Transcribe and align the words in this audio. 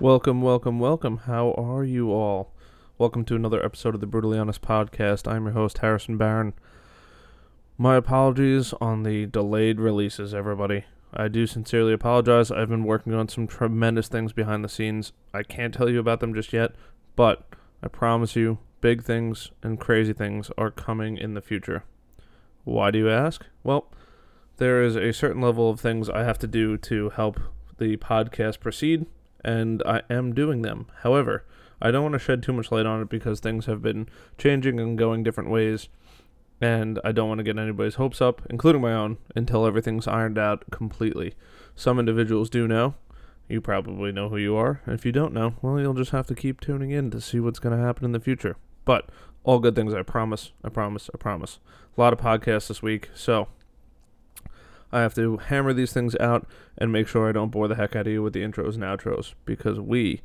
Welcome, 0.00 0.42
welcome, 0.42 0.80
welcome. 0.80 1.18
How 1.18 1.52
are 1.52 1.84
you 1.84 2.10
all? 2.10 2.52
Welcome 2.98 3.24
to 3.26 3.36
another 3.36 3.64
episode 3.64 3.94
of 3.94 4.00
the 4.00 4.08
Brutally 4.08 4.36
Honest 4.36 4.60
Podcast. 4.60 5.30
I'm 5.30 5.44
your 5.44 5.52
host, 5.52 5.78
Harrison 5.78 6.16
Barron. 6.16 6.52
My 7.78 7.94
apologies 7.94 8.74
on 8.80 9.04
the 9.04 9.26
delayed 9.26 9.78
releases, 9.78 10.34
everybody. 10.34 10.84
I 11.12 11.28
do 11.28 11.46
sincerely 11.46 11.92
apologize. 11.92 12.50
I've 12.50 12.68
been 12.68 12.82
working 12.82 13.14
on 13.14 13.28
some 13.28 13.46
tremendous 13.46 14.08
things 14.08 14.32
behind 14.32 14.64
the 14.64 14.68
scenes. 14.68 15.12
I 15.32 15.44
can't 15.44 15.72
tell 15.72 15.88
you 15.88 16.00
about 16.00 16.18
them 16.18 16.34
just 16.34 16.52
yet, 16.52 16.74
but 17.14 17.46
I 17.80 17.86
promise 17.86 18.34
you, 18.34 18.58
big 18.80 19.04
things 19.04 19.52
and 19.62 19.78
crazy 19.78 20.12
things 20.12 20.50
are 20.58 20.72
coming 20.72 21.16
in 21.16 21.34
the 21.34 21.40
future. 21.40 21.84
Why 22.64 22.90
do 22.90 22.98
you 22.98 23.10
ask? 23.10 23.46
Well, 23.62 23.92
there 24.56 24.82
is 24.82 24.96
a 24.96 25.12
certain 25.12 25.40
level 25.40 25.70
of 25.70 25.78
things 25.78 26.10
I 26.10 26.24
have 26.24 26.40
to 26.40 26.48
do 26.48 26.76
to 26.78 27.10
help 27.10 27.38
the 27.78 27.96
podcast 27.96 28.58
proceed, 28.58 29.06
and 29.44 29.82
I 29.84 30.02
am 30.10 30.34
doing 30.34 30.62
them. 30.62 30.86
However, 31.02 31.44
I 31.80 31.90
don't 31.90 32.02
want 32.02 32.14
to 32.14 32.18
shed 32.18 32.42
too 32.42 32.52
much 32.52 32.72
light 32.72 32.86
on 32.86 33.02
it 33.02 33.08
because 33.08 33.40
things 33.40 33.66
have 33.66 33.82
been 33.82 34.08
changing 34.38 34.80
and 34.80 34.96
going 34.96 35.22
different 35.22 35.50
ways, 35.50 35.88
and 36.60 36.98
I 37.04 37.12
don't 37.12 37.28
want 37.28 37.38
to 37.38 37.44
get 37.44 37.58
anybody's 37.58 37.96
hopes 37.96 38.22
up, 38.22 38.42
including 38.48 38.80
my 38.80 38.94
own, 38.94 39.18
until 39.36 39.66
everything's 39.66 40.08
ironed 40.08 40.38
out 40.38 40.64
completely. 40.70 41.34
Some 41.76 41.98
individuals 41.98 42.48
do 42.48 42.66
know. 42.66 42.94
You 43.48 43.60
probably 43.60 44.12
know 44.12 44.30
who 44.30 44.38
you 44.38 44.56
are. 44.56 44.80
If 44.86 45.04
you 45.04 45.12
don't 45.12 45.34
know, 45.34 45.54
well, 45.60 45.78
you'll 45.78 45.92
just 45.92 46.12
have 46.12 46.26
to 46.28 46.34
keep 46.34 46.60
tuning 46.60 46.90
in 46.90 47.10
to 47.10 47.20
see 47.20 47.40
what's 47.40 47.58
going 47.58 47.76
to 47.76 47.84
happen 47.84 48.04
in 48.04 48.12
the 48.12 48.20
future. 48.20 48.56
But 48.86 49.10
all 49.42 49.58
good 49.58 49.76
things, 49.76 49.92
I 49.92 50.02
promise. 50.02 50.52
I 50.62 50.70
promise. 50.70 51.10
I 51.14 51.18
promise. 51.18 51.58
A 51.96 52.00
lot 52.00 52.14
of 52.14 52.18
podcasts 52.18 52.68
this 52.68 52.82
week, 52.82 53.10
so 53.14 53.48
I 54.94 55.00
have 55.00 55.14
to 55.16 55.38
hammer 55.38 55.72
these 55.72 55.92
things 55.92 56.14
out 56.20 56.46
and 56.78 56.92
make 56.92 57.08
sure 57.08 57.28
I 57.28 57.32
don't 57.32 57.50
bore 57.50 57.66
the 57.66 57.74
heck 57.74 57.96
out 57.96 58.06
of 58.06 58.12
you 58.12 58.22
with 58.22 58.32
the 58.32 58.42
intros 58.42 58.74
and 58.74 58.84
outros 58.84 59.34
because 59.44 59.80
we 59.80 60.22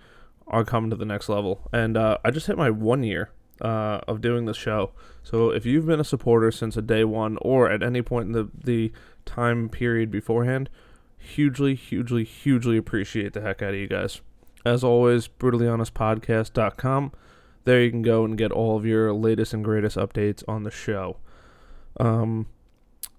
are 0.48 0.64
coming 0.64 0.92
to 0.92 0.96
the 0.96 1.06
next 1.06 1.28
level. 1.28 1.68
And 1.74 1.98
uh, 1.98 2.20
I 2.24 2.30
just 2.30 2.46
hit 2.46 2.56
my 2.56 2.70
one 2.70 3.02
year 3.02 3.32
uh, 3.62 4.02
of 4.08 4.22
doing 4.22 4.46
this 4.46 4.58
show. 4.58 4.92
So 5.24 5.50
if 5.50 5.66
you've 5.66 5.88
been 5.88 6.00
a 6.00 6.04
supporter 6.04 6.52
since 6.52 6.78
a 6.78 6.84
day 6.84 7.04
one 7.04 7.40
or 7.42 7.70
at 7.72 7.82
any 7.82 8.04
point 8.04 8.28
in 8.28 8.32
the, 8.34 8.50
the 8.64 8.92
time 9.26 9.70
period 9.70 10.12
beforehand, 10.12 10.70
hugely, 11.18 11.74
hugely, 11.74 12.24
hugely 12.24 12.78
appreciate 12.78 13.34
the 13.34 13.42
heck 13.42 13.64
out 13.64 13.74
of 13.74 13.80
you 13.80 13.88
guys. 13.88 14.22
As 14.64 14.84
always, 14.84 15.28
brutallyhonestpodcast.com. 15.28 17.12
There 17.66 17.82
you 17.82 17.90
can 17.90 18.04
go 18.04 18.24
and 18.24 18.38
get 18.38 18.52
all 18.52 18.78
of 18.78 18.86
your 18.86 19.14
latest 19.14 19.54
and 19.54 19.64
greatest 19.64 19.98
updates 19.98 20.44
on 20.48 20.62
the 20.62 20.72
show. 20.72 21.18
Um, 22.00 22.46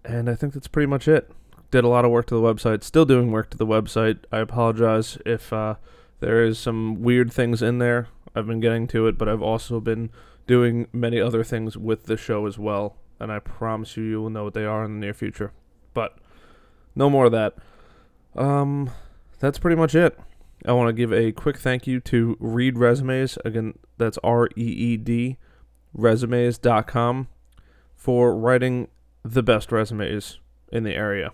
and 0.05 0.31
I 0.31 0.37
think 0.37 0.55
that's 0.55 0.69
pretty 0.69 0.87
much 0.87 1.09
it. 1.09 1.31
Did 1.71 1.85
a 1.85 1.89
lot 1.89 2.05
of 2.05 2.11
work 2.11 2.27
to 2.27 2.35
the 2.35 2.41
website. 2.41 2.83
Still 2.83 3.05
doing 3.05 3.31
work 3.31 3.51
to 3.51 3.57
the 3.57 3.67
website. 3.67 4.25
I 4.33 4.39
apologize 4.39 5.19
if 5.25 5.53
uh, 5.53 5.77
there 6.21 6.45
is 6.45 6.59
some 6.59 7.03
weird 7.03 7.33
things 7.33 7.63
in 7.63 7.79
there. 7.79 8.09
I've 8.35 8.47
been 8.47 8.61
getting 8.61 8.87
to 8.89 9.07
it, 9.07 9.19
but 9.19 9.29
I've 9.29 9.43
also 9.43 9.81
been 9.81 10.11
doing 10.47 10.89
many 10.93 11.21
other 11.21 11.45
things 11.45 11.77
with 11.77 12.07
the 12.07 12.17
show 12.17 12.47
as 12.47 12.59
well. 12.59 12.97
And 13.19 13.31
I 13.31 13.39
promise 13.39 13.97
you, 13.97 14.05
you 14.05 14.23
will 14.23 14.31
know 14.31 14.45
what 14.45 14.55
they 14.55 14.65
are 14.65 14.85
in 14.85 14.95
the 14.95 15.07
near 15.07 15.15
future. 15.15 15.53
But 15.95 16.17
no 16.95 17.11
more 17.11 17.27
of 17.27 17.33
that. 17.33 17.57
Um, 18.35 18.91
that's 19.39 19.59
pretty 19.59 19.77
much 19.77 19.95
it. 19.95 20.19
I 20.67 20.73
want 20.73 20.89
to 20.89 20.93
give 20.93 21.13
a 21.13 21.33
quick 21.33 21.59
thank 21.59 21.87
you 21.87 22.01
to 22.01 22.37
Reed 22.39 22.79
Resumes. 22.79 23.39
Again, 23.45 23.79
that's 23.97 24.19
R 24.23 24.49
E 24.57 24.63
E 24.63 24.97
D 24.97 25.39
resumes.com 25.93 27.29
for 27.97 28.37
writing 28.37 28.89
the 29.25 29.43
best 29.43 29.73
resumes 29.73 30.39
in 30.73 30.85
the 30.85 30.95
area. 30.95 31.33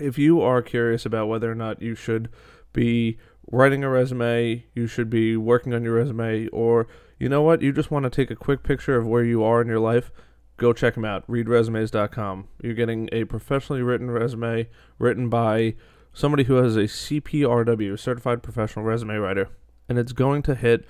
If 0.00 0.18
you 0.18 0.40
are 0.40 0.62
curious 0.62 1.06
about 1.06 1.28
whether 1.28 1.50
or 1.50 1.54
not 1.54 1.82
you 1.82 1.94
should 1.94 2.28
be 2.72 3.18
writing 3.50 3.84
a 3.84 3.88
resume, 3.88 4.64
you 4.74 4.86
should 4.86 5.10
be 5.10 5.36
working 5.36 5.74
on 5.74 5.84
your 5.84 5.94
resume, 5.94 6.48
or 6.48 6.86
you 7.18 7.28
know 7.28 7.42
what, 7.42 7.62
you 7.62 7.72
just 7.72 7.90
want 7.90 8.04
to 8.04 8.10
take 8.10 8.30
a 8.30 8.36
quick 8.36 8.62
picture 8.62 8.96
of 8.96 9.06
where 9.06 9.24
you 9.24 9.42
are 9.44 9.60
in 9.60 9.68
your 9.68 9.80
life, 9.80 10.10
go 10.56 10.72
check 10.72 10.94
them 10.94 11.04
out. 11.04 11.26
Reedresumes.com. 11.28 12.48
You're 12.62 12.74
getting 12.74 13.08
a 13.12 13.24
professionally 13.24 13.82
written 13.82 14.10
resume 14.10 14.68
written 14.98 15.28
by 15.28 15.74
somebody 16.12 16.44
who 16.44 16.54
has 16.54 16.76
a 16.76 16.84
CPRW, 16.84 17.98
Certified 17.98 18.42
Professional 18.42 18.84
Resume 18.84 19.16
Writer, 19.16 19.48
and 19.88 19.98
it's 19.98 20.12
going 20.12 20.42
to 20.42 20.54
hit 20.54 20.86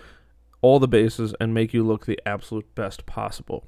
all 0.60 0.78
the 0.78 0.88
bases 0.88 1.34
and 1.40 1.52
make 1.52 1.74
you 1.74 1.82
look 1.84 2.06
the 2.06 2.20
absolute 2.24 2.74
best 2.74 3.06
possible. 3.06 3.66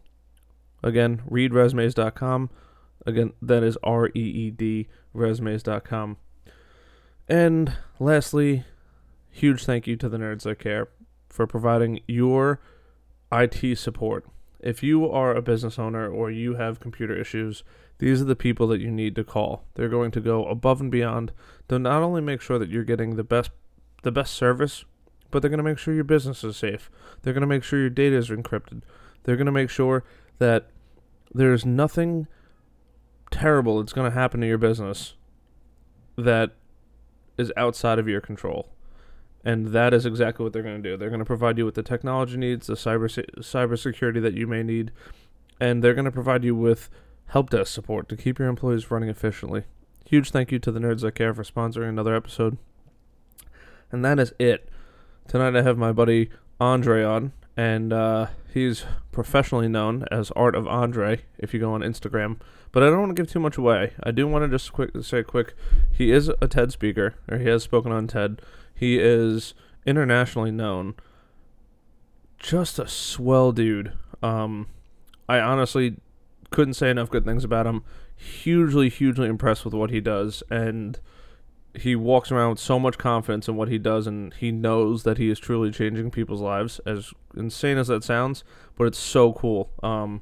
Again, 0.82 1.22
reedresumes.com. 1.28 2.50
Again, 3.06 3.32
that 3.40 3.62
is 3.62 3.78
R 3.82 4.08
E 4.08 4.20
E 4.20 4.50
D 4.50 4.88
resumes.com. 5.14 6.16
And 7.28 7.72
lastly, 7.98 8.64
huge 9.30 9.64
thank 9.64 9.86
you 9.86 9.96
to 9.96 10.08
the 10.08 10.18
Nerds 10.18 10.42
That 10.42 10.58
Care 10.58 10.88
for 11.28 11.46
providing 11.46 12.00
your 12.06 12.60
IT 13.32 13.78
support. 13.78 14.26
If 14.60 14.82
you 14.82 15.08
are 15.08 15.34
a 15.34 15.42
business 15.42 15.78
owner 15.78 16.08
or 16.08 16.30
you 16.30 16.54
have 16.54 16.80
computer 16.80 17.16
issues, 17.16 17.62
these 17.98 18.20
are 18.20 18.26
the 18.26 18.36
people 18.36 18.66
that 18.68 18.80
you 18.80 18.90
need 18.90 19.14
to 19.16 19.24
call. 19.24 19.64
They're 19.74 19.88
going 19.88 20.10
to 20.12 20.20
go 20.20 20.44
above 20.46 20.80
and 20.80 20.90
beyond 20.90 21.32
to 21.68 21.78
not 21.78 22.02
only 22.02 22.20
make 22.20 22.40
sure 22.40 22.58
that 22.58 22.68
you're 22.68 22.84
getting 22.84 23.16
the 23.16 23.24
best 23.24 23.50
the 24.02 24.12
best 24.12 24.34
service, 24.34 24.84
but 25.30 25.42
they're 25.42 25.50
going 25.50 25.58
to 25.58 25.64
make 25.64 25.78
sure 25.78 25.94
your 25.94 26.04
business 26.04 26.44
is 26.44 26.56
safe. 26.56 26.90
They're 27.22 27.32
going 27.32 27.40
to 27.40 27.46
make 27.46 27.64
sure 27.64 27.80
your 27.80 27.90
data 27.90 28.16
is 28.16 28.28
encrypted. 28.28 28.82
They're 29.24 29.36
going 29.36 29.46
to 29.46 29.52
make 29.52 29.70
sure 29.70 30.04
that 30.38 30.70
there's 31.34 31.66
nothing 31.66 32.28
terrible 33.36 33.78
that's 33.78 33.92
going 33.92 34.10
to 34.10 34.18
happen 34.18 34.40
to 34.40 34.46
your 34.46 34.58
business 34.58 35.14
that 36.16 36.52
is 37.36 37.52
outside 37.56 37.98
of 37.98 38.08
your 38.08 38.20
control. 38.20 38.68
And 39.44 39.68
that 39.68 39.94
is 39.94 40.06
exactly 40.06 40.42
what 40.42 40.52
they're 40.52 40.62
going 40.62 40.82
to 40.82 40.90
do. 40.90 40.96
They're 40.96 41.10
going 41.10 41.20
to 41.20 41.24
provide 41.24 41.58
you 41.58 41.64
with 41.64 41.74
the 41.74 41.82
technology 41.82 42.36
needs, 42.36 42.66
the 42.66 42.74
cyber 42.74 43.08
cybersecurity 43.38 44.20
that 44.22 44.34
you 44.34 44.46
may 44.46 44.62
need, 44.62 44.90
and 45.60 45.84
they're 45.84 45.94
going 45.94 46.06
to 46.06 46.10
provide 46.10 46.44
you 46.44 46.54
with 46.54 46.88
help 47.26 47.50
desk 47.50 47.72
support 47.72 48.08
to 48.08 48.16
keep 48.16 48.38
your 48.38 48.48
employees 48.48 48.90
running 48.90 49.08
efficiently. 49.08 49.64
Huge 50.04 50.30
thank 50.30 50.50
you 50.50 50.58
to 50.60 50.72
the 50.72 50.80
Nerds 50.80 51.02
That 51.02 51.14
Care 51.14 51.34
for 51.34 51.44
sponsoring 51.44 51.88
another 51.88 52.14
episode. 52.14 52.58
And 53.92 54.04
that 54.04 54.18
is 54.18 54.32
it. 54.38 54.68
Tonight 55.28 55.56
I 55.56 55.62
have 55.62 55.78
my 55.78 55.92
buddy 55.92 56.30
Andre 56.58 57.04
on, 57.04 57.32
and 57.56 57.92
uh, 57.92 58.26
he's 58.52 58.84
professionally 59.12 59.68
known 59.68 60.06
as 60.10 60.30
Art 60.32 60.54
of 60.54 60.66
Andre 60.66 61.22
if 61.38 61.52
you 61.52 61.60
go 61.60 61.72
on 61.72 61.82
Instagram. 61.82 62.38
But 62.76 62.82
I 62.82 62.90
don't 62.90 63.00
want 63.00 63.16
to 63.16 63.22
give 63.22 63.32
too 63.32 63.40
much 63.40 63.56
away. 63.56 63.92
I 64.02 64.10
do 64.10 64.28
want 64.28 64.44
to 64.44 64.50
just 64.50 64.70
quick 64.70 64.90
say 65.00 65.22
quick. 65.22 65.54
He 65.90 66.12
is 66.12 66.30
a 66.42 66.46
TED 66.46 66.72
speaker, 66.72 67.14
or 67.26 67.38
he 67.38 67.48
has 67.48 67.62
spoken 67.62 67.90
on 67.90 68.06
TED. 68.06 68.42
He 68.74 68.98
is 68.98 69.54
internationally 69.86 70.50
known. 70.50 70.94
Just 72.38 72.78
a 72.78 72.86
swell 72.86 73.52
dude. 73.52 73.94
Um, 74.22 74.66
I 75.26 75.40
honestly 75.40 75.96
couldn't 76.50 76.74
say 76.74 76.90
enough 76.90 77.08
good 77.08 77.24
things 77.24 77.44
about 77.44 77.66
him. 77.66 77.82
Hugely, 78.14 78.90
hugely 78.90 79.26
impressed 79.26 79.64
with 79.64 79.72
what 79.72 79.88
he 79.88 80.02
does, 80.02 80.42
and 80.50 81.00
he 81.72 81.96
walks 81.96 82.30
around 82.30 82.50
with 82.50 82.58
so 82.58 82.78
much 82.78 82.98
confidence 82.98 83.48
in 83.48 83.56
what 83.56 83.68
he 83.68 83.78
does, 83.78 84.06
and 84.06 84.34
he 84.34 84.52
knows 84.52 85.02
that 85.04 85.16
he 85.16 85.30
is 85.30 85.38
truly 85.38 85.70
changing 85.70 86.10
people's 86.10 86.42
lives. 86.42 86.78
As 86.84 87.14
insane 87.34 87.78
as 87.78 87.88
that 87.88 88.04
sounds, 88.04 88.44
but 88.76 88.84
it's 88.84 88.98
so 88.98 89.32
cool. 89.32 89.70
Um, 89.82 90.20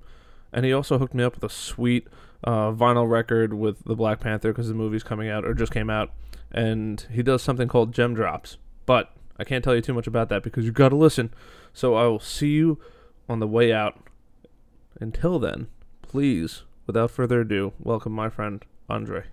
and 0.53 0.65
he 0.65 0.73
also 0.73 0.99
hooked 0.99 1.15
me 1.15 1.25
up 1.25 1.35
with 1.35 1.43
a 1.43 1.53
sweet 1.53 2.07
uh, 2.45 2.71
vinyl 2.73 3.09
record 3.09 3.55
with 3.55 3.85
the 3.85 3.97
Black 3.97 4.21
Panther 4.21 4.53
because 4.53 4.69
the 4.69 4.75
movie's 4.75 5.03
coming 5.03 5.29
out 5.29 5.45
or 5.45 5.55
just 5.55 5.73
came 5.73 5.91
out, 5.91 6.13
and 6.53 7.07
he 7.11 7.23
does 7.23 7.43
something 7.43 7.69
called 7.69 7.93
Gem 7.93 8.15
Drops. 8.15 8.59
But 8.87 9.11
I 9.39 9.45
can't 9.45 9.65
tell 9.65 9.75
you 9.75 9.81
too 9.81 9.95
much 9.95 10.07
about 10.07 10.29
that 10.29 10.43
because 10.43 10.65
you 10.65 10.73
got 10.73 10.91
to 10.91 10.97
listen. 10.97 11.33
So 11.73 11.95
I 11.95 12.05
will 12.07 12.21
see 12.21 12.51
you 12.51 12.79
on 13.29 13.41
the 13.41 13.49
way 13.49 13.73
out. 13.73 13.99
Until 15.01 15.39
then, 15.39 15.67
please, 16.03 16.63
without 16.87 17.11
further 17.11 17.41
ado, 17.41 17.73
welcome 17.81 18.13
my 18.13 18.29
friend 18.29 18.65
Andre. 18.89 19.25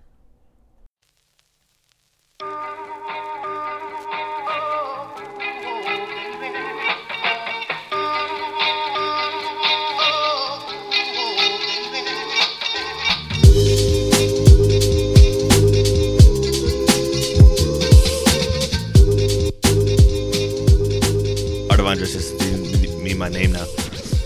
My 23.22 23.28
name 23.28 23.52
now. 23.52 23.64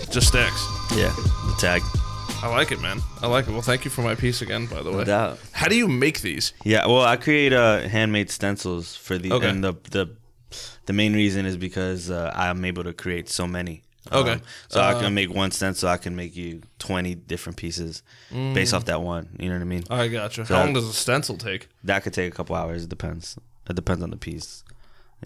Just 0.09 0.29
sticks. 0.29 0.65
Yeah, 0.95 1.13
the 1.45 1.55
tag. 1.59 1.83
I 2.41 2.47
like 2.49 2.71
it, 2.71 2.81
man. 2.81 2.99
I 3.21 3.27
like 3.27 3.47
it. 3.47 3.51
Well, 3.51 3.61
thank 3.61 3.85
you 3.85 3.91
for 3.91 4.01
my 4.01 4.15
piece 4.15 4.41
again, 4.41 4.65
by 4.65 4.81
the 4.81 4.89
way. 4.89 4.97
No 4.97 5.03
doubt. 5.03 5.39
How 5.51 5.67
do 5.67 5.75
you 5.75 5.87
make 5.87 6.21
these? 6.21 6.53
Yeah, 6.63 6.87
well, 6.87 7.03
I 7.03 7.15
create 7.15 7.53
uh, 7.53 7.81
handmade 7.81 8.31
stencils 8.31 8.95
for 8.95 9.19
the, 9.19 9.31
Okay. 9.33 9.49
and 9.49 9.63
the 9.63 9.73
the 9.91 10.15
the 10.87 10.93
main 10.93 11.13
reason 11.13 11.45
is 11.45 11.57
because 11.57 12.09
uh, 12.09 12.31
I'm 12.35 12.65
able 12.65 12.83
to 12.85 12.93
create 12.93 13.29
so 13.29 13.45
many. 13.45 13.83
Okay. 14.11 14.31
Um, 14.31 14.41
so 14.69 14.79
I 14.81 14.93
Uh, 14.93 14.99
can 15.01 15.13
make 15.13 15.29
one 15.31 15.51
stencil. 15.51 15.89
I 15.89 15.97
can 15.97 16.15
make 16.15 16.35
you 16.35 16.61
20 16.79 17.13
different 17.13 17.57
pieces 17.57 18.01
based 18.31 18.73
off 18.73 18.85
that 18.85 19.01
one. 19.03 19.29
You 19.39 19.49
know 19.49 19.55
what 19.57 19.61
I 19.61 19.65
mean? 19.65 19.83
I 19.91 20.07
gotcha. 20.07 20.43
So- 20.45 20.55
How 20.55 20.63
long 20.63 20.73
does 20.73 20.85
a 20.89 20.93
stencil 20.93 21.37
take? 21.37 21.67
That 21.83 22.01
could 22.03 22.13
take 22.13 22.33
a 22.33 22.35
couple 22.35 22.55
hours. 22.55 22.83
It 22.85 22.89
depends. 22.89 23.37
It 23.69 23.75
depends 23.75 24.01
on 24.01 24.09
the 24.09 24.17
piece. 24.17 24.63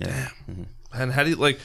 Yeah. 0.01 0.29
And 0.93 1.13
how 1.13 1.23
do 1.23 1.29
you 1.29 1.37
like? 1.37 1.59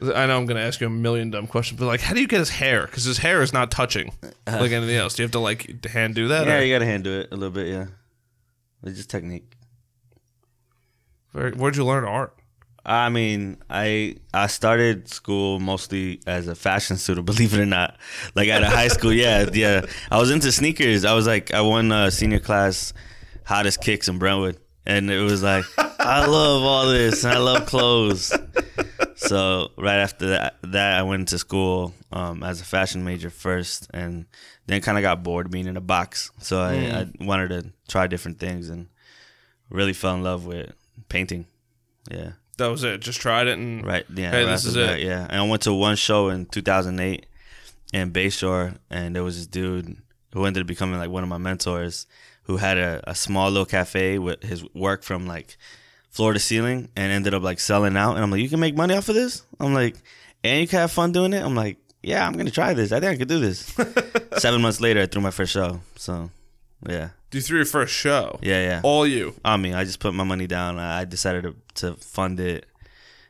I 0.00 0.26
know 0.26 0.36
I'm 0.36 0.46
going 0.46 0.56
to 0.56 0.62
ask 0.62 0.80
you 0.80 0.86
a 0.86 0.90
million 0.90 1.30
dumb 1.30 1.46
questions, 1.48 1.78
but 1.80 1.86
like, 1.86 2.00
how 2.00 2.14
do 2.14 2.20
you 2.20 2.28
get 2.28 2.38
his 2.38 2.50
hair? 2.50 2.86
Because 2.86 3.04
his 3.04 3.18
hair 3.18 3.42
is 3.42 3.52
not 3.52 3.70
touching 3.72 4.12
like 4.46 4.70
anything 4.70 4.94
else. 4.96 5.14
Do 5.14 5.22
you 5.22 5.24
have 5.24 5.32
to 5.32 5.40
like 5.40 5.84
hand 5.86 6.14
do 6.14 6.28
that? 6.28 6.42
Uh-huh. 6.42 6.50
Yeah, 6.50 6.58
or- 6.58 6.62
you 6.62 6.74
gotta 6.74 6.84
hand 6.86 7.04
do 7.04 7.18
it 7.20 7.28
a 7.32 7.36
little 7.36 7.50
bit. 7.52 7.66
Yeah, 7.68 7.86
it's 8.84 8.96
just 8.96 9.10
technique. 9.10 9.54
Where, 11.32 11.50
where'd 11.50 11.76
you 11.76 11.84
learn 11.84 12.04
art? 12.04 12.34
I 12.86 13.10
mean, 13.10 13.58
I 13.68 14.16
I 14.32 14.46
started 14.46 15.08
school 15.08 15.58
mostly 15.60 16.20
as 16.26 16.48
a 16.48 16.54
fashion 16.54 16.96
student, 16.96 17.26
believe 17.32 17.52
it 17.52 17.60
or 17.60 17.66
not. 17.66 17.98
Like 18.34 18.48
at 18.48 18.62
a 18.62 18.70
high 18.70 18.88
school, 18.88 19.12
yeah, 19.12 19.46
yeah. 19.52 19.82
I 20.10 20.18
was 20.18 20.30
into 20.30 20.50
sneakers. 20.52 21.04
I 21.04 21.12
was 21.12 21.26
like, 21.26 21.52
I 21.52 21.60
won 21.60 21.92
uh, 21.92 22.08
senior 22.10 22.38
class 22.40 22.94
hottest 23.44 23.80
kicks 23.82 24.08
in 24.08 24.18
Brentwood, 24.18 24.58
and 24.88 25.10
it 25.10 25.20
was 25.20 25.42
like, 25.42 25.64
I 25.78 26.26
love 26.26 26.62
all 26.62 26.88
this, 26.88 27.22
and 27.22 27.34
I 27.34 27.38
love 27.38 27.66
clothes. 27.66 28.36
So 29.16 29.70
right 29.76 29.98
after 29.98 30.28
that, 30.28 30.56
that 30.62 30.98
I 30.98 31.02
went 31.02 31.28
to 31.28 31.38
school 31.38 31.92
um, 32.10 32.42
as 32.42 32.60
a 32.60 32.64
fashion 32.64 33.04
major 33.04 33.30
first, 33.30 33.88
and 33.92 34.26
then 34.66 34.80
kind 34.80 34.96
of 34.96 35.02
got 35.02 35.22
bored 35.22 35.50
being 35.50 35.66
in 35.66 35.76
a 35.76 35.82
box. 35.82 36.30
So 36.38 36.60
I, 36.60 36.72
I 36.74 37.08
wanted 37.20 37.48
to 37.48 37.72
try 37.88 38.06
different 38.06 38.38
things, 38.38 38.70
and 38.70 38.88
really 39.70 39.92
fell 39.92 40.14
in 40.14 40.22
love 40.22 40.46
with 40.46 40.72
painting. 41.08 41.46
Yeah. 42.10 42.32
That 42.56 42.68
was 42.68 42.82
it. 42.82 43.00
Just 43.00 43.20
tried 43.20 43.46
it 43.46 43.58
and 43.58 43.86
Right. 43.86 44.04
Yeah. 44.12 44.30
Hey, 44.30 44.44
right 44.44 44.50
this 44.50 44.64
is 44.64 44.74
that, 44.74 44.98
it. 44.98 45.06
Yeah. 45.06 45.26
And 45.28 45.40
I 45.40 45.46
went 45.46 45.62
to 45.62 45.72
one 45.72 45.96
show 45.96 46.28
in 46.28 46.46
2008 46.46 47.26
in 47.92 48.10
Bayshore, 48.10 48.78
and 48.90 49.14
there 49.14 49.22
was 49.22 49.36
this 49.36 49.46
dude 49.46 49.96
who 50.32 50.44
ended 50.44 50.62
up 50.62 50.66
becoming 50.66 50.98
like 50.98 51.10
one 51.10 51.22
of 51.22 51.28
my 51.28 51.38
mentors, 51.38 52.06
who 52.48 52.56
had 52.56 52.78
a, 52.78 53.02
a 53.08 53.14
small 53.14 53.50
little 53.50 53.66
cafe 53.66 54.18
with 54.18 54.42
his 54.42 54.64
work 54.74 55.04
from 55.04 55.26
like 55.26 55.56
floor 56.10 56.32
to 56.32 56.40
ceiling, 56.40 56.88
and 56.96 57.12
ended 57.12 57.34
up 57.34 57.42
like 57.42 57.60
selling 57.60 57.96
out. 57.96 58.14
And 58.14 58.24
I'm 58.24 58.30
like, 58.30 58.40
you 58.40 58.48
can 58.48 58.58
make 58.58 58.74
money 58.74 58.94
off 58.94 59.08
of 59.08 59.14
this. 59.14 59.42
I'm 59.60 59.74
like, 59.74 59.96
and 60.42 60.62
you 60.62 60.66
can 60.66 60.80
have 60.80 60.90
fun 60.90 61.12
doing 61.12 61.34
it. 61.34 61.44
I'm 61.44 61.54
like, 61.54 61.76
yeah, 62.02 62.26
I'm 62.26 62.32
gonna 62.32 62.50
try 62.50 62.74
this. 62.74 62.90
I 62.90 63.00
think 63.00 63.12
I 63.12 63.16
could 63.16 63.28
do 63.28 63.38
this. 63.38 63.76
Seven 64.38 64.62
months 64.62 64.80
later, 64.80 65.02
I 65.02 65.06
threw 65.06 65.20
my 65.20 65.30
first 65.30 65.52
show. 65.52 65.80
So, 65.96 66.30
yeah, 66.88 67.10
you 67.32 67.42
threw 67.42 67.58
your 67.58 67.66
first 67.66 67.92
show. 67.92 68.38
yeah, 68.42 68.62
yeah. 68.62 68.80
All 68.82 69.06
you. 69.06 69.34
I 69.44 69.58
mean, 69.58 69.74
I 69.74 69.84
just 69.84 70.00
put 70.00 70.14
my 70.14 70.24
money 70.24 70.46
down. 70.46 70.78
I 70.78 71.00
I 71.00 71.04
decided 71.04 71.42
to, 71.42 71.54
to 71.82 71.96
fund 71.96 72.40
it, 72.40 72.66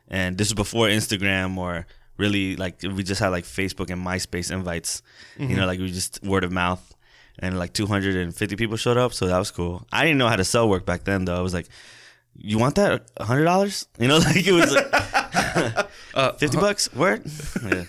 and 0.07 0.37
this 0.37 0.47
was 0.47 0.53
before 0.53 0.87
Instagram 0.87 1.57
or 1.57 1.85
really 2.15 2.55
like 2.55 2.81
we 2.83 3.03
just 3.03 3.19
had 3.19 3.29
like 3.29 3.43
Facebook 3.43 3.89
and 3.89 4.05
MySpace 4.05 4.49
invites. 4.49 5.01
You 5.37 5.47
know, 5.47 5.55
mm-hmm. 5.55 5.65
like 5.65 5.79
we 5.79 5.91
just 5.91 6.23
word 6.23 6.45
of 6.45 6.51
mouth, 6.53 6.88
and 7.41 7.57
like 7.57 7.73
250 7.73 8.55
people 8.55 8.77
showed 8.77 8.97
up, 8.97 9.13
so 9.13 9.27
that 9.27 9.37
was 9.37 9.51
cool. 9.51 9.85
I 9.91 10.03
didn't 10.03 10.17
know 10.17 10.27
how 10.27 10.35
to 10.35 10.43
sell 10.43 10.69
work 10.69 10.85
back 10.85 11.03
then, 11.03 11.25
though. 11.25 11.37
I 11.37 11.41
was 11.41 11.53
like, 11.53 11.67
"You 12.35 12.57
want 12.57 12.75
that? 12.75 13.09
A 13.17 13.25
hundred 13.25 13.45
dollars?" 13.45 13.87
You 13.97 14.07
know, 14.07 14.17
like 14.29 14.45
it 14.45 14.51
was 14.51 14.73
like 14.73 16.37
fifty 16.39 16.57
bucks. 16.57 16.93
Word. 16.93 17.23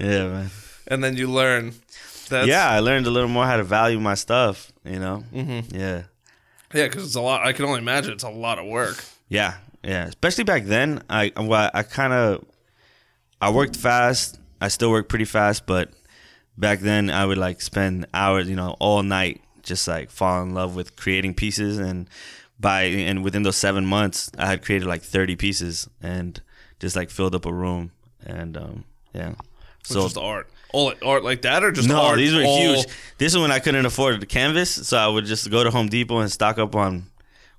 Yeah. 0.00 0.06
yeah, 0.06 0.28
man. 0.28 0.50
And 0.86 1.04
then 1.04 1.16
you 1.16 1.30
learn. 1.30 1.74
That's, 2.30 2.46
yeah, 2.48 2.70
I 2.70 2.78
learned 2.78 3.06
a 3.06 3.10
little 3.10 3.28
more 3.28 3.44
how 3.44 3.56
to 3.56 3.64
value 3.64 4.00
my 4.00 4.14
stuff. 4.14 4.72
You 4.84 4.98
know. 4.98 5.24
Mm-hmm. 5.32 5.76
Yeah. 5.76 6.02
Yeah, 6.72 6.86
because 6.86 7.04
it's 7.04 7.16
a 7.16 7.20
lot. 7.20 7.44
I 7.44 7.52
can 7.52 7.64
only 7.64 7.80
imagine 7.80 8.12
it's 8.12 8.22
a 8.24 8.30
lot 8.30 8.58
of 8.58 8.66
work. 8.66 9.04
Yeah, 9.28 9.54
yeah. 9.82 10.06
Especially 10.06 10.44
back 10.44 10.64
then, 10.64 11.02
I 11.10 11.32
well, 11.36 11.70
I 11.74 11.82
kind 11.82 12.12
of 12.12 12.44
I 13.40 13.50
worked 13.50 13.76
fast. 13.76 14.38
I 14.60 14.68
still 14.68 14.90
work 14.90 15.08
pretty 15.08 15.24
fast, 15.24 15.66
but 15.66 15.90
back 16.60 16.80
then 16.80 17.10
I 17.10 17.24
would 17.24 17.38
like 17.38 17.60
spend 17.60 18.06
hours, 18.14 18.48
you 18.48 18.56
know, 18.56 18.76
all 18.78 19.02
night 19.02 19.40
just 19.62 19.86
like 19.88 20.10
fall 20.10 20.42
in 20.42 20.54
love 20.54 20.74
with 20.76 20.96
creating 20.96 21.34
pieces 21.34 21.78
and 21.78 22.08
by 22.58 22.82
and 22.82 23.22
within 23.24 23.42
those 23.42 23.56
7 23.56 23.84
months 23.86 24.30
I 24.38 24.46
had 24.46 24.62
created 24.62 24.86
like 24.86 25.02
30 25.02 25.36
pieces 25.36 25.88
and 26.02 26.40
just 26.78 26.96
like 26.96 27.10
filled 27.10 27.34
up 27.34 27.46
a 27.46 27.52
room 27.52 27.90
and 28.24 28.56
um 28.56 28.84
yeah. 29.14 29.34
So 29.82 30.02
just 30.02 30.18
art. 30.18 30.48
All 30.72 30.92
art 31.04 31.24
like 31.24 31.42
that, 31.42 31.64
or 31.64 31.72
just 31.72 31.88
No, 31.88 32.00
art? 32.00 32.18
these 32.18 32.32
were 32.32 32.42
huge. 32.42 32.86
This 33.18 33.32
is 33.34 33.38
when 33.38 33.50
I 33.50 33.58
couldn't 33.58 33.86
afford 33.86 34.20
the 34.20 34.26
canvas, 34.26 34.70
so 34.70 34.96
I 34.96 35.08
would 35.08 35.24
just 35.24 35.50
go 35.50 35.64
to 35.64 35.70
Home 35.70 35.88
Depot 35.88 36.18
and 36.20 36.30
stock 36.30 36.58
up 36.58 36.76
on 36.76 37.06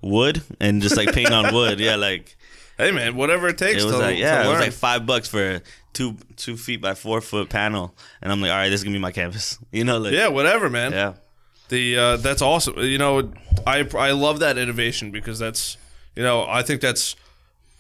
wood 0.02 0.42
and 0.62 0.82
just 0.82 0.96
like 0.96 1.12
paint 1.14 1.32
on 1.34 1.54
wood. 1.54 1.80
Yeah, 1.80 1.98
like 1.98 2.38
Hey 2.82 2.92
man, 2.92 3.16
whatever 3.16 3.48
it 3.48 3.58
takes 3.58 3.82
it 3.84 3.86
was 3.86 3.94
to, 3.96 4.00
like 4.00 4.18
yeah, 4.18 4.46
it 4.46 4.50
was 4.50 4.60
like 4.60 4.72
five 4.74 5.06
bucks 5.06 5.28
for 5.28 5.56
a 5.56 5.62
two 5.94 6.18
two 6.36 6.58
feet 6.58 6.82
by 6.82 6.94
four 6.96 7.22
foot 7.22 7.50
panel, 7.50 7.96
and 8.22 8.32
I'm 8.32 8.42
like, 8.42 8.50
all 8.52 8.58
right, 8.58 8.70
this 8.70 8.80
is 8.80 8.84
gonna 8.84 8.96
be 8.96 9.00
my 9.00 9.12
canvas. 9.12 9.60
You 9.72 9.84
know, 9.84 9.98
like 10.00 10.14
yeah, 10.14 10.28
whatever, 10.30 10.70
man. 10.70 10.92
yeah, 10.92 11.14
The 11.70 11.98
uh, 11.98 12.18
that's 12.18 12.42
awesome. 12.42 12.78
You 12.80 12.98
know, 12.98 13.32
I 13.68 13.88
I 13.98 14.12
love 14.12 14.40
that 14.40 14.58
innovation 14.58 15.12
because 15.12 15.38
that's 15.40 15.78
you 16.16 16.24
know 16.24 16.46
I 16.48 16.64
think 16.64 16.82
that's 16.82 17.16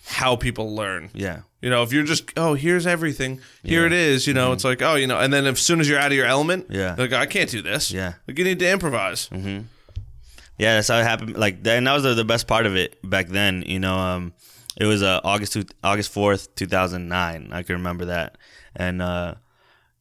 how 0.05 0.35
people 0.35 0.75
learn. 0.75 1.09
yeah, 1.13 1.41
You 1.61 1.69
know, 1.69 1.83
if 1.83 1.93
you're 1.93 2.03
just 2.03 2.31
oh 2.37 2.53
here's 2.53 2.85
everything, 2.87 3.39
here 3.63 3.85
it 3.85 3.93
is. 3.93 4.27
You 4.27 4.33
know, 4.33 4.51
it's 4.51 4.63
like 4.63 4.81
oh 4.81 4.95
you 4.95 5.07
know, 5.07 5.19
and 5.19 5.31
then 5.33 5.45
as 5.47 5.59
soon 5.59 5.79
as 5.79 5.87
you're 5.89 5.99
out 5.99 6.11
of 6.11 6.17
your 6.17 6.25
element, 6.27 6.65
Mm-hmm. 6.67 6.75
Yeah. 6.75 6.95
like 6.97 7.13
I 7.13 7.25
can't 7.25 7.49
do 7.49 7.61
this. 7.61 7.91
Yeah. 7.91 8.13
like 8.27 8.37
you 8.37 8.43
need 8.43 8.59
to 8.59 8.69
improvise. 8.69 9.29
yeah. 9.31 10.75
That's 10.75 10.87
how 10.89 10.99
it 10.99 11.03
happened. 11.03 11.37
Like, 11.37 11.65
and 11.65 11.87
that 11.87 11.93
was 11.93 12.03
the, 12.03 12.13
the 12.13 12.25
best 12.25 12.47
part 12.47 12.65
of 12.65 12.75
it 12.75 12.97
back 13.07 13.27
then. 13.29 13.63
You 13.65 13.79
know, 13.79 13.95
um, 13.97 14.33
it 14.77 14.85
was 14.85 15.03
uh, 15.03 15.19
August 15.23 15.53
two, 15.53 15.65
August 15.83 16.11
fourth, 16.11 16.53
two 16.55 16.67
thousand 16.67 17.07
nine. 17.09 17.49
I 17.51 17.63
can 17.63 17.75
remember 17.75 18.05
that, 18.05 18.37
and 18.75 19.01
uh, 19.01 19.35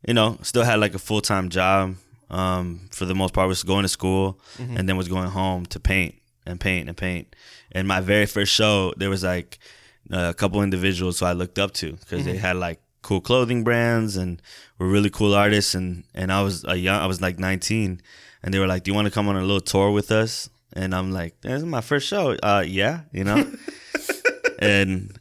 you 0.06 0.14
know, 0.14 0.38
still 0.42 0.64
had 0.64 0.80
like 0.80 0.94
a 0.94 0.98
full 0.98 1.20
time 1.20 1.48
job. 1.48 1.96
Um, 2.30 2.88
for 2.92 3.06
the 3.06 3.14
most 3.14 3.34
part, 3.34 3.48
was 3.48 3.64
going 3.64 3.82
to 3.82 3.88
school 3.88 4.38
and 4.76 4.88
then 4.88 4.96
was 4.96 5.08
going 5.08 5.28
home 5.30 5.66
to 5.66 5.80
paint 5.80 6.14
and 6.46 6.60
paint 6.60 6.88
and 6.88 6.96
paint. 6.96 7.34
And 7.72 7.88
my 7.88 8.00
very 8.00 8.26
first 8.26 8.52
show, 8.52 8.94
there 8.96 9.10
was 9.10 9.24
like 9.24 9.58
a 10.12 10.32
couple 10.32 10.62
individuals 10.62 11.18
who 11.18 11.26
I 11.26 11.32
looked 11.32 11.58
up 11.58 11.72
to 11.74 11.92
because 11.94 12.24
they 12.24 12.36
had 12.36 12.54
like 12.56 12.80
cool 13.02 13.20
clothing 13.20 13.64
brands 13.64 14.16
and 14.16 14.40
were 14.78 14.86
really 14.86 15.10
cool 15.10 15.34
artists. 15.34 15.74
And 15.74 16.04
and 16.14 16.32
I 16.32 16.42
was 16.42 16.64
a 16.64 16.76
young, 16.76 17.00
I 17.00 17.06
was 17.06 17.20
like 17.20 17.40
19, 17.40 18.00
and 18.44 18.54
they 18.54 18.60
were 18.60 18.68
like, 18.68 18.84
"Do 18.84 18.92
you 18.92 18.94
want 18.94 19.06
to 19.06 19.10
come 19.12 19.28
on 19.28 19.34
a 19.34 19.40
little 19.40 19.60
tour 19.60 19.90
with 19.90 20.12
us?" 20.12 20.48
And 20.72 20.94
I'm 20.94 21.10
like, 21.10 21.40
"This 21.40 21.62
is 21.62 21.64
my 21.64 21.80
first 21.80 22.06
show." 22.06 22.36
Uh, 22.42 22.62
yeah, 22.64 23.00
you 23.12 23.24
know. 23.24 23.44
and 24.60 25.18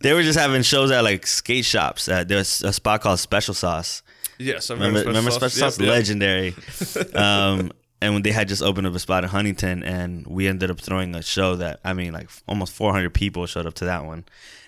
they 0.00 0.12
were 0.12 0.22
just 0.22 0.38
having 0.38 0.62
shows 0.62 0.90
at 0.90 1.02
like 1.04 1.26
skate 1.26 1.64
shops. 1.64 2.08
At, 2.08 2.28
there's 2.28 2.62
a 2.62 2.72
spot 2.72 3.00
called 3.00 3.18
Special 3.18 3.54
Sauce. 3.54 4.02
Yes, 4.38 4.70
I've 4.70 4.78
Remember, 4.78 5.00
remember 5.04 5.30
Special 5.32 5.60
Yep, 5.60 5.72
Sauce? 5.72 5.80
yep. 5.80 5.88
Legendary. 5.88 6.54
um, 7.14 7.72
and 8.00 8.14
when 8.14 8.22
they 8.22 8.30
had 8.30 8.46
just 8.46 8.62
opened 8.62 8.86
up 8.86 8.94
a 8.94 8.98
spot 9.00 9.24
in 9.24 9.30
Huntington, 9.30 9.82
and 9.82 10.24
we 10.26 10.46
ended 10.46 10.70
up 10.70 10.80
throwing 10.80 11.14
a 11.16 11.22
show 11.22 11.56
that 11.56 11.80
I 11.84 11.92
mean, 11.92 12.12
like 12.12 12.30
almost 12.46 12.72
400 12.74 13.12
people 13.12 13.46
showed 13.46 13.66
up 13.66 13.74
to 13.74 13.86
that 13.86 14.04
one, 14.04 14.24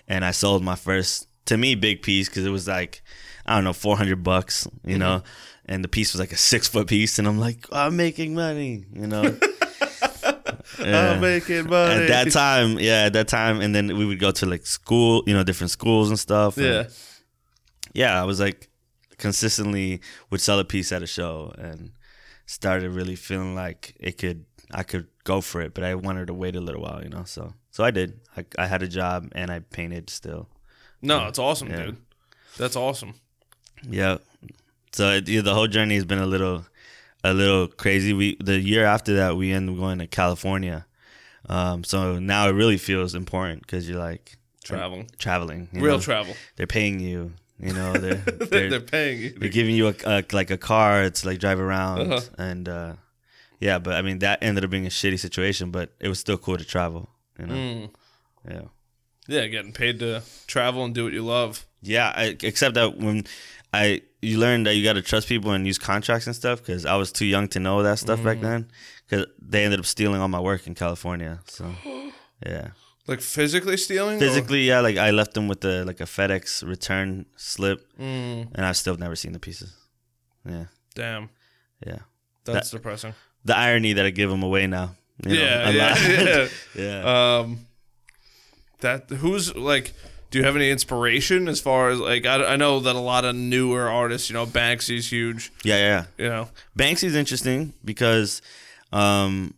and 0.07 0.25
I 0.25 0.31
sold 0.31 0.63
my 0.63 0.75
first, 0.75 1.27
to 1.45 1.55
me, 1.57 1.75
big 1.75 2.01
piece 2.01 2.27
because 2.27 2.45
it 2.45 2.49
was 2.49 2.67
like 2.67 3.01
I 3.45 3.55
don't 3.55 3.63
know, 3.63 3.73
400 3.73 4.21
bucks, 4.23 4.67
you 4.85 4.97
know, 4.97 5.23
and 5.65 5.83
the 5.83 5.87
piece 5.87 6.13
was 6.13 6.19
like 6.19 6.33
a 6.33 6.37
six 6.37 6.67
foot 6.67 6.87
piece, 6.87 7.17
and 7.19 7.27
I'm 7.27 7.39
like, 7.39 7.65
I'm 7.71 7.95
making 7.95 8.35
money, 8.35 8.83
you 8.93 9.07
know. 9.07 9.37
Yeah. 10.79 11.11
I'm 11.11 11.21
making 11.21 11.67
money. 11.69 12.03
At 12.03 12.07
that 12.07 12.31
time, 12.31 12.79
yeah, 12.79 13.05
at 13.05 13.13
that 13.13 13.27
time, 13.27 13.61
and 13.61 13.73
then 13.75 13.97
we 13.97 14.05
would 14.05 14.19
go 14.19 14.31
to 14.31 14.45
like 14.45 14.65
school, 14.65 15.23
you 15.27 15.33
know, 15.33 15.43
different 15.43 15.71
schools 15.71 16.09
and 16.09 16.17
stuff. 16.19 16.57
and- 16.57 16.65
yeah, 16.65 16.83
yeah, 17.93 18.21
I 18.21 18.25
was 18.25 18.39
like 18.39 18.69
consistently 19.17 20.01
would 20.29 20.41
sell 20.41 20.59
a 20.59 20.65
piece 20.65 20.91
at 20.91 21.03
a 21.03 21.07
show 21.07 21.53
and 21.57 21.91
started 22.45 22.89
really 22.91 23.15
feeling 23.15 23.53
like 23.55 23.95
it 23.99 24.17
could 24.17 24.45
I 24.73 24.83
could 24.83 25.07
go 25.25 25.41
for 25.41 25.61
it, 25.61 25.73
but 25.73 25.83
I 25.83 25.95
wanted 25.95 26.27
to 26.27 26.33
wait 26.33 26.55
a 26.55 26.61
little 26.61 26.81
while, 26.81 27.03
you 27.03 27.09
know. 27.09 27.23
So 27.25 27.53
so 27.71 27.83
I 27.83 27.91
did. 27.91 28.19
I, 28.37 28.45
I 28.57 28.67
had 28.67 28.81
a 28.81 28.87
job 28.87 29.29
and 29.33 29.51
I 29.51 29.59
painted 29.59 30.09
still. 30.09 30.47
no, 31.01 31.27
it's 31.27 31.39
awesome, 31.39 31.69
Yeah. 31.69 31.85
dude. 31.85 31.97
That's 32.57 32.75
awesome. 32.75 33.13
Yeah. 33.87 34.17
So 34.93 35.09
it, 35.11 35.27
yeah, 35.29 35.41
the 35.41 35.53
whole 35.53 35.67
journey 35.67 35.95
has 35.95 36.05
been 36.05 36.19
a 36.19 36.25
little 36.25 36.65
a 37.23 37.33
little 37.33 37.67
crazy. 37.67 38.13
We 38.13 38.37
the 38.39 38.59
year 38.59 38.85
after 38.85 39.15
that 39.15 39.35
we 39.37 39.51
end 39.51 39.69
up 39.69 39.77
going 39.77 39.99
to 39.99 40.07
California. 40.07 40.85
Um, 41.49 41.83
so 41.83 42.19
now 42.19 42.47
it 42.47 42.51
really 42.53 42.77
feels 42.77 43.15
important 43.15 43.61
because 43.61 43.89
you're 43.89 43.99
like 43.99 44.37
Traveling, 44.63 45.09
traveling, 45.17 45.69
real 45.73 45.95
know? 45.95 45.99
travel. 46.01 46.35
They're 46.55 46.67
paying 46.67 46.99
you, 46.99 47.33
you 47.59 47.73
know. 47.73 47.93
They're 47.99 48.15
They're, 48.25 48.47
they're, 48.47 48.69
they're 48.69 48.79
paying 48.79 49.21
you. 49.21 49.29
they're 49.31 49.49
giving 49.49 49.75
you 49.75 49.87
a, 49.87 49.95
a 50.05 50.23
like 50.31 50.51
a 50.51 50.57
car 50.57 51.09
to 51.09 51.27
like 51.27 51.39
drive 51.39 51.59
around 51.59 52.13
Uh-huh. 52.13 52.21
and 52.37 52.69
uh 52.69 52.93
yeah 53.59 53.79
but 53.79 53.93
i 53.95 54.01
mean 54.03 54.19
that 54.19 54.41
ended 54.43 54.63
up 54.63 54.69
being 54.69 54.85
a 54.85 54.89
shitty 54.89 55.19
situation 55.19 55.71
but 55.71 55.93
it 55.99 56.07
was 56.09 56.19
still 56.19 56.37
cool 56.37 56.57
to 56.57 56.63
travel 56.65 57.09
you 57.39 57.45
know 57.47 57.53
Mm. 57.55 57.89
yeah 58.49 58.61
Yeah, 59.27 59.47
getting 59.47 59.71
paid 59.73 59.99
to 59.99 60.21
travel 60.47 60.83
and 60.85 60.93
do 60.95 61.03
what 61.05 61.13
you 61.13 61.23
love. 61.25 61.65
yeah 61.81 62.13
I, 62.15 62.37
except 62.43 62.75
that 62.75 62.97
when 62.97 63.25
i 63.73 64.01
you 64.21 64.37
learn 64.37 64.63
that 64.63 64.75
you 64.75 64.83
got 64.83 64.93
to 64.93 65.01
trust 65.01 65.27
people 65.27 65.51
and 65.51 65.65
use 65.65 65.77
contracts 65.79 66.27
and 66.27 66.35
stuff 66.35 66.59
because 66.59 66.85
i 66.85 66.95
was 66.95 67.11
too 67.11 67.25
young 67.25 67.47
to 67.47 67.59
know 67.59 67.81
that 67.83 67.97
stuff 67.99 68.23
back 68.23 68.39
then 68.41 68.67
because 69.07 69.25
they 69.41 69.63
ended 69.63 69.79
up 69.79 69.85
stealing 69.85 70.21
all 70.21 70.27
my 70.27 70.39
work 70.39 70.67
in 70.67 70.75
california 70.75 71.39
so 71.47 71.65
yeah 72.45 72.67
Like 73.07 73.21
physically 73.21 73.77
stealing? 73.77 74.17
or- 74.17 74.19
physically 74.19 74.63
yeah 74.67 74.79
like 74.81 74.97
i 74.97 75.09
left 75.11 75.33
them 75.33 75.47
with 75.47 75.61
the 75.61 75.83
like 75.85 75.99
a 76.01 76.05
fedex 76.05 76.63
return 76.67 77.25
slip 77.35 77.79
Mm, 77.99 78.47
and 78.55 78.65
i've 78.65 78.77
still 78.77 78.97
never 78.97 79.15
seen 79.15 79.33
the 79.33 79.39
pieces 79.39 79.73
yeah 80.47 80.65
damn, 80.95 81.29
yeah 81.85 81.99
that's 82.43 82.71
depressing. 82.71 83.13
the 83.45 83.55
irony 83.55 83.93
that 83.93 84.05
I 84.05 84.09
give 84.09 84.29
them 84.31 84.41
away 84.43 84.65
now. 84.67 84.95
you 85.25 85.35
know, 85.35 85.41
yeah, 85.41 85.69
yeah, 85.69 85.97
yeah. 86.09 86.47
yeah. 86.75 87.37
Um, 87.39 87.67
That 88.79 89.09
who's 89.11 89.55
like? 89.55 89.93
Do 90.31 90.39
you 90.39 90.45
have 90.45 90.55
any 90.55 90.71
inspiration 90.71 91.47
as 91.47 91.59
far 91.59 91.89
as 91.89 91.99
like 91.99 92.25
I, 92.25 92.53
I 92.53 92.55
know 92.55 92.79
that 92.79 92.95
a 92.95 92.99
lot 92.99 93.25
of 93.25 93.35
newer 93.35 93.87
artists, 93.89 94.29
you 94.29 94.33
know, 94.33 94.45
Banksy's 94.45 95.11
huge, 95.11 95.51
Yeah, 95.63 95.77
yeah. 95.77 96.05
you 96.17 96.29
know. 96.29 96.49
Banksy's 96.77 97.15
interesting 97.15 97.73
because 97.85 98.41
um, 98.93 99.53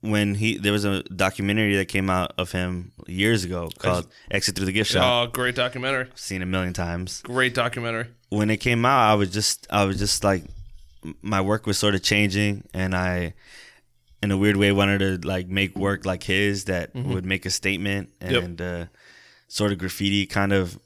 when 0.00 0.34
he 0.36 0.56
there 0.58 0.72
was 0.72 0.84
a 0.84 1.02
documentary 1.04 1.76
that 1.76 1.86
came 1.88 2.08
out 2.10 2.32
of 2.38 2.52
him 2.52 2.92
years 3.06 3.44
ago 3.44 3.70
called 3.78 4.06
Exit 4.30 4.54
Through 4.56 4.66
the 4.66 4.72
Gift 4.72 4.90
Shop. 4.90 5.28
Oh, 5.28 5.30
great 5.32 5.54
documentary! 5.54 6.08
Seen 6.14 6.42
a 6.42 6.46
million 6.46 6.72
times. 6.72 7.20
Great 7.22 7.54
documentary. 7.54 8.06
When 8.28 8.50
it 8.50 8.58
came 8.58 8.84
out, 8.84 9.10
I 9.10 9.14
was 9.14 9.30
just 9.30 9.66
I 9.70 9.84
was 9.84 9.98
just 9.98 10.22
like 10.24 10.44
my 11.22 11.40
work 11.40 11.66
was 11.66 11.76
sort 11.78 11.94
of 11.94 12.02
changing, 12.02 12.64
and 12.72 12.94
I 12.94 13.34
in 14.22 14.30
a 14.30 14.36
weird 14.36 14.56
way 14.56 14.72
wanted 14.72 14.98
to 15.22 15.26
like 15.28 15.48
make 15.48 15.76
work 15.76 16.06
like 16.06 16.22
his 16.22 16.64
that 16.64 16.94
would 16.94 17.24
make 17.26 17.44
a 17.46 17.50
statement 17.50 18.10
Yep. 18.22 18.42
and 18.42 18.60
uh, 18.60 18.84
sort 19.54 19.70
of 19.70 19.78
graffiti 19.78 20.26
kind 20.26 20.52
of 20.52 20.76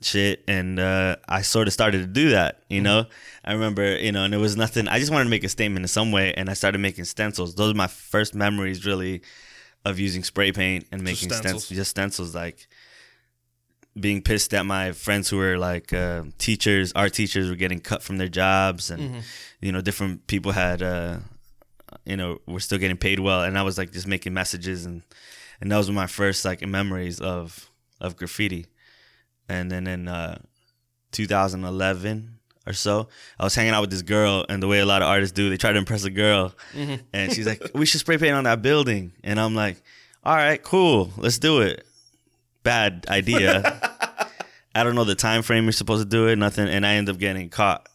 shit 0.00 0.44
and 0.46 0.78
uh, 0.78 1.16
I 1.28 1.42
sort 1.42 1.66
of 1.66 1.72
started 1.72 1.98
to 2.02 2.06
do 2.06 2.30
that 2.30 2.62
you 2.68 2.80
know? 2.80 3.06
I 3.44 3.52
remember 3.52 3.96
you 3.98 4.12
know 4.12 4.22
and 4.24 4.32
it 4.32 4.36
was 4.36 4.56
nothing 4.56 4.86
I 4.86 5.00
just 5.00 5.10
wanted 5.10 5.24
to 5.24 5.30
make 5.30 5.42
a 5.42 5.48
statement 5.48 5.82
in 5.82 5.88
some 5.88 6.12
way 6.12 6.32
and 6.34 6.48
I 6.48 6.54
started 6.54 6.78
making 6.78 7.04
stencils. 7.06 7.56
Those 7.56 7.72
are 7.72 7.76
my 7.76 7.88
first 7.88 8.32
memories 8.32 8.86
really 8.86 9.22
of 9.84 9.98
using 9.98 10.22
spray 10.22 10.52
paint 10.52 10.86
and 10.92 11.02
making 11.02 11.30
stencils. 11.30 11.64
stencils 11.64 11.68
just 11.76 11.90
stencils 11.90 12.32
like 12.32 12.68
being 13.98 14.22
pissed 14.22 14.54
at 14.54 14.64
my 14.64 14.92
friends 14.92 15.28
who 15.28 15.38
were 15.38 15.58
like 15.58 15.92
uh, 15.92 16.22
teachers 16.38 16.92
art 16.94 17.12
teachers 17.12 17.50
were 17.50 17.56
getting 17.56 17.80
cut 17.80 18.04
from 18.04 18.18
their 18.18 18.28
jobs 18.28 18.88
and 18.90 19.02
you 19.60 19.72
know 19.72 19.80
different 19.80 20.28
people 20.28 20.52
had 20.52 20.80
uh, 20.80 21.16
you 22.06 22.16
know 22.16 22.38
were 22.46 22.60
still 22.60 22.78
getting 22.78 22.96
paid 22.96 23.18
well 23.18 23.42
and 23.42 23.58
I 23.58 23.62
was 23.62 23.78
like 23.78 23.90
just 23.90 24.06
making 24.06 24.32
messages 24.32 24.86
and 24.86 25.02
and 25.60 25.70
those 25.72 25.88
were 25.88 25.94
my 25.94 26.06
first 26.06 26.44
like 26.44 26.64
memories 26.64 27.20
of 27.20 27.68
of 28.02 28.16
graffiti. 28.16 28.66
And 29.48 29.70
then 29.70 29.86
in 29.86 30.06
uh, 30.08 30.38
2011 31.12 32.38
or 32.66 32.72
so 32.72 33.08
I 33.38 33.44
was 33.44 33.54
hanging 33.54 33.72
out 33.72 33.80
with 33.80 33.90
this 33.90 34.02
girl 34.02 34.44
and 34.48 34.62
the 34.62 34.68
way 34.68 34.78
a 34.80 34.86
lot 34.86 35.02
of 35.02 35.08
artists 35.08 35.32
do 35.34 35.50
they 35.50 35.56
try 35.56 35.72
to 35.72 35.78
impress 35.78 36.04
a 36.04 36.10
girl. 36.10 36.54
And 37.12 37.32
she's 37.32 37.46
like 37.46 37.62
we 37.74 37.86
should 37.86 38.00
spray 38.00 38.18
paint 38.18 38.34
on 38.34 38.44
that 38.44 38.62
building. 38.62 39.12
And 39.24 39.40
I'm 39.40 39.54
like 39.54 39.82
all 40.24 40.36
right 40.36 40.62
cool. 40.62 41.10
Let's 41.16 41.38
do 41.38 41.60
it. 41.62 41.84
Bad 42.62 43.06
idea. 43.08 43.80
I 44.74 44.84
don't 44.84 44.94
know 44.94 45.04
the 45.04 45.14
time 45.14 45.42
frame 45.42 45.64
you're 45.64 45.72
supposed 45.72 46.02
to 46.02 46.08
do 46.08 46.28
it 46.28 46.36
nothing 46.36 46.68
and 46.68 46.86
I 46.86 46.94
end 46.94 47.08
up 47.08 47.18
getting 47.18 47.48
caught. 47.50 47.88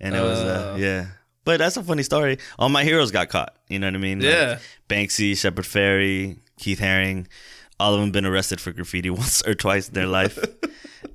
And 0.00 0.14
it 0.14 0.20
was 0.20 0.38
uh, 0.40 0.72
Uh. 0.74 0.78
yeah. 0.78 1.06
But 1.44 1.58
that's 1.58 1.76
a 1.76 1.82
funny 1.82 2.02
story. 2.02 2.38
All 2.58 2.68
my 2.68 2.82
heroes 2.84 3.10
got 3.12 3.28
caught 3.28 3.54
you 3.68 3.78
know 3.78 3.86
what 3.86 3.94
I 3.94 3.98
mean? 3.98 4.20
Like, 4.20 4.28
Yeah. 4.32 4.58
Banksy, 4.88 5.36
Shepard 5.36 5.64
Fairey, 5.64 6.38
Keith 6.58 6.80
Haring, 6.80 7.26
all 7.78 7.94
of 7.94 8.00
them 8.00 8.10
been 8.10 8.26
arrested 8.26 8.60
for 8.60 8.72
graffiti 8.72 9.10
once 9.22 9.46
or 9.46 9.54
twice 9.54 9.88
in 9.88 9.94
their 9.94 10.06
life. 10.06 10.38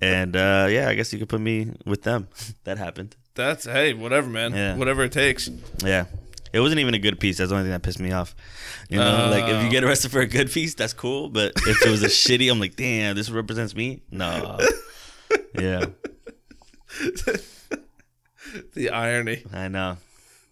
and 0.02 0.36
uh, 0.36 0.68
yeah, 0.70 0.88
I 0.90 0.96
guess 0.96 1.12
you 1.14 1.20
could 1.20 1.30
put 1.30 1.42
me 1.42 1.72
with 1.86 2.04
them. 2.04 2.28
that 2.64 2.78
happened. 2.78 3.16
That's 3.36 3.66
hey, 3.66 3.94
whatever, 3.94 4.30
man. 4.30 4.54
Yeah. 4.54 4.76
Whatever 4.76 5.04
it 5.04 5.12
takes. 5.12 5.50
Yeah. 5.84 6.06
It 6.54 6.60
wasn't 6.60 6.82
even 6.82 6.94
a 6.94 7.00
good 7.00 7.18
piece. 7.18 7.38
That's 7.38 7.50
the 7.50 7.56
only 7.56 7.64
thing 7.66 7.72
that 7.72 7.82
pissed 7.82 8.02
me 8.02 8.12
off. 8.12 8.36
You 8.90 9.00
know, 9.00 9.30
like 9.32 9.46
if 9.50 9.64
you 9.64 9.70
get 9.70 9.86
arrested 9.86 10.12
for 10.12 10.20
a 10.20 10.28
good 10.28 10.52
piece, 10.52 10.74
that's 10.76 10.92
cool. 10.92 11.30
But 11.30 11.54
if 11.66 11.82
it 11.82 11.90
was 11.90 12.04
a 12.04 12.08
shitty, 12.10 12.52
I'm 12.52 12.60
like, 12.60 12.76
damn, 12.76 13.16
this 13.16 13.30
represents 13.30 13.74
me. 13.74 14.02
No. 14.12 14.60
Yeah, 15.58 15.86
The 18.74 18.90
irony. 18.90 19.44
I 19.54 19.70
know. 19.70 19.98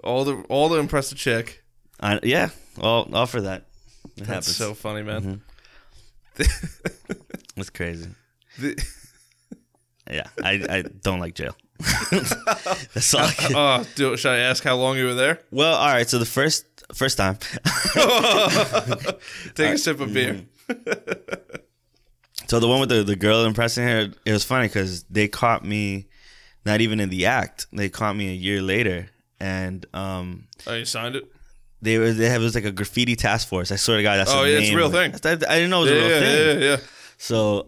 All 0.04 0.24
the 0.24 0.36
all 0.48 0.70
the 0.70 0.78
impress 0.80 1.14
chick. 1.14 1.64
I, 2.00 2.20
yeah, 2.24 2.50
all 2.80 3.14
all 3.14 3.26
for 3.26 3.42
that. 3.42 3.66
It 4.16 4.20
That's 4.20 4.28
happens. 4.30 4.56
so 4.56 4.74
funny, 4.74 5.04
man. 5.04 5.42
it's 7.58 7.70
crazy. 7.70 8.10
The- 8.60 8.82
Yeah, 10.12 10.24
I, 10.44 10.66
I 10.68 10.82
don't 11.04 11.20
like 11.20 11.36
jail. 11.36 11.56
that's 12.10 13.14
all. 13.14 13.22
I 13.26 13.32
can- 13.32 13.56
oh, 13.56 13.86
do, 13.94 14.18
should 14.18 14.32
I 14.32 14.38
ask 14.40 14.64
how 14.64 14.76
long 14.76 14.98
you 14.98 15.06
were 15.06 15.14
there? 15.14 15.40
Well, 15.52 15.76
all 15.76 15.86
right. 15.86 16.10
So 16.10 16.18
the 16.18 16.26
first 16.26 16.66
first 16.96 17.18
time, 17.20 17.38
Take 19.54 19.74
a 19.74 19.78
sip 19.78 20.00
of 20.00 20.12
beer. 20.12 20.42
so 22.48 22.60
the 22.60 22.68
one 22.68 22.80
with 22.80 22.90
the, 22.90 23.04
the 23.04 23.16
girl 23.16 23.46
impressing 23.46 23.84
her, 23.88 24.10
it 24.26 24.32
was 24.32 24.44
funny 24.44 24.68
because 24.68 25.04
they 25.04 25.28
caught 25.28 25.64
me, 25.64 26.08
not 26.66 26.82
even 26.82 27.00
in 27.00 27.10
the 27.10 27.28
act. 27.28 27.68
They 27.72 27.90
caught 27.90 28.16
me 28.16 28.30
a 28.30 28.34
year 28.36 28.64
later, 28.64 29.10
and 29.40 29.86
um, 29.94 30.48
Oh, 30.66 30.74
you 30.74 30.86
signed 30.86 31.16
it? 31.18 31.32
They 31.82 31.98
were 31.98 32.12
they 32.12 32.30
have 32.30 32.42
it 32.42 32.44
was 32.44 32.56
like 32.56 32.66
a 32.66 32.72
graffiti 32.72 33.16
task 33.16 33.48
force. 33.48 33.72
I 33.72 33.76
swear 33.78 33.98
to 33.98 34.04
God, 34.04 34.18
that's 34.18 34.32
Oh, 34.32 34.44
yeah, 34.44 34.58
it's 34.58 34.68
a 34.68 34.72
name. 34.72 34.78
real 34.78 34.92
thing. 34.92 35.14
I 35.14 35.36
didn't 35.36 35.70
know 35.70 35.84
it 35.84 35.86
was 35.86 35.92
Yeah, 35.92 35.98
a 35.98 36.00
real 36.00 36.10
yeah, 36.10 36.20
thing. 36.20 36.62
yeah, 36.62 36.68
yeah. 36.68 36.72
yeah. 36.72 36.78
So 37.18 37.68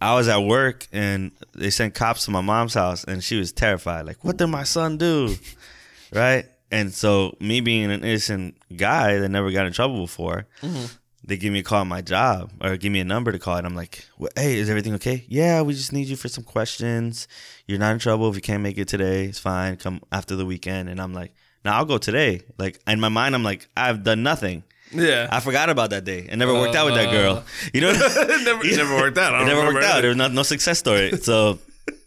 I 0.00 0.14
was 0.14 0.26
at 0.28 0.38
work 0.38 0.88
and 0.92 1.30
they 1.54 1.70
sent 1.70 1.94
cops 1.94 2.24
to 2.24 2.30
my 2.32 2.40
mom's 2.40 2.74
house 2.74 3.04
and 3.04 3.22
she 3.22 3.36
was 3.38 3.52
terrified. 3.52 4.04
Like, 4.06 4.24
what 4.24 4.36
did 4.36 4.48
my 4.48 4.64
son 4.64 4.96
do? 4.98 5.36
right? 6.12 6.46
And 6.72 6.92
so 6.92 7.36
me 7.38 7.60
being 7.60 7.90
an 7.90 8.02
innocent 8.02 8.56
guy 8.76 9.18
that 9.18 9.28
never 9.28 9.50
got 9.52 9.66
in 9.66 9.72
trouble 9.72 10.00
before, 10.00 10.46
mm-hmm. 10.60 10.86
they 11.24 11.36
give 11.36 11.52
me 11.52 11.60
a 11.60 11.62
call 11.62 11.82
at 11.82 11.86
my 11.86 12.00
job 12.00 12.50
or 12.60 12.76
give 12.76 12.90
me 12.90 12.98
a 12.98 13.04
number 13.04 13.30
to 13.30 13.38
call 13.38 13.56
and 13.56 13.66
I'm 13.66 13.76
like, 13.76 14.06
well, 14.18 14.30
hey, 14.34 14.56
is 14.56 14.68
everything 14.70 14.94
okay? 14.94 15.24
Yeah, 15.28 15.62
we 15.62 15.74
just 15.74 15.92
need 15.92 16.08
you 16.08 16.16
for 16.16 16.28
some 16.28 16.42
questions. 16.44 17.28
You're 17.66 17.78
not 17.78 17.92
in 17.92 17.98
trouble 18.00 18.28
if 18.28 18.34
you 18.34 18.42
can't 18.42 18.62
make 18.62 18.78
it 18.78 18.88
today. 18.88 19.26
It's 19.26 19.38
fine. 19.38 19.76
Come 19.76 20.00
after 20.10 20.34
the 20.34 20.46
weekend. 20.46 20.88
And 20.88 21.00
I'm 21.00 21.12
like, 21.12 21.32
no, 21.64 21.72
I'll 21.72 21.84
go 21.84 21.98
today. 21.98 22.42
Like 22.58 22.80
in 22.86 23.00
my 23.00 23.08
mind, 23.08 23.34
I'm 23.34 23.42
like, 23.42 23.68
I've 23.76 24.02
done 24.02 24.22
nothing. 24.22 24.64
Yeah. 24.92 25.28
I 25.30 25.40
forgot 25.40 25.70
about 25.70 25.90
that 25.90 26.04
day. 26.04 26.28
I 26.30 26.34
never 26.34 26.52
worked 26.52 26.74
out 26.74 26.86
with 26.86 26.94
that 26.96 27.10
girl. 27.10 27.44
You 27.72 27.80
know, 27.80 27.90
it 27.94 28.44
never, 28.44 28.64
it 28.64 28.76
never 28.76 28.96
worked 28.96 29.18
out. 29.18 29.40
It 29.40 29.46
never 29.46 29.72
worked 29.72 29.84
out. 29.84 30.00
There 30.00 30.10
was 30.10 30.16
not, 30.16 30.32
no 30.32 30.42
success 30.42 30.78
story. 30.78 31.16
So, 31.16 31.58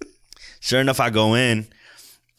sure 0.59 0.81
enough, 0.81 0.99
I 0.99 1.09
go 1.09 1.35
in, 1.35 1.67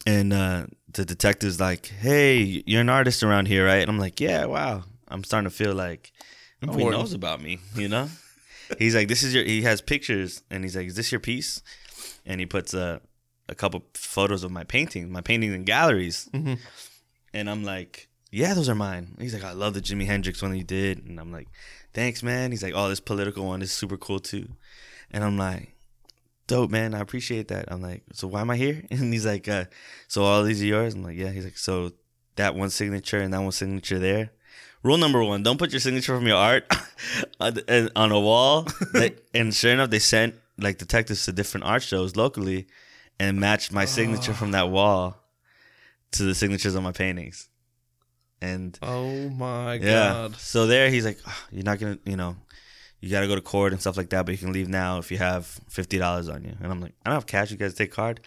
and 0.05 0.31
uh, 0.31 0.67
the 0.93 1.05
detective's 1.05 1.59
like, 1.59 1.87
"Hey, 1.87 2.63
you're 2.65 2.81
an 2.81 2.89
artist 2.89 3.23
around 3.23 3.47
here, 3.47 3.65
right?" 3.65 3.81
And 3.81 3.89
I'm 3.89 3.99
like, 3.99 4.19
"Yeah, 4.19 4.45
wow." 4.45 4.83
I'm 5.09 5.23
starting 5.23 5.49
to 5.49 5.55
feel 5.55 5.73
like 5.73 6.11
oh, 6.67 6.73
he 6.73 6.83
knows 6.85 7.13
about 7.13 7.41
me. 7.41 7.59
You 7.75 7.89
know? 7.89 8.09
he's 8.79 8.95
like, 8.95 9.07
"This 9.07 9.23
is 9.23 9.33
your." 9.33 9.43
He 9.43 9.63
has 9.63 9.81
pictures, 9.81 10.43
and 10.49 10.63
he's 10.63 10.75
like, 10.75 10.87
"Is 10.87 10.95
this 10.95 11.11
your 11.11 11.19
piece?" 11.19 11.61
And 12.25 12.39
he 12.39 12.45
puts 12.45 12.73
a 12.73 13.01
a 13.49 13.55
couple 13.55 13.83
photos 13.93 14.43
of 14.43 14.51
my 14.51 14.63
painting, 14.63 15.11
my 15.11 15.21
paintings 15.21 15.53
in 15.53 15.63
galleries, 15.63 16.29
and 17.37 17.49
I'm 17.49 17.63
like, 17.63 18.09
"Yeah, 18.31 18.53
those 18.53 18.69
are 18.69 18.75
mine." 18.75 19.15
He's 19.19 19.33
like, 19.33 19.43
"I 19.43 19.53
love 19.53 19.73
the 19.73 19.81
Jimi 19.81 20.05
Hendrix 20.05 20.41
one 20.41 20.55
you 20.57 20.63
did," 20.63 21.05
and 21.05 21.19
I'm 21.19 21.31
like, 21.31 21.47
"Thanks, 21.93 22.23
man." 22.23 22.51
He's 22.51 22.63
like, 22.63 22.73
"Oh, 22.75 22.89
this 22.89 22.99
political 22.99 23.45
one 23.45 23.61
is 23.61 23.71
super 23.71 23.97
cool 23.97 24.19
too," 24.19 24.49
and 25.11 25.23
I'm 25.23 25.37
like, 25.37 25.75
"Dope, 26.47 26.71
man. 26.71 26.93
I 26.93 26.99
appreciate 26.99 27.47
that." 27.49 27.65
I'm 27.71 27.81
like, 27.81 28.03
"So 28.13 28.27
why 28.27 28.41
am 28.41 28.49
I 28.49 28.57
here?" 28.57 28.83
And 28.91 29.13
he's 29.13 29.25
like, 29.25 29.47
uh, 29.47 29.65
"So 30.07 30.23
all 30.23 30.43
these 30.43 30.61
are 30.63 30.65
yours?" 30.65 30.95
I'm 30.95 31.03
like, 31.03 31.17
"Yeah." 31.17 31.29
He's 31.29 31.45
like, 31.45 31.57
"So 31.57 31.91
that 32.35 32.55
one 32.55 32.69
signature 32.69 33.19
and 33.19 33.33
that 33.33 33.41
one 33.41 33.51
signature 33.51 33.99
there." 33.99 34.31
Rule 34.83 34.97
number 34.97 35.23
one: 35.23 35.43
Don't 35.43 35.59
put 35.59 35.71
your 35.71 35.79
signature 35.79 36.15
from 36.15 36.27
your 36.27 36.37
art 36.37 36.65
on 37.39 37.59
on 37.95 38.11
a 38.11 38.19
wall. 38.19 38.67
And 39.33 39.53
sure 39.53 39.73
enough, 39.73 39.91
they 39.91 39.99
sent 39.99 40.35
like 40.57 40.79
detectives 40.79 41.25
to 41.25 41.31
different 41.31 41.65
art 41.65 41.83
shows 41.83 42.15
locally, 42.15 42.67
and 43.19 43.39
matched 43.39 43.71
my 43.71 43.85
signature 43.85 44.33
from 44.33 44.51
that 44.51 44.69
wall 44.69 45.26
to 46.13 46.23
the 46.23 46.35
signatures 46.35 46.75
on 46.75 46.83
my 46.83 46.91
paintings. 46.91 47.49
And 48.41 48.77
Oh 48.81 49.29
my 49.29 49.75
yeah, 49.75 50.09
god. 50.29 50.35
so 50.37 50.67
there 50.67 50.89
he's 50.89 51.05
like, 51.05 51.17
"Ah, 51.25 51.45
you're 51.51 51.63
not 51.63 51.79
gonna, 51.79 51.97
you 52.05 52.15
know, 52.15 52.35
you 53.01 53.09
got 53.09 53.21
to 53.21 53.27
go 53.27 53.35
to 53.35 53.41
court 53.41 53.71
and 53.73 53.81
stuff 53.81 53.97
like 53.97 54.09
that, 54.11 54.25
but 54.25 54.31
you 54.31 54.37
can 54.37 54.53
leave 54.53 54.69
now 54.69 54.99
if 54.99 55.11
you 55.11 55.17
have 55.17 55.45
fifty 55.69 55.97
dollars 55.97 56.29
on 56.29 56.43
you. 56.43 56.53
And 56.61 56.71
I'm 56.71 56.79
like, 56.81 56.93
I 57.05 57.09
don't 57.09 57.15
have 57.15 57.25
cash. 57.25 57.49
You 57.51 57.57
guys 57.57 57.73
take 57.73 57.91
card. 57.91 58.19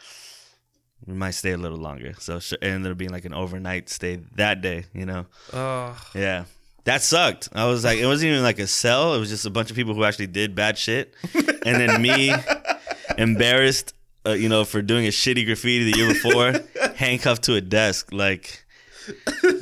We 1.07 1.15
might 1.15 1.31
stay 1.31 1.53
a 1.53 1.57
little 1.57 1.79
longer. 1.79 2.13
So 2.19 2.37
it 2.37 2.59
ended 2.61 2.91
up 2.93 2.99
being 2.99 3.11
like 3.13 3.25
an 3.25 3.33
overnight 3.35 3.89
stay 3.89 4.17
that 4.35 4.61
day. 4.63 4.85
You 4.93 5.07
know. 5.07 5.27
Oh, 5.53 5.97
Yeah. 6.15 6.45
That 6.85 7.03
sucked. 7.03 7.51
I 7.53 7.67
was 7.67 7.85
like, 7.85 7.99
it 7.99 8.07
wasn't 8.07 8.31
even 8.31 8.43
like 8.43 8.59
a 8.59 8.67
cell. 8.67 9.15
It 9.15 9.21
was 9.21 9.29
just 9.29 9.45
a 9.47 9.51
bunch 9.51 9.71
of 9.71 9.77
people 9.77 9.95
who 9.95 10.03
actually 10.03 10.29
did 10.29 10.55
bad 10.55 10.79
shit. 10.79 11.15
And 11.35 11.77
then 11.79 12.01
me, 12.01 12.33
embarrassed, 13.19 13.95
uh, 14.27 14.31
you 14.33 14.49
know, 14.49 14.65
for 14.65 14.81
doing 14.83 15.05
a 15.07 15.11
shitty 15.11 15.45
graffiti 15.47 15.93
the 15.93 15.99
year 15.99 16.09
before, 16.09 16.53
handcuffed 17.01 17.45
to 17.45 17.55
a 17.55 17.61
desk. 17.61 18.13
Like, 18.13 18.65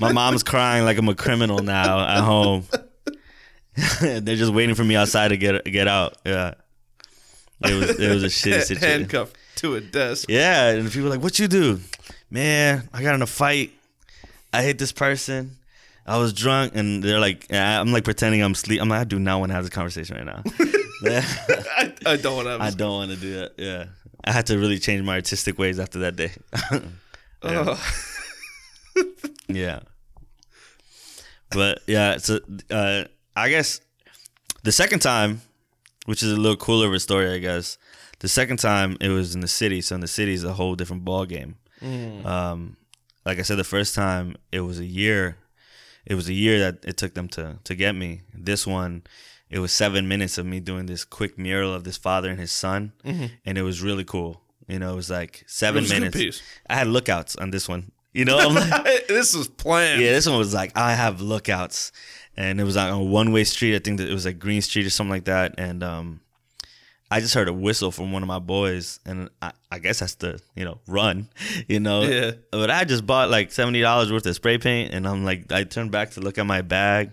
my 0.00 0.12
mom's 0.12 0.42
crying 0.42 0.84
like 0.84 0.98
I'm 0.98 1.08
a 1.08 1.14
criminal 1.14 1.60
now 1.60 2.00
at 2.00 2.20
home. 2.22 2.64
They're 4.00 4.20
just 4.36 4.52
waiting 4.52 4.74
for 4.74 4.84
me 4.84 4.96
outside 4.96 5.28
to 5.28 5.36
get 5.36 5.64
get 5.64 5.88
out. 5.88 6.16
Yeah. 6.26 6.54
It 7.64 7.74
was 7.74 7.98
it 7.98 8.14
was 8.14 8.24
a 8.24 8.26
shitty 8.26 8.62
situation. 8.62 8.76
handcuffed 9.00 9.36
to 9.56 9.76
a 9.76 9.80
desk. 9.80 10.28
Yeah, 10.28 10.70
and 10.70 10.90
people 10.90 11.06
are 11.08 11.10
like, 11.10 11.22
"What 11.22 11.38
you 11.38 11.48
do?" 11.48 11.80
Man, 12.30 12.88
I 12.92 13.02
got 13.02 13.14
in 13.14 13.22
a 13.22 13.26
fight. 13.26 13.72
I 14.52 14.62
hit 14.62 14.78
this 14.78 14.92
person. 14.92 15.56
I 16.06 16.18
was 16.18 16.32
drunk, 16.32 16.74
and 16.74 17.02
they're 17.02 17.20
like, 17.20 17.52
I'm 17.52 17.92
like 17.92 18.04
pretending 18.04 18.42
I'm 18.42 18.54
sleep. 18.54 18.80
I'm 18.80 18.88
like, 18.88 19.00
I 19.00 19.04
do 19.04 19.18
not 19.18 19.40
want 19.40 19.50
to 19.50 19.54
have 19.54 19.64
this 19.64 19.72
conversation 19.72 20.16
right 20.16 20.24
now. 20.24 20.42
I, 21.04 21.92
I 22.06 22.16
don't 22.16 22.36
want 22.36 22.48
to. 22.48 22.64
I 22.64 22.70
don't 22.70 22.92
want 22.92 23.10
to 23.10 23.16
do 23.16 23.34
that. 23.40 23.52
Yeah, 23.58 23.84
I 24.24 24.32
had 24.32 24.46
to 24.46 24.58
really 24.58 24.78
change 24.78 25.02
my 25.02 25.14
artistic 25.16 25.58
ways 25.58 25.78
after 25.78 25.98
that 26.00 26.16
day. 26.16 26.32
Yeah. 27.44 27.78
yeah, 29.48 29.80
but 31.50 31.80
yeah, 31.86 32.16
so 32.18 32.40
uh, 32.70 33.04
I 33.36 33.48
guess 33.48 33.80
the 34.62 34.72
second 34.72 35.00
time 35.00 35.42
which 36.08 36.22
is 36.22 36.32
a 36.32 36.36
little 36.36 36.56
cooler 36.56 36.86
of 36.86 36.94
a 36.94 37.00
story, 37.00 37.30
I 37.30 37.36
guess. 37.36 37.76
The 38.20 38.28
second 38.28 38.56
time 38.56 38.96
it 38.98 39.10
was 39.10 39.34
in 39.34 39.42
the 39.42 39.46
city, 39.46 39.82
so 39.82 39.94
in 39.94 40.00
the 40.00 40.08
city 40.08 40.32
is 40.32 40.42
a 40.42 40.54
whole 40.54 40.74
different 40.74 41.04
ball 41.04 41.26
game. 41.26 41.56
Mm. 41.82 42.24
Um, 42.24 42.78
like 43.26 43.38
I 43.38 43.42
said, 43.42 43.58
the 43.58 43.62
first 43.64 43.94
time 43.94 44.34
it 44.50 44.60
was 44.60 44.78
a 44.80 44.86
year. 44.86 45.36
It 46.06 46.14
was 46.14 46.26
a 46.26 46.32
year 46.32 46.58
that 46.60 46.78
it 46.82 46.96
took 46.96 47.12
them 47.12 47.28
to 47.36 47.58
to 47.62 47.74
get 47.74 47.94
me. 47.94 48.22
This 48.32 48.66
one, 48.66 49.02
it 49.50 49.58
was 49.58 49.70
seven 49.70 50.08
minutes 50.08 50.38
of 50.38 50.46
me 50.46 50.60
doing 50.60 50.86
this 50.86 51.04
quick 51.04 51.36
mural 51.38 51.74
of 51.74 51.84
this 51.84 51.98
father 51.98 52.30
and 52.30 52.40
his 52.40 52.52
son, 52.52 52.92
and 53.44 53.58
it 53.58 53.62
was 53.62 53.82
really 53.82 54.04
cool. 54.04 54.40
You 54.68 54.78
know, 54.78 54.92
it 54.92 54.96
was 54.96 55.10
like 55.10 55.44
seven 55.46 55.82
was 55.82 55.90
minutes. 55.90 56.42
I 56.68 56.76
had 56.76 56.86
lookouts 56.86 57.36
on 57.36 57.50
this 57.50 57.68
one. 57.68 57.90
You 58.12 58.24
know, 58.24 58.38
I'm 58.38 58.54
like, 58.54 59.06
this 59.08 59.34
was 59.34 59.48
planned. 59.48 60.02
yeah, 60.02 60.12
this 60.12 60.28
one 60.28 60.38
was 60.38 60.52
like 60.52 60.76
I 60.76 60.92
have 60.92 61.20
lookouts, 61.20 61.90
and 62.36 62.60
it 62.60 62.64
was 62.64 62.76
on 62.76 62.90
a 62.90 63.02
one 63.02 63.32
way 63.32 63.44
street. 63.44 63.74
I 63.74 63.78
think 63.78 63.98
that 63.98 64.08
it 64.08 64.12
was 64.12 64.26
like 64.26 64.38
Green 64.38 64.60
Street 64.60 64.86
or 64.86 64.90
something 64.90 65.10
like 65.10 65.24
that. 65.24 65.54
And 65.56 65.82
um, 65.82 66.20
I 67.10 67.20
just 67.20 67.34
heard 67.34 67.48
a 67.48 67.52
whistle 67.52 67.90
from 67.90 68.12
one 68.12 68.22
of 68.22 68.28
my 68.28 68.38
boys, 68.38 69.00
and 69.06 69.30
I, 69.40 69.52
I 69.72 69.78
guess 69.78 70.00
that's 70.00 70.16
the 70.16 70.40
you 70.54 70.66
know 70.66 70.80
run, 70.86 71.30
you 71.68 71.80
know. 71.80 72.02
Yeah. 72.02 72.32
But 72.50 72.70
I 72.70 72.84
just 72.84 73.06
bought 73.06 73.30
like 73.30 73.52
seventy 73.52 73.80
dollars 73.80 74.12
worth 74.12 74.26
of 74.26 74.34
spray 74.34 74.58
paint, 74.58 74.92
and 74.92 75.08
I'm 75.08 75.24
like, 75.24 75.50
I 75.50 75.64
turned 75.64 75.92
back 75.92 76.10
to 76.12 76.20
look 76.20 76.36
at 76.36 76.44
my 76.44 76.60
bag, 76.60 77.12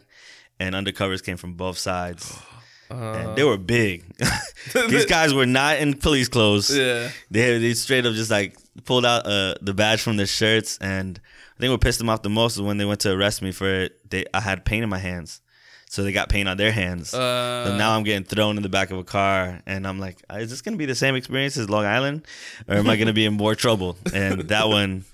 and 0.60 0.76
undercovers 0.76 1.24
came 1.24 1.38
from 1.38 1.54
both 1.54 1.78
sides. 1.78 2.38
and 2.90 3.36
they 3.36 3.44
were 3.44 3.58
big. 3.58 4.04
These 4.74 5.06
guys 5.06 5.34
were 5.34 5.46
not 5.46 5.78
in 5.78 5.96
police 5.96 6.28
clothes. 6.28 6.76
Yeah. 6.76 7.10
They 7.32 7.58
they 7.60 7.74
straight 7.74 8.06
up 8.06 8.14
just 8.14 8.32
like 8.32 8.58
pulled 8.84 9.06
out 9.06 9.26
uh, 9.26 9.56
the 9.62 9.74
badge 9.74 10.02
from 10.02 10.18
their 10.18 10.26
shirts, 10.28 10.78
and 10.80 11.20
I 11.58 11.60
think 11.60 11.72
what 11.72 11.82
pissed 11.82 12.00
them 12.00 12.10
off 12.10 12.22
the 12.22 12.30
most 12.30 12.58
was 12.58 12.66
when 12.66 12.78
they 12.78 12.86
went 12.86 13.02
to 13.02 13.12
arrest 13.12 13.42
me 13.42 13.52
for 13.52 13.68
it. 13.68 14.10
They 14.10 14.26
I 14.34 14.42
had 14.42 14.66
paint 14.66 14.84
in 14.84 14.90
my 14.90 14.98
hands, 14.98 15.42
so 15.90 16.04
they 16.04 16.12
got 16.12 16.30
paint 16.30 16.50
on 16.50 16.58
their 16.58 16.72
hands. 16.72 17.14
Uh, 17.14 17.66
so 17.66 17.78
now 17.78 17.96
I'm 17.96 18.04
getting 18.04 18.24
thrown 18.26 18.58
in 18.58 18.64
the 18.64 18.70
back 18.70 18.92
of 18.92 18.98
a 18.98 19.04
car, 19.04 19.62
and 19.66 19.88
I'm 19.88 20.00
like, 20.00 20.22
is 20.34 20.50
this 20.50 20.62
gonna 20.62 20.78
be 20.78 20.86
the 20.86 20.96
same 20.96 21.16
experience 21.16 21.58
as 21.58 21.70
Long 21.70 21.86
Island, 21.86 22.26
or 22.68 22.76
am 22.76 22.90
I 22.90 22.96
gonna 22.98 23.14
be 23.14 23.26
in 23.26 23.34
more 23.34 23.56
trouble? 23.56 23.98
And 24.14 24.42
that 24.50 24.68
one 24.68 25.06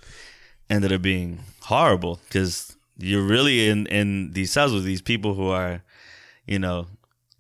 ended 0.70 0.92
up 0.92 1.02
being 1.02 1.40
horrible 1.62 2.20
because 2.28 2.76
you're 2.98 3.24
really 3.24 3.68
in 3.70 3.88
in 3.88 4.32
these 4.32 4.52
cells 4.52 4.74
with 4.74 4.84
these 4.84 5.02
people 5.02 5.34
who 5.36 5.50
are, 5.50 5.84
you 6.46 6.60
know. 6.60 6.88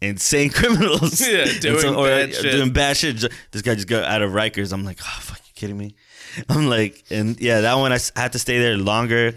Insane 0.01 0.49
criminals, 0.53 1.21
Yeah, 1.25 1.45
doing 1.59 1.95
or, 1.95 2.07
bad 2.07 2.29
uh, 2.29 2.33
shit. 2.33 2.51
doing 2.51 2.73
bad 2.73 2.97
shit. 2.97 3.23
This 3.51 3.61
guy 3.61 3.75
just 3.75 3.87
got 3.87 4.03
out 4.03 4.21
of 4.21 4.31
Rikers. 4.31 4.73
I'm 4.73 4.83
like, 4.83 4.99
oh, 5.01 5.17
fuck, 5.21 5.39
you 5.45 5.53
kidding 5.55 5.77
me? 5.77 5.95
I'm 6.49 6.67
like, 6.67 7.03
and 7.11 7.39
yeah, 7.39 7.61
that 7.61 7.75
one 7.75 7.91
I 7.93 7.99
had 8.15 8.31
to 8.33 8.39
stay 8.39 8.57
there 8.59 8.77
longer. 8.77 9.35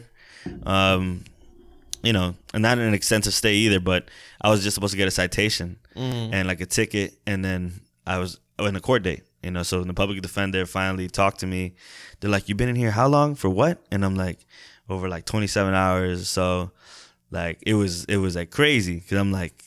Um, 0.65 1.25
you 2.03 2.13
know, 2.13 2.35
and 2.53 2.63
not 2.63 2.79
an 2.79 2.95
extensive 2.95 3.35
stay 3.35 3.55
either, 3.55 3.81
but 3.81 4.09
I 4.41 4.51
was 4.51 4.63
just 4.63 4.75
supposed 4.75 4.93
to 4.93 4.99
get 4.99 5.09
a 5.09 5.11
citation 5.11 5.79
and 5.97 6.47
like 6.49 6.61
a 6.61 6.67
ticket, 6.67 7.15
and 7.27 7.45
then 7.45 7.81
I 8.07 8.19
was 8.19 8.41
in 8.59 8.77
a 8.77 8.81
court 8.81 9.03
date. 9.03 9.23
You 9.43 9.51
know, 9.51 9.63
so 9.63 9.85
the 9.85 9.95
public 9.95 10.21
defender 10.23 10.67
finally 10.67 11.09
talked 11.09 11.41
to 11.41 11.47
me. 11.47 11.75
They're 12.21 12.31
like, 12.31 12.49
"You've 12.49 12.59
been 12.59 12.69
in 12.69 12.77
here 12.77 12.91
how 12.91 13.09
long? 13.09 13.35
For 13.35 13.49
what?" 13.51 13.79
And 13.91 14.05
I'm 14.05 14.15
like, 14.17 14.45
"Over 14.89 15.09
like 15.09 15.25
27 15.25 15.73
hours." 15.75 16.29
So, 16.29 16.71
like, 17.31 17.59
it 17.67 17.75
was 17.75 18.05
it 18.07 18.17
was 18.19 18.37
like 18.37 18.51
crazy 18.51 18.97
because 18.97 19.19
I'm 19.19 19.33
like, 19.33 19.63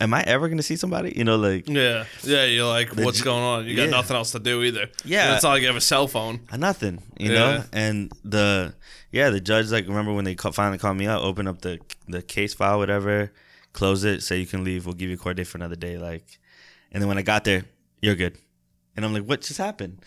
"Am 0.00 0.12
I 0.14 0.22
ever 0.22 0.48
gonna 0.48 0.62
see 0.62 0.76
somebody?" 0.76 1.12
You 1.16 1.24
know, 1.24 1.36
like 1.36 1.68
Yeah, 1.68 2.04
yeah. 2.22 2.44
You're 2.44 2.66
like, 2.66 2.90
what's 2.96 3.20
going 3.22 3.42
on? 3.42 3.66
You 3.66 3.76
got 3.76 3.84
yeah. 3.84 3.90
nothing 3.90 4.16
else 4.16 4.32
to 4.32 4.38
do 4.38 4.62
either. 4.62 4.88
Yeah. 5.04 5.26
And 5.26 5.34
it's 5.34 5.44
not 5.44 5.50
like 5.50 5.62
you 5.62 5.68
have 5.68 5.76
a 5.76 5.80
cell 5.80 6.06
phone. 6.08 6.40
Uh, 6.50 6.56
nothing, 6.56 7.02
you 7.18 7.32
Yeah. 7.32 7.38
know. 7.38 7.64
And 7.72 8.12
the 8.24 8.74
yeah, 9.12 9.30
the 9.30 9.40
judge 9.40 9.70
like 9.70 9.86
remember 9.86 10.12
when 10.12 10.24
they 10.24 10.34
finally 10.34 10.78
called 10.78 10.96
me 10.96 11.06
up, 11.06 11.22
open 11.22 11.46
up 11.46 11.60
the 11.62 11.78
the 12.08 12.22
case 12.22 12.54
file, 12.54 12.78
whatever, 12.78 13.32
close 13.72 14.04
it, 14.04 14.22
say 14.22 14.38
you 14.38 14.46
can 14.46 14.64
leave. 14.64 14.86
We'll 14.86 14.94
give 14.94 15.08
you 15.08 15.16
a 15.16 15.18
court 15.18 15.36
date 15.36 15.46
for 15.46 15.58
another 15.58 15.76
day. 15.76 15.98
Like, 15.98 16.38
and 16.92 17.00
then 17.02 17.08
when 17.08 17.18
I 17.18 17.22
got 17.22 17.44
there, 17.44 17.64
you're 18.02 18.14
good. 18.16 18.36
And 18.96 19.04
I'm 19.04 19.12
like, 19.12 19.24
what 19.24 19.40
just 19.40 19.58
happened? 19.58 19.98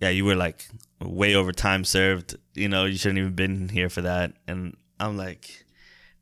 Yeah, 0.00 0.10
you 0.10 0.24
were 0.24 0.36
like 0.36 0.66
way 1.00 1.34
over 1.34 1.52
time 1.52 1.84
served. 1.84 2.36
You 2.54 2.68
know, 2.68 2.84
you 2.84 2.96
shouldn't 2.96 3.18
even 3.18 3.34
been 3.34 3.68
here 3.68 3.88
for 3.88 4.02
that. 4.02 4.32
And 4.46 4.76
I'm 5.00 5.16
like, 5.16 5.64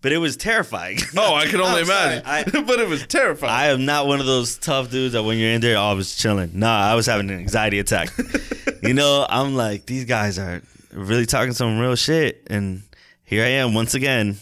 but 0.03 0.13
it 0.13 0.19
was 0.19 0.37
terrifying. 0.37 0.99
Oh, 1.19 1.35
I 1.35 1.47
can 1.47 1.61
only 1.61 1.83
imagine. 1.83 2.23
I, 2.27 2.43
but 2.67 2.79
it 2.81 2.89
was 2.89 3.07
terrifying. 3.07 3.53
I 3.53 3.67
am 3.69 3.85
not 3.85 4.07
one 4.07 4.21
of 4.21 4.27
those 4.27 4.57
tough 4.59 4.91
dudes 4.91 5.15
that 5.15 5.23
when 5.23 5.39
you're 5.39 5.51
in 5.51 5.61
there, 5.61 5.77
oh, 5.79 5.83
I 5.83 5.93
was 5.95 6.15
chilling. 6.15 6.51
Nah, 6.55 6.91
I 6.91 6.95
was 6.95 7.07
having 7.07 7.31
an 7.31 7.39
anxiety 7.39 7.79
attack. 7.79 8.11
you 8.83 8.95
know, 8.95 9.27
I'm 9.29 9.55
like, 9.57 9.87
these 9.87 10.05
guys 10.05 10.39
are 10.39 10.63
really 10.93 11.27
talking 11.27 11.53
some 11.53 11.79
real 11.79 11.97
shit. 11.97 12.47
And 12.49 12.83
here 13.25 13.45
I 13.45 13.49
am 13.49 13.75
once 13.75 13.95
again. 13.95 14.37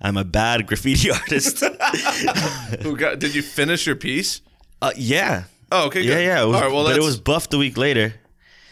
I'm 0.00 0.16
a 0.16 0.24
bad 0.24 0.66
graffiti 0.66 1.10
artist. 1.12 1.62
Who 2.82 2.96
got? 2.96 3.18
Did 3.20 3.34
you 3.34 3.42
finish 3.42 3.86
your 3.86 3.96
piece? 3.96 4.40
uh, 4.82 4.90
yeah. 4.96 5.44
Oh, 5.70 5.86
okay. 5.86 6.02
Yeah, 6.02 6.14
good. 6.14 6.24
yeah. 6.24 6.42
It 6.42 6.46
was, 6.46 6.56
All 6.56 6.62
right. 6.62 6.72
Well, 6.72 6.84
but 6.84 6.96
it 6.96 7.02
was 7.02 7.18
buffed 7.18 7.54
a 7.54 7.58
week 7.58 7.76
later. 7.76 8.14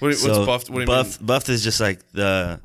What, 0.00 0.08
what's 0.08 0.22
So 0.22 0.44
buffed? 0.44 0.68
What 0.68 0.76
do 0.76 0.80
you 0.80 0.86
buff, 0.86 1.20
mean? 1.20 1.26
Buffed 1.26 1.48
is 1.48 1.62
just 1.62 1.80
like 1.80 2.00
the, 2.12 2.60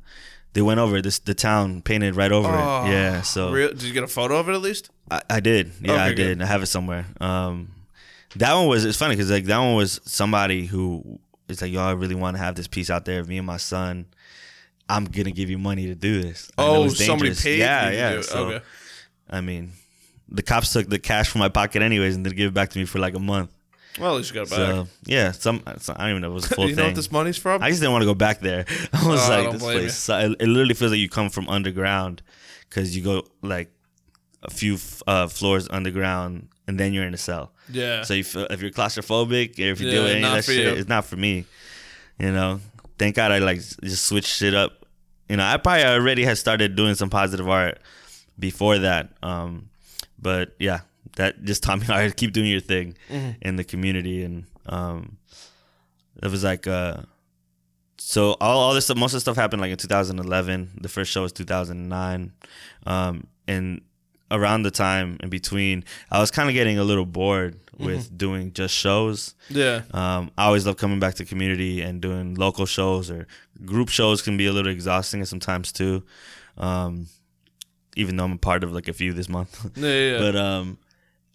they 0.55 0.61
went 0.63 0.79
over 0.79 1.01
this, 1.01 1.19
the 1.19 1.35
town 1.35 1.81
painted 1.83 2.15
right 2.15 2.31
over 2.31 2.47
Oh, 2.49 2.85
it. 2.85 2.89
Yeah. 2.91 3.21
So 3.21 3.51
real- 3.51 3.69
did 3.69 3.83
you 3.83 3.93
get 3.93 4.03
a 4.03 4.07
photo 4.07 4.37
of 4.37 4.49
it 4.49 4.53
at 4.53 4.61
least? 4.61 4.89
I, 5.11 5.21
I 5.29 5.39
did. 5.39 5.71
Yeah, 5.81 5.91
Okay, 5.93 6.01
I 6.01 6.09
good. 6.09 6.15
did. 6.39 6.41
I 6.41 6.45
have 6.47 6.63
it 6.63 6.67
somewhere. 6.67 7.05
Um, 7.21 7.71
that 8.37 8.53
one 8.55 8.67
was 8.67 8.83
it's 8.85 8.97
funny 8.97 9.15
because 9.15 9.29
like 9.29 9.45
that 9.45 9.59
one 9.59 9.75
was 9.75 9.99
somebody 10.05 10.65
who 10.65 11.19
it's 11.47 11.61
like, 11.61 11.71
yo, 11.71 11.81
I 11.81 11.91
really 11.91 12.15
want 12.15 12.35
to 12.37 12.41
have 12.43 12.55
this 12.55 12.67
piece 12.67 12.89
out 12.89 13.05
there 13.05 13.19
of 13.19 13.29
me 13.29 13.37
and 13.37 13.45
my 13.45 13.57
son. 13.57 14.07
I'm 14.89 15.05
gonna 15.05 15.31
give 15.31 15.49
you 15.49 15.57
money 15.57 15.87
to 15.87 15.95
do 15.95 16.21
this. 16.21 16.49
I 16.57 16.63
Oh, 16.65 16.87
somebody 16.89 17.33
paid 17.35 17.59
Yeah, 17.59 17.89
yeah. 17.91 18.21
So 18.21 18.45
Okay. 18.47 18.65
I 19.29 19.41
mean, 19.41 19.71
the 20.29 20.41
cops 20.43 20.71
took 20.73 20.87
the 20.89 20.99
cash 20.99 21.29
from 21.29 21.39
my 21.39 21.49
pocket 21.49 21.81
anyways 21.81 22.15
and 22.15 22.23
didn't 22.23 22.35
give 22.37 22.47
it 22.49 22.53
back 22.53 22.69
to 22.71 22.79
me 22.79 22.85
for 22.85 22.99
like 22.99 23.13
a 23.15 23.19
month. 23.19 23.51
Well, 23.99 24.11
at 24.13 24.17
least 24.17 24.29
you 24.31 24.35
got 24.35 24.47
it 24.47 24.49
back. 24.49 24.57
So 24.57 24.87
yeah, 25.05 25.31
some 25.31 25.63
I 25.65 25.73
don't 25.73 26.09
even 26.09 26.21
know 26.21 26.31
it 26.31 26.33
was 26.33 26.51
a 26.51 26.55
full 26.55 26.65
you 26.69 26.75
know 26.75 26.83
thing. 26.83 26.85
what 26.87 26.95
this 26.95 27.11
money's 27.11 27.37
from? 27.37 27.63
I 27.63 27.69
just 27.69 27.81
didn't 27.81 27.93
want 27.93 28.01
to 28.01 28.07
go 28.07 28.13
back 28.15 28.39
there. 28.41 28.65
I 28.93 29.07
was 29.07 29.21
Oh, 29.21 29.23
I 29.33 29.35
like, 29.37 29.43
don't 29.45 29.53
this 29.53 29.61
blame 29.61 29.79
place. 29.79 29.97
su- 29.97 30.13
It, 30.13 30.31
it 30.41 30.47
literally 30.47 30.73
feels 30.73 30.91
like 30.91 30.99
you 30.99 31.09
come 31.09 31.29
from 31.29 31.47
underground 31.49 32.21
because 32.69 32.95
you 32.95 33.03
go 33.03 33.23
like 33.41 33.71
a 34.43 34.51
few 34.51 34.75
f- 34.75 35.01
uh, 35.07 35.27
floors 35.27 35.67
underground 35.69 36.49
and 36.67 36.79
then 36.79 36.93
you're 36.93 37.05
in 37.05 37.13
a 37.13 37.17
cell. 37.17 37.51
yeah. 37.71 38.01
So 38.03 38.13
you 38.15 38.23
feel, 38.23 38.45
if 38.49 38.61
you're 38.61 38.71
claustrophobic 38.71 39.57
or 39.59 39.71
if 39.71 39.79
you 39.79 39.87
Yeah, 39.87 39.91
deal 39.93 40.03
with 40.03 40.11
any 40.11 40.21
of 40.23 40.29
not 40.29 40.35
that 40.35 40.45
for 40.45 40.51
shit, 40.51 40.65
you. 40.67 40.73
it's 40.79 40.89
not 40.89 41.05
for 41.05 41.15
me. 41.15 41.45
You 42.19 42.31
know, 42.31 42.59
thank 42.99 43.15
God 43.15 43.31
I 43.31 43.39
like 43.39 43.57
just 43.83 44.05
switched 44.05 44.29
shit 44.29 44.53
up. 44.53 44.85
You 45.29 45.37
know, 45.37 45.43
I 45.45 45.57
probably 45.57 45.85
already 45.85 46.23
had 46.23 46.37
started 46.37 46.75
doing 46.75 46.95
some 46.95 47.09
positive 47.09 47.47
art 47.49 47.79
before 48.37 48.77
that. 48.79 49.11
Um, 49.23 49.69
but 50.19 50.55
yeah, 50.59 50.81
that 51.15 51.43
just 51.43 51.63
taught 51.63 51.79
me 51.79 51.85
how 51.87 51.99
to 52.01 52.11
keep 52.11 52.31
doing 52.33 52.49
your 52.49 52.59
thing 52.61 52.95
Mm-hmm. 53.09 53.29
in 53.41 53.55
the 53.55 53.63
community, 53.63 54.23
and 54.23 54.45
um, 54.67 55.17
it 56.21 56.29
was 56.31 56.43
like 56.43 56.67
uh, 56.67 56.97
so 57.97 58.31
all, 58.41 58.59
all 58.59 58.73
this 58.73 58.85
stuff, 58.85 58.97
most 58.97 59.13
of 59.13 59.17
the 59.17 59.21
stuff 59.21 59.35
happened 59.35 59.61
like 59.61 59.71
in 59.71 59.77
2011. 59.77 60.71
The 60.81 60.89
first 60.89 61.11
show 61.11 61.21
was 61.23 61.31
2009, 61.33 62.31
um, 62.85 63.27
and 63.47 63.81
around 64.31 64.63
the 64.63 64.71
time 64.71 65.17
in 65.21 65.29
between, 65.29 65.83
I 66.11 66.19
was 66.19 66.31
kind 66.31 66.49
of 66.49 66.53
getting 66.53 66.77
a 66.79 66.83
little 66.83 67.05
bored 67.05 67.59
with 67.77 68.17
doing 68.17 68.53
just 68.53 68.73
shows. 68.73 69.35
yeah. 69.49 69.81
Um, 69.93 70.31
I 70.37 70.45
always 70.45 70.65
love 70.65 70.77
coming 70.77 70.99
back 70.99 71.15
to 71.15 71.25
community 71.25 71.81
and 71.81 72.01
doing 72.01 72.35
local 72.35 72.65
shows 72.65 73.11
or 73.11 73.27
group 73.65 73.89
shows 73.89 74.21
can 74.21 74.37
be 74.37 74.45
a 74.47 74.53
little 74.53 74.71
exhausting 74.71 75.23
sometimes 75.25 75.71
too. 75.73 76.03
Um, 76.57 77.07
even 77.97 78.15
though 78.17 78.23
I'm 78.23 78.31
a 78.33 78.37
part 78.37 78.63
of 78.63 78.71
like 78.73 78.87
a 78.87 78.93
few 78.93 79.11
this 79.13 79.27
month, 79.29 79.59
Yeah. 79.77 79.89
yeah. 79.89 80.17
but 80.19 80.35
um, 80.37 80.77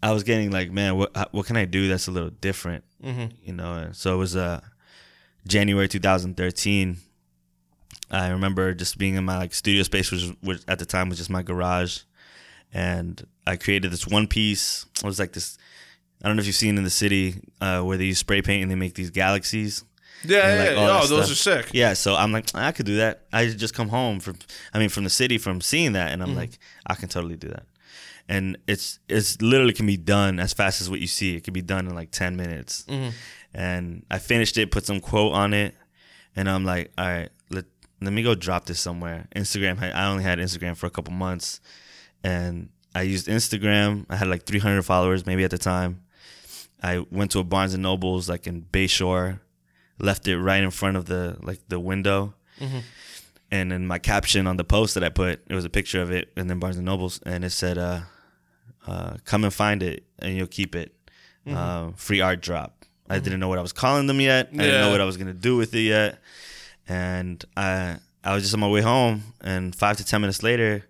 I 0.03 0.13
was 0.13 0.23
getting 0.23 0.51
like, 0.51 0.71
man, 0.71 0.97
what 0.97 1.33
what 1.33 1.47
can 1.47 1.57
I 1.57 1.65
do 1.67 1.89
that's 1.89 2.07
a 2.09 2.11
little 2.11 2.31
different, 2.31 2.85
Mhm. 3.05 3.33
you 3.45 3.53
know? 3.53 3.75
And 3.75 3.97
So 3.97 4.15
it 4.15 4.19
was 4.19 4.35
uh, 4.37 4.61
January 5.47 5.89
2013. 5.89 6.97
I 8.11 8.29
remember 8.31 8.75
just 8.75 8.99
being 8.99 9.15
in 9.15 9.25
my 9.25 9.37
like 9.39 9.55
studio 9.55 9.83
space, 9.85 10.11
which, 10.11 10.25
which 10.43 10.63
at 10.67 10.79
the 10.79 10.87
time 10.87 11.09
was 11.09 11.19
just 11.19 11.31
my 11.31 11.43
garage, 11.43 12.01
and 12.73 13.25
I 13.47 13.57
created 13.57 13.93
this 13.93 14.07
one 14.07 14.27
piece. 14.27 14.87
It 14.99 15.05
was 15.05 15.19
like 15.19 15.33
this. 15.33 15.59
I 16.23 16.29
don't 16.29 16.37
know 16.37 16.41
if 16.41 16.47
you've 16.47 16.57
seen 16.57 16.77
in 16.77 16.85
the 16.85 16.91
city 16.91 17.41
uh, 17.61 17.81
where 17.83 17.97
they 17.97 18.07
use 18.07 18.19
spray 18.19 18.43
paint 18.43 18.63
and 18.63 18.71
they 18.71 18.75
make 18.75 18.95
these 18.95 19.11
galaxies. 19.11 19.85
yeah. 20.25 20.37
yeah, 20.55 20.61
like, 20.63 20.71
yeah. 20.73 20.77
all 20.77 21.03
Oh, 21.03 21.07
those 21.07 21.37
stuff. 21.37 21.61
are 21.61 21.63
sick. 21.65 21.71
Yeah, 21.73 21.95
so 21.95 22.15
I'm 22.15 22.31
like, 22.33 22.55
I 22.55 22.73
could 22.73 22.85
do 22.85 22.97
that. 22.97 23.23
I 23.33 23.47
just 23.47 23.73
come 23.75 23.89
home 23.89 24.21
from, 24.21 24.37
I 24.75 24.79
mean, 24.79 24.91
from 24.91 25.05
the 25.05 25.11
city 25.11 25.39
from 25.39 25.61
seeing 25.63 25.93
that, 25.93 26.11
and 26.13 26.23
I'm 26.23 26.35
like, 26.37 26.59
I 26.87 26.95
can 26.95 27.09
totally 27.09 27.37
do 27.37 27.49
that. 27.49 27.65
And 28.31 28.57
it's 28.69 29.01
it's 29.09 29.43
literally 29.43 29.73
can 29.73 29.87
be 29.87 29.97
done 29.97 30.39
as 30.39 30.53
fast 30.53 30.81
as 30.81 30.89
what 30.89 31.01
you 31.01 31.09
see. 31.09 31.35
It 31.37 31.43
can 31.43 31.53
be 31.53 31.63
done 31.63 31.89
in 31.89 31.95
like 31.97 32.13
ten 32.13 32.37
minutes. 32.37 32.85
And 33.53 34.07
I 34.09 34.19
finished 34.21 34.57
it, 34.57 34.71
put 34.71 34.87
some 34.87 35.01
quote 35.01 35.33
on 35.35 35.53
it, 35.53 35.75
and 36.37 36.49
I'm 36.49 36.65
like, 36.65 36.93
all 36.97 37.07
right, 37.09 37.29
let 37.51 37.65
let 38.01 38.13
me 38.13 38.23
go 38.23 38.37
drop 38.37 38.67
this 38.67 38.79
somewhere. 38.79 39.27
Instagram. 39.35 39.83
I 39.83 40.07
only 40.07 40.23
had 40.23 40.39
Instagram 40.39 40.77
for 40.77 40.87
a 40.87 40.91
couple 40.91 41.13
months, 41.13 41.61
and 42.23 42.69
I 42.95 43.03
used 43.03 43.27
Instagram. 43.27 44.07
I 44.09 44.15
had 44.17 44.29
like 44.29 44.45
300 44.45 44.83
followers 44.83 45.27
maybe 45.27 45.43
at 45.43 45.51
the 45.51 45.59
time. 45.59 46.03
I 46.83 47.05
went 47.11 47.33
to 47.33 47.41
a 47.41 47.45
Barnes 47.45 47.75
and 47.75 47.83
Nobles 47.83 48.29
like 48.29 48.47
in 48.47 48.63
Bayshore, 48.73 49.41
left 49.99 50.29
it 50.29 50.39
right 50.39 50.63
in 50.63 50.71
front 50.71 50.97
of 50.97 51.07
the 51.07 51.37
like 51.43 51.59
the 51.69 51.81
window, 51.81 52.35
and 53.51 53.73
then 53.73 53.87
my 53.89 53.99
caption 53.99 54.47
on 54.47 54.57
the 54.57 54.65
post 54.65 54.95
that 54.95 55.03
I 55.03 55.09
put 55.09 55.41
it 55.49 55.55
was 55.55 55.65
a 55.65 55.71
picture 55.71 56.01
of 56.01 56.13
it 56.13 56.31
and 56.37 56.49
then 56.49 56.61
Barnes 56.61 56.77
and 56.77 56.87
Nobles 56.87 57.21
and 57.27 57.45
it 57.45 57.51
said, 57.51 57.77
uh, 57.77 58.01
uh, 58.87 59.17
"Come 59.25 59.45
and 59.45 59.53
find 59.55 59.83
it 59.83 60.05
and 60.19 60.37
you'll 60.37 60.47
keep 60.47 60.75
it." 60.75 60.95
um, 61.47 61.95
free 61.95 62.21
art 62.21 62.41
drop. 62.43 62.85
I 63.09 63.19
didn't 63.19 63.41
know 63.41 63.49
what 63.49 63.59
I 63.59 63.63
was 63.63 63.73
calling 63.73 64.07
them 64.07 64.21
yet. 64.21 64.49
I 64.53 64.57
didn't 64.57 64.81
know 64.83 64.91
what 64.93 65.01
I 65.01 65.05
was 65.05 65.17
gonna 65.17 65.33
do 65.35 65.57
with 65.57 65.75
it 65.75 65.81
yet, 65.81 66.19
and 66.89 67.45
I 67.57 67.97
I 68.23 68.35
was 68.35 68.43
just 68.45 68.55
on 68.55 68.61
my 68.61 68.69
way 68.69 68.83
home, 68.83 69.23
and 69.41 69.75
five 69.75 69.97
to 69.97 70.05
ten 70.05 70.21
minutes 70.21 70.43
later, 70.43 70.85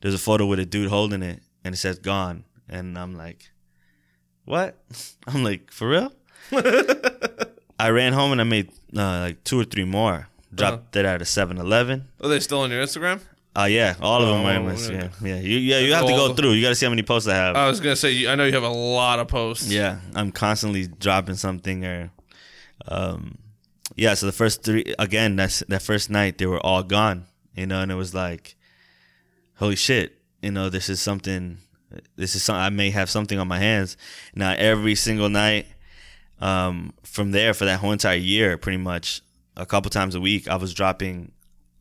there's 0.00 0.14
a 0.14 0.18
photo 0.18 0.46
with 0.46 0.60
a 0.60 0.64
dude 0.64 0.88
holding 0.88 1.22
it, 1.22 1.42
and 1.64 1.74
it 1.74 1.78
says 1.78 1.98
"gone," 1.98 2.44
and 2.68 2.96
I'm 2.98 3.16
like, 3.16 3.50
"What?" 4.46 4.76
I'm 5.26 5.44
like, 5.44 5.70
"For 5.70 5.88
real?" 5.88 6.12
I 7.80 7.90
ran 7.90 8.12
home 8.12 8.32
and 8.32 8.40
I 8.40 8.44
made 8.44 8.70
uh, 8.96 9.20
like 9.20 9.44
two 9.44 9.60
or 9.60 9.64
three 9.64 9.84
more. 9.84 10.28
Dropped 10.54 10.96
Uh-huh. 10.96 11.00
it 11.00 11.04
at 11.04 11.20
a 11.20 11.24
7-Eleven. 11.26 12.08
Are 12.22 12.28
they 12.28 12.40
still 12.40 12.60
on 12.60 12.70
your 12.70 12.82
Instagram? 12.82 13.20
Uh, 13.56 13.64
yeah, 13.64 13.96
all 14.00 14.22
of 14.22 14.28
them 14.28 14.44
are 14.46 14.52
in 14.52 14.62
Oh, 14.62 14.64
my 14.66 14.72
okay. 14.74 15.10
yeah, 15.22 15.34
yeah. 15.34 15.40
You, 15.40 15.58
yeah, 15.58 15.78
you 15.80 15.92
have 15.94 16.06
to 16.06 16.12
go 16.12 16.32
through. 16.34 16.52
You 16.52 16.62
got 16.62 16.68
to 16.68 16.74
see 16.76 16.86
how 16.86 16.90
many 16.90 17.02
posts 17.02 17.28
I 17.28 17.34
have. 17.34 17.56
I 17.56 17.68
was 17.68 17.80
gonna 17.80 17.96
say 17.96 18.26
I 18.28 18.34
know 18.36 18.44
you 18.44 18.52
have 18.52 18.62
a 18.62 18.68
lot 18.68 19.18
of 19.18 19.26
posts. 19.28 19.68
yeah, 19.68 19.98
I'm 20.14 20.30
constantly 20.30 20.86
dropping 20.86 21.34
something 21.34 21.84
or, 21.84 22.10
um, 22.86 23.38
yeah. 23.96 24.14
So 24.14 24.26
the 24.26 24.32
first 24.32 24.62
three 24.62 24.94
again, 24.98 25.36
that's 25.36 25.60
that 25.68 25.82
first 25.82 26.08
night 26.10 26.38
they 26.38 26.46
were 26.46 26.60
all 26.64 26.82
gone, 26.84 27.26
you 27.54 27.66
know, 27.66 27.80
and 27.80 27.90
it 27.90 27.96
was 27.96 28.14
like, 28.14 28.54
holy 29.56 29.76
shit, 29.76 30.16
you 30.40 30.52
know, 30.52 30.68
this 30.68 30.88
is 30.88 31.00
something. 31.00 31.58
This 32.16 32.34
is 32.36 32.42
something 32.42 32.60
I 32.60 32.68
may 32.68 32.90
have 32.90 33.08
something 33.10 33.38
on 33.38 33.48
my 33.48 33.58
hands. 33.58 33.96
Now 34.34 34.54
every 34.56 34.94
single 34.94 35.30
night, 35.30 35.66
um, 36.40 36.92
from 37.02 37.30
there 37.32 37.54
for 37.54 37.64
that 37.64 37.80
whole 37.80 37.92
entire 37.92 38.14
year, 38.18 38.56
pretty 38.58 38.76
much 38.76 39.22
a 39.56 39.64
couple 39.66 39.90
times 39.90 40.14
a 40.14 40.20
week, 40.20 40.46
I 40.48 40.56
was 40.56 40.74
dropping 40.74 41.32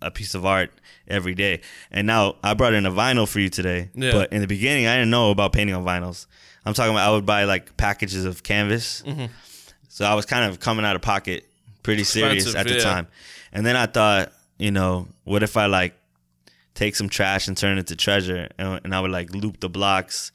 a 0.02 0.12
piece 0.12 0.36
of 0.36 0.46
art 0.46 0.72
every 1.08 1.34
day. 1.34 1.62
And 1.92 2.08
now 2.08 2.36
I 2.44 2.54
brought 2.54 2.74
in 2.74 2.86
a 2.86 2.92
vinyl 2.92 3.28
for 3.28 3.40
you 3.40 3.50
today. 3.50 3.90
Yeah. 3.94 4.12
But 4.12 4.32
in 4.32 4.42
the 4.42 4.48
beginning, 4.48 4.88
I 4.88 4.96
didn't 4.96 5.10
know 5.10 5.32
about 5.32 5.54
painting 5.54 5.76
on 5.76 5.84
vinyls. 5.84 6.28
I'm 6.66 6.74
talking 6.74 6.92
about 6.92 7.10
I 7.10 7.12
would 7.14 7.26
buy 7.26 7.46
like 7.46 7.78
packages 7.78 8.26
of 8.26 8.44
canvas. 8.44 9.04
Mm-hmm. 9.06 9.26
So 9.90 10.06
I 10.06 10.14
was 10.14 10.26
kind 10.26 10.50
of 10.50 10.60
coming 10.60 10.86
out 10.86 10.96
of 10.96 11.02
pocket 11.02 11.46
pretty 11.82 12.04
serious 12.04 12.54
at 12.56 12.68
the 12.68 12.76
yeah. 12.76 12.84
time. 12.84 13.08
And 13.52 13.66
then 13.66 13.76
I 13.76 13.86
thought, 13.86 14.32
you 14.58 14.72
know, 14.72 15.08
what 15.24 15.44
if 15.44 15.58
I 15.58 15.68
like 15.68 15.96
take 16.76 16.96
some 16.96 17.10
trash 17.10 17.48
and 17.48 17.58
turn 17.58 17.78
it 17.78 17.88
to 17.88 17.96
treasure? 17.96 18.50
And, 18.58 18.82
and 18.84 18.94
I 18.94 19.00
would 19.00 19.12
like 19.12 19.34
loop 19.34 19.60
the 19.60 19.70
blocks 19.70 20.32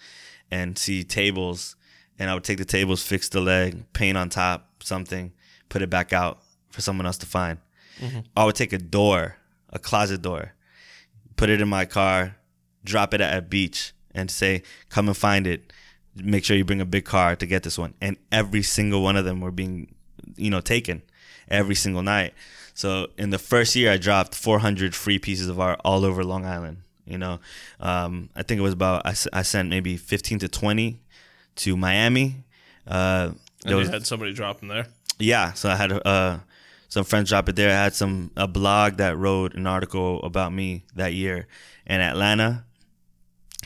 and 0.51 0.77
see 0.77 1.05
tables. 1.05 1.77
And 2.19 2.31
I 2.31 2.35
would 2.35 2.45
take 2.45 2.59
the 2.59 2.65
tables, 2.65 3.03
fix 3.03 3.29
the 3.29 3.41
leg, 3.41 3.85
paint 3.93 4.17
on 4.17 4.29
top, 4.29 4.83
something, 4.83 5.33
put 5.69 5.83
it 5.83 5.91
back 5.91 6.13
out 6.13 6.41
for 6.71 6.81
someone 6.81 7.07
else 7.07 7.19
to 7.19 7.27
find. 7.27 7.59
I 8.37 8.45
would 8.45 8.57
take 8.57 8.73
a 8.73 8.79
door, 8.79 9.37
a 9.73 9.79
closet 9.79 10.23
door, 10.23 10.53
put 11.37 11.49
it 11.51 11.61
in 11.61 11.69
my 11.69 11.85
car, 11.85 12.37
drop 12.85 13.15
it 13.15 13.21
at 13.21 13.37
a 13.37 13.43
beach, 13.43 13.93
and 14.15 14.31
say, 14.31 14.63
"Come 14.89 15.09
and 15.09 15.17
find 15.17 15.47
it. 15.47 15.73
Make 16.15 16.45
sure 16.45 16.57
you 16.57 16.65
bring 16.65 16.81
a 16.81 16.85
big 16.87 17.05
car 17.05 17.37
to 17.37 17.47
get 17.47 17.63
this 17.63 17.79
one." 17.79 17.95
And 18.01 18.17
every 18.31 18.63
single 18.63 19.03
one 19.03 19.17
of 19.17 19.25
them 19.25 19.41
were 19.41 19.51
being, 19.53 19.95
you 20.37 20.51
know, 20.51 20.61
taken 20.61 21.03
every 21.49 21.75
single 21.75 22.03
night. 22.03 22.35
So 22.75 23.09
in 23.19 23.31
the 23.31 23.39
first 23.39 23.75
year, 23.77 23.91
I 23.93 23.97
dropped 23.99 24.35
400 24.35 24.95
free 24.95 25.19
pieces 25.19 25.49
of 25.49 25.59
art 25.61 25.81
all 25.85 26.05
over 26.05 26.25
Long 26.25 26.45
Island. 26.45 26.79
You 27.07 27.19
know, 27.19 27.41
um, 27.81 28.31
I 28.37 28.43
think 28.43 28.59
it 28.59 28.63
was 28.63 28.73
about 28.75 29.05
I, 29.07 29.15
I 29.33 29.43
sent 29.43 29.69
maybe 29.69 29.97
15 29.97 30.39
to 30.41 30.49
20 30.49 31.01
to 31.57 31.77
Miami. 31.77 32.45
Uh, 32.87 33.33
And 33.65 33.71
there 33.71 33.77
was 33.77 33.89
had 33.89 34.07
somebody 34.07 34.33
drop 34.33 34.61
them 34.61 34.69
there. 34.69 34.87
yeah, 35.19 35.53
so 35.53 35.69
I 35.69 35.77
had 35.77 35.93
uh, 36.07 36.39
some 36.93 37.05
friends 37.05 37.31
drop 37.31 37.49
it 37.49 37.57
there. 37.57 37.71
I 37.71 37.85
had 37.85 37.95
some 37.95 38.31
a 38.37 38.47
blog 38.47 38.99
that 38.99 39.17
wrote 39.17 39.55
an 39.55 39.67
article 39.67 40.23
about 40.23 40.53
me 40.53 40.85
that 40.95 41.15
year 41.15 41.47
in 41.87 42.03
Atlanta. 42.03 42.65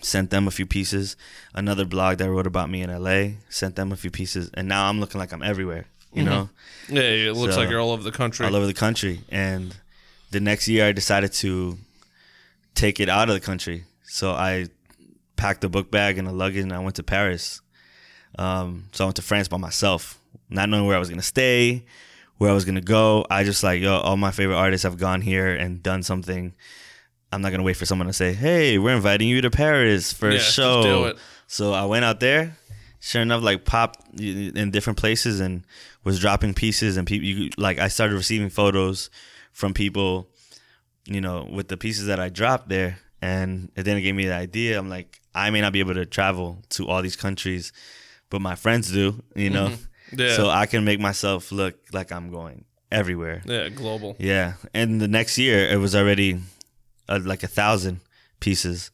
Sent 0.00 0.30
them 0.30 0.46
a 0.46 0.52
few 0.52 0.64
pieces. 0.64 1.16
Another 1.52 1.84
blog 1.84 2.18
that 2.18 2.30
wrote 2.30 2.46
about 2.46 2.70
me 2.70 2.82
in 2.82 2.90
LA. 2.90 3.38
Sent 3.48 3.74
them 3.74 3.90
a 3.90 3.96
few 3.96 4.12
pieces, 4.12 4.48
and 4.54 4.68
now 4.68 4.88
I'm 4.88 5.00
looking 5.00 5.18
like 5.18 5.32
I'm 5.32 5.42
everywhere. 5.42 5.86
You 6.12 6.22
know, 6.22 6.50
Yeah, 6.88 7.00
it 7.02 7.34
looks 7.34 7.54
So- 7.54 7.60
like 7.62 7.68
you're 7.70 7.80
all 7.80 7.90
over 7.90 8.04
the 8.04 8.12
country. 8.12 8.46
all 8.46 8.54
over 8.54 8.64
the 8.66 8.72
country. 8.86 9.22
And 9.28 9.74
the 10.30 10.38
next 10.38 10.68
year, 10.68 10.86
I 10.86 10.92
decided 10.92 11.32
to 11.44 11.78
take 12.76 13.00
it 13.00 13.08
out 13.08 13.28
of 13.28 13.34
the 13.34 13.40
country. 13.40 13.86
So 14.04 14.30
I 14.34 14.68
packed 15.34 15.64
a 15.64 15.68
book 15.68 15.90
bag 15.90 16.16
and 16.16 16.28
a 16.28 16.32
luggage, 16.32 16.62
and 16.62 16.72
I 16.72 16.78
went 16.78 16.94
to 16.96 17.02
Paris. 17.02 17.60
Um, 18.38 18.84
so 18.92 19.02
I 19.02 19.06
went 19.08 19.16
to 19.16 19.22
France 19.22 19.48
by 19.48 19.56
myself, 19.56 20.20
not 20.48 20.68
knowing 20.68 20.86
where 20.86 20.94
I 20.96 21.00
was 21.00 21.08
gonna 21.10 21.22
stay, 21.22 21.84
where 22.38 22.50
I 22.50 22.54
was 22.54 22.64
gonna 22.64 22.80
go. 22.80 23.24
I 23.30 23.44
just 23.44 23.62
like, 23.62 23.80
yo, 23.80 23.96
all 23.98 24.16
my 24.16 24.30
favorite 24.30 24.56
artists 24.56 24.82
have 24.84 24.98
gone 24.98 25.20
here 25.20 25.54
and 25.54 25.82
done 25.82 26.02
something. 26.02 26.54
I'm 27.32 27.42
not 27.42 27.50
gonna 27.50 27.62
wait 27.62 27.76
for 27.76 27.86
someone 27.86 28.06
to 28.06 28.12
say, 28.12 28.32
"Hey, 28.32 28.78
we're 28.78 28.94
inviting 28.94 29.28
you 29.28 29.40
to 29.40 29.50
Paris 29.50 30.12
for 30.12 30.30
Yeah, 30.30 30.38
a 30.38 30.40
show." 30.40 30.82
do 30.82 31.04
it. 31.06 31.18
So 31.46 31.72
I 31.72 31.84
went 31.84 32.04
out 32.04 32.20
there. 32.20 32.56
Sure 33.00 33.22
enough, 33.22 33.42
like 33.42 33.64
popped 33.64 34.18
in 34.20 34.70
different 34.70 34.98
places 34.98 35.38
and 35.38 35.64
was 36.02 36.18
dropping 36.18 36.54
pieces 36.54 36.96
and 36.96 37.06
people. 37.06 37.26
You, 37.26 37.50
like 37.56 37.78
I 37.78 37.88
started 37.88 38.16
receiving 38.16 38.48
photos 38.50 39.10
from 39.52 39.74
people, 39.74 40.28
you 41.04 41.20
know, 41.20 41.48
with 41.50 41.68
the 41.68 41.76
pieces 41.76 42.06
that 42.06 42.18
I 42.18 42.28
dropped 42.30 42.68
there, 42.68 42.98
and 43.22 43.70
it 43.76 43.84
then 43.84 43.96
it 43.96 44.00
gave 44.02 44.14
me 44.14 44.26
the 44.26 44.34
idea. 44.34 44.78
I'm 44.78 44.88
like, 44.88 45.20
I 45.34 45.50
may 45.50 45.60
not 45.60 45.72
be 45.72 45.80
able 45.80 45.94
to 45.94 46.06
travel 46.06 46.62
to 46.70 46.88
all 46.88 47.00
these 47.02 47.16
countries, 47.16 47.72
but 48.30 48.40
my 48.40 48.54
friends 48.56 48.90
do, 48.90 49.22
you 49.34 49.50
know. 49.50 49.68
Mm-hmm. 49.68 49.82
Yeah. 50.12 50.36
So 50.36 50.48
I 50.50 50.66
can 50.66 50.84
make 50.84 51.00
myself 51.00 51.50
look 51.52 51.74
like 51.92 52.12
I'm 52.12 52.30
going 52.30 52.64
everywhere. 52.92 53.42
yeah, 53.44 53.68
global. 53.68 54.16
Yeah, 54.18 54.54
and 54.74 55.00
the 55.00 55.08
next 55.08 55.38
year 55.38 55.68
it 55.68 55.78
was 55.78 55.94
already 55.96 56.38
uh, 57.08 57.20
like 57.24 57.42
a 57.42 57.48
thousand 57.48 58.00
pieces, 58.40 58.90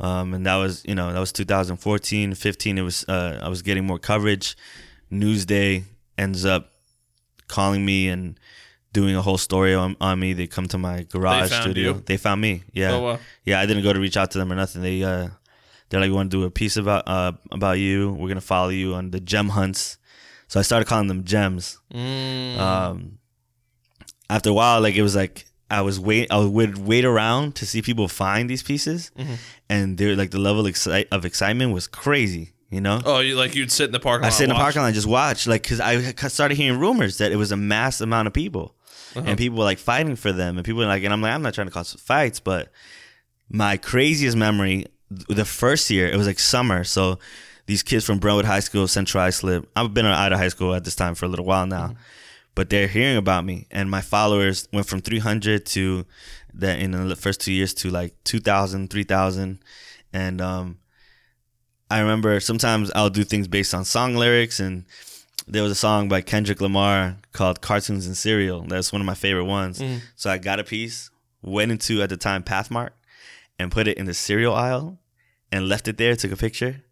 um, 0.00 0.34
and 0.34 0.44
that 0.46 0.56
was 0.56 0.82
you 0.84 0.94
know 0.94 1.12
that 1.12 1.18
was 1.20 1.32
2014, 1.32 2.34
15. 2.34 2.78
It 2.78 2.82
was 2.82 3.04
uh, 3.08 3.40
I 3.42 3.48
was 3.48 3.62
getting 3.62 3.86
more 3.86 3.98
coverage. 3.98 4.56
Newsday 5.10 5.84
ends 6.18 6.44
up 6.44 6.70
calling 7.48 7.84
me 7.84 8.08
and 8.08 8.38
doing 8.92 9.16
a 9.16 9.22
whole 9.22 9.38
story 9.38 9.74
on, 9.74 9.96
on 10.00 10.18
me. 10.20 10.32
They 10.32 10.46
come 10.46 10.68
to 10.68 10.78
my 10.78 11.02
garage 11.04 11.50
found 11.50 11.62
studio. 11.62 11.94
you? 11.94 12.02
They 12.04 12.16
found 12.16 12.40
me. 12.40 12.62
Yeah, 12.72 12.92
Oh, 12.92 13.02
wow. 13.02 13.18
yeah. 13.44 13.60
I 13.60 13.66
didn't 13.66 13.82
go 13.82 13.92
to 13.92 14.00
reach 14.00 14.16
out 14.16 14.30
to 14.32 14.38
them 14.38 14.52
or 14.52 14.54
nothing. 14.56 14.82
They 14.82 15.02
uh, 15.02 15.28
they're 15.88 16.00
like, 16.00 16.08
we 16.08 16.14
want 16.16 16.30
to 16.30 16.36
do 16.38 16.44
a 16.44 16.50
piece 16.50 16.76
about 16.76 17.04
uh 17.06 17.32
about 17.50 17.78
you. 17.78 18.12
We're 18.12 18.28
gonna 18.28 18.40
follow 18.40 18.70
you 18.70 18.94
on 18.94 19.10
the 19.10 19.20
gem 19.20 19.50
hunts. 19.50 19.98
So 20.52 20.60
I 20.60 20.62
started 20.64 20.84
calling 20.86 21.08
them 21.08 21.24
gems 21.24 21.78
Mm. 21.94 22.58
um 22.58 23.18
after 24.28 24.50
a 24.50 24.52
while 24.52 24.80
like 24.80 24.96
it 24.96 25.02
was 25.02 25.14
like 25.16 25.46
i 25.70 25.80
was 25.82 25.98
wait 26.00 26.30
i 26.30 26.38
would 26.38 26.78
wait 26.78 27.04
around 27.04 27.54
to 27.56 27.64
see 27.66 27.80
people 27.82 28.06
find 28.08 28.48
these 28.50 28.62
pieces 28.62 29.10
Mm-hmm. 29.18 29.34
and 29.68 29.98
they're 29.98 30.16
like 30.16 30.30
the 30.30 30.38
level 30.48 30.60
of, 30.62 30.66
excite- 30.66 31.08
of 31.10 31.24
excitement 31.24 31.72
was 31.72 31.86
crazy 31.86 32.52
you 32.70 32.80
know 32.80 33.00
oh, 33.04 33.20
you 33.20 33.34
like 33.36 33.54
you'd 33.54 33.70
sit 33.72 33.86
in 33.86 33.92
the 33.92 34.00
parking 34.00 34.22
lot. 34.24 34.32
i 34.32 34.36
sit 34.36 34.44
in 34.44 34.48
the 34.50 34.54
parking 34.64 34.80
lot 34.82 34.86
and 34.88 34.94
just 34.94 35.06
watch 35.06 35.46
like 35.46 35.62
because 35.62 35.80
i 35.80 36.12
started 36.28 36.54
hearing 36.56 36.78
rumors 36.78 37.18
that 37.18 37.30
it 37.32 37.36
was 37.36 37.52
a 37.52 37.56
mass 37.56 38.00
amount 38.00 38.26
of 38.26 38.32
people 38.34 38.74
Uh-huh. 39.16 39.24
and 39.28 39.36
people 39.38 39.58
were 39.58 39.64
like 39.72 39.78
fighting 39.78 40.16
for 40.16 40.32
them 40.32 40.56
and 40.58 40.64
people 40.66 40.80
were 40.80 40.86
like 40.94 41.02
and 41.04 41.12
i'm 41.14 41.20
like 41.22 41.32
i'm 41.34 41.42
not 41.42 41.52
trying 41.54 41.66
to 41.68 41.72
cause 41.72 41.92
fights 41.94 42.40
but 42.40 42.70
my 43.50 43.76
craziest 43.76 44.36
memory 44.36 44.86
the 45.28 45.44
first 45.44 45.90
year 45.90 46.06
it 46.08 46.16
was 46.16 46.26
like 46.26 46.38
summer 46.38 46.84
so 46.84 47.18
these 47.66 47.82
kids 47.82 48.04
from 48.04 48.18
Brentwood 48.18 48.44
High 48.44 48.60
School, 48.60 48.88
Central 48.88 49.22
Islip. 49.24 49.68
I've 49.76 49.94
been 49.94 50.06
out 50.06 50.32
of 50.32 50.38
high 50.38 50.48
school 50.48 50.74
at 50.74 50.84
this 50.84 50.96
time 50.96 51.14
for 51.14 51.26
a 51.26 51.28
little 51.28 51.44
while 51.44 51.66
now, 51.66 51.94
but 52.54 52.70
they're 52.70 52.88
hearing 52.88 53.16
about 53.16 53.44
me, 53.44 53.66
and 53.70 53.90
my 53.90 54.00
followers 54.00 54.68
went 54.72 54.86
from 54.86 55.00
300 55.00 55.64
to 55.66 56.04
that 56.54 56.78
in 56.80 56.90
the 57.08 57.16
first 57.16 57.40
two 57.40 57.52
years 57.52 57.72
to 57.74 57.88
like 57.90 58.14
2,000, 58.24 58.90
3,000, 58.90 59.58
and 60.12 60.40
um, 60.40 60.78
I 61.90 62.00
remember 62.00 62.40
sometimes 62.40 62.90
I'll 62.94 63.10
do 63.10 63.24
things 63.24 63.48
based 63.48 63.74
on 63.74 63.84
song 63.84 64.14
lyrics, 64.16 64.60
and 64.60 64.84
there 65.46 65.62
was 65.62 65.72
a 65.72 65.76
song 65.76 66.08
by 66.08 66.20
Kendrick 66.20 66.60
Lamar 66.60 67.16
called 67.32 67.60
"Cartoons 67.60 68.06
and 68.06 68.16
Cereal." 68.16 68.62
That's 68.62 68.92
one 68.92 69.00
of 69.02 69.06
my 69.06 69.14
favorite 69.14 69.44
ones. 69.44 69.80
So 70.16 70.30
I 70.30 70.38
got 70.38 70.58
a 70.60 70.64
piece, 70.64 71.10
went 71.42 71.70
into 71.72 72.00
at 72.02 72.08
the 72.08 72.16
time 72.16 72.42
Pathmark, 72.42 72.90
and 73.58 73.70
put 73.70 73.86
it 73.88 73.98
in 73.98 74.06
the 74.06 74.14
cereal 74.14 74.54
aisle, 74.54 74.98
and 75.50 75.68
left 75.68 75.86
it 75.88 75.96
there. 75.98 76.16
Took 76.16 76.32
a 76.32 76.36
picture. 76.36 76.82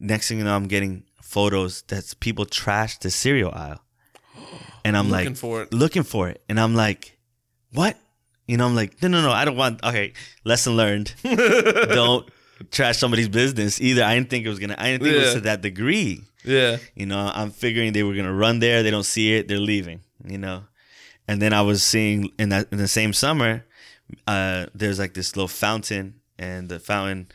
Next 0.00 0.28
thing 0.28 0.38
you 0.38 0.44
know, 0.44 0.56
I'm 0.56 0.66
getting 0.66 1.04
photos 1.22 1.82
that's 1.82 2.14
people 2.14 2.46
trashed 2.46 3.00
the 3.00 3.10
cereal 3.10 3.52
aisle, 3.54 3.84
and 4.84 4.96
I'm 4.96 5.10
Looking 5.10 5.26
like 5.28 5.36
for 5.36 5.62
it. 5.62 5.72
looking 5.74 6.02
for 6.02 6.28
it, 6.28 6.42
and 6.48 6.58
I'm 6.58 6.74
like, 6.74 7.18
what? 7.72 7.96
You 8.48 8.56
know, 8.56 8.66
I'm 8.66 8.74
like, 8.74 9.00
no, 9.02 9.08
no, 9.08 9.22
no, 9.22 9.30
I 9.30 9.44
don't 9.44 9.56
want. 9.56 9.84
Okay, 9.84 10.12
lesson 10.44 10.76
learned. 10.76 11.14
don't 11.22 12.28
trash 12.70 12.98
somebody's 12.98 13.28
business 13.28 13.80
either. 13.80 14.02
I 14.02 14.14
didn't 14.16 14.30
think 14.30 14.44
it 14.44 14.48
was 14.48 14.58
gonna. 14.58 14.74
I 14.78 14.90
didn't 14.92 15.04
think 15.04 15.14
it 15.14 15.18
was 15.18 15.28
Yeah. 15.28 15.34
to 15.34 15.40
that 15.42 15.60
degree. 15.60 16.22
Yeah. 16.44 16.78
You 16.94 17.06
know, 17.06 17.30
I'm 17.32 17.50
figuring 17.50 17.92
they 17.92 18.02
were 18.02 18.14
gonna 18.14 18.32
run 18.34 18.58
there. 18.60 18.82
They 18.82 18.90
don't 18.90 19.04
see 19.04 19.34
it. 19.34 19.46
They're 19.48 19.58
leaving. 19.58 20.00
You 20.26 20.38
know, 20.38 20.64
and 21.28 21.40
then 21.40 21.52
I 21.52 21.62
was 21.62 21.82
seeing 21.82 22.30
in 22.38 22.48
that 22.48 22.68
in 22.72 22.78
the 22.78 22.88
same 22.88 23.12
summer, 23.12 23.64
uh, 24.26 24.66
there's 24.74 24.98
like 24.98 25.14
this 25.14 25.36
little 25.36 25.48
fountain, 25.48 26.14
and 26.38 26.68
the 26.68 26.80
fountain 26.80 27.28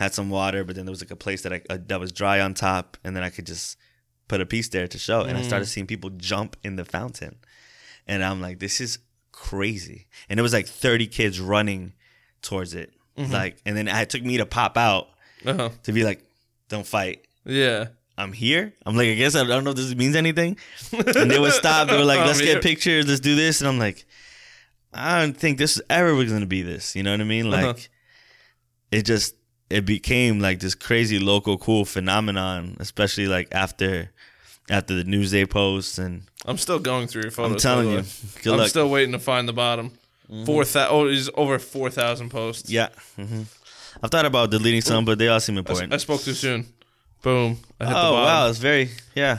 had 0.00 0.12
some 0.14 0.30
water, 0.30 0.64
but 0.64 0.74
then 0.76 0.84
there 0.86 0.90
was 0.92 1.02
like 1.02 1.10
a 1.12 1.16
place 1.26 1.42
that 1.42 1.52
I 1.52 1.60
uh, 1.70 1.78
that 1.88 2.00
was 2.00 2.10
dry 2.10 2.40
on 2.40 2.54
top, 2.54 2.96
and 3.04 3.14
then 3.14 3.22
I 3.22 3.30
could 3.30 3.46
just 3.46 3.76
put 4.28 4.40
a 4.40 4.46
piece 4.46 4.68
there 4.68 4.88
to 4.88 4.98
show. 4.98 5.20
And 5.22 5.36
I 5.38 5.42
started 5.42 5.66
seeing 5.66 5.86
people 5.86 6.10
jump 6.10 6.56
in 6.64 6.76
the 6.76 6.84
fountain, 6.84 7.36
and 8.06 8.24
I'm 8.24 8.40
like, 8.40 8.58
this 8.58 8.80
is 8.80 8.98
crazy. 9.32 10.06
And 10.28 10.38
it 10.40 10.42
was 10.42 10.52
like 10.52 10.66
30 10.66 11.06
kids 11.06 11.38
running 11.40 11.92
towards 12.42 12.74
it, 12.74 12.92
like, 13.16 13.58
and 13.66 13.76
then 13.76 13.86
it 13.88 14.08
took 14.10 14.22
me 14.22 14.38
to 14.38 14.46
pop 14.46 14.76
out 14.78 15.08
Uh-huh. 15.44 15.68
to 15.84 15.92
be 15.92 16.02
like, 16.04 16.24
don't 16.68 16.86
fight. 16.86 17.26
Yeah. 17.44 17.88
I'm 18.16 18.32
here. 18.32 18.72
I'm 18.84 18.96
like, 18.96 19.08
I 19.08 19.14
guess 19.14 19.34
I 19.34 19.44
don't 19.44 19.64
know 19.64 19.70
if 19.70 19.76
this 19.76 19.94
means 19.94 20.14
anything. 20.14 20.56
And 20.92 21.30
they 21.30 21.38
would 21.38 21.52
stop. 21.52 21.88
They 21.88 21.96
were 21.96 22.04
like, 22.04 22.20
let's 22.26 22.40
get 22.40 22.62
pictures. 22.62 23.06
Let's 23.08 23.20
do 23.20 23.34
this. 23.34 23.60
And 23.62 23.68
I'm 23.68 23.78
like, 23.78 24.04
I 24.92 25.20
don't 25.20 25.34
think 25.36 25.56
this 25.56 25.76
is 25.76 25.82
ever 25.88 26.12
going 26.14 26.40
to 26.40 26.46
be 26.46 26.60
this. 26.62 26.94
You 26.94 27.02
know 27.02 27.12
what 27.12 27.20
I 27.20 27.24
mean? 27.24 27.50
Like, 27.50 27.64
Uh-huh. 27.64 27.78
it 28.90 29.02
just 29.06 29.34
it 29.70 29.86
became 29.86 30.40
like 30.40 30.60
this 30.60 30.74
crazy 30.74 31.18
local 31.18 31.56
cool 31.58 31.84
phenomenon, 31.84 32.76
especially 32.80 33.26
like 33.26 33.48
after 33.52 34.10
after 34.68 34.94
the 34.94 35.04
Newsday 35.04 35.48
posts 35.48 35.98
and 35.98 36.22
I'm 36.44 36.58
still 36.58 36.78
going 36.78 37.06
through 37.06 37.22
your 37.22 37.30
photos. 37.30 37.52
I'm 37.52 37.58
telling 37.58 37.90
you, 37.90 38.02
good 38.42 38.52
I'm 38.52 38.58
luck. 38.58 38.64
Mm-hmm. 38.66 38.68
still 38.68 38.90
waiting 38.90 39.12
to 39.12 39.18
find 39.18 39.48
the 39.48 39.52
bottom. 39.52 39.92
Four 40.46 40.64
thousand. 40.64 40.94
Oh, 40.96 41.06
it's 41.08 41.28
over 41.34 41.58
four 41.58 41.90
thousand 41.90 42.30
posts. 42.30 42.70
yeah. 42.70 42.88
hmm 43.16 43.42
I've 44.02 44.10
thought 44.10 44.24
about 44.24 44.50
deleting 44.52 44.80
some, 44.82 45.04
but 45.04 45.18
they 45.18 45.26
all 45.28 45.40
seem 45.40 45.56
I, 45.56 45.58
important. 45.58 45.92
I 45.92 45.96
spoke 45.96 46.22
too 46.22 46.32
soon. 46.34 46.66
Boom. 47.22 47.58
I 47.80 47.84
hit 47.86 47.90
the 47.92 47.98
oh 48.00 48.12
wow, 48.14 48.48
it's 48.48 48.58
very 48.58 48.90
yeah. 49.14 49.38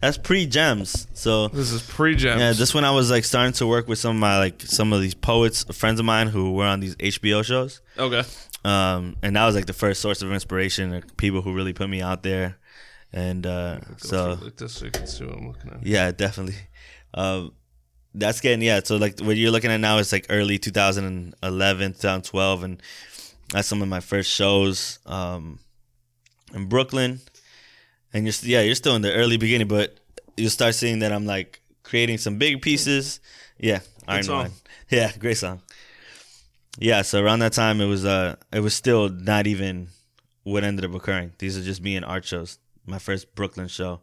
That's 0.00 0.16
pre 0.16 0.46
gems. 0.46 1.06
So 1.12 1.48
This 1.48 1.70
is 1.72 1.82
pre 1.82 2.14
gems. 2.16 2.40
yeah, 2.40 2.52
this 2.52 2.72
when 2.74 2.86
I 2.86 2.90
was 2.90 3.10
like 3.10 3.24
starting 3.24 3.52
to 3.54 3.66
work 3.66 3.86
with 3.86 3.98
some 3.98 4.16
of 4.16 4.20
my 4.20 4.38
like 4.38 4.62
some 4.62 4.94
of 4.94 5.02
these 5.02 5.14
poets, 5.14 5.64
friends 5.64 6.00
of 6.00 6.06
mine 6.06 6.28
who 6.28 6.52
were 6.54 6.64
on 6.64 6.80
these 6.80 6.96
HBO 6.96 7.44
shows. 7.44 7.82
okay. 7.98 8.22
Um, 8.64 9.16
and 9.22 9.36
that 9.36 9.46
was 9.46 9.54
like 9.54 9.66
the 9.66 9.72
first 9.72 10.00
source 10.00 10.22
of 10.22 10.32
inspiration, 10.32 10.92
or 10.94 11.02
people 11.16 11.42
who 11.42 11.54
really 11.54 11.72
put 11.72 11.88
me 11.88 12.02
out 12.02 12.22
there. 12.22 12.58
And 13.12 13.46
uh, 13.46 13.80
so 13.96 14.38
like 14.40 14.56
this 14.56 14.74
so 14.74 14.84
you 14.84 14.90
can 14.90 15.06
see 15.06 15.24
what 15.24 15.36
I'm 15.36 15.48
looking 15.48 15.70
at. 15.72 15.86
yeah, 15.86 16.12
definitely. 16.12 16.56
Um, 17.14 17.52
that's 18.14 18.40
getting 18.40 18.62
yeah. 18.62 18.80
So 18.84 18.96
like 18.96 19.20
what 19.20 19.36
you're 19.36 19.50
looking 19.50 19.70
at 19.70 19.80
now 19.80 19.98
is 19.98 20.12
like 20.12 20.26
early 20.30 20.58
2011, 20.58 21.92
2012, 21.94 22.62
and 22.62 22.82
that's 23.52 23.66
some 23.66 23.82
of 23.82 23.88
my 23.88 24.00
first 24.00 24.30
shows 24.30 24.98
um, 25.06 25.58
in 26.54 26.66
Brooklyn. 26.66 27.20
And 28.12 28.24
you're 28.24 28.34
yeah, 28.42 28.60
you're 28.62 28.74
still 28.74 28.96
in 28.96 29.02
the 29.02 29.12
early 29.12 29.36
beginning, 29.36 29.68
but 29.68 29.98
you'll 30.36 30.50
start 30.50 30.74
seeing 30.74 31.00
that 31.00 31.12
I'm 31.12 31.26
like 31.26 31.60
creating 31.82 32.18
some 32.18 32.38
big 32.38 32.62
pieces. 32.62 33.20
Yeah, 33.58 33.80
Iron. 34.06 34.26
Man. 34.26 34.50
Yeah, 34.88 35.12
great 35.16 35.36
song. 35.36 35.62
Yeah, 36.78 37.02
so 37.02 37.22
around 37.22 37.40
that 37.40 37.52
time 37.52 37.80
it 37.80 37.86
was 37.86 38.04
uh 38.04 38.36
it 38.52 38.60
was 38.60 38.74
still 38.74 39.08
not 39.08 39.46
even 39.46 39.88
what 40.44 40.64
ended 40.64 40.84
up 40.84 40.94
occurring. 40.94 41.32
These 41.38 41.58
are 41.58 41.62
just 41.62 41.82
me 41.82 41.96
and 41.96 42.04
art 42.04 42.24
shows. 42.24 42.58
My 42.86 42.98
first 42.98 43.34
Brooklyn 43.34 43.68
show. 43.68 44.00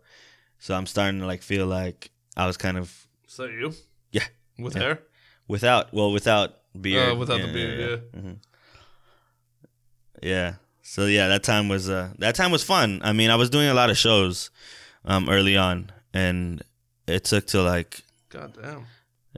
So 0.60 0.76
I'm 0.76 0.86
starting 0.86 1.20
to 1.22 1.26
like 1.26 1.42
feel 1.42 1.66
like 1.66 2.12
I 2.36 2.46
was 2.46 2.58
kind 2.58 2.78
of 2.78 3.08
So 3.28 3.46
you? 3.46 3.74
Yeah. 4.12 4.26
With 4.60 4.76
Yeah. 4.76 4.82
hair? 4.82 5.00
without 5.48 5.94
well 5.94 6.12
without 6.12 6.58
beard. 6.80 7.14
Uh, 7.14 7.16
without 7.16 7.42
the 7.42 7.48
beard, 7.54 7.80
yeah. 8.14 8.20
Mhm. 8.20 8.38
Yeah. 10.22 10.54
So 10.82 11.06
yeah, 11.06 11.28
that 11.30 11.44
time 11.44 11.70
was 11.70 11.90
uh 11.90 12.14
that 12.20 12.36
time 12.36 12.52
was 12.52 12.64
fun. 12.64 13.02
I 13.04 13.14
mean, 13.14 13.30
I 13.30 13.36
was 13.36 13.50
doing 13.50 13.70
a 13.70 13.74
lot 13.74 13.90
of 13.90 13.98
shows 13.98 14.50
um 15.06 15.30
early 15.30 15.56
on 15.58 15.92
and 16.14 16.62
it 17.08 17.24
took 17.24 17.48
to 17.48 17.62
like 17.62 18.02
God 18.30 18.54
damn. 18.62 18.86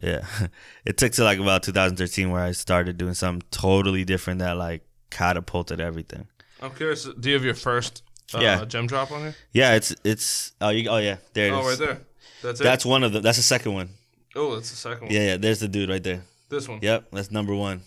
Yeah. 0.01 0.25
It 0.85 0.97
took 0.97 1.11
to 1.13 1.23
like 1.23 1.39
about 1.39 1.63
2013 1.63 2.29
where 2.31 2.41
I 2.43 2.51
started 2.53 2.97
doing 2.97 3.13
something 3.13 3.47
totally 3.51 4.03
different 4.05 4.39
that 4.39 4.57
like 4.57 4.81
catapulted 5.09 5.79
everything. 5.79 6.27
I'm 6.61 6.71
curious. 6.71 7.03
Do 7.19 7.29
you 7.29 7.35
have 7.35 7.43
your 7.45 7.55
first 7.55 8.03
uh, 8.33 8.39
Yeah. 8.39 8.65
gem 8.65 8.87
drop 8.87 9.11
on 9.11 9.21
here? 9.21 9.35
Yeah, 9.53 9.75
it's 9.75 9.95
it's 10.03 10.53
oh 10.61 10.69
you 10.69 10.89
oh 10.89 10.97
yeah, 10.97 11.17
there 11.33 11.47
it 11.47 11.53
is. 11.53 11.59
Oh, 11.65 11.69
right 11.69 11.77
there. 11.79 12.01
That's 12.43 12.59
it. 12.59 12.63
That's 12.63 12.85
one 12.85 13.03
of 13.03 13.11
the 13.13 13.19
that's 13.21 13.37
the 13.37 13.43
second 13.43 13.73
one. 13.73 13.89
oh, 14.35 14.55
that's 14.55 14.69
the 14.69 14.75
second 14.77 15.07
one. 15.07 15.11
Yeah, 15.11 15.21
yeah, 15.25 15.37
there's 15.37 15.59
the 15.59 15.67
dude 15.67 15.89
right 15.89 16.03
there. 16.03 16.21
This 16.49 16.67
one. 16.67 16.79
Yep, 16.81 17.09
that's 17.11 17.29
number 17.31 17.53
1. 17.55 17.81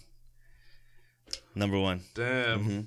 Number 1.54 1.78
1. 1.78 2.00
Damn. 2.14 2.64
Mhm. 2.64 2.86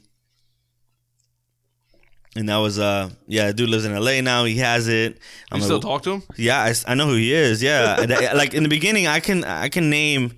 And 2.38 2.50
that 2.50 2.58
was 2.58 2.78
uh 2.80 3.10
yeah, 3.28 3.52
dude 3.54 3.69
lives 3.69 3.86
in 3.86 3.93
LA 3.98 4.21
now. 4.21 4.43
He 4.43 4.58
has 4.58 4.88
it. 4.88 5.13
You 5.13 5.19
I'm 5.52 5.62
still 5.62 5.78
like, 5.78 5.84
talk 5.84 6.02
to 6.04 6.12
him? 6.15 6.24
yeah, 6.36 6.62
I, 6.62 6.74
I 6.91 6.95
know 6.95 7.08
who 7.08 7.15
he 7.15 7.34
is. 7.34 7.63
Yeah, 7.63 8.06
like 8.36 8.54
in 8.54 8.63
the 8.63 8.69
beginning, 8.69 9.08
I 9.08 9.19
can 9.21 9.43
I 9.43 9.69
can 9.69 9.89
name 9.89 10.34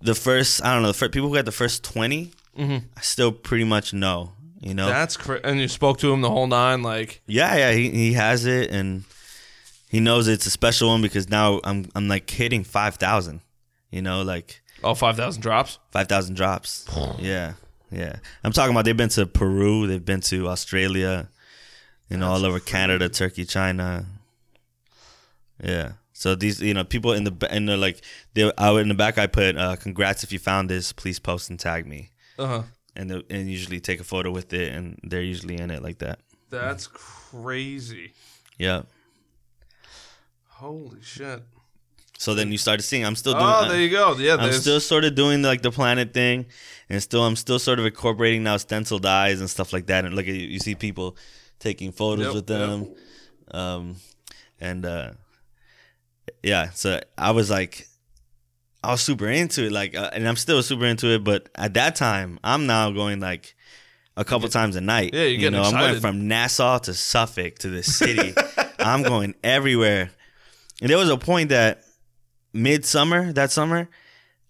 the 0.00 0.14
first 0.14 0.62
I 0.64 0.72
don't 0.74 0.82
know 0.82 0.88
the 0.88 0.94
first, 0.94 1.12
people 1.12 1.28
who 1.28 1.34
got 1.34 1.44
the 1.46 1.52
first 1.52 1.84
20 1.84 2.32
Mhm. 2.58 2.82
I 2.96 3.00
still 3.00 3.32
pretty 3.32 3.64
much 3.64 3.92
know. 3.94 4.32
You 4.60 4.74
know. 4.74 4.88
That's 4.88 5.16
and 5.44 5.58
you 5.60 5.68
spoke 5.68 5.98
to 6.00 6.12
him 6.12 6.20
the 6.20 6.28
whole 6.28 6.46
nine. 6.46 6.82
Like, 6.82 7.22
yeah, 7.26 7.56
yeah. 7.56 7.72
He 7.72 7.88
he 7.90 8.12
has 8.14 8.44
it 8.44 8.70
and 8.70 9.04
he 9.88 10.00
knows 10.00 10.28
it's 10.28 10.46
a 10.46 10.50
special 10.50 10.88
one 10.90 11.00
because 11.00 11.30
now 11.30 11.60
I'm 11.64 11.88
I'm 11.94 12.08
like 12.08 12.28
hitting 12.28 12.62
five 12.64 12.96
thousand. 12.96 13.40
You 13.90 14.02
know, 14.02 14.22
like 14.22 14.60
oh, 14.84 14.94
5,000 14.94 15.40
drops. 15.42 15.78
five 15.90 16.08
thousand 16.08 16.34
drops. 16.34 16.86
yeah, 17.18 17.54
yeah. 17.90 18.16
I'm 18.44 18.52
talking 18.52 18.72
about 18.72 18.84
they've 18.84 18.96
been 18.96 19.08
to 19.10 19.26
Peru, 19.26 19.86
they've 19.86 20.04
been 20.04 20.20
to 20.22 20.48
Australia, 20.48 21.28
you 22.08 22.16
know, 22.16 22.28
all 22.28 22.44
over 22.44 22.60
Canada, 22.60 23.08
Turkey, 23.08 23.44
China. 23.44 24.06
Yeah. 25.62 25.92
So 26.12 26.34
these, 26.34 26.60
you 26.60 26.74
know, 26.74 26.84
people 26.84 27.12
in 27.12 27.24
the 27.24 27.48
in 27.50 27.66
the 27.66 27.76
like, 27.76 28.02
they 28.34 28.52
out 28.58 28.76
in 28.76 28.88
the 28.88 28.94
back, 28.94 29.16
I 29.16 29.26
put, 29.26 29.56
uh, 29.56 29.76
"Congrats 29.76 30.22
if 30.22 30.32
you 30.32 30.38
found 30.38 30.68
this. 30.68 30.92
Please 30.92 31.18
post 31.18 31.48
and 31.48 31.58
tag 31.58 31.86
me." 31.86 32.10
Uh 32.38 32.46
huh. 32.46 32.62
And 32.94 33.10
the, 33.10 33.24
and 33.30 33.48
usually 33.50 33.80
take 33.80 34.00
a 34.00 34.04
photo 34.04 34.30
with 34.30 34.52
it, 34.52 34.74
and 34.74 34.98
they're 35.02 35.22
usually 35.22 35.56
in 35.58 35.70
it 35.70 35.82
like 35.82 35.98
that. 35.98 36.18
That's 36.50 36.88
crazy. 36.88 38.12
Yeah. 38.58 38.82
Holy 40.48 41.00
shit. 41.00 41.42
So 42.20 42.34
then 42.34 42.52
you 42.52 42.58
started 42.58 42.82
seeing. 42.82 43.02
I'm 43.06 43.16
still 43.16 43.32
doing. 43.32 43.46
Oh, 43.46 43.66
there 43.66 43.80
you 43.80 43.88
go. 43.88 44.14
Yeah, 44.18 44.34
I'm 44.34 44.40
there's 44.40 44.60
still 44.60 44.78
sort 44.78 45.06
of 45.06 45.14
doing 45.14 45.40
like 45.40 45.62
the 45.62 45.70
planet 45.70 46.12
thing, 46.12 46.44
and 46.90 47.02
still 47.02 47.24
I'm 47.24 47.34
still 47.34 47.58
sort 47.58 47.78
of 47.78 47.86
incorporating 47.86 48.42
now 48.42 48.58
stencil 48.58 48.98
dies 48.98 49.40
and 49.40 49.48
stuff 49.48 49.72
like 49.72 49.86
that. 49.86 50.04
And 50.04 50.14
look 50.14 50.28
at 50.28 50.34
you, 50.34 50.46
you 50.46 50.58
see 50.58 50.74
people 50.74 51.16
taking 51.60 51.92
photos 51.92 52.26
Yep, 52.26 52.34
with 52.34 52.46
them, 52.46 52.94
um, 53.52 53.96
and 54.60 54.84
uh, 54.84 55.12
yeah. 56.42 56.68
So 56.74 57.00
I 57.16 57.30
was 57.30 57.48
like, 57.48 57.88
I 58.84 58.90
was 58.90 59.00
super 59.00 59.26
into 59.26 59.64
it, 59.64 59.72
like, 59.72 59.96
uh, 59.96 60.10
and 60.12 60.28
I'm 60.28 60.36
still 60.36 60.62
super 60.62 60.84
into 60.84 61.06
it. 61.06 61.24
But 61.24 61.48
at 61.54 61.72
that 61.72 61.96
time, 61.96 62.38
I'm 62.44 62.66
now 62.66 62.90
going 62.90 63.20
like 63.20 63.54
a 64.18 64.26
couple 64.26 64.46
times 64.50 64.76
a 64.76 64.82
night. 64.82 65.14
Yeah, 65.14 65.20
you're 65.20 65.28
you 65.30 65.38
getting 65.38 65.52
know, 65.52 65.62
I'm 65.62 65.72
going 65.72 66.00
from 66.02 66.28
Nassau 66.28 66.80
to 66.80 66.92
Suffolk 66.92 67.60
to 67.60 67.70
the 67.70 67.82
city. 67.82 68.34
I'm 68.78 69.02
going 69.04 69.36
everywhere, 69.42 70.10
and 70.82 70.90
there 70.90 70.98
was 70.98 71.08
a 71.08 71.16
point 71.16 71.48
that 71.48 71.86
midsummer 72.52 73.32
that 73.32 73.50
summer, 73.50 73.88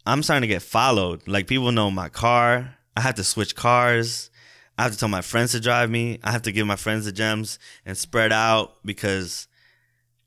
I'm 0.06 0.22
starting 0.22 0.42
to 0.42 0.52
get 0.54 0.62
followed. 0.62 1.26
Like 1.28 1.46
people 1.46 1.72
know 1.72 1.90
my 1.90 2.08
car. 2.08 2.76
I 2.96 3.00
have 3.02 3.14
to 3.16 3.24
switch 3.24 3.54
cars. 3.54 4.30
I 4.78 4.84
have 4.84 4.92
to 4.92 4.98
tell 4.98 5.08
my 5.08 5.20
friends 5.20 5.52
to 5.52 5.60
drive 5.60 5.90
me. 5.90 6.18
I 6.24 6.30
have 6.32 6.42
to 6.42 6.52
give 6.52 6.66
my 6.66 6.76
friends 6.76 7.04
the 7.04 7.12
gems 7.12 7.58
and 7.84 7.96
spread 7.96 8.32
out 8.32 8.76
because 8.84 9.46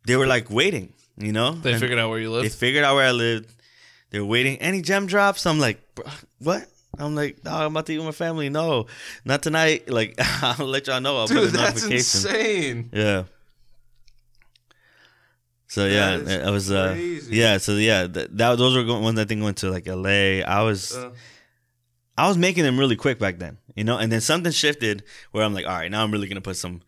they 0.05 0.15
were 0.15 0.27
like 0.27 0.49
waiting, 0.51 0.93
you 1.17 1.31
know? 1.31 1.51
they 1.53 1.71
And 1.71 1.81
figured 1.81 1.97
out 1.99 2.09
where 2.09 2.19
you 2.19 2.29
live. 2.31 2.43
they 2.43 2.49
figured 2.49 2.83
out 2.83 2.95
where 2.95 3.07
I 3.07 3.11
lived. 3.11 3.49
They're 4.11 4.23
waiting. 4.23 4.57
Any 4.57 4.81
gem 4.83 5.07
drops? 5.07 5.45
I'm 5.47 5.59
like, 5.59 5.79
what? 6.37 6.67
I'm 6.99 7.15
like, 7.15 7.43
no, 7.43 7.51
I'm 7.51 7.71
about 7.71 7.87
to 7.87 7.93
eat 7.93 7.97
with 7.97 8.05
my 8.05 8.11
family. 8.11 8.49
No, 8.49 8.85
not 9.25 9.41
tonight. 9.41 9.89
Like, 9.89 10.13
I'll 10.19 10.67
let 10.67 10.85
y'all 10.85 11.01
know. 11.01 11.17
I'll 11.17 11.27
put 11.27 11.33
Dude, 11.35 11.47
a 11.49 11.51
that's 11.57 11.83
notification. 11.83 12.35
insane. 12.35 12.89
Yeah. 12.93 13.23
So 15.73 15.87
yeah, 15.87 16.43
I 16.45 16.51
was 16.51 16.71
uh 16.71 16.93
crazy. 16.93 17.35
yeah, 17.35 17.57
so 17.57 17.71
yeah, 17.77 18.05
that, 18.05 18.37
that 18.37 18.57
those 18.59 18.75
were 18.75 18.85
ones 18.85 19.17
I 19.17 19.25
think 19.25 19.41
went 19.41 19.57
to 19.57 19.71
like 19.71 19.87
LA. 19.87 20.45
I 20.45 20.61
was 20.61 20.93
Uh, 20.95 21.09
I 22.15 22.27
was 22.27 22.37
making 22.37 22.63
them 22.63 22.77
really 22.77 22.95
quick 22.95 23.17
back 23.17 23.39
then, 23.39 23.57
you 23.75 23.83
know, 23.83 23.97
and 23.97 24.11
then 24.11 24.21
something 24.21 24.51
shifted 24.51 25.01
where 25.31 25.43
I'm 25.43 25.55
like, 25.55 25.65
all 25.65 25.71
right, 25.73 25.89
now 25.89 26.03
I'm 26.03 26.11
really 26.11 26.27
gonna 26.27 26.41
put 26.41 26.57
some 26.57 26.83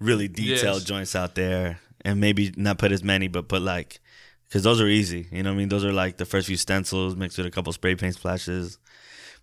really 0.00 0.26
detailed 0.26 0.80
Yes. 0.82 0.90
joints 0.90 1.14
out 1.14 1.36
there, 1.36 1.78
and 2.04 2.20
maybe 2.20 2.52
not 2.56 2.78
put 2.78 2.90
as 2.90 3.04
many, 3.04 3.28
but 3.28 3.46
put 3.46 3.62
like, 3.62 4.00
because 4.48 4.64
those 4.64 4.80
are 4.80 4.88
easy, 4.88 5.28
you 5.30 5.44
know. 5.44 5.50
what 5.50 5.54
I 5.54 5.58
mean, 5.58 5.68
those 5.68 5.84
are 5.84 5.92
like 5.92 6.16
the 6.16 6.26
first 6.26 6.48
few 6.48 6.56
stencils 6.56 7.14
mixed 7.14 7.38
with 7.38 7.46
a 7.46 7.52
couple 7.52 7.72
spray 7.72 7.94
paint 7.94 8.16
splashes, 8.16 8.78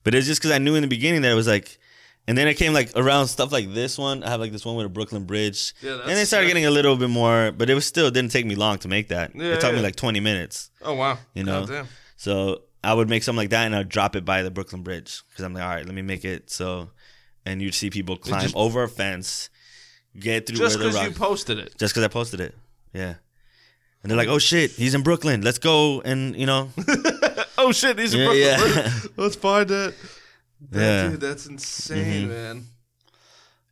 but 0.04 0.14
it's 0.14 0.28
just 0.28 0.42
because 0.42 0.52
I 0.52 0.58
knew 0.58 0.76
in 0.76 0.82
the 0.82 0.90
beginning 0.90 1.22
that 1.22 1.32
it 1.32 1.36
was 1.36 1.48
like, 1.48 1.80
and 2.28 2.38
then 2.38 2.48
it 2.48 2.56
came 2.56 2.74
like 2.74 2.92
around 2.96 3.28
stuff 3.28 3.52
like 3.52 3.74
this 3.74 3.98
one. 3.98 4.24
I 4.24 4.30
have 4.30 4.40
like 4.40 4.52
this 4.52 4.64
one 4.66 4.76
with 4.76 4.86
a 4.86 4.90
Brooklyn 4.90 5.26
Bridge, 5.26 5.74
Yeah, 5.82 6.00
and 6.02 6.10
they 6.12 6.26
started 6.26 6.48
getting 6.48 6.66
a 6.66 6.72
little 6.72 6.96
bit 6.96 7.10
more, 7.10 7.52
but 7.52 7.70
it 7.70 7.74
was 7.74 7.86
still 7.86 8.08
it 8.08 8.14
didn't 8.14 8.32
take 8.32 8.46
me 8.46 8.56
long 8.56 8.78
to 8.80 8.88
make 8.88 9.08
that. 9.10 9.36
Yeah, 9.36 9.54
it 9.54 9.62
took 9.62 9.74
me 9.74 9.82
like 9.82 9.96
20 9.96 10.20
minutes. 10.20 10.70
oh 10.82 10.94
wow. 10.96 11.18
You 11.34 11.44
know? 11.44 11.62
God 11.66 11.70
damn. 11.74 11.88
So 12.18 12.62
I 12.84 12.94
would 12.94 13.10
make 13.10 13.24
something 13.24 13.38
like 13.38 13.50
that 13.52 13.66
and 13.66 13.76
I'd 13.76 13.90
drop 13.90 14.16
it 14.16 14.26
by 14.26 14.44
the 14.44 14.52
Brooklyn 14.52 14.82
Bridge 14.84 15.22
because 15.30 15.44
I'm 15.46 15.54
like, 15.54 15.64
all 15.64 15.70
right, 15.70 15.86
let 15.86 15.94
me 15.96 16.02
make 16.02 16.24
it 16.26 16.50
so. 16.50 16.90
And 17.46 17.62
you'd 17.62 17.74
see 17.74 17.90
people 17.90 18.18
climb 18.18 18.42
just- 18.44 18.56
over 18.56 18.84
a 18.84 18.88
fence, 18.90 19.50
get 20.20 20.46
through 20.46 20.58
Just 20.58 20.76
where 20.78 20.84
the 20.84 20.90
because 20.90 20.96
rock. 21.08 21.10
you 21.14 21.16
posted 21.20 21.58
it. 21.58 21.76
just 21.80 21.94
because 21.94 22.04
I 22.04 22.08
posted 22.08 22.40
it, 22.40 22.56
yeah. 22.94 23.16
And 24.04 24.10
they're 24.10 24.18
like, 24.18 24.28
oh 24.30 24.40
shit, 24.40 24.72
he's 24.72 24.94
in 24.96 25.02
Brooklyn. 25.04 25.42
Let's 25.42 25.58
go 25.60 26.02
and 26.02 26.36
you 26.36 26.46
know, 26.46 26.70
oh 27.58 27.72
shit, 27.72 28.00
are 28.00 28.04
Yeah, 28.04 28.58
Brooklyn. 28.58 28.84
yeah. 28.86 28.92
Let's 29.18 29.36
find 29.36 29.70
it. 29.72 29.96
That, 30.70 30.80
Yeah. 30.80 31.10
Dude, 31.10 31.22
that's 31.22 31.46
insane, 31.48 32.28
Mhm. 32.28 32.30
man. 32.30 32.66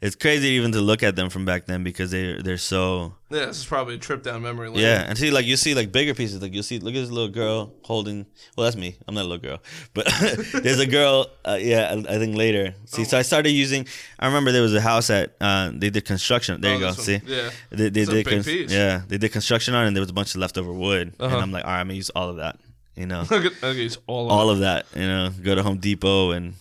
it's 0.02 0.16
crazy 0.16 0.48
even 0.52 0.72
to 0.72 0.80
look 0.80 1.04
at 1.04 1.18
them 1.18 1.30
from 1.30 1.44
back 1.44 1.66
then 1.66 1.84
because 1.84 2.10
they 2.10 2.42
they're 2.42 2.58
so 2.58 3.14
Yeah, 3.30 3.48
this 3.48 3.58
is 3.58 3.66
probably 3.66 3.96
a 3.96 3.98
trip 3.98 4.24
down 4.24 4.42
memory 4.42 4.70
lane. 4.70 4.80
yeah. 4.80 5.04
And 5.06 5.18
see, 5.18 5.30
like 5.30 5.46
you 5.46 5.58
see 5.58 5.76
like 5.76 5.92
bigger 5.92 6.14
pieces. 6.14 6.42
Like 6.42 6.54
you'll 6.54 6.64
see, 6.64 6.80
look 6.80 6.96
at 6.96 7.02
this 7.02 7.12
little 7.12 7.28
girl 7.30 7.74
holding. 7.84 8.26
Well, 8.56 8.64
that's 8.64 8.78
me. 8.78 8.96
I'm 9.08 9.14
not 9.16 9.26
a 9.26 9.28
little 9.28 9.38
girl, 9.50 9.62
but 9.94 10.06
there's 10.64 10.80
a 10.80 10.86
girl. 10.88 11.28
Uh, 11.46 11.58
yeah, 11.60 11.92
I, 12.08 12.16
I 12.16 12.18
think 12.18 12.38
later. 12.38 12.74
See, 12.86 13.04
so 13.04 13.18
I 13.18 13.24
started 13.24 13.50
using. 13.52 13.88
I 14.18 14.28
remember 14.28 14.54
there 14.54 14.62
was 14.62 14.74
a 14.74 14.80
house 14.82 15.08
that 15.08 15.36
Uh, 15.42 15.72
they 15.74 15.90
did 15.90 16.06
construction. 16.06 16.62
There 16.62 16.72
Oh, 16.72 16.76
you 16.76 16.80
go. 16.80 16.86
one. 16.88 16.96
See, 16.96 17.20
Yeah. 17.28 17.50
they, 17.70 17.90
they 17.90 18.02
It's 18.02 18.10
a 18.10 18.14
did. 18.14 18.26
big 18.26 18.34
cons- 18.36 18.46
piece. 18.46 18.72
yeah, 18.72 19.02
they 19.08 19.18
did 19.18 19.32
construction 19.34 19.76
on, 19.76 19.84
it 19.84 19.88
and 19.88 19.96
there 19.98 20.02
was 20.02 20.10
a 20.10 20.14
bunch 20.14 20.34
of 20.34 20.40
leftover 20.40 20.72
wood. 20.72 21.14
Uh-huh. 21.20 21.36
And 21.36 21.44
I'm 21.44 21.52
like, 21.52 21.66
all 21.66 21.72
right, 21.72 21.82
I'm 21.82 21.88
gonna 21.88 21.96
use 21.98 22.10
all 22.12 22.30
of 22.30 22.38
that. 22.38 22.58
You 22.96 23.06
know, 23.06 23.26
okay, 23.32 23.90
all, 24.08 24.26
of 24.28 24.32
all 24.32 24.50
of 24.50 24.60
that. 24.60 24.86
You 24.96 25.08
know, 25.08 25.30
go 25.44 25.56
to 25.56 25.62
Home 25.64 25.78
Depot 25.80 26.32
and 26.32 26.54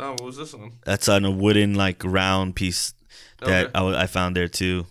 Oh, 0.00 0.12
what 0.12 0.22
was 0.24 0.36
this 0.36 0.54
one? 0.54 0.72
that's 0.84 1.08
on 1.08 1.24
a 1.24 1.30
wooden 1.30 1.74
like 1.74 2.02
round 2.04 2.56
piece 2.56 2.94
that 3.40 3.66
Okay. 3.66 3.70
I, 3.74 4.02
I 4.02 4.06
found 4.06 4.36
there 4.36 4.48
too. 4.48 4.86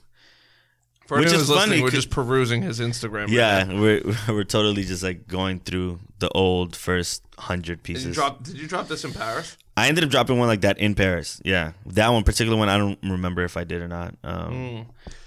For 1.08 1.18
Which 1.20 1.34
is 1.34 1.50
funny, 1.50 1.82
We're 1.82 1.90
just 1.90 2.12
perusing 2.12 2.62
his 2.62 2.80
Instagram. 2.80 3.22
right 3.22 3.30
Yeah, 3.30 3.74
we're 3.80 4.02
we're 4.28 4.44
totally 4.44 4.84
just 4.84 5.02
like 5.02 5.28
going 5.28 5.60
through 5.60 6.00
the 6.20 6.30
old 6.30 6.76
first 6.76 7.24
hundred 7.40 7.82
Did 7.82 7.90
you 7.90 7.96
pieces. 7.96 8.16
drop? 8.16 8.44
Did 8.44 8.58
you 8.60 8.68
drop 8.68 8.88
this 8.88 9.04
in 9.04 9.14
Paris? 9.14 9.58
I 9.76 9.88
ended 9.88 10.04
up 10.04 10.10
dropping 10.12 10.38
one 10.38 10.48
like 10.48 10.62
that 10.62 10.78
in 10.78 10.94
Paris. 10.94 11.42
Yeah, 11.44 11.72
that 11.88 12.10
one 12.10 12.24
particular 12.24 12.58
one 12.58 12.70
I 12.70 12.78
don't 12.78 13.00
remember 13.02 13.44
if 13.44 13.58
I 13.58 13.64
did 13.64 13.82
or 13.82 13.88
not. 13.88 14.14
Um, 14.24 14.52
Mm. 14.54 14.86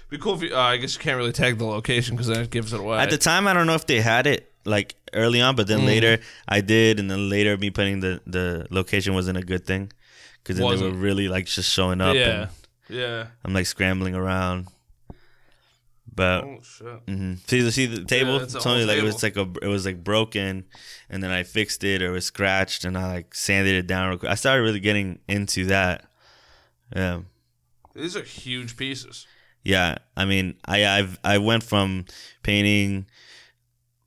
Be 0.09 0.19
cool 0.19 0.35
if 0.35 0.43
you. 0.43 0.55
Uh, 0.55 0.59
I 0.59 0.77
guess 0.77 0.93
you 0.93 1.01
can't 1.01 1.17
really 1.17 1.31
tag 1.31 1.57
the 1.57 1.65
location 1.65 2.15
because 2.15 2.27
then 2.27 2.39
it 2.41 2.51
gives 2.51 2.71
it 2.71 2.79
away. 2.79 2.99
At 2.99 3.09
the 3.09 3.17
time, 3.17 3.47
I 3.47 3.53
don't 3.53 3.65
know 3.65 3.73
if 3.73 3.87
they 3.87 3.99
had 3.99 4.27
it 4.27 4.52
like 4.65 4.95
early 5.13 5.41
on, 5.41 5.55
but 5.55 5.67
then 5.67 5.79
Mm. 5.81 5.85
later 5.87 6.19
I 6.47 6.61
did, 6.61 6.99
and 6.99 7.09
then 7.09 7.29
later 7.29 7.57
me 7.57 7.69
putting 7.69 7.99
the 7.99 8.21
the 8.25 8.67
location 8.69 9.13
wasn't 9.13 9.37
a 9.37 9.43
good 9.43 9.65
thing 9.65 9.91
because 10.41 10.57
then 10.57 10.65
they 10.67 10.73
Wasn't. 10.73 10.93
were 10.93 10.97
really 10.99 11.27
like 11.27 11.45
just 11.45 11.71
showing 11.71 12.01
up. 12.01 12.15
yeah, 12.15 12.41
and 12.41 12.49
yeah. 12.89 13.27
I'm 13.43 13.53
like 13.53 13.65
scrambling 13.65 14.15
around. 14.15 14.67
But 16.15 16.43
Oh 16.43 16.59
shit. 16.61 16.99
hmm 17.07 17.33
see 17.47 17.61
the 17.61 17.71
see 17.71 17.85
the 17.87 18.03
table. 18.05 18.37
it's 18.37 18.53
a 18.53 18.57
it's 18.57 18.65
only 18.67 18.85
like 18.85 18.97
it 18.97 19.03
was 19.03 19.23
like 19.23 19.35
a 19.35 19.47
it 19.61 19.67
was 19.67 19.85
like 19.85 20.03
broken, 20.03 20.65
and 21.09 21.23
then 21.23 21.31
I 21.31 21.43
fixed 21.43 21.83
it 21.83 22.01
or 22.01 22.07
it 22.09 22.11
was 22.11 22.25
scratched, 22.25 22.85
and 22.85 22.97
I 22.97 23.07
like 23.07 23.33
sanded 23.33 23.73
it 23.75 23.87
down. 23.87 24.09
Real 24.09 24.17
quick. 24.19 24.31
I 24.31 24.35
started 24.35 24.61
really 24.63 24.79
getting 24.79 25.19
into 25.27 25.65
that. 25.67 26.05
Yeah. 26.95 27.21
These 27.95 28.15
are 28.15 28.21
huge 28.23 28.77
pieces. 28.77 29.25
Yeah, 29.63 29.97
I 30.17 30.25
mean, 30.25 30.55
I 30.65 30.85
I've 30.85 31.19
I 31.23 31.37
went 31.39 31.63
from 31.63 32.05
painting 32.43 33.07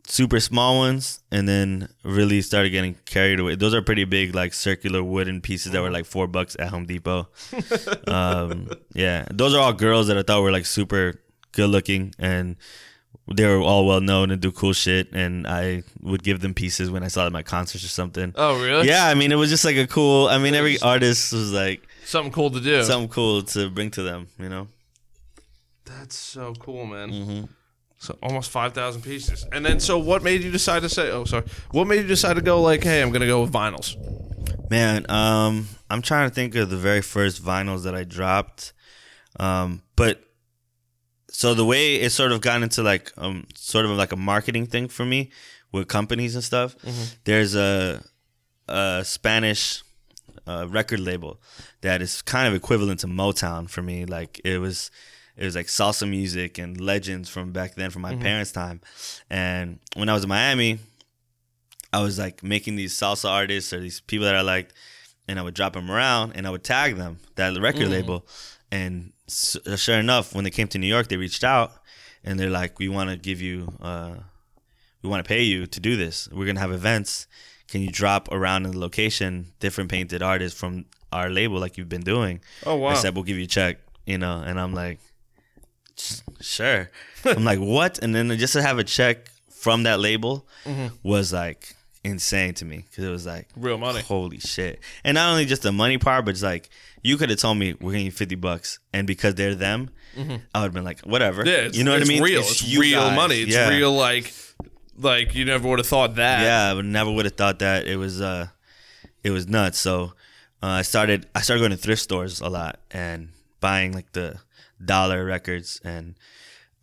super 0.08 0.40
small 0.40 0.78
ones 0.78 1.20
and 1.30 1.48
then 1.48 1.88
really 2.02 2.40
started 2.42 2.70
getting 2.70 2.94
carried 3.06 3.40
away. 3.40 3.54
Those 3.56 3.74
are 3.74 3.82
pretty 3.82 4.04
big, 4.04 4.34
like 4.34 4.54
circular 4.54 5.02
wooden 5.02 5.40
pieces 5.40 5.72
that 5.72 5.82
were 5.82 5.90
like 5.90 6.06
four 6.06 6.26
bucks 6.26 6.56
at 6.58 6.68
Home 6.68 6.86
Depot. 6.86 7.28
um, 8.06 8.70
yeah, 8.94 9.26
those 9.32 9.54
are 9.54 9.60
all 9.60 9.72
girls 9.72 10.06
that 10.08 10.16
I 10.18 10.22
thought 10.22 10.42
were 10.42 10.52
like 10.52 10.66
super 10.66 11.20
good 11.52 11.68
looking 11.70 12.14
and 12.18 12.56
they 13.34 13.44
were 13.46 13.60
all 13.60 13.86
well 13.86 14.00
known 14.00 14.30
and 14.30 14.40
do 14.40 14.52
cool 14.52 14.72
shit. 14.72 15.12
And 15.12 15.46
I 15.46 15.82
would 16.00 16.22
give 16.22 16.40
them 16.40 16.54
pieces 16.54 16.90
when 16.90 17.02
I 17.02 17.08
saw 17.08 17.24
them 17.24 17.34
at 17.36 17.44
concerts 17.46 17.84
or 17.84 17.88
something. 17.88 18.32
Oh 18.36 18.62
really? 18.62 18.86
Yeah, 18.88 19.06
I 19.06 19.14
mean, 19.14 19.32
it 19.32 19.36
was 19.36 19.50
just 19.50 19.64
like 19.64 19.76
a 19.76 19.86
cool. 19.86 20.28
I 20.28 20.38
mean, 20.38 20.54
every 20.54 20.78
artist 20.80 21.32
was 21.32 21.52
like 21.52 21.86
Something 22.04 22.32
cool 22.32 22.50
to 22.50 22.60
do. 22.60 22.84
something 22.84 23.08
cool 23.08 23.42
to 23.42 23.68
bring 23.70 23.90
to 23.92 24.02
them, 24.02 24.28
you 24.38 24.48
know. 24.48 24.68
That's 25.84 26.14
so 26.16 26.52
cool, 26.58 26.86
man. 26.86 27.10
hmm 27.10 27.44
So 28.06 28.16
almost 28.22 28.50
five 28.50 28.72
thousand 28.72 29.02
pieces. 29.02 29.44
And 29.52 29.66
then, 29.66 29.80
so 29.80 29.98
what 29.98 30.22
made 30.22 30.42
you 30.42 30.50
decide 30.50 30.82
to 30.82 30.88
say? 30.88 31.10
Oh, 31.10 31.24
sorry. 31.24 31.44
What 31.72 31.86
made 31.86 32.02
you 32.02 32.06
decide 32.06 32.34
to 32.34 32.42
go 32.42 32.62
like, 32.62 32.84
hey, 32.84 33.02
I'm 33.02 33.10
gonna 33.10 33.26
go 33.26 33.42
with 33.42 33.52
vinyls? 33.52 33.96
Man, 34.70 35.10
um, 35.10 35.68
I'm 35.90 36.02
trying 36.02 36.28
to 36.28 36.34
think 36.34 36.54
of 36.54 36.70
the 36.70 36.76
very 36.76 37.02
first 37.02 37.42
vinyls 37.42 37.82
that 37.84 37.94
I 37.94 38.04
dropped. 38.04 38.72
Um, 39.38 39.82
but 39.96 40.22
so 41.28 41.52
the 41.54 41.64
way 41.64 41.96
it 41.96 42.10
sort 42.10 42.32
of 42.32 42.40
got 42.40 42.62
into 42.62 42.82
like 42.82 43.12
um 43.18 43.46
sort 43.54 43.84
of 43.84 43.90
like 43.90 44.12
a 44.12 44.16
marketing 44.16 44.66
thing 44.66 44.88
for 44.88 45.04
me 45.04 45.30
with 45.72 45.88
companies 45.88 46.34
and 46.34 46.44
stuff. 46.44 46.76
There's 47.24 47.54
a 47.54 48.02
a 48.68 49.02
Spanish 49.04 49.82
uh, 50.46 50.66
record 50.68 51.00
label 51.00 51.40
that 51.80 52.00
is 52.02 52.22
kind 52.22 52.46
of 52.48 52.54
equivalent 52.54 53.00
to 53.00 53.08
Motown 53.08 53.68
for 53.68 53.82
me. 53.82 54.04
Like 54.04 54.40
it 54.44 54.58
was 54.58 54.90
it 55.36 55.44
was 55.44 55.54
like 55.54 55.66
salsa 55.66 56.08
music 56.08 56.58
and 56.58 56.80
legends 56.80 57.28
from 57.28 57.52
back 57.52 57.74
then 57.74 57.90
from 57.90 58.02
my 58.02 58.12
mm-hmm. 58.12 58.22
parents' 58.22 58.52
time. 58.52 58.80
And 59.28 59.78
when 59.94 60.08
I 60.08 60.14
was 60.14 60.22
in 60.24 60.28
Miami, 60.28 60.78
I 61.92 62.02
was 62.02 62.18
like 62.18 62.42
making 62.42 62.76
these 62.76 62.94
salsa 62.98 63.28
artists 63.30 63.72
or 63.72 63.80
these 63.80 64.00
people 64.00 64.26
that 64.26 64.34
I 64.34 64.40
liked, 64.40 64.72
and 65.28 65.38
I 65.38 65.42
would 65.42 65.54
drop 65.54 65.74
them 65.74 65.90
around 65.90 66.32
and 66.34 66.46
I 66.46 66.50
would 66.50 66.64
tag 66.64 66.96
them 66.96 67.18
that 67.36 67.58
record 67.60 67.88
mm. 67.88 67.90
label. 67.90 68.26
And 68.70 69.12
s- 69.28 69.56
uh, 69.66 69.76
sure 69.76 69.98
enough, 69.98 70.34
when 70.34 70.44
they 70.44 70.50
came 70.50 70.68
to 70.68 70.78
New 70.78 70.86
York, 70.86 71.08
they 71.08 71.16
reached 71.16 71.44
out 71.44 71.72
and 72.24 72.38
they're 72.38 72.50
like, 72.50 72.78
"We 72.78 72.88
want 72.88 73.10
to 73.10 73.16
give 73.16 73.40
you, 73.40 73.72
uh, 73.80 74.16
we 75.02 75.08
want 75.08 75.24
to 75.24 75.28
pay 75.28 75.42
you 75.42 75.66
to 75.66 75.80
do 75.80 75.96
this. 75.96 76.28
We're 76.32 76.46
gonna 76.46 76.60
have 76.60 76.72
events. 76.72 77.26
Can 77.68 77.80
you 77.82 77.90
drop 77.90 78.30
around 78.32 78.66
in 78.66 78.72
the 78.72 78.78
location 78.78 79.52
different 79.60 79.90
painted 79.90 80.22
artists 80.22 80.58
from 80.58 80.86
our 81.12 81.30
label 81.30 81.58
like 81.58 81.76
you've 81.76 81.88
been 81.88 82.02
doing?" 82.02 82.40
Oh 82.64 82.76
wow. 82.76 82.88
I 82.88 82.94
said, 82.94 83.14
"We'll 83.14 83.24
give 83.24 83.36
you 83.36 83.44
a 83.44 83.48
check," 83.48 83.78
you 84.04 84.18
know, 84.18 84.42
and 84.44 84.60
I'm 84.60 84.74
like, 84.74 84.98
"S- 84.98 85.05
"Sure." 86.40 86.90
I'm 87.24 87.44
like, 87.44 87.58
"What?" 87.58 87.98
And 88.02 88.14
then 88.14 88.36
just 88.38 88.52
to 88.54 88.62
have 88.62 88.78
a 88.78 88.84
check 88.84 89.28
from 89.50 89.82
that 89.84 90.00
label 90.00 90.46
Mm-hmm. 90.64 90.88
was 91.02 91.32
like 91.32 91.74
insane 92.04 92.54
to 92.54 92.64
me 92.64 92.84
because 92.88 93.04
it 93.04 93.10
was 93.10 93.24
like, 93.26 93.48
Real 93.56 93.78
money. 93.78 94.00
holy 94.00 94.38
shit!" 94.40 94.80
And 95.04 95.14
not 95.16 95.30
only 95.30 95.44
just 95.46 95.62
the 95.62 95.72
money 95.72 95.98
part, 95.98 96.24
but 96.24 96.32
it's 96.32 96.42
like 96.42 96.68
you 97.02 97.16
could 97.16 97.30
have 97.30 97.38
told 97.38 97.58
me 97.58 97.74
we're 97.80 97.96
you 97.96 98.10
fifty 98.10 98.34
bucks, 98.34 98.78
and 98.92 99.06
because 99.06 99.34
they're 99.36 99.54
them, 99.54 99.90
I 100.18 100.22
would 100.22 100.40
have 100.54 100.72
been 100.74 100.84
like, 100.84 101.00
"Whatever." 101.02 101.42
Mm-hmm. 101.42 101.48
Yeah, 101.50 101.66
it's, 101.68 101.78
you 101.78 101.84
know 101.84 101.92
what 101.92 102.02
I 102.02 102.04
mean? 102.04 102.22
Real. 102.22 102.40
It's, 102.40 102.62
you 102.62 102.80
real 102.80 103.00
guys. 103.00 103.16
money. 103.16 103.42
It's 103.42 103.52
Yeah. 103.54 103.68
real 103.68 103.92
like, 103.92 104.32
like 104.98 105.34
you 105.34 105.44
never 105.44 105.68
would 105.68 105.78
have 105.78 105.86
thought 105.86 106.16
that. 106.16 106.42
Yeah, 106.42 106.70
I 106.70 106.74
would 106.74 106.84
never 106.86 107.10
would 107.12 107.24
have 107.26 107.34
thought 107.36 107.58
that 107.60 107.86
it 107.86 107.96
was 107.96 108.20
uh 108.20 108.48
it 109.22 109.30
was 109.30 109.46
nuts. 109.48 109.78
So 109.78 110.12
uh, 110.62 110.66
I 110.66 110.82
started 110.82 111.26
I 111.34 111.42
started 111.42 111.60
going 111.60 111.70
to 111.72 111.76
thrift 111.76 112.02
stores 112.02 112.40
a 112.40 112.48
lot 112.48 112.80
and 112.90 113.28
buying 113.60 113.92
like 113.92 114.12
the 114.12 114.38
dollar 114.84 115.24
records 115.24 115.80
and 115.84 116.14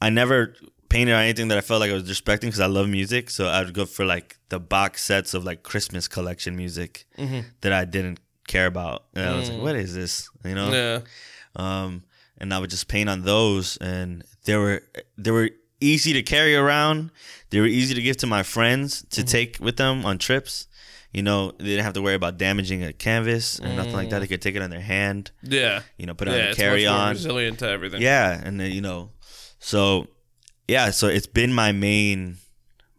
I 0.01 0.09
never 0.09 0.55
painted 0.89 1.13
on 1.13 1.23
anything 1.23 1.47
that 1.47 1.57
I 1.57 1.61
felt 1.61 1.79
like 1.79 1.89
I 1.89 1.93
was 1.93 2.07
respecting 2.07 2.49
because 2.49 2.59
I 2.59 2.67
love 2.67 2.87
music. 2.87 3.29
So 3.29 3.47
I 3.47 3.63
would 3.63 3.73
go 3.73 3.85
for 3.85 4.05
like 4.05 4.37
the 4.49 4.59
box 4.59 5.03
sets 5.03 5.33
of 5.33 5.43
like 5.43 5.63
Christmas 5.63 6.07
collection 6.07 6.55
music 6.55 7.05
mm-hmm. 7.17 7.39
that 7.61 7.73
I 7.73 7.85
didn't 7.85 8.19
care 8.47 8.67
about. 8.67 9.05
And 9.15 9.27
I 9.27 9.35
was 9.35 9.49
like, 9.49 9.59
mm. 9.59 9.63
what 9.63 9.75
is 9.75 9.95
this? 9.95 10.29
You 10.43 10.55
know? 10.55 10.71
Yeah. 10.71 10.99
um, 11.55 12.03
and 12.37 12.53
I 12.53 12.59
would 12.59 12.69
just 12.69 12.87
paint 12.87 13.09
on 13.09 13.23
those, 13.23 13.77
and 13.77 14.23
they 14.43 14.57
were 14.57 14.81
they 15.17 15.31
were 15.31 15.49
easy 15.79 16.13
to 16.13 16.21
carry 16.21 16.55
around. 16.55 17.11
They 17.49 17.59
were 17.59 17.67
easy 17.67 17.95
to 17.95 18.01
give 18.01 18.17
to 18.17 18.27
my 18.27 18.43
friends 18.43 19.05
to 19.11 19.21
mm-hmm. 19.21 19.27
take 19.27 19.57
with 19.61 19.77
them 19.77 20.05
on 20.05 20.17
trips. 20.17 20.67
You 21.13 21.21
know, 21.21 21.51
they 21.51 21.65
didn't 21.65 21.83
have 21.83 21.93
to 21.93 22.01
worry 22.01 22.15
about 22.15 22.39
damaging 22.39 22.83
a 22.83 22.91
canvas 22.91 23.59
and 23.59 23.77
nothing 23.77 23.93
like 23.93 24.09
that. 24.09 24.19
They 24.19 24.25
mm. 24.25 24.29
could 24.29 24.41
take 24.41 24.55
it 24.55 24.63
on 24.63 24.71
their 24.71 24.81
hand. 24.81 25.31
Yeah. 25.43 25.83
You 25.97 26.07
know, 26.07 26.15
put 26.15 26.27
it 26.27 26.31
yeah. 26.31 26.37
on 26.37 26.45
a 26.45 26.49
it's 26.49 26.57
carry 26.57 26.87
on. 26.87 27.11
resilient 27.11 27.59
to 27.59 27.69
everything. 27.69 28.01
Yeah, 28.01 28.41
and 28.43 28.59
then 28.59 28.71
you 28.71 28.81
know, 28.81 29.11
so 29.59 30.07
yeah, 30.67 30.89
so 30.89 31.07
it's 31.07 31.27
been 31.27 31.53
my 31.53 31.71
main, 31.71 32.37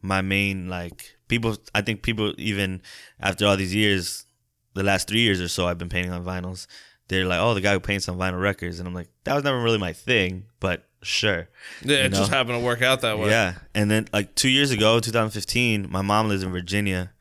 my 0.01 0.23
main 0.23 0.69
like 0.69 1.17
people. 1.29 1.57
I 1.75 1.83
think 1.83 2.03
people 2.03 2.35
even 2.39 2.83
after 3.21 3.47
all 3.47 3.57
these 3.57 3.75
years, 3.75 4.27
the 4.75 4.85
last 4.85 5.09
three 5.09 5.21
years 5.21 5.41
or 5.41 5.49
so, 5.49 5.67
I've 5.67 5.79
been 5.79 5.89
painting 5.89 6.13
on 6.13 6.25
vinyls. 6.25 6.69
They're 7.09 7.27
like, 7.27 7.41
oh, 7.41 7.53
the 7.53 7.61
guy 7.61 7.73
who 7.73 7.81
paints 7.81 8.09
on 8.09 8.17
vinyl 8.17 8.41
records, 8.41 8.79
and 8.79 8.89
I'm 8.89 8.95
like, 8.95 9.09
that 9.25 9.35
was 9.35 9.45
never 9.45 9.61
really 9.61 9.79
my 9.79 9.93
thing, 9.93 10.45
but 10.61 10.87
sure. 11.03 11.49
Yeah. 11.83 11.99
You 11.99 12.05
It 12.05 12.13
just 12.13 12.31
happened 12.31 12.61
to 12.61 12.65
work 12.65 12.81
out 12.81 13.01
that 13.01 13.19
way. 13.19 13.29
Yeah, 13.31 13.55
and 13.75 13.91
then 13.91 14.07
like 14.13 14.35
two 14.37 14.49
years 14.49 14.71
ago, 14.71 15.01
2015, 15.01 15.91
my 15.91 16.03
mom 16.03 16.29
lives 16.29 16.43
in 16.43 16.53
Virginia, 16.53 17.13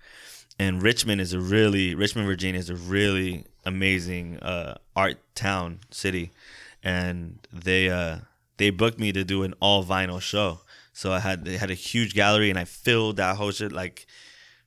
and 0.60 0.82
Richmond 0.82 1.22
is 1.22 1.34
a 1.34 1.40
really 1.40 1.96
Richmond, 1.96 2.28
Virginia 2.28 2.60
is 2.60 2.70
a 2.70 2.76
really 2.76 3.46
amazing 3.66 4.38
uh, 4.40 4.78
art 4.96 5.18
town 5.36 5.80
city, 5.92 6.32
and 6.84 7.40
they 7.52 7.90
uh, 7.90 8.18
they 8.58 8.70
booked 8.70 9.00
me 9.00 9.12
to 9.12 9.24
do 9.24 9.44
an 9.44 9.54
all 9.60 9.84
vinyl 9.84 10.22
show. 10.22 10.60
So 10.94 11.12
I 11.12 11.20
had 11.20 11.46
they 11.46 11.58
had 11.58 11.72
a 11.72 11.76
huge 11.76 12.14
gallery, 12.14 12.50
and 12.50 12.60
I 12.60 12.66
filled 12.66 13.18
that 13.18 13.36
whole 13.38 13.52
shit 13.52 13.72
like 13.72 14.06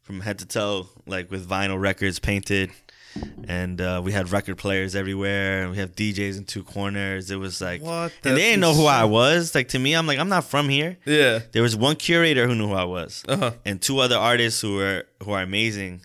from 0.02 0.20
head 0.20 0.38
to 0.40 0.46
toe, 0.46 0.88
like 1.06 1.30
with 1.30 1.48
vinyl 1.48 1.80
records 1.80 2.18
painted. 2.18 2.70
And 3.48 3.80
uh, 3.80 4.00
we 4.04 4.10
had 4.12 4.30
record 4.32 4.58
players 4.58 4.96
everywhere, 4.96 5.62
and 5.62 5.70
we 5.70 5.76
have 5.78 5.94
DJs 5.94 6.36
in 6.38 6.44
two 6.44 6.64
corners. 6.64 7.30
It 7.30 7.36
was 7.36 7.60
like, 7.60 7.80
What? 7.80 8.12
and 8.24 8.36
they 8.36 8.40
didn't 8.42 8.60
know 8.60 8.74
who 8.74 8.86
I 8.86 9.04
was. 9.04 9.54
Like 9.54 9.68
to 9.68 9.78
me, 9.78 9.94
I'm 9.94 10.06
like, 10.06 10.18
I'm 10.18 10.28
not 10.28 10.44
from 10.44 10.68
here. 10.68 10.98
Yeah. 11.04 11.40
There 11.52 11.62
was 11.62 11.76
one 11.76 11.96
curator 11.96 12.46
who 12.48 12.54
knew 12.56 12.66
who 12.68 12.74
I 12.74 12.84
was, 12.84 13.24
Uh 13.28 13.36
huh. 13.36 13.50
and 13.64 13.80
two 13.80 13.98
other 14.00 14.16
artists 14.18 14.60
who 14.60 14.76
were 14.76 15.04
who 15.22 15.30
are 15.32 15.42
amazing, 15.42 16.02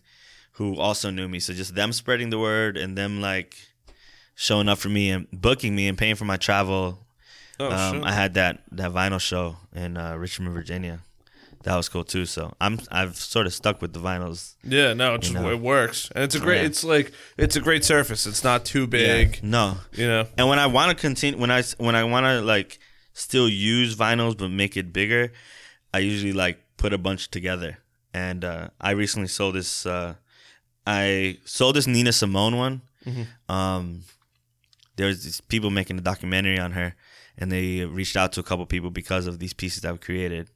who 0.53 0.77
also 0.77 1.09
knew 1.09 1.27
me. 1.27 1.39
So 1.39 1.53
just 1.53 1.73
them 1.75 1.91
spreading 1.93 2.29
the 2.29 2.39
word 2.39 2.77
and 2.77 2.95
them 2.97 3.21
like 3.21 3.55
showing 4.35 4.69
up 4.69 4.77
for 4.77 4.89
me 4.89 5.09
and 5.09 5.27
booking 5.31 5.75
me 5.75 5.87
and 5.87 5.97
paying 5.97 6.15
for 6.15 6.25
my 6.25 6.37
travel. 6.37 6.99
Oh 7.59 7.71
um, 7.71 7.95
shit. 7.95 8.03
I 8.05 8.11
had 8.13 8.35
that 8.35 8.61
that 8.71 8.91
vinyl 8.91 9.19
show 9.19 9.57
in 9.73 9.97
uh, 9.97 10.15
Richmond, 10.15 10.53
Virginia. 10.53 10.99
That 11.63 11.75
was 11.75 11.89
cool 11.89 12.03
too. 12.03 12.25
So 12.25 12.53
I'm 12.59 12.79
I've 12.91 13.15
sort 13.15 13.45
of 13.47 13.53
stuck 13.53 13.81
with 13.81 13.93
the 13.93 13.99
vinyls. 13.99 14.55
Yeah, 14.63 14.93
no, 14.93 15.15
it 15.15 15.21
just 15.21 15.33
know? 15.33 15.49
it 15.51 15.59
works, 15.59 16.09
and 16.13 16.23
it's 16.23 16.35
a 16.35 16.39
great. 16.39 16.61
Yeah. 16.61 16.67
It's 16.67 16.83
like 16.83 17.11
it's 17.37 17.55
a 17.55 17.61
great 17.61 17.83
surface. 17.83 18.25
It's 18.25 18.43
not 18.43 18.65
too 18.65 18.87
big. 18.87 19.43
No, 19.43 19.77
You 19.93 20.07
know. 20.07 20.27
and 20.37 20.47
when 20.49 20.59
I 20.59 20.67
want 20.67 20.89
to 20.95 20.99
continue, 20.99 21.39
when 21.39 21.51
I 21.51 21.63
when 21.77 21.95
I 21.95 22.03
want 22.03 22.25
to 22.25 22.41
like 22.41 22.79
still 23.13 23.47
use 23.49 23.95
vinyls 23.95 24.37
but 24.37 24.49
make 24.49 24.75
it 24.77 24.91
bigger, 24.93 25.31
I 25.93 25.99
usually 25.99 26.33
like 26.33 26.59
put 26.77 26.93
a 26.93 26.97
bunch 26.97 27.29
together. 27.31 27.77
And 28.13 28.43
uh, 28.43 28.69
I 28.79 28.91
recently 28.91 29.27
sold 29.29 29.55
this. 29.55 29.85
Uh, 29.85 30.15
I 30.85 31.37
sold 31.45 31.75
this 31.75 31.87
Nina 31.87 32.11
Simone 32.11 32.57
one. 32.57 32.81
Um, 33.49 34.01
there 34.95 35.07
was 35.07 35.23
these 35.23 35.41
people 35.41 35.69
making 35.69 35.97
a 35.97 36.01
documentary 36.01 36.59
on 36.59 36.71
her, 36.73 36.95
and 37.41 37.51
they 37.51 37.83
reached 37.83 38.15
out 38.15 38.31
to 38.33 38.39
a 38.39 38.43
couple 38.43 38.65
people 38.67 38.91
because 38.91 39.25
of 39.27 39.39
these 39.39 39.53
pieces 39.53 39.81
that 39.81 39.89
I've 39.89 39.99
created. 39.99 40.49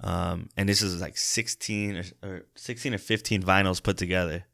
Um, 0.00 0.48
and 0.56 0.68
this 0.68 0.82
is 0.82 1.00
like 1.00 1.16
sixteen 1.16 1.96
or, 1.96 2.04
or 2.28 2.42
sixteen 2.56 2.92
or 2.92 2.98
fifteen 2.98 3.42
vinyls 3.42 3.82
put 3.82 3.96
together 3.96 4.44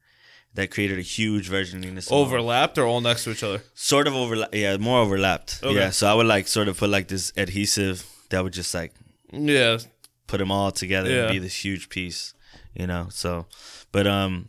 that 0.54 0.70
created 0.70 0.98
a 0.98 1.02
huge 1.02 1.48
version 1.48 1.78
of 1.78 1.84
Nina 1.86 2.02
Simone 2.02 2.26
Overlapped 2.26 2.76
or 2.78 2.84
all 2.86 3.00
next 3.00 3.24
to 3.24 3.30
each 3.30 3.42
other. 3.42 3.62
sort 3.74 4.06
of 4.06 4.14
overlap 4.14 4.50
yeah 4.54 4.76
more 4.76 5.00
overlapped 5.00 5.60
Okay. 5.62 5.74
yeah 5.74 5.88
so 5.90 6.06
i 6.06 6.12
would 6.12 6.26
like 6.26 6.46
sort 6.46 6.68
of 6.68 6.76
put 6.76 6.90
like 6.90 7.08
this 7.08 7.32
adhesive 7.38 8.04
that 8.28 8.44
would 8.44 8.52
just 8.52 8.74
like 8.74 8.92
Yeah, 9.32 9.78
put 10.26 10.38
them 10.38 10.50
all 10.52 10.70
together 10.70 11.08
Yeah. 11.10 11.22
and 11.22 11.32
be 11.32 11.38
this 11.38 11.64
huge 11.64 11.88
piece 11.88 12.34
you 12.74 12.86
know 12.86 13.06
so 13.10 13.46
but 13.92 14.06
um 14.06 14.46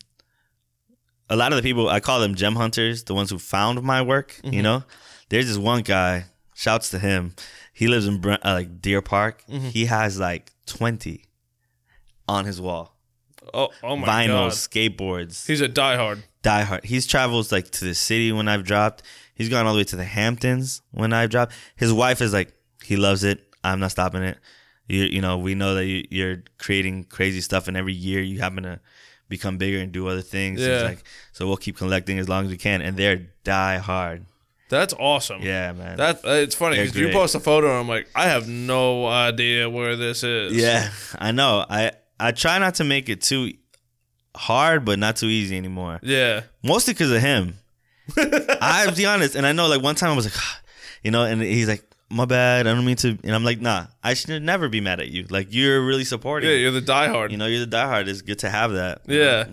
a 1.29 1.37
lot 1.37 1.53
of 1.53 1.55
the 1.55 1.63
people 1.63 1.87
i 1.87 2.01
call 2.01 2.19
them 2.19 2.35
gem 2.35 2.55
hunters 2.55 3.05
the 3.05 3.13
ones 3.15 3.29
who 3.29 3.39
found 3.39 3.81
my 3.81 4.01
work 4.01 4.39
you 4.43 4.61
know 4.61 4.83
there's 5.29 5.47
this 5.47 5.57
one 5.57 5.83
guy 5.83 6.25
shouts 6.53 6.89
to 6.89 6.99
him 6.99 7.33
he 7.73 7.87
lives 7.87 8.05
in 8.07 8.23
uh, 8.25 8.37
like 8.43 8.81
deer 8.81 9.01
park 9.01 9.43
he 9.47 9.85
has 9.85 10.19
like 10.19 10.51
20 10.65 11.23
on 12.27 12.45
his 12.45 12.59
wall 12.61 12.95
Oh, 13.53 13.69
oh 13.83 13.97
my 13.97 14.07
vinyls 14.07 14.27
god. 14.71 14.97
skateboards 14.97 15.45
He's 15.47 15.59
a 15.59 15.67
diehard. 15.67 16.23
diehard. 16.43 16.85
He's 16.85 17.05
travels 17.05 17.51
like 17.51 17.69
to 17.71 17.83
the 17.85 17.93
city 17.93 18.31
when 18.31 18.47
I've 18.47 18.63
dropped. 18.63 19.03
He's 19.35 19.49
gone 19.49 19.65
all 19.65 19.73
the 19.73 19.79
way 19.79 19.83
to 19.83 19.97
the 19.97 20.05
Hamptons 20.05 20.81
when 20.91 21.11
I've 21.11 21.29
dropped. 21.29 21.51
His 21.75 21.91
wife 21.91 22.21
is 22.21 22.31
like, 22.31 22.53
he 22.83 22.95
loves 22.95 23.25
it. 23.25 23.43
I'm 23.61 23.81
not 23.81 23.91
stopping 23.91 24.23
it. 24.23 24.37
You, 24.87 25.03
you 25.03 25.19
know, 25.21 25.37
we 25.37 25.55
know 25.55 25.75
that 25.75 25.85
you, 25.85 26.05
you're 26.09 26.43
creating 26.57 27.03
crazy 27.05 27.41
stuff, 27.41 27.67
and 27.67 27.75
every 27.75 27.93
year 27.93 28.21
you 28.21 28.39
happen 28.39 28.63
to 28.63 28.79
become 29.27 29.57
bigger 29.57 29.79
and 29.79 29.91
do 29.91 30.07
other 30.07 30.21
things. 30.21 30.61
Yeah. 30.61 30.83
like, 30.83 31.03
so 31.33 31.45
we'll 31.45 31.57
keep 31.57 31.75
collecting 31.77 32.19
as 32.19 32.29
long 32.29 32.45
as 32.45 32.51
we 32.51 32.57
can, 32.57 32.81
and 32.81 32.95
they're 32.95 33.27
die 33.43 33.77
hard. 33.77 34.25
That's 34.73 34.93
awesome. 34.97 35.41
Yeah, 35.43 35.71
man. 35.73 35.97
That 35.97 36.25
uh, 36.25 36.31
it's 36.31 36.55
funny 36.55 36.77
because 36.77 36.95
you 36.95 37.09
post 37.11 37.35
a 37.35 37.39
photo 37.39 37.69
and 37.69 37.77
I'm 37.79 37.87
like, 37.87 38.07
I 38.15 38.23
have 38.27 38.47
no 38.47 39.05
idea 39.05 39.69
where 39.69 39.95
this 39.95 40.23
is. 40.23 40.55
yeah, 40.55 40.89
I 41.17 41.31
know. 41.31 41.63
I 41.69 41.91
I 42.19 42.31
try 42.31 42.57
not 42.57 42.75
to 42.75 42.83
make 42.83 43.07
it 43.07 43.21
too 43.21 43.53
hard, 44.35 44.83
but 44.83 44.97
not 44.97 45.15
too 45.17 45.27
easy 45.27 45.57
anymore. 45.57 45.99
Yeah. 46.01 46.41
mostly 46.63 46.93
because 46.93 47.11
of 47.11 47.21
him. 47.21 47.59
I 48.17 48.81
have 48.83 48.89
to 48.91 48.95
be 48.95 49.05
honest, 49.05 49.35
and 49.35 49.45
I 49.45 49.51
know 49.51 49.67
like 49.67 49.81
one 49.83 49.95
time 49.95 50.11
I 50.11 50.15
was 50.15 50.25
like, 50.25 50.33
you 51.03 51.11
know, 51.11 51.23
and 51.23 51.41
he's 51.41 51.67
like, 51.67 51.83
my 52.09 52.25
bad, 52.25 52.67
I 52.67 52.73
don't 52.73 52.85
mean 52.85 52.95
to, 52.97 53.09
and 53.23 53.35
I'm 53.35 53.43
like, 53.43 53.61
nah, 53.61 53.87
I 54.03 54.13
should 54.13 54.41
never 54.41 54.69
be 54.69 54.81
mad 54.81 54.99
at 54.99 55.09
you. 55.09 55.25
Like 55.29 55.47
you're 55.51 55.85
really 55.85 56.03
supporting. 56.03 56.49
Yeah, 56.49 56.55
you're 56.57 56.71
the 56.71 56.81
diehard. 56.81 57.31
you 57.31 57.37
know, 57.37 57.45
you're 57.45 57.65
the 57.65 57.77
diehard. 57.77 58.07
It's 58.07 58.21
good 58.21 58.39
to 58.39 58.49
have 58.49 58.73
that. 58.73 59.01
Yeah, 59.07 59.45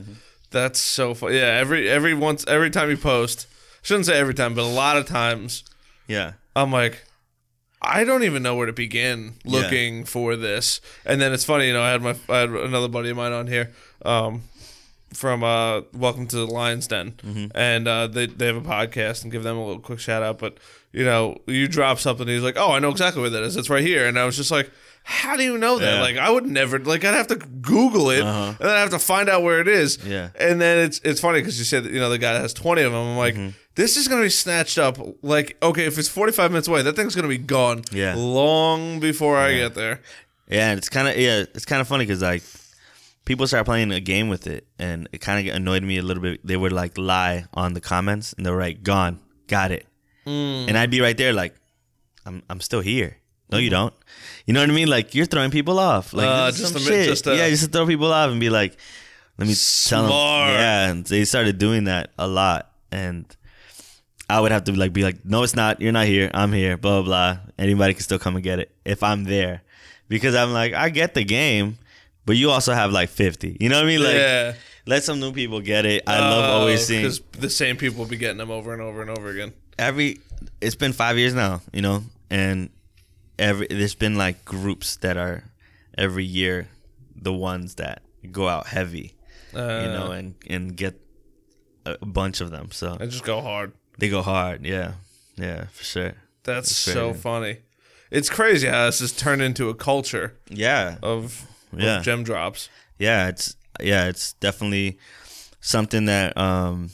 that's 0.51 0.81
so 0.81 1.15
fun. 1.15 1.33
Yeah, 1.35 1.59
every 1.61 1.89
every 1.89 2.15
once 2.15 2.45
every 2.49 2.71
time 2.71 2.91
you 2.91 2.97
post, 2.97 3.47
shouldn't 3.83 4.07
say 4.07 4.19
every 4.19 4.35
time, 4.35 4.55
but 4.55 4.63
a 4.63 4.65
lot 4.65 4.97
of 4.97 5.07
times, 5.07 5.65
yeah, 6.07 6.33
I'm 6.57 6.71
like, 6.73 7.05
I 7.83 8.05
don't 8.05 8.25
even 8.25 8.43
know 8.43 8.55
where 8.57 8.67
to 8.67 8.73
begin 8.73 9.35
looking 9.45 10.05
for 10.05 10.37
this. 10.37 10.81
And 11.07 11.21
then 11.21 11.33
it's 11.33 11.45
funny, 11.45 11.67
you 11.69 11.73
know, 11.73 11.83
I 11.83 11.91
had 11.91 12.03
my 12.03 12.15
I 12.29 12.39
had 12.41 12.51
another 12.51 12.89
buddy 12.89 13.11
of 13.11 13.17
mine 13.17 13.33
on 13.33 13.47
here, 13.47 13.73
um, 14.05 14.43
from 15.15 15.43
uh, 15.43 15.81
Welcome 15.93 16.27
to 16.29 16.37
the 16.37 16.47
Lions 16.47 16.87
Den, 16.87 17.51
and 17.55 17.89
uh, 17.89 18.07
they 18.07 18.27
they 18.27 18.47
have 18.47 18.57
a 18.57 18.61
podcast 18.61 19.23
and 19.23 19.33
give 19.33 19.43
them 19.43 19.57
a 19.57 19.65
little 19.67 19.81
quick 19.83 19.99
shout 19.99 20.23
out. 20.23 20.39
But 20.39 20.59
you 20.93 21.05
know, 21.05 21.39
you 21.47 21.69
drop 21.69 21.99
something, 21.99 22.27
he's 22.29 22.43
like, 22.43 22.57
oh, 22.59 22.73
I 22.73 22.79
know 22.81 22.91
exactly 22.91 23.23
where 23.23 23.31
that 23.31 23.43
is. 23.43 23.57
It's 23.57 23.71
right 23.71 23.83
here, 23.85 24.07
and 24.07 24.19
I 24.19 24.25
was 24.25 24.37
just 24.37 24.51
like. 24.51 24.71
How 25.03 25.35
do 25.35 25.43
you 25.43 25.57
know 25.57 25.79
that? 25.79 25.95
Yeah. 25.95 26.03
Like 26.03 26.19
I 26.19 26.29
would 26.31 26.45
never 26.45 26.79
like 26.79 27.07
I'd 27.07 27.15
have 27.15 27.27
to 27.29 27.37
Google 27.37 28.11
it 28.11 28.21
Uh-huh. 28.21 28.49
and 28.51 28.59
then 28.59 28.77
I 28.77 28.81
have 28.81 28.91
to 28.91 28.99
find 28.99 29.31
out 29.31 29.43
where 29.43 29.59
it 29.59 29.67
is. 29.67 29.99
Yeah. 30.05 30.29
And 30.39 30.61
then 30.61 30.79
it's 30.85 31.01
it's 31.03 31.23
funny 31.23 31.41
because 31.41 31.59
you 31.59 31.65
said 31.65 31.85
that, 31.85 31.93
you 31.93 31.99
know 31.99 32.11
the 32.11 32.19
guy 32.19 32.35
that 32.35 32.43
has 32.43 32.53
twenty 32.53 32.83
of 32.83 32.93
them. 32.93 33.01
I'm 33.01 33.17
like, 33.17 33.35
Mm-hmm. 33.35 33.49
This 33.81 33.97
is 33.97 34.09
gonna 34.09 34.23
be 34.23 34.29
snatched 34.31 34.79
up. 34.79 34.99
Like 35.23 35.57
okay, 35.63 35.87
if 35.87 35.99
it's 35.99 36.09
45 36.09 36.51
minutes 36.53 36.69
away, 36.69 36.83
that 36.83 36.95
thing's 36.97 37.15
gonna 37.17 37.29
be 37.29 37.39
gone. 37.39 37.83
Yeah. 37.93 38.15
Long 38.17 39.01
before 39.01 39.37
I 39.39 39.55
get 39.55 39.75
there. 39.75 40.01
yeah. 40.49 40.71
And 40.71 40.79
it's 40.79 40.89
kind 40.89 41.09
of 41.09 41.17
yeah, 41.17 41.41
it's 41.55 41.65
kind 41.65 41.81
of 41.81 41.89
funny 41.89 42.05
because 42.05 42.23
like 42.23 42.43
people 43.25 43.47
start 43.47 43.65
playing 43.67 43.93
a 43.93 44.01
game 44.01 44.29
with 44.29 44.47
it, 44.47 44.67
and 44.79 45.09
it 45.13 45.19
kind 45.21 45.49
of 45.49 45.55
annoyed 45.55 45.83
me 45.83 45.99
a 45.99 46.03
little 46.03 46.23
bit. 46.23 46.45
They 46.47 46.57
would 46.57 46.73
like 46.73 46.99
lie 46.99 47.47
on 47.55 47.75
the 47.75 47.81
comments, 47.81 48.33
and 48.35 48.45
they 48.45 48.51
were 48.51 48.61
like, 48.61 48.83
"Gone, 48.83 49.19
got 49.47 49.71
it," 49.73 49.87
and 50.27 50.77
I'd 50.77 50.91
be 50.91 51.01
right 51.01 51.17
there 51.17 51.33
like, 51.33 51.55
"I'm 52.27 52.43
I'm 52.51 52.61
still 52.61 52.81
here." 52.83 53.17
No, 53.53 53.59
you 53.59 53.71
don't. 53.71 53.95
You 54.47 54.55
know 54.55 54.61
what 54.61 54.71
I 54.71 54.73
mean? 54.73 54.89
Like 54.89 55.15
you're 55.15 55.27
throwing 55.27 55.51
people 55.51 55.79
off. 55.81 56.13
Like 56.13 56.29
Uh, 56.29 56.51
just 56.53 56.73
some 56.73 56.83
to 56.83 56.89
shit. 56.89 57.09
just 57.09 57.25
to- 57.25 57.35
yeah, 57.37 57.49
just 57.51 57.73
throw 57.73 57.85
people 57.87 58.13
off 58.13 58.31
and 58.31 58.39
be 58.39 58.49
like, 58.49 58.77
let 59.39 59.49
me 59.49 59.55
tell 59.89 60.03
them. 60.05 60.13
Yeah, 60.13 60.89
and 60.91 61.05
they 61.07 61.25
started 61.25 61.59
doing 61.59 61.85
that 61.85 62.11
a 62.17 62.29
lot, 62.29 62.71
and 62.93 63.27
I 64.31 64.41
would 64.41 64.53
have 64.53 64.65
to 64.65 64.73
like 64.73 64.93
be 64.93 65.03
like, 65.03 65.25
no, 65.25 65.43
it's 65.43 65.55
not. 65.57 65.81
You're 65.81 65.93
not 65.93 66.07
here. 66.07 66.31
I'm 66.33 66.53
here. 66.53 66.77
Blah 66.77 67.03
blah. 67.03 67.35
blah. 67.35 67.39
Anybody 67.59 67.95
can 67.95 68.03
still 68.03 68.19
come 68.19 68.37
and 68.37 68.43
get 68.45 68.59
it 68.59 68.71
if 68.85 69.03
I'm 69.03 69.25
there, 69.25 69.63
because 70.09 70.35
I'm 70.35 70.53
like, 70.53 70.73
I 70.73 70.89
get 70.91 71.15
the 71.15 71.25
game, 71.25 71.79
but 72.27 72.37
you 72.37 72.51
also 72.51 72.73
have 72.73 72.93
like 72.93 73.09
50. 73.09 73.57
You 73.61 73.69
know 73.69 73.77
what 73.77 73.85
I 73.85 73.89
mean? 73.89 74.03
Like, 74.03 74.15
yeah. 74.15 74.55
let 74.87 75.05
some 75.05 75.21
new 75.21 75.33
people 75.33 75.61
get 75.61 75.85
it. 75.85 76.05
I 76.07 76.19
love 76.21 76.45
always 76.61 76.87
seeing 76.87 77.03
because 77.03 77.21
the 77.33 77.51
same 77.51 77.77
people 77.77 77.99
will 77.99 78.11
be 78.11 78.17
getting 78.17 78.39
them 78.39 78.51
over 78.51 78.73
and 78.73 78.81
over 78.83 79.03
and 79.03 79.11
over 79.11 79.29
again. 79.29 79.53
every 79.79 80.21
it's 80.61 80.75
been 80.75 80.93
five 80.93 81.19
years 81.19 81.35
now, 81.35 81.61
you 81.73 81.83
know, 81.83 82.03
and 82.31 82.71
every 83.39 83.67
there's 83.69 83.95
been 83.95 84.17
like 84.17 84.45
groups 84.45 84.97
that 84.97 85.17
are 85.17 85.45
every 85.99 86.25
year 86.25 86.69
the 87.15 87.33
ones 87.33 87.75
that 87.77 88.03
go 88.31 88.49
out 88.49 88.67
heavy, 88.67 89.15
Uh, 89.55 89.59
you 89.59 89.89
know, 89.89 90.11
and 90.13 90.35
and 90.47 90.77
get 90.77 90.95
a 91.85 92.07
bunch 92.07 92.41
of 92.41 92.51
them. 92.51 92.71
So 92.71 92.97
I 93.01 93.07
just 93.07 93.25
go 93.25 93.41
hard. 93.41 93.73
They 94.01 94.09
go 94.09 94.23
hard, 94.23 94.65
yeah, 94.67 94.93
yeah, 95.37 95.67
for 95.67 95.85
sure, 95.85 96.15
That's 96.43 96.69
That's 96.69 96.77
so 96.77 97.15
funny. 97.15 97.59
It's 98.11 98.29
crazy 98.29 98.67
how 98.67 98.87
this 98.87 98.99
has 99.01 99.13
turned 99.13 99.41
into 99.43 99.69
a 99.69 99.75
culture 99.75 100.37
yeah, 100.49 100.97
of, 101.03 101.47
of 101.73 101.79
Yeah. 101.81 102.01
gem 102.01 102.25
drops. 102.25 102.69
yeah. 102.99 103.29
It's 103.29 103.55
yeah, 103.81 104.09
it's 104.09 104.33
definitely 104.35 104.99
something 105.61 106.07
that 106.07 106.37
um 106.37 106.91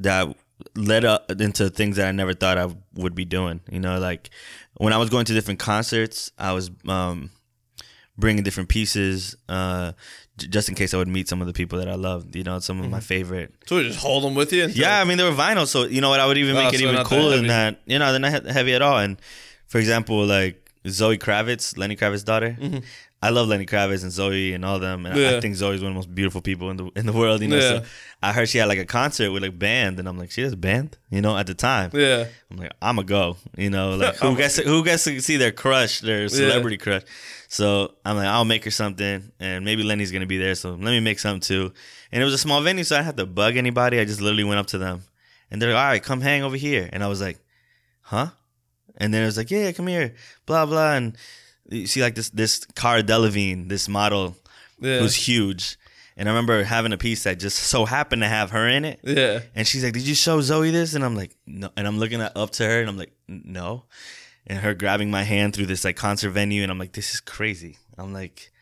that 0.00 0.34
led 0.74 1.04
up 1.04 1.30
into 1.30 1.68
things 1.68 1.96
that 1.96 2.08
I 2.08 2.12
never 2.12 2.32
thought 2.32 2.56
I 2.58 2.68
would 2.94 3.14
be 3.14 3.24
doing. 3.26 3.60
You 3.70 3.80
know, 3.80 3.98
like 3.98 4.30
when 4.78 4.92
I 4.92 4.98
was 4.98 5.10
going 5.10 5.26
to 5.26 5.34
different 5.34 5.60
concerts, 5.60 6.30
I 6.38 6.52
was 6.52 6.70
um, 6.88 7.30
bringing 8.16 8.42
different 8.44 8.68
pieces 8.70 9.36
uh, 9.48 9.92
just 10.36 10.68
in 10.68 10.74
case 10.74 10.92
I 10.94 10.98
would 10.98 11.08
meet 11.08 11.28
some 11.28 11.40
of 11.40 11.46
the 11.46 11.52
people 11.52 11.78
that 11.78 11.88
I 11.88 11.94
loved. 11.94 12.36
You 12.36 12.44
know, 12.44 12.58
some 12.58 12.80
of 12.80 12.88
my 12.90 13.00
favorite. 13.00 13.54
So 13.66 13.76
we 13.76 13.84
just 13.88 13.98
hold 13.98 14.22
them 14.24 14.34
with 14.34 14.52
you. 14.52 14.66
Yeah, 14.66 15.00
I 15.00 15.04
mean 15.04 15.18
they 15.18 15.24
were 15.24 15.30
vinyl, 15.36 15.66
so 15.66 15.84
you 15.84 16.00
know 16.00 16.10
what? 16.10 16.20
I 16.20 16.26
would 16.26 16.38
even 16.38 16.56
Oh, 16.56 16.64
make 16.64 16.74
it 16.74 16.80
so 16.80 16.88
even 16.90 17.04
cooler 17.04 17.36
than 17.36 17.46
that. 17.48 17.80
You 17.86 17.98
know, 17.98 18.10
they're 18.12 18.20
not 18.20 18.44
heavy 18.46 18.74
at 18.74 18.82
all. 18.82 18.98
And 18.98 19.16
for 19.66 19.78
example, 19.78 20.24
like 20.24 20.70
Zoe 20.88 21.18
Kravitz, 21.18 21.76
Lenny 21.78 21.96
Kravitz's 21.96 22.24
daughter. 22.24 22.56
I 23.22 23.30
love 23.30 23.48
Lenny 23.48 23.64
Kravitz 23.66 24.02
and 24.02 24.12
Zoe 24.12 24.52
and 24.52 24.62
all 24.64 24.78
them, 24.78 25.06
and 25.06 25.14
I- 25.14 25.18
Mm-hmm. 25.18 25.30
Yeah. 25.32 25.36
I 25.38 25.40
think 25.40 25.54
Zoe's 25.56 25.80
one 25.80 25.88
of 25.88 25.94
the 25.94 25.98
most 25.98 26.14
beautiful 26.14 26.42
people 26.42 26.70
in 26.70 26.76
the 26.76 26.90
in 26.96 27.06
the 27.06 27.12
world. 27.14 27.40
You 27.40 27.48
know, 27.48 27.56
Yeah. 27.56 27.78
so 27.80 27.84
I 28.22 28.32
heard 28.34 28.48
she 28.48 28.58
had 28.58 28.68
like 28.68 28.78
a 28.78 28.84
concert 28.84 29.32
with 29.32 29.42
like 29.42 29.58
band, 29.58 29.98
and 29.98 30.06
I'm 30.06 30.18
like, 30.18 30.30
she 30.30 30.42
has 30.42 30.52
a 30.52 30.56
band. 30.56 30.98
You 31.10 31.22
know, 31.22 31.36
at 31.36 31.46
the 31.46 31.54
time, 31.54 31.90
Yeah. 31.94 32.26
I'm 32.50 32.58
like, 32.58 32.72
I'm 32.82 32.98
a 32.98 33.04
go. 33.04 33.38
You 33.56 33.70
know, 33.70 33.96
like 33.96 34.16
who 34.22 34.36
gets 34.36 34.56
to, 34.56 34.62
who 34.62 34.84
gets 34.84 35.04
to 35.04 35.18
see 35.20 35.38
their 35.38 35.50
crush, 35.50 36.00
their 36.00 36.28
celebrity 36.28 36.76
crush. 36.76 37.02
So 37.48 37.94
I'm 38.04 38.16
like, 38.16 38.26
I'll 38.26 38.44
make 38.44 38.64
her 38.64 38.70
something, 38.70 39.30
and 39.40 39.64
maybe 39.64 39.82
Lenny's 39.82 40.10
gonna 40.12 40.26
be 40.26 40.38
there. 40.38 40.54
So 40.54 40.70
let 40.70 40.80
me 40.80 41.00
make 41.00 41.18
something 41.18 41.40
too. 41.40 41.72
And 42.12 42.22
it 42.22 42.24
was 42.24 42.34
a 42.34 42.38
small 42.38 42.60
venue, 42.62 42.84
so 42.84 42.96
I 42.96 42.98
didn't 42.98 43.06
have 43.06 43.16
to 43.16 43.26
bug 43.26 43.56
anybody. 43.56 43.98
I 44.00 44.04
just 44.04 44.20
literally 44.20 44.44
went 44.44 44.58
up 44.60 44.66
to 44.68 44.78
them, 44.78 45.02
and 45.50 45.60
they're 45.62 45.72
like, 45.72 45.78
all 45.78 45.88
right, 45.90 46.02
come 46.02 46.20
hang 46.20 46.42
over 46.42 46.56
here. 46.56 46.88
And 46.92 47.02
I 47.04 47.06
was 47.08 47.20
like, 47.20 47.38
huh? 48.02 48.28
And 48.96 49.12
then 49.12 49.22
it 49.22 49.26
was 49.26 49.36
like, 49.36 49.50
yeah, 49.50 49.70
come 49.72 49.86
here, 49.86 50.14
blah 50.46 50.66
blah. 50.66 50.94
And 50.94 51.16
you 51.70 51.86
see 51.86 52.02
like 52.02 52.14
this 52.14 52.30
this 52.30 52.64
Cara 52.74 53.02
Delevingne, 53.02 53.68
this 53.68 53.88
model 53.88 54.36
Yeah. 54.80 54.98
who's 55.00 55.14
huge. 55.14 55.76
And 56.18 56.28
I 56.30 56.32
remember 56.32 56.64
having 56.64 56.94
a 56.94 56.96
piece 56.96 57.24
that 57.24 57.38
just 57.38 57.58
so 57.58 57.84
happened 57.84 58.22
to 58.22 58.28
have 58.28 58.50
her 58.52 58.66
in 58.66 58.86
it. 58.86 59.00
yeah. 59.02 59.40
And 59.54 59.66
she's 59.68 59.84
like, 59.84 59.92
"Did 59.92 60.08
you 60.08 60.14
show 60.14 60.40
Zoe 60.40 60.70
this?" 60.70 60.94
And 60.94 61.04
I'm 61.04 61.14
like, 61.14 61.36
"No." 61.46 61.68
And 61.76 61.86
I'm 61.86 61.98
looking 61.98 62.22
up 62.22 62.50
to 62.52 62.64
her, 62.64 62.80
and 62.80 62.88
I'm 62.88 62.96
like, 62.96 63.12
"No." 63.28 63.84
And 64.46 64.60
her 64.60 64.74
grabbing 64.74 65.10
my 65.10 65.24
hand 65.24 65.54
through 65.54 65.66
this 65.66 65.84
like 65.84 65.96
concert 65.96 66.30
venue, 66.30 66.62
and 66.62 66.70
I'm 66.70 66.78
like, 66.78 66.92
"This 66.92 67.12
is 67.12 67.20
crazy." 67.20 67.78
I'm 67.98 68.12
like, 68.12 68.52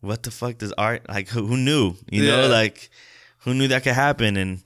"What 0.00 0.24
the 0.24 0.30
fuck 0.30 0.58
does 0.58 0.72
art 0.72 1.08
like? 1.08 1.28
Who, 1.28 1.46
who 1.46 1.56
knew? 1.56 1.94
You 2.10 2.26
know, 2.26 2.48
like 2.48 2.90
who 3.40 3.54
knew 3.54 3.68
that 3.68 3.84
could 3.84 3.94
happen?" 3.94 4.36
And 4.36 4.62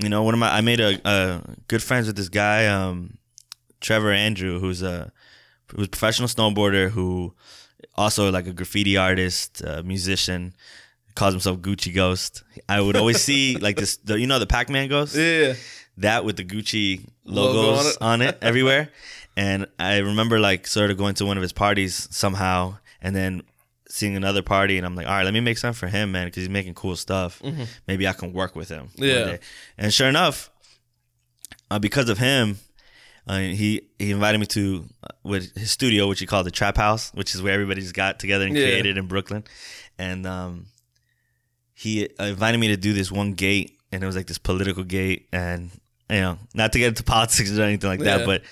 you 0.00 0.08
know, 0.08 0.22
one 0.22 0.34
of 0.34 0.40
my 0.40 0.50
I 0.54 0.60
made 0.60 0.80
a, 0.80 1.00
a 1.04 1.42
good 1.66 1.82
friends 1.82 2.06
with 2.06 2.16
this 2.16 2.28
guy, 2.28 2.66
um, 2.66 3.18
Trevor 3.80 4.12
Andrew, 4.12 4.60
who's 4.60 4.82
a 4.82 5.10
who's 5.74 5.86
a 5.86 5.90
professional 5.90 6.28
snowboarder 6.28 6.90
who 6.90 7.34
also 7.96 8.30
like 8.30 8.46
a 8.46 8.52
graffiti 8.52 8.96
artist, 8.96 9.62
uh, 9.64 9.82
musician. 9.84 10.54
Calls 11.14 11.34
himself 11.34 11.58
Gucci 11.58 11.92
Ghost. 11.92 12.44
I 12.68 12.80
would 12.80 12.94
always 12.94 13.20
see 13.20 13.56
like 13.60 13.76
this, 13.76 13.96
the, 13.96 14.20
you 14.20 14.28
know, 14.28 14.38
the 14.38 14.46
Pac 14.46 14.68
Man 14.68 14.88
Ghost. 14.88 15.16
Yeah. 15.16 15.54
That 15.96 16.24
with 16.24 16.36
the 16.36 16.44
Gucci 16.44 17.08
Logo 17.24 17.60
logos 17.60 17.96
on 17.96 18.22
it. 18.22 18.26
on 18.26 18.34
it 18.34 18.38
everywhere. 18.40 18.90
And 19.38 19.66
I 19.78 19.98
remember 19.98 20.40
like 20.40 20.66
sort 20.66 20.90
of 20.90 20.96
going 20.98 21.14
to 21.14 21.24
one 21.24 21.36
of 21.38 21.42
his 21.42 21.52
parties 21.52 22.08
somehow, 22.10 22.78
and 23.00 23.14
then 23.14 23.42
seeing 23.88 24.16
another 24.16 24.42
party, 24.42 24.76
and 24.78 24.84
I'm 24.84 24.96
like, 24.96 25.06
all 25.06 25.12
right, 25.12 25.24
let 25.24 25.32
me 25.32 25.38
make 25.40 25.58
something 25.58 25.78
for 25.78 25.86
him, 25.86 26.10
man, 26.12 26.26
because 26.26 26.42
he's 26.42 26.48
making 26.50 26.74
cool 26.74 26.96
stuff. 26.96 27.40
Maybe 27.86 28.08
I 28.08 28.14
can 28.14 28.32
work 28.32 28.56
with 28.56 28.68
him. 28.68 28.88
Yeah. 28.96 29.36
And 29.78 29.94
sure 29.94 30.08
enough, 30.08 30.50
uh, 31.70 31.78
because 31.78 32.08
of 32.08 32.18
him, 32.18 32.58
uh, 33.28 33.38
he 33.38 33.82
he 33.98 34.10
invited 34.10 34.38
me 34.38 34.46
to 34.46 34.84
uh, 35.04 35.08
with 35.22 35.56
his 35.56 35.70
studio, 35.70 36.08
which 36.08 36.18
he 36.18 36.26
called 36.26 36.46
the 36.46 36.50
Trap 36.50 36.76
House, 36.76 37.12
which 37.14 37.32
is 37.34 37.40
where 37.40 37.52
everybody's 37.54 37.92
got 37.92 38.18
together 38.18 38.44
and 38.44 38.56
Yeah. 38.56 38.64
created 38.64 38.98
in 38.98 39.06
Brooklyn. 39.06 39.44
And 39.98 40.26
um, 40.26 40.66
he 41.74 42.08
uh, 42.18 42.24
invited 42.24 42.58
me 42.58 42.68
to 42.68 42.76
do 42.76 42.92
this 42.92 43.12
one 43.12 43.34
gate, 43.34 43.78
and 43.92 44.02
it 44.02 44.06
was 44.06 44.16
like 44.16 44.26
this 44.26 44.38
political 44.38 44.82
gate, 44.82 45.28
and 45.32 45.70
you 46.10 46.20
know, 46.20 46.38
not 46.54 46.72
to 46.72 46.78
get 46.80 46.88
into 46.88 47.02
politics 47.16 47.56
or 47.56 47.62
anything 47.62 47.88
like 47.88 48.00
Yeah. 48.00 48.18
that, 48.18 48.26
but 48.26 48.42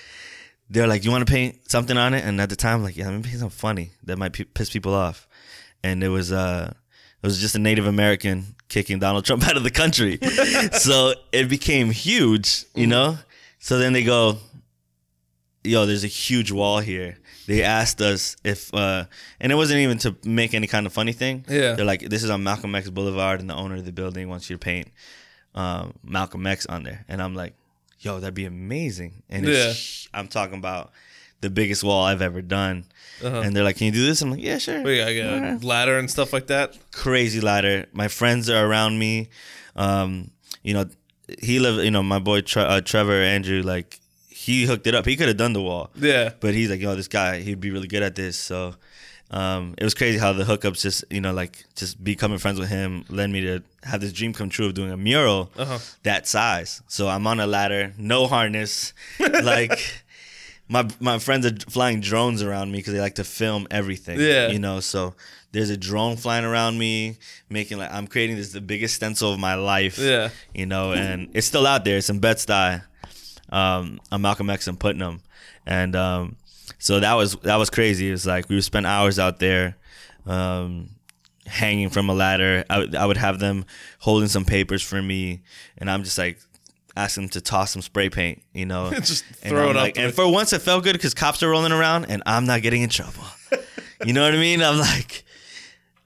they're 0.70 0.86
like, 0.86 1.04
"You 1.04 1.10
want 1.10 1.26
to 1.26 1.32
paint 1.32 1.70
something 1.70 1.96
on 1.96 2.14
it?" 2.14 2.24
And 2.24 2.40
at 2.40 2.48
the 2.50 2.56
time, 2.56 2.76
I'm 2.78 2.82
like, 2.82 2.96
"Yeah, 2.96 3.06
let 3.08 3.16
me 3.16 3.22
paint 3.22 3.38
something 3.38 3.50
funny 3.56 3.92
that 4.04 4.16
might 4.18 4.32
p- 4.32 4.44
piss 4.44 4.70
people 4.70 4.94
off." 4.94 5.28
And 5.84 6.02
it 6.02 6.08
was 6.08 6.32
uh, 6.32 6.72
it 7.22 7.26
was 7.26 7.40
just 7.40 7.54
a 7.54 7.58
Native 7.58 7.86
American 7.86 8.54
kicking 8.68 8.98
Donald 8.98 9.24
Trump 9.24 9.44
out 9.48 9.56
of 9.56 9.62
the 9.62 9.70
country, 9.70 10.18
so 10.72 11.14
it 11.32 11.48
became 11.48 11.90
huge, 11.90 12.64
you 12.74 12.86
know. 12.86 13.18
So 13.58 13.78
then 13.78 13.92
they 13.92 14.02
go, 14.04 14.38
"Yo, 15.64 15.86
there's 15.86 16.04
a 16.04 16.08
huge 16.08 16.50
wall 16.50 16.80
here." 16.80 17.18
They 17.46 17.62
asked 17.62 18.00
us 18.00 18.36
if, 18.42 18.74
uh, 18.74 19.04
and 19.38 19.52
it 19.52 19.54
wasn't 19.54 19.78
even 19.78 19.98
to 19.98 20.16
make 20.24 20.52
any 20.52 20.66
kind 20.66 20.84
of 20.84 20.92
funny 20.92 21.12
thing. 21.12 21.44
Yeah. 21.48 21.74
They're 21.74 21.84
like, 21.84 22.00
"This 22.00 22.24
is 22.24 22.30
on 22.30 22.42
Malcolm 22.42 22.74
X 22.74 22.90
Boulevard, 22.90 23.38
and 23.40 23.48
the 23.48 23.54
owner 23.54 23.76
of 23.76 23.84
the 23.84 23.92
building 23.92 24.28
wants 24.28 24.50
you 24.50 24.56
to 24.56 24.58
paint 24.58 24.88
um, 25.54 25.94
Malcolm 26.02 26.44
X 26.44 26.66
on 26.66 26.82
there." 26.82 27.04
And 27.08 27.22
I'm 27.22 27.36
like, 27.36 27.54
"Yo, 28.06 28.20
that'd 28.20 28.34
be 28.34 28.44
amazing!" 28.46 29.22
And 29.28 29.46
it's, 29.46 30.08
I'm 30.14 30.28
talking 30.28 30.58
about 30.58 30.92
the 31.40 31.50
biggest 31.50 31.84
wall 31.84 32.04
I've 32.04 32.22
ever 32.22 32.40
done. 32.40 32.84
Uh-huh. 33.22 33.40
And 33.40 33.54
they're 33.54 33.64
like, 33.64 33.76
"Can 33.76 33.86
you 33.86 33.92
do 33.92 34.06
this?" 34.06 34.22
I'm 34.22 34.30
like, 34.30 34.42
"Yeah, 34.42 34.58
sure." 34.58 34.82
We 34.82 34.98
got 34.98 35.08
a 35.10 35.58
ladder 35.66 35.98
and 35.98 36.10
stuff 36.10 36.32
like 36.32 36.46
that. 36.46 36.78
Crazy 36.92 37.40
ladder. 37.40 37.86
My 37.92 38.08
friends 38.08 38.48
are 38.48 38.66
around 38.66 38.98
me. 38.98 39.28
Um, 39.74 40.30
you 40.62 40.74
know, 40.74 40.86
he 41.40 41.58
lived. 41.58 41.84
You 41.84 41.90
know, 41.90 42.02
my 42.02 42.18
boy 42.18 42.40
Tre- 42.42 42.62
uh, 42.62 42.80
Trevor 42.80 43.20
Andrew, 43.22 43.62
like 43.62 44.00
he 44.28 44.64
hooked 44.66 44.86
it 44.86 44.94
up. 44.94 45.06
He 45.06 45.16
could 45.16 45.28
have 45.28 45.36
done 45.36 45.54
the 45.54 45.62
wall. 45.62 45.90
Yeah. 45.96 46.32
But 46.40 46.54
he's 46.54 46.70
like, 46.70 46.80
yo, 46.80 46.94
this 46.94 47.08
guy, 47.08 47.40
he'd 47.40 47.60
be 47.60 47.70
really 47.70 47.88
good 47.88 48.02
at 48.02 48.14
this. 48.14 48.36
So 48.36 48.74
um, 49.30 49.74
it 49.78 49.84
was 49.84 49.94
crazy 49.94 50.18
how 50.18 50.32
the 50.32 50.44
hookups 50.44 50.80
just, 50.82 51.04
you 51.10 51.20
know, 51.20 51.32
like 51.32 51.64
just 51.74 52.02
becoming 52.02 52.38
friends 52.38 52.58
with 52.60 52.68
him 52.68 53.04
led 53.08 53.28
me 53.30 53.40
to 53.42 53.62
have 53.82 54.00
this 54.00 54.12
dream 54.12 54.32
come 54.32 54.48
true 54.48 54.66
of 54.66 54.74
doing 54.74 54.92
a 54.92 54.96
mural 54.96 55.50
Uh-huh. 55.56 55.78
that 56.04 56.26
size. 56.28 56.82
So 56.88 57.08
I'm 57.08 57.26
on 57.26 57.40
a 57.40 57.46
ladder, 57.46 57.92
no 57.98 58.26
harness, 58.26 58.92
like. 59.42 60.02
My, 60.68 60.84
my 60.98 61.20
friends 61.20 61.46
are 61.46 61.54
flying 61.70 62.00
drones 62.00 62.42
around 62.42 62.72
me 62.72 62.78
because 62.78 62.92
they 62.92 62.98
like 63.00 63.14
to 63.14 63.22
film 63.24 63.68
everything. 63.70 64.18
Yeah. 64.18 64.48
You 64.48 64.58
know, 64.58 64.80
so 64.80 65.14
there's 65.52 65.70
a 65.70 65.76
drone 65.76 66.16
flying 66.16 66.44
around 66.44 66.76
me, 66.76 67.18
making 67.48 67.78
like 67.78 67.92
I'm 67.92 68.08
creating 68.08 68.34
this 68.34 68.50
the 68.50 68.60
biggest 68.60 68.96
stencil 68.96 69.32
of 69.32 69.38
my 69.38 69.54
life. 69.54 69.96
Yeah. 69.96 70.30
You 70.54 70.66
know, 70.66 70.92
and 70.92 71.28
it's 71.34 71.46
still 71.46 71.68
out 71.68 71.84
there. 71.84 71.98
It's 71.98 72.10
in 72.10 72.18
Bed 72.18 72.38
Stuy 72.38 72.82
um, 73.50 74.00
on 74.10 74.22
Malcolm 74.22 74.50
X 74.50 74.66
and 74.66 74.78
Putnam, 74.78 75.20
and 75.66 75.94
um, 75.94 76.34
so 76.78 77.00
that 77.00 77.14
was 77.14 77.34
that 77.36 77.56
was 77.56 77.70
crazy. 77.70 78.08
It 78.08 78.12
was 78.12 78.26
like 78.26 78.48
we 78.48 78.54
would 78.56 78.64
spend 78.64 78.86
hours 78.86 79.18
out 79.18 79.38
there, 79.38 79.76
um, 80.26 80.90
hanging 81.46 81.90
from 81.90 82.08
a 82.10 82.14
ladder. 82.14 82.64
I 82.70 83.06
would, 83.06 83.16
have 83.16 83.38
them 83.38 83.64
holding 84.00 84.28
some 84.28 84.44
papers 84.44 84.82
for 84.82 85.00
me, 85.00 85.42
and 85.78 85.90
I'm 85.90 86.02
just 86.04 86.18
like 86.18 86.38
asking 86.96 87.24
them 87.24 87.30
to 87.30 87.40
toss 87.40 87.72
some 87.72 87.82
spray 87.82 88.08
paint, 88.10 88.42
you 88.54 88.64
know, 88.66 88.90
Just 88.94 89.24
and 89.42 89.50
throw 89.50 89.64
I'm 89.64 89.70
it 89.70 89.76
up 89.76 89.82
like- 89.82 89.98
and 89.98 90.14
for 90.14 90.30
once, 90.30 90.52
it 90.52 90.62
felt 90.62 90.82
good 90.84 90.94
because 90.94 91.14
cops 91.14 91.42
are 91.42 91.48
rolling 91.50 91.72
around, 91.72 92.06
and 92.06 92.22
I'm 92.26 92.46
not 92.46 92.62
getting 92.62 92.82
in 92.82 92.88
trouble. 92.88 93.24
you 94.04 94.12
know 94.12 94.22
what 94.24 94.34
I 94.34 94.38
mean? 94.38 94.62
I'm 94.62 94.78
like. 94.78 95.24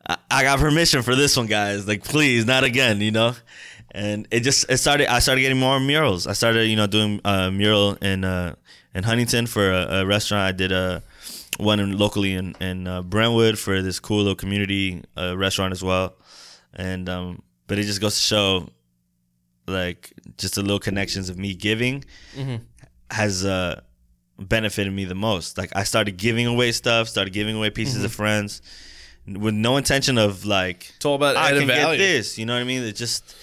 I- 0.08 0.16
I 0.30 0.42
got 0.42 0.58
permission 0.58 1.02
for 1.02 1.14
this 1.14 1.36
one, 1.36 1.46
guys. 1.46 1.86
Like, 1.86 2.02
please, 2.02 2.44
not 2.44 2.64
again, 2.64 3.00
you 3.00 3.10
know. 3.12 3.34
And 3.92 4.26
it 4.32 4.40
just 4.40 4.68
it 4.70 4.78
started. 4.78 5.12
I 5.12 5.18
started 5.20 5.42
getting 5.42 5.58
more 5.58 5.78
murals. 5.78 6.26
I 6.26 6.32
started, 6.32 6.66
you 6.66 6.74
know, 6.76 6.86
doing 6.88 7.20
a 7.24 7.50
mural 7.50 7.94
in 7.96 8.24
uh, 8.24 8.54
in 8.94 9.04
Huntington 9.04 9.46
for 9.46 9.70
a, 9.72 10.00
a 10.00 10.06
restaurant. 10.06 10.42
I 10.48 10.52
did 10.52 10.72
a 10.72 11.02
one 11.58 11.80
in, 11.80 11.98
locally 11.98 12.34
in 12.34 12.54
in 12.60 12.86
uh, 12.86 13.02
Brentwood 13.02 13.58
for 13.58 13.82
this 13.82 14.00
cool 14.00 14.18
little 14.18 14.34
community 14.34 15.02
uh, 15.16 15.36
restaurant 15.36 15.72
as 15.72 15.82
well. 15.82 16.14
And 16.74 17.08
um, 17.08 17.42
but 17.66 17.78
it 17.78 17.84
just 17.84 18.00
goes 18.00 18.14
to 18.14 18.20
show, 18.20 18.68
like, 19.66 20.12
just 20.38 20.54
the 20.54 20.62
little 20.62 20.78
connections 20.78 21.28
of 21.28 21.36
me 21.38 21.54
giving 21.54 22.04
has 23.10 23.44
uh 23.44 23.80
benefited 24.38 24.92
me 24.92 25.04
the 25.04 25.14
most. 25.14 25.58
Like, 25.58 25.70
I 25.76 25.82
started 25.84 26.16
giving 26.16 26.46
away 26.46 26.72
stuff, 26.72 27.08
started 27.08 27.32
giving 27.32 27.56
away 27.56 27.70
pieces 27.70 28.04
of 28.04 28.12
friends 28.12 28.62
with 29.26 29.54
no 29.54 29.76
intention 29.76 30.16
of 30.16 30.44
like 30.46 30.92
It's 30.96 31.04
all 31.04 31.14
about 31.16 31.36
I 31.36 31.50
can 31.50 31.66
value. 31.66 31.98
get 31.98 32.04
this. 32.04 32.38
You 32.38 32.46
know 32.46 32.54
what 32.54 32.60
I 32.60 32.64
mean? 32.64 32.82
It 32.82 32.96
just 32.96 33.36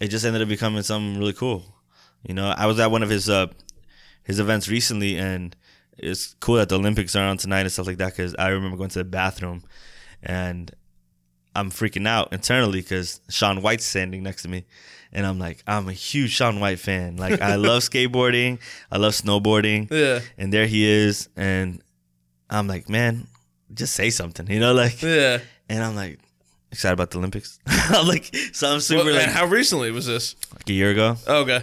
it 0.00 0.08
just 0.08 0.24
ended 0.24 0.42
up 0.42 0.48
becoming 0.48 0.82
something 0.82 1.18
really 1.20 1.34
cool. 1.34 1.64
You 2.26 2.34
know, 2.34 2.48
I 2.56 2.66
was 2.66 2.80
at 2.80 2.90
one 2.90 3.02
of 3.02 3.08
his 3.10 3.28
uh 3.30 3.46
his 4.30 4.38
events 4.38 4.68
recently, 4.68 5.16
and 5.18 5.54
it's 5.98 6.34
cool 6.40 6.56
that 6.56 6.68
the 6.68 6.78
Olympics 6.78 7.14
are 7.16 7.26
on 7.28 7.36
tonight 7.36 7.60
and 7.62 7.72
stuff 7.72 7.86
like 7.86 7.98
that. 7.98 8.12
Because 8.16 8.34
I 8.38 8.48
remember 8.48 8.76
going 8.76 8.90
to 8.90 8.98
the 9.00 9.04
bathroom, 9.04 9.62
and 10.22 10.70
I'm 11.54 11.70
freaking 11.70 12.06
out 12.06 12.32
internally 12.32 12.80
because 12.80 13.20
Shaun 13.28 13.60
White's 13.62 13.84
standing 13.84 14.22
next 14.22 14.42
to 14.42 14.48
me, 14.48 14.64
and 15.12 15.26
I'm 15.26 15.38
like, 15.38 15.62
I'm 15.66 15.88
a 15.88 15.92
huge 15.92 16.30
Shaun 16.32 16.60
White 16.60 16.78
fan. 16.78 17.16
Like, 17.16 17.40
I 17.42 17.56
love 17.68 17.82
skateboarding, 17.82 18.58
I 18.90 18.98
love 18.98 19.12
snowboarding, 19.14 19.90
Yeah. 19.90 20.20
and 20.38 20.52
there 20.52 20.66
he 20.66 20.84
is, 20.88 21.28
and 21.36 21.82
I'm 22.48 22.66
like, 22.66 22.88
man, 22.88 23.26
just 23.74 23.94
say 23.94 24.10
something, 24.10 24.50
you 24.50 24.60
know, 24.60 24.72
like. 24.72 25.02
Yeah. 25.02 25.38
And 25.68 25.84
I'm 25.84 25.94
like 25.94 26.18
excited 26.72 26.94
about 26.94 27.10
the 27.12 27.18
Olympics. 27.18 27.58
I'm 27.66 28.06
like, 28.08 28.34
so 28.52 28.72
I'm 28.72 28.80
super 28.80 29.04
Well, 29.04 29.14
like, 29.14 29.28
how 29.28 29.46
recently 29.46 29.90
was 29.92 30.06
this? 30.06 30.34
like 30.52 30.68
a 30.68 30.72
year 30.72 30.90
ago. 30.90 31.16
Oh, 31.28 31.42
okay. 31.42 31.62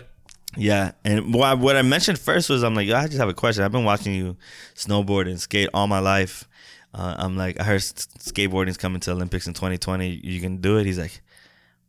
Yeah, 0.58 0.92
and 1.06 1.34
what 1.34 1.46
I, 1.46 1.54
what 1.54 1.76
I 1.76 1.82
mentioned 1.84 2.18
first 2.20 2.50
was 2.50 2.64
I'm 2.64 2.74
like, 2.76 2.90
I 2.90 3.06
just 3.06 3.18
have 3.20 3.30
a 3.30 3.34
question. 3.34 3.64
I've 3.64 3.72
been 3.72 3.84
watching 3.86 4.14
you 4.14 4.38
snowboard 4.76 5.28
and 5.30 5.40
skate 5.40 5.70
all 5.74 5.88
my 5.88 6.00
life. 6.00 6.48
Uh, 6.94 7.16
I'm 7.20 7.38
like, 7.38 7.60
I 7.60 7.64
heard 7.64 7.82
skateboarding's 7.82 8.78
coming 8.78 9.00
to 9.02 9.12
Olympics 9.12 9.46
in 9.46 9.54
2020. 9.54 10.22
You 10.24 10.42
can 10.42 10.58
do 10.58 10.78
it. 10.78 10.86
He's 10.86 10.98
like, 10.98 11.22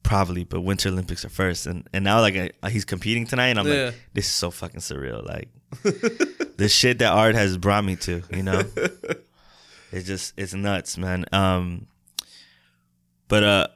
probably, 0.03 0.45
but 0.45 0.61
Winter 0.61 0.91
Olympics 0.91 1.25
are 1.25 1.29
first. 1.31 1.67
And 1.67 1.89
and 1.95 2.05
now 2.05 2.21
like 2.21 2.55
I, 2.63 2.69
he's 2.71 2.85
competing 2.85 3.27
tonight, 3.27 3.49
and 3.49 3.59
I'm 3.61 3.67
Yeah. 3.67 3.85
like, 3.87 3.95
this 4.13 4.27
is 4.27 4.33
so 4.33 4.51
fucking 4.51 4.81
surreal. 4.81 5.25
Like 5.27 5.49
the 6.59 6.69
shit 6.69 6.99
that 6.99 7.13
art 7.13 7.35
has 7.37 7.57
brought 7.57 7.85
me 7.85 7.97
to, 7.97 8.23
you 8.31 8.43
know. 8.43 8.63
it's 9.93 10.07
just 10.07 10.35
it's 10.37 10.53
nuts, 10.53 10.99
man. 10.99 11.25
Um, 11.33 11.87
but 13.29 13.43
uh, 13.45 13.67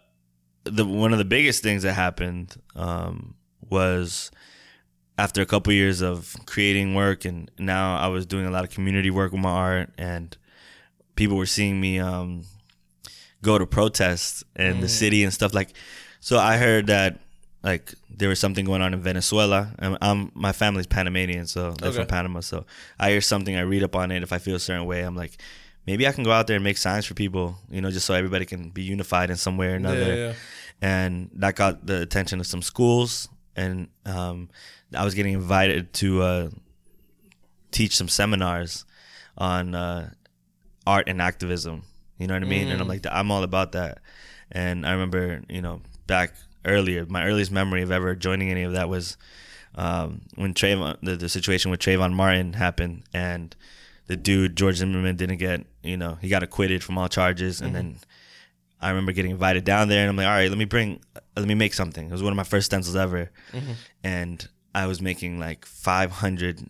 the 0.64 0.84
one 0.84 1.12
of 1.12 1.18
the 1.18 1.24
biggest 1.24 1.62
things 1.62 1.82
that 1.84 1.94
happened 1.94 2.56
um 2.76 3.34
was 3.70 4.30
after 5.18 5.42
a 5.42 5.46
couple 5.46 5.72
years 5.72 6.00
of 6.00 6.34
creating 6.46 6.94
work 6.94 7.24
and 7.24 7.50
now 7.58 7.96
I 7.96 8.08
was 8.08 8.26
doing 8.26 8.46
a 8.46 8.50
lot 8.50 8.64
of 8.64 8.70
community 8.70 9.10
work 9.10 9.32
with 9.32 9.40
my 9.40 9.50
art 9.50 9.90
and 9.98 10.36
people 11.16 11.36
were 11.36 11.46
seeing 11.46 11.80
me 11.80 11.98
um 11.98 12.44
go 13.42 13.58
to 13.58 13.66
protests 13.66 14.44
in 14.56 14.80
the 14.80 14.88
city 14.88 15.24
and 15.24 15.32
stuff 15.32 15.52
like 15.52 15.74
so 16.20 16.38
I 16.38 16.56
heard 16.56 16.86
that 16.86 17.18
like 17.62 17.94
there 18.08 18.28
was 18.28 18.38
something 18.38 18.64
going 18.64 18.82
on 18.82 18.92
in 18.94 19.00
Venezuela. 19.00 19.72
And 19.78 19.98
I'm 20.00 20.30
my 20.34 20.52
family's 20.52 20.86
Panamanian 20.86 21.46
so 21.46 21.72
they're 21.72 21.92
from 21.92 22.06
Panama 22.06 22.40
so 22.40 22.64
I 22.98 23.10
hear 23.10 23.20
something 23.20 23.56
I 23.56 23.60
read 23.60 23.82
up 23.82 23.96
on 23.96 24.10
it 24.10 24.22
if 24.22 24.32
I 24.32 24.38
feel 24.38 24.56
a 24.56 24.60
certain 24.60 24.86
way. 24.86 25.02
I'm 25.02 25.16
like 25.16 25.40
maybe 25.86 26.06
I 26.06 26.12
can 26.12 26.24
go 26.24 26.32
out 26.32 26.46
there 26.46 26.56
and 26.56 26.64
make 26.64 26.78
signs 26.78 27.04
for 27.04 27.14
people 27.14 27.58
you 27.70 27.80
know 27.80 27.90
just 27.90 28.06
so 28.06 28.14
everybody 28.14 28.46
can 28.46 28.70
be 28.70 28.82
unified 28.82 29.30
in 29.30 29.36
some 29.36 29.56
way 29.56 29.68
or 29.68 29.74
another. 29.74 30.14
Yeah, 30.14 30.14
yeah. 30.14 30.32
and 30.80 31.30
that 31.34 31.56
got 31.56 31.86
the 31.86 32.00
attention 32.00 32.40
of 32.40 32.46
some 32.46 32.62
schools 32.62 33.28
and 33.56 33.88
um, 34.06 34.48
i 34.94 35.04
was 35.04 35.14
getting 35.14 35.34
invited 35.34 35.92
to 35.94 36.22
uh, 36.22 36.48
teach 37.70 37.96
some 37.96 38.08
seminars 38.08 38.84
on 39.38 39.74
uh, 39.74 40.10
art 40.86 41.08
and 41.08 41.22
activism. 41.22 41.82
You 42.18 42.26
know 42.26 42.34
what 42.34 42.42
i 42.42 42.46
mean? 42.46 42.68
And 42.68 42.80
i'm 42.80 42.88
like 42.88 43.06
i'm 43.10 43.30
all 43.30 43.42
about 43.42 43.72
that. 43.72 43.98
And 44.50 44.86
i 44.86 44.92
remember 44.92 45.42
you 45.48 45.62
know 45.62 45.80
back 46.06 46.34
earlier 46.64 47.06
my 47.06 47.24
earliest 47.24 47.50
memory 47.50 47.82
of 47.82 47.90
ever 47.90 48.14
joining 48.14 48.50
any 48.50 48.62
of 48.62 48.72
that 48.72 48.88
was 48.88 49.16
um, 49.74 50.20
when 50.34 50.52
Trayvon, 50.54 50.98
the, 51.02 51.16
the 51.16 51.28
situation 51.28 51.70
with 51.70 51.80
Trayvon 51.80 52.12
Martin 52.12 52.52
happened, 52.52 53.04
and 53.14 53.56
the 54.06 54.16
dude 54.16 54.54
George 54.56 54.76
Zimmerman 54.76 55.16
didn't 55.16 55.38
get, 55.38 55.64
you 55.82 55.96
know, 55.96 56.18
he 56.20 56.28
got 56.28 56.42
acquitted 56.42 56.84
from 56.84 56.98
all 56.98 57.08
charges, 57.08 57.60
and 57.62 57.74
then 57.74 57.96
I 58.82 58.90
remember 58.90 59.12
getting 59.12 59.30
invited 59.30 59.64
down 59.64 59.88
there, 59.88 60.02
and 60.02 60.10
I'm 60.10 60.16
like, 60.16 60.26
all 60.26 60.32
right, 60.32 60.48
let 60.50 60.58
me 60.58 60.66
bring, 60.66 61.00
let 61.36 61.46
me 61.46 61.54
make 61.54 61.72
something. 61.72 62.06
It 62.06 62.12
was 62.12 62.22
one 62.22 62.32
of 62.32 62.36
my 62.36 62.44
first 62.44 62.66
stencils 62.66 62.96
ever, 62.96 63.30
and 64.04 64.46
I 64.74 64.86
was 64.86 65.02
making 65.02 65.38
like 65.38 65.64
500 65.66 66.68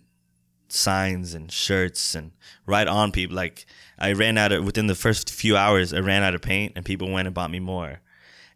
signs 0.69 1.33
and 1.33 1.51
shirts 1.51 2.15
and 2.15 2.31
right 2.65 2.87
on 2.87 3.11
people. 3.11 3.35
Like 3.35 3.65
I 3.97 4.13
ran 4.13 4.37
out 4.37 4.51
of 4.51 4.65
within 4.65 4.87
the 4.87 4.95
first 4.95 5.31
few 5.31 5.55
hours, 5.55 5.93
I 5.93 5.99
ran 5.99 6.23
out 6.23 6.35
of 6.35 6.41
paint, 6.41 6.73
and 6.75 6.83
people 6.83 7.09
went 7.11 7.27
and 7.27 7.35
bought 7.35 7.51
me 7.51 7.59
more. 7.59 8.01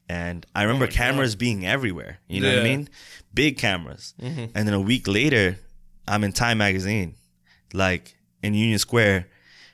And 0.09 0.45
I 0.55 0.63
remember 0.63 0.85
Oh 0.85 0.89
cameras 0.89 1.35
being 1.35 1.65
everywhere. 1.65 2.19
You 2.27 2.41
know 2.41 2.49
what 2.49 2.59
I 2.59 2.63
mean? 2.63 2.89
Big 3.33 3.57
cameras. 3.57 4.13
Mm-hmm. 4.21 4.45
And 4.55 4.67
then 4.67 4.73
a 4.73 4.79
week 4.79 5.07
later, 5.07 5.59
I'm 6.07 6.23
in 6.23 6.31
Time 6.31 6.59
magazine, 6.59 7.15
like 7.73 8.15
in 8.41 8.53
Union 8.53 8.79
Square, 8.79 9.27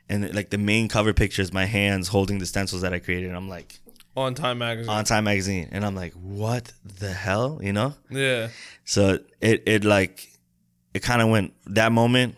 and 0.09 0.34
like 0.34 0.49
the 0.49 0.57
main 0.57 0.88
cover 0.88 1.13
picture 1.13 1.41
is 1.41 1.53
my 1.53 1.65
hands 1.65 2.07
holding 2.07 2.39
the 2.39 2.45
stencils 2.47 2.82
that 2.82 2.93
I 2.93 2.99
created. 2.99 3.28
And 3.28 3.38
I'm 3.38 3.47
like 3.47 3.80
On 4.16 4.36
Time 4.36 4.59
Magazine. 4.59 4.89
on 4.89 5.05
Time 5.05 5.24
magazine, 5.24 5.70
and 5.72 5.84
I'm 5.86 5.95
like, 5.95 6.14
what 6.14 6.72
the 6.99 7.11
hell, 7.11 7.59
you 7.64 7.74
know? 7.74 7.95
yeah. 8.11 8.49
So 8.86 9.20
it 9.41 9.64
it 9.66 9.84
like 9.84 10.30
it 10.93 11.01
kind 11.01 11.22
of 11.22 11.30
went 11.30 11.53
that 11.68 11.91
moment 11.91 12.36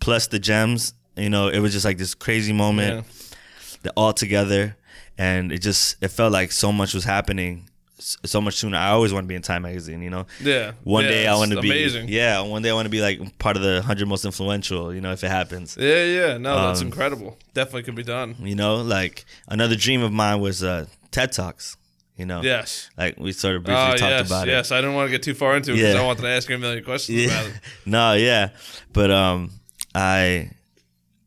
plus 0.00 0.28
the 0.28 0.38
gems. 0.38 0.94
You 1.16 1.28
know, 1.28 1.48
it 1.48 1.58
was 1.58 1.72
just 1.72 1.84
like 1.84 1.98
this 1.98 2.14
crazy 2.14 2.52
moment 2.52 3.04
Yeah. 3.06 3.36
that 3.82 3.92
all 3.96 4.12
together, 4.14 4.76
and 5.18 5.52
it 5.52 5.58
just 5.58 6.02
it 6.02 6.08
felt 6.08 6.32
like 6.32 6.50
so 6.52 6.72
much 6.72 6.94
was 6.94 7.04
happening 7.04 7.68
so 7.98 8.40
much 8.40 8.54
sooner. 8.54 8.76
I 8.76 8.90
always 8.90 9.12
want 9.12 9.24
to 9.24 9.28
be 9.28 9.34
in 9.34 9.42
Time 9.42 9.62
magazine. 9.62 10.02
You 10.02 10.10
know, 10.10 10.26
Yeah. 10.40 10.72
one 10.84 11.04
Yeah, 11.04 11.10
day 11.10 11.26
I 11.26 11.34
want 11.34 11.50
to 11.52 11.60
be 11.60 11.70
amazing. 11.70 12.08
yeah, 12.08 12.40
one 12.40 12.62
day 12.62 12.70
I 12.70 12.74
want 12.74 12.86
to 12.86 12.90
be 12.90 13.00
like 13.00 13.38
part 13.38 13.56
of 13.56 13.62
the 13.62 13.82
hundred 13.82 14.06
most 14.08 14.24
influential. 14.24 14.94
You 14.94 15.00
know, 15.00 15.12
if 15.12 15.22
it 15.24 15.28
happens. 15.30 15.76
Yeah, 15.78 16.04
yeah. 16.04 16.38
No, 16.38 16.68
that's 16.68 16.80
Um, 16.80 16.86
incredible. 16.88 17.38
Definitely 17.54 17.82
could 17.84 17.94
be 17.96 18.02
done. 18.04 18.36
You 18.40 18.54
know, 18.54 18.76
like 18.76 19.24
another 19.48 19.74
dream 19.76 20.02
of 20.02 20.12
mine 20.12 20.40
was 20.40 20.62
uh, 20.62 20.86
TED 21.10 21.32
Talks. 21.32 21.76
You 22.16 22.26
know, 22.26 22.42
Yes. 22.42 22.90
like 22.98 23.16
we 23.18 23.30
sort 23.32 23.54
of 23.56 23.62
briefly 23.64 23.80
Oh, 23.80 23.90
talked 23.90 24.00
yes, 24.00 24.26
about 24.26 24.48
it. 24.48 24.50
yes. 24.50 24.72
I 24.72 24.78
didn't 24.80 24.94
want 24.94 25.06
to 25.06 25.12
get 25.12 25.22
too 25.22 25.34
far 25.34 25.56
into 25.56 25.70
it 25.72 25.76
because 25.76 25.94
Yeah. 25.94 26.00
I 26.00 26.04
wanted 26.04 26.22
to 26.22 26.28
ask 26.28 26.48
you 26.48 26.56
a 26.56 26.58
million 26.58 26.82
questions 26.82 27.26
about 27.26 27.46
it. 27.46 27.52
no, 27.86 28.14
yeah. 28.14 28.48
But 28.92 29.10
um 29.12 29.52
I 29.94 30.50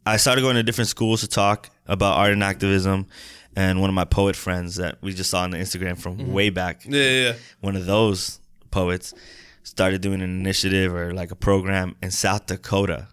I 0.06 0.18
started 0.18 0.42
going 0.42 0.56
to 0.56 0.64
different 0.64 0.90
schools 0.90 1.22
to 1.22 1.28
talk 1.30 1.70
about 1.88 2.18
art 2.18 2.34
and 2.34 2.44
activism 2.44 3.06
and 3.56 3.82
one 3.82 3.90
of 3.90 3.94
my 3.94 4.06
poet 4.06 4.36
friends 4.36 4.76
that 4.78 4.98
we 5.02 5.14
just 5.14 5.30
saw 5.30 5.42
on 5.44 5.52
the 5.52 5.58
Instagram 5.58 5.98
from 5.98 6.18
Mm-hmm. 6.18 6.32
way 6.34 6.50
back, 6.50 6.86
Yeah, 6.86 7.02
yeah, 7.02 7.24
yeah. 7.30 7.34
one 7.60 7.76
of 7.76 7.86
those 7.86 8.40
poets 8.72 9.14
started 9.64 10.02
doing 10.02 10.22
an 10.22 10.30
initiative 10.40 10.94
or 10.94 11.14
like 11.14 11.32
a 11.32 11.36
program 11.36 11.96
in 12.02 12.12
South 12.12 12.46
Dakota 12.48 13.08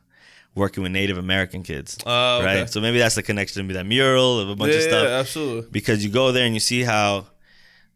working 0.55 0.83
with 0.83 0.93
Native 0.93 1.19
American 1.19 1.63
kids. 1.63 1.99
Oh, 2.07 2.39
okay. 2.39 2.61
Right? 2.61 2.71
So 2.71 2.81
maybe 2.81 2.99
that's 2.99 3.15
the 3.15 3.23
connection 3.23 3.67
to 3.69 3.75
that 3.75 3.87
mural 3.87 4.41
of 4.41 4.49
a 4.49 4.57
bunch 4.57 4.73
yeah, 4.73 4.79
of 4.79 4.83
stuff 4.85 5.09
yeah, 5.09 5.19
absolutely. 5.19 5.71
because 5.71 6.05
you 6.05 6.11
go 6.11 6.33
there 6.33 6.45
and 6.45 6.55
you 6.55 6.61
see 6.61 6.83
how 6.83 7.27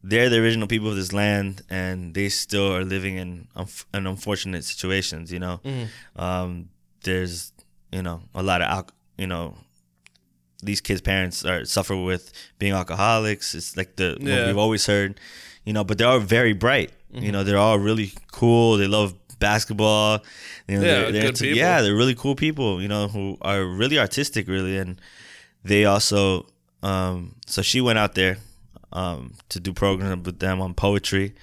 they're 0.04 0.28
the 0.28 0.38
original 0.40 0.66
people 0.68 0.88
of 0.90 0.96
this 0.96 1.12
land 1.12 1.62
and 1.70 2.14
they 2.14 2.28
still 2.28 2.74
are 2.74 2.84
living 2.84 3.16
in 3.16 3.46
in 3.94 4.06
unfortunate 4.06 4.64
situations 4.64 5.32
you 5.32 5.38
know 5.38 5.60
um, 6.16 6.68
there's 7.04 7.52
you 7.92 8.02
know 8.02 8.20
a 8.34 8.42
lot 8.42 8.60
of 8.62 8.86
you 9.16 9.26
know 9.28 9.54
these 10.62 10.80
kids 10.80 11.00
parents 11.00 11.44
are 11.44 11.64
suffer 11.64 11.96
with 11.96 12.32
being 12.58 12.72
alcoholics. 12.72 13.54
It's 13.54 13.76
like 13.76 13.96
the 13.96 14.16
what 14.20 14.28
Yeah. 14.28 14.46
we've 14.46 14.58
always 14.58 14.86
heard 14.86 15.18
you 15.64 15.72
know 15.72 15.84
but 15.84 15.98
they're 15.98 16.08
all 16.08 16.20
very 16.20 16.52
bright. 16.54 16.90
You 17.12 17.30
know 17.32 17.44
they're 17.44 17.58
all 17.58 17.78
really 17.78 18.12
cool. 18.30 18.76
They 18.78 18.86
love 18.88 19.14
basketball. 19.38 20.20
You 20.68 20.78
know, 20.78 20.84
Yeah, 20.86 20.92
they're, 20.92 21.12
they're 21.12 21.22
good 21.22 21.28
into- 21.30 21.44
people. 21.44 21.58
yeah 21.58 21.82
they're 21.82 21.96
really 21.96 22.14
cool 22.14 22.34
people 22.34 22.80
you 22.80 22.88
know 22.88 23.08
who 23.08 23.36
are 23.42 23.64
really 23.64 23.98
artistic 23.98 24.48
really. 24.48 24.78
And 24.78 25.00
they 25.64 25.84
also 25.84 26.46
um 26.82 27.34
so 27.46 27.60
she 27.62 27.80
went 27.80 27.98
out 27.98 28.14
there 28.14 28.38
um 28.92 29.34
to 29.48 29.60
do 29.60 29.72
programs 29.72 30.24
with 30.26 30.38
them 30.38 30.60
on 30.60 30.74
poetry. 30.74 31.34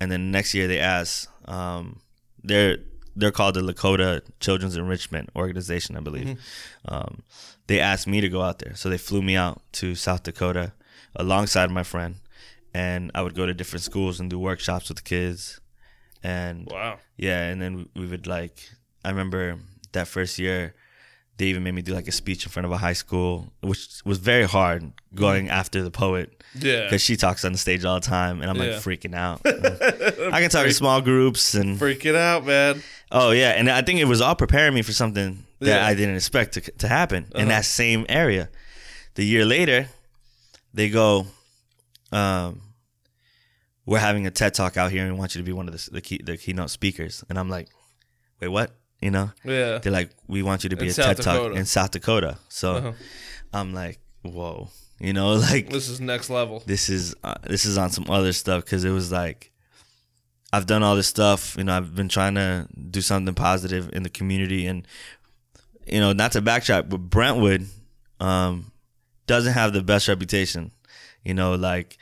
And 0.00 0.10
then 0.10 0.30
next 0.30 0.54
year 0.54 0.66
they 0.66 0.80
asked 0.80 1.28
um 1.46 2.00
they're 2.42 2.78
they're 3.14 3.30
called 3.30 3.54
the 3.54 3.60
Lakota 3.60 4.22
Children's 4.40 4.74
Enrichment 4.76 5.28
Organization, 5.36 5.96
I 5.98 6.00
believe. 6.00 6.40
Um, 6.88 7.22
they 7.66 7.80
asked 7.80 8.06
me 8.06 8.20
to 8.20 8.28
go 8.28 8.42
out 8.42 8.58
there, 8.58 8.74
so 8.74 8.88
they 8.88 8.98
flew 8.98 9.22
me 9.22 9.36
out 9.36 9.62
to 9.72 9.94
South 9.94 10.22
Dakota 10.22 10.72
alongside 11.16 11.70
my 11.70 11.82
friend, 11.82 12.16
and 12.74 13.10
I 13.14 13.22
would 13.22 13.34
go 13.34 13.46
to 13.46 13.54
different 13.54 13.82
schools 13.82 14.18
and 14.20 14.28
do 14.30 14.38
workshops 14.38 14.88
with 14.88 14.98
the 14.98 15.02
kids, 15.04 15.60
and 16.22 16.68
Wow. 16.70 16.98
yeah, 17.16 17.42
and 17.48 17.60
then 17.60 17.88
we 17.94 18.06
would 18.06 18.26
like. 18.26 18.68
I 19.04 19.10
remember 19.10 19.58
that 19.92 20.06
first 20.08 20.38
year, 20.38 20.74
they 21.38 21.46
even 21.46 21.62
made 21.64 21.74
me 21.74 21.82
do 21.82 21.92
like 21.94 22.06
a 22.08 22.12
speech 22.12 22.44
in 22.46 22.52
front 22.52 22.66
of 22.66 22.72
a 22.72 22.76
high 22.78 22.92
school, 22.92 23.52
which 23.60 23.88
was 24.04 24.18
very 24.18 24.44
hard 24.44 24.92
going 25.14 25.48
after 25.48 25.82
the 25.82 25.90
poet 25.90 26.42
Yeah. 26.54 26.84
because 26.84 27.02
she 27.02 27.16
talks 27.16 27.44
on 27.44 27.52
the 27.52 27.58
stage 27.58 27.84
all 27.84 27.98
the 28.00 28.06
time, 28.06 28.40
and 28.42 28.50
I'm 28.50 28.58
like 28.58 28.70
Yeah. 28.70 28.76
freaking 28.76 29.14
out. 29.14 29.40
I 29.46 30.40
can 30.40 30.50
talk 30.50 30.66
in 30.66 30.72
small 30.72 31.00
groups, 31.00 31.54
and 31.54 31.78
Freaking 31.78 32.14
out, 32.14 32.44
man. 32.46 32.82
oh 33.10 33.30
yeah, 33.32 33.50
and 33.50 33.68
I 33.70 33.82
think 33.82 33.98
it 34.00 34.04
was 34.06 34.20
all 34.20 34.34
preparing 34.36 34.74
me 34.74 34.82
for 34.82 34.92
something 34.92 35.44
that 35.62 35.80
Yeah. 35.80 35.86
I 35.90 35.94
didn't 35.94 36.16
expect 36.16 36.54
to 36.54 36.60
to 36.60 36.88
happen 36.88 37.24
in 37.34 37.42
Uh-huh. 37.42 37.48
that 37.48 37.64
same 37.64 38.04
area. 38.08 38.48
The 39.14 39.24
year 39.24 39.44
later, 39.44 39.88
they 40.74 40.88
go, 40.90 41.26
um, 42.12 42.60
"We're 43.86 43.98
having 44.00 44.26
a 44.26 44.30
TED 44.30 44.54
talk 44.54 44.76
out 44.76 44.90
here, 44.92 45.02
and 45.04 45.12
we 45.14 45.18
want 45.18 45.34
you 45.34 45.40
to 45.40 45.44
be 45.44 45.52
one 45.52 45.68
of 45.68 45.74
the 45.74 45.90
the, 45.90 46.00
key, 46.00 46.20
the 46.24 46.36
keynote 46.36 46.70
speakers." 46.70 47.24
And 47.28 47.38
I'm 47.38 47.48
like, 47.50 47.68
"Wait, 48.40 48.48
what?" 48.48 48.70
You 49.00 49.10
know? 49.10 49.32
Yeah. 49.44 49.78
They're 49.78 49.92
like, 50.00 50.10
"We 50.28 50.42
want 50.42 50.62
you 50.64 50.70
to 50.70 50.76
be 50.76 50.84
In 50.86 50.90
a 50.90 50.94
South 50.94 51.16
TED 51.16 51.24
talk 51.24 51.56
in 51.56 51.66
South 51.66 51.90
Dakota." 51.90 52.38
So 52.48 52.74
Uh-huh. 52.76 52.92
I'm 53.52 53.74
like, 53.74 53.98
"Whoa," 54.22 54.70
you 55.00 55.12
know, 55.12 55.34
like 55.50 55.68
This 55.70 55.88
is 55.88 56.00
next 56.00 56.30
level. 56.30 56.62
this 56.66 56.88
is 56.88 57.14
uh, 57.24 57.34
this 57.48 57.64
is 57.64 57.76
on 57.76 57.90
some 57.90 58.06
other 58.08 58.32
stuff 58.32 58.64
because 58.64 58.84
it 58.84 58.90
was 58.92 59.10
like 59.12 59.50
I've 60.54 60.66
done 60.66 60.82
all 60.82 60.96
this 60.96 61.08
stuff. 61.08 61.56
You 61.58 61.64
know, 61.64 61.76
I've 61.76 61.94
been 61.94 62.08
trying 62.08 62.34
to 62.36 62.68
do 62.90 63.00
something 63.00 63.34
positive 63.34 63.90
in 63.92 64.02
the 64.04 64.10
community, 64.10 64.66
and 64.66 64.86
you 65.92 66.00
know, 66.00 66.12
not 66.12 66.32
to 66.32 66.42
backtrack, 66.42 66.88
but 66.88 66.98
Brentwood 66.98 67.66
um, 68.18 68.72
doesn't 69.26 69.52
have 69.52 69.72
the 69.74 69.82
best 69.82 70.08
reputation. 70.08 70.70
You 71.22 71.34
know, 71.34 71.54
like 71.54 71.98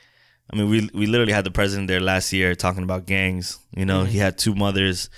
I 0.51 0.55
mean, 0.55 0.69
we 0.69 0.89
we 0.93 1.05
literally 1.05 1.33
had 1.33 1.43
the 1.43 1.51
president 1.51 1.87
there 1.87 1.99
last 1.99 2.31
year 2.31 2.55
talking 2.55 2.83
about 2.83 3.05
gangs. 3.05 3.59
You 3.75 3.85
know, 3.85 4.03
he 4.05 4.17
had 4.17 4.37
two 4.37 4.55
mothers 4.55 5.09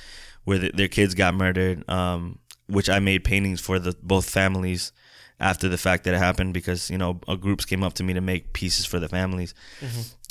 where 0.44 0.60
th 0.60 0.74
their 0.74 0.88
kids 0.88 1.14
got 1.14 1.36
murdered, 1.36 1.88
um, 1.90 2.40
which 2.68 2.90
I 2.90 3.00
made 3.00 3.24
paintings 3.24 3.62
for 3.62 3.80
the 3.80 3.96
both 4.02 4.30
families 4.30 4.92
after 5.40 5.70
the 5.70 5.78
fact 5.78 6.04
that 6.06 6.14
it 6.14 6.18
happened 6.18 6.54
because 6.54 6.90
you 6.90 6.98
know 6.98 7.14
groups 7.14 7.66
came 7.66 7.84
up 7.84 7.94
to 7.94 8.04
me 8.04 8.14
to 8.14 8.22
make 8.22 8.54
pieces 8.54 8.86
for 8.86 9.00
the 9.00 9.08
families. 9.10 9.54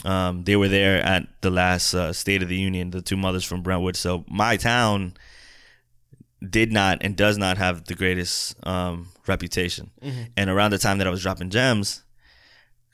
Um, 0.04 0.42
they 0.44 0.56
were 0.56 0.68
there 0.68 1.00
at 1.00 1.28
the 1.42 1.50
last 1.50 1.94
uh, 1.94 2.12
State 2.12 2.42
of 2.42 2.48
the 2.48 2.56
Union, 2.56 2.90
the 2.90 3.02
two 3.02 3.16
mothers 3.16 3.44
from 3.44 3.62
Brentwood. 3.62 3.94
So 3.96 4.24
my 4.28 4.56
town 4.56 5.14
did 6.50 6.72
not 6.72 6.98
and 7.02 7.16
does 7.16 7.38
not 7.38 7.58
have 7.58 7.84
the 7.84 7.94
greatest 7.94 8.54
um, 8.66 9.08
reputation. 9.26 9.90
And 10.36 10.50
around 10.50 10.72
the 10.72 10.78
time 10.78 10.98
that 10.98 11.06
I 11.06 11.10
was 11.10 11.22
dropping 11.22 11.50
gems, 11.50 12.02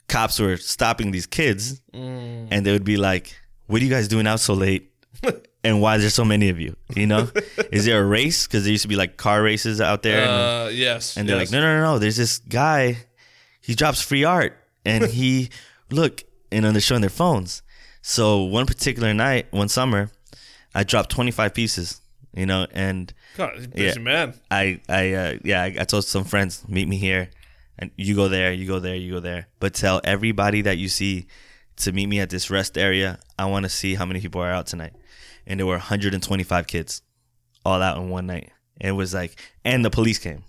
cops 0.09 0.39
were 0.39 0.57
stopping 0.57 1.11
these 1.11 1.27
kids, 1.27 1.81
Mm. 1.95 2.49
and 2.51 2.65
they 2.67 2.73
would 2.73 2.85
be 2.85 2.97
like, 2.97 3.35
"What 3.67 3.81
are 3.81 3.85
you 3.85 3.91
guys 3.91 4.09
doing 4.09 4.27
out 4.27 4.41
so 4.41 4.55
late?" 4.55 4.91
And 5.65 5.81
why 5.83 5.97
is 5.97 6.03
there 6.03 6.11
so 6.11 6.25
many 6.25 6.51
of 6.51 6.61
you? 6.61 6.77
You 6.95 7.09
know, 7.09 7.29
is 7.73 7.85
there 7.85 8.01
a 8.01 8.07
race? 8.07 8.47
Because 8.47 8.63
there 8.63 8.71
used 8.71 8.83
to 8.83 8.89
be 8.89 8.95
like 8.95 9.17
car 9.17 9.43
races 9.43 9.81
out 9.81 10.03
there, 10.05 10.23
and, 10.23 10.31
Uh, 10.31 10.69
yes. 10.73 11.17
and 11.17 11.29
they're 11.29 11.37
yes. 11.37 11.51
like, 11.51 11.53
no, 11.53 11.61
no, 11.61 11.77
no, 11.81 11.93
no. 11.95 11.99
There's 11.99 12.17
this 12.17 12.39
guy. 12.39 12.99
He 13.61 13.75
drops 13.75 14.01
free 14.01 14.23
art, 14.23 14.57
and 14.87 15.05
he 15.19 15.51
look, 15.91 16.23
and 16.53 16.65
then 16.65 16.73
they're 16.75 16.81
showing 16.81 17.01
their 17.01 17.11
phones. 17.11 17.63
So 18.03 18.45
one 18.45 18.67
particular 18.67 19.13
night, 19.13 19.49
one 19.53 19.69
summer, 19.69 20.11
I 20.77 20.85
dropped 20.85 21.11
25 21.11 21.53
pieces. 21.55 22.01
You 22.35 22.47
know, 22.47 22.67
and 22.73 23.13
God, 23.37 23.53
he's 23.57 23.65
a 23.65 23.69
busy 23.69 23.99
Yeah. 24.01 24.05
man. 24.05 24.35
I, 24.51 24.81
I, 24.89 25.13
uh, 25.13 25.35
yeah, 25.45 25.63
I, 25.63 25.77
I 25.81 25.85
told 25.85 26.05
some 26.05 26.25
friends, 26.25 26.65
meet 26.69 26.87
me 26.87 26.97
here, 26.97 27.31
and 27.79 27.91
you 27.97 28.15
go 28.15 28.29
there, 28.29 28.53
you 28.53 28.67
go 28.67 28.79
there, 28.79 28.95
you 28.95 29.13
go 29.15 29.21
there. 29.21 29.49
But 29.61 29.75
tell 29.75 30.01
everybody 30.05 30.63
that 30.63 30.77
you 30.79 30.89
see 30.89 31.27
to 31.77 31.93
meet 31.93 32.07
me 32.07 32.21
at 32.21 32.29
this 32.31 32.51
rest 32.51 32.77
area. 32.77 33.19
I 33.39 33.47
want 33.47 33.65
to 33.65 33.69
see 33.71 33.95
how 33.95 34.05
many 34.05 34.21
people 34.21 34.41
are 34.43 34.51
out 34.53 34.67
tonight. 34.67 34.93
And 35.47 35.59
there 35.59 35.67
were 35.67 35.75
125 35.75 36.67
kids, 36.67 37.03
all 37.65 37.81
out 37.81 37.97
in 37.97 38.11
one 38.11 38.27
night. 38.27 38.51
It 38.81 38.93
was 38.93 39.15
like, 39.15 39.41
and 39.65 39.85
the 39.85 39.91
police 39.91 40.19
came. 40.19 40.45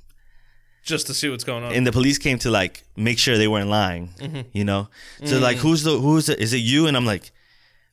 Just 0.84 1.08
to 1.08 1.14
see 1.14 1.30
what's 1.30 1.44
going 1.44 1.64
on. 1.64 1.74
and 1.74 1.86
the 1.86 1.92
police 1.92 2.18
came 2.18 2.40
to 2.40 2.50
like 2.52 2.84
make 2.96 3.20
sure 3.20 3.38
they 3.38 3.48
weren't 3.48 3.70
lying, 3.70 4.10
Mm-hmm. 4.20 4.42
you 4.54 4.64
know. 4.66 4.90
So 5.24 5.38
like, 5.40 5.58
who's 5.58 5.84
the 5.84 6.00
who's 6.00 6.26
the, 6.28 6.42
is 6.42 6.54
it 6.54 6.58
you? 6.58 6.88
And 6.88 6.98
I'm 6.98 7.06
like, 7.06 7.32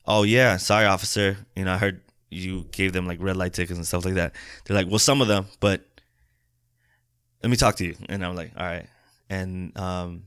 oh 0.05 0.23
yeah, 0.23 0.57
sorry 0.57 0.85
officer. 0.85 1.37
You 1.55 1.65
know, 1.65 1.73
I 1.73 1.77
heard 1.77 2.01
you 2.29 2.65
gave 2.71 2.93
them 2.93 3.07
like 3.07 3.21
red 3.21 3.37
light 3.37 3.53
tickets 3.53 3.77
and 3.77 3.85
stuff 3.87 4.05
like 4.05 4.15
that. 4.15 4.33
They're 4.65 4.75
like, 4.75 4.87
well, 4.87 4.99
some 4.99 5.21
of 5.21 5.27
them, 5.27 5.45
but 5.59 5.85
let 7.43 7.49
me 7.49 7.55
talk 7.55 7.75
to 7.77 7.85
you. 7.85 7.95
And 8.09 8.25
I'm 8.25 8.35
like, 8.35 8.51
all 8.57 8.65
right. 8.65 8.85
And 9.29 9.77
um, 9.77 10.23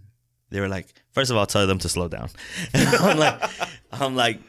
they 0.51 0.61
were 0.61 0.69
like, 0.69 0.93
first 1.13 1.31
of 1.31 1.37
all, 1.37 1.47
tell 1.47 1.67
them 1.67 1.79
to 1.79 1.89
slow 1.89 2.09
down. 2.09 2.31
I'm 2.75 3.19
like, 3.19 3.51
I'm 3.93 4.17
like, 4.17 4.41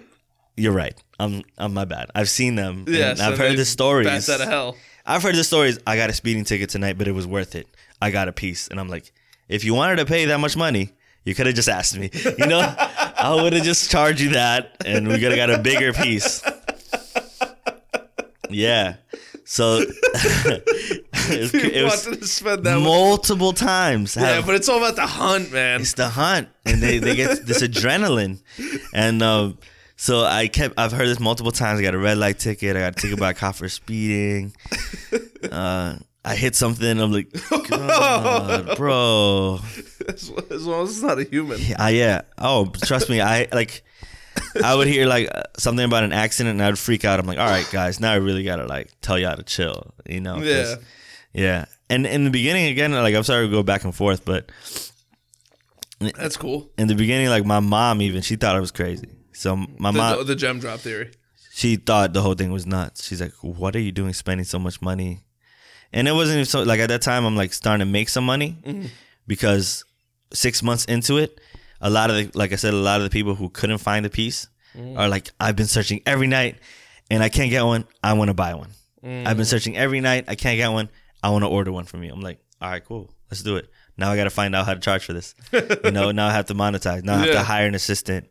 you're 0.58 0.74
right. 0.74 0.96
I'm 1.20 1.44
I'm 1.58 1.74
my 1.74 1.86
bad. 1.86 2.10
I've 2.14 2.30
seen 2.30 2.56
them. 2.56 2.86
Yeah, 2.88 2.98
yes, 2.98 3.20
I've 3.20 3.38
heard 3.38 3.58
the 3.58 3.66
stories. 3.66 4.08
Bats 4.08 4.30
out 4.30 4.42
of 4.42 4.48
hell. 4.48 4.78
I've 5.06 5.24
heard 5.24 5.36
the 5.36 5.44
stories. 5.44 5.80
I 5.88 5.96
got 5.96 6.10
a 6.10 6.14
speeding 6.14 6.44
ticket 6.44 6.70
tonight, 6.70 6.98
but 6.98 7.08
it 7.08 7.14
was 7.14 7.26
worth 7.26 7.56
it. 7.56 7.68
I 8.02 8.12
got 8.12 8.28
a 8.28 8.32
piece, 8.32 8.68
and 8.68 8.80
I'm 8.80 8.90
like, 8.90 9.12
if 9.48 9.64
you 9.64 9.74
wanted 9.74 9.98
to 9.98 10.06
pay 10.06 10.26
that 10.26 10.40
much 10.40 10.58
money, 10.58 10.92
you 11.24 11.36
could 11.36 11.46
have 11.46 11.56
just 11.56 11.70
asked 11.70 11.98
me. 11.98 12.10
You 12.38 12.48
know, 12.48 12.60
I 12.80 13.40
would 13.42 13.54
have 13.54 13.64
just 13.64 13.90
charged 13.92 14.20
you 14.20 14.30
that, 14.32 14.76
and 14.86 15.08
we 15.08 15.16
could 15.20 15.32
have 15.32 15.36
got 15.36 15.50
a 15.50 15.60
bigger 15.60 15.94
piece. 15.94 16.44
Yeah. 18.54 18.96
So 19.46 19.80
it 20.04 20.64
was, 21.30 21.54
it 21.54 21.84
was 21.84 22.06
wanted 22.06 22.22
to 22.22 22.28
spend 22.28 22.64
that. 22.64 22.80
multiple 22.80 23.54
times. 23.54 24.16
yeah, 24.16 24.36
have- 24.36 24.46
but 24.46 24.56
it's 24.56 24.70
all 24.70 24.78
about 24.78 24.96
the 24.96 25.06
hunt, 25.08 25.52
man. 25.52 25.82
it's 25.82 25.94
the 25.94 26.10
hunt, 26.10 26.48
and 26.66 26.82
they, 26.82 27.00
they 27.00 27.16
get 27.16 27.46
this 27.46 27.62
adrenaline, 27.68 28.42
and 28.94 29.22
um, 29.22 29.58
so 29.98 30.24
I 30.24 30.48
kept 30.48 30.76
I've 30.80 30.92
heard 30.92 31.08
this 31.08 31.20
multiple 31.20 31.52
times. 31.52 31.80
I 31.80 31.84
got 31.84 31.96
a 31.96 32.00
red 32.00 32.18
light 32.18 32.40
ticket. 32.40 32.76
I 32.76 32.80
got 32.80 32.98
a 32.98 33.02
ticket 33.02 33.20
by 33.20 33.32
a 33.32 33.34
cop 33.34 33.56
for 33.56 33.68
speeding. 33.70 34.54
Uh, 35.52 35.96
I 36.24 36.36
hit 36.36 36.56
something. 36.56 37.00
I'm 37.00 37.12
like, 37.12 37.32
God, 37.68 38.78
bro. 38.78 39.60
As, 40.08 40.32
as 40.52 40.66
long 40.68 40.84
as 40.84 40.92
it's 40.92 41.02
not 41.02 41.20
a 41.20 41.24
human. 41.24 41.60
Yeah, 41.60 41.90
yeah. 41.90 42.22
Oh, 42.38 42.68
trust 42.86 43.10
me. 43.10 43.22
I 43.22 43.48
like. 43.52 43.84
I 44.64 44.76
would 44.76 44.88
hear 44.88 45.06
like 45.08 45.30
something 45.58 45.84
about 45.86 46.04
an 46.04 46.14
accident, 46.14 46.54
and 46.56 46.64
I 46.64 46.68
would 46.70 46.80
freak 46.80 47.06
out. 47.06 47.20
I'm 47.20 47.26
like, 47.26 47.38
all 47.38 47.48
right, 47.50 47.68
guys, 47.72 48.00
now 48.00 48.12
I 48.12 48.16
really 48.16 48.44
gotta 48.44 48.66
like 48.66 48.90
tell 49.02 49.18
you 49.20 49.28
how 49.28 49.36
to 49.36 49.44
chill. 49.44 49.94
You 50.06 50.22
know? 50.22 50.38
Yeah. 50.38 50.76
Yeah. 51.34 51.66
And 51.90 52.06
in 52.06 52.24
the 52.24 52.30
beginning, 52.30 52.68
again, 52.68 52.92
like 52.94 53.16
I'm 53.16 53.24
sorry 53.24 53.48
to 53.48 53.52
go 53.52 53.64
back 53.64 53.84
and 53.84 53.94
forth, 53.96 54.24
but 54.26 54.50
That's 56.00 56.38
cool. 56.38 56.70
in 56.78 56.88
the 56.88 56.96
beginning, 56.96 57.30
like 57.30 57.46
my 57.46 57.60
mom 57.60 58.02
even 58.02 58.22
she 58.22 58.36
thought 58.36 58.56
I 58.56 58.60
was 58.60 58.72
crazy. 58.72 59.10
So 59.34 59.56
my 59.56 59.92
The, 59.92 59.98
mom 59.98 60.18
the, 60.20 60.24
the 60.24 60.36
gem 60.36 60.60
drop 60.60 60.80
theory. 60.80 61.12
she 61.54 61.76
thought 61.76 62.14
the 62.14 62.22
whole 62.22 62.34
thing 62.36 62.52
was 62.52 62.66
nuts. 62.66 63.06
She's 63.08 63.22
like, 63.22 63.34
"What 63.42 63.76
are 63.76 63.80
you 63.80 63.92
doing, 63.92 64.14
spending 64.14 64.46
so 64.46 64.60
much 64.60 64.82
money?" 64.82 65.22
And 65.94 66.08
it 66.08 66.14
wasn't 66.14 66.36
even 66.38 66.46
so 66.46 66.64
like 66.64 66.80
at 66.80 66.88
that 66.90 67.02
time 67.02 67.26
I'm 67.26 67.36
like 67.36 67.54
starting 67.54 67.86
to 67.86 67.92
make 67.92 68.10
some 68.10 68.26
money 68.26 68.58
mm-hmm. 68.66 68.88
because 69.28 69.84
six 70.34 70.64
months 70.64 70.86
into 70.86 71.18
it, 71.18 71.40
a 71.82 71.90
lot 71.90 72.10
of 72.10 72.16
the 72.16 72.38
like 72.38 72.54
I 72.54 72.56
said, 72.56 72.74
a 72.74 72.78
lot 72.78 73.00
of 73.00 73.04
the 73.04 73.10
people 73.10 73.36
who 73.36 73.50
couldn't 73.50 73.80
find 73.80 74.06
a 74.06 74.10
piece 74.10 74.48
mm. 74.76 74.98
are 74.98 75.10
like, 75.10 75.32
"I've 75.40 75.56
been 75.56 75.68
searching 75.68 76.02
every 76.06 76.28
night 76.28 76.58
and 77.10 77.24
I 77.24 77.30
can't 77.30 77.50
get 77.50 77.64
one. 77.64 77.86
I 78.04 78.14
want 78.14 78.30
to 78.30 78.34
buy 78.34 78.54
one. 78.54 78.70
Mm. 79.04 79.28
I've 79.28 79.38
been 79.38 79.46
searching 79.46 79.78
every 79.78 80.00
night. 80.00 80.26
I 80.28 80.36
can't 80.36 80.58
get 80.58 80.70
one. 80.70 80.90
I 81.24 81.30
want 81.30 81.44
to 81.44 81.50
order 81.50 81.72
one 81.72 81.86
from 81.86 82.04
you." 82.04 82.12
I'm 82.14 82.22
like, 82.22 82.40
"All 82.62 82.70
right, 82.70 82.84
cool, 82.84 83.10
let's 83.30 83.44
do 83.44 83.58
it." 83.58 83.70
Now 83.98 84.12
I 84.12 84.16
got 84.16 84.24
to 84.26 84.30
find 84.30 84.56
out 84.56 84.66
how 84.66 84.74
to 84.74 84.80
charge 84.80 85.06
for 85.06 85.14
this. 85.14 85.36
you 85.84 85.92
know, 85.92 86.12
now 86.12 86.28
I 86.28 86.32
have 86.32 86.46
to 86.48 86.54
monetize. 86.54 87.04
Now 87.04 87.16
I 87.16 87.18
have 87.18 87.28
Yeah. 87.28 87.34
to 87.34 87.44
hire 87.44 87.68
an 87.68 87.76
assistant. 87.76 88.28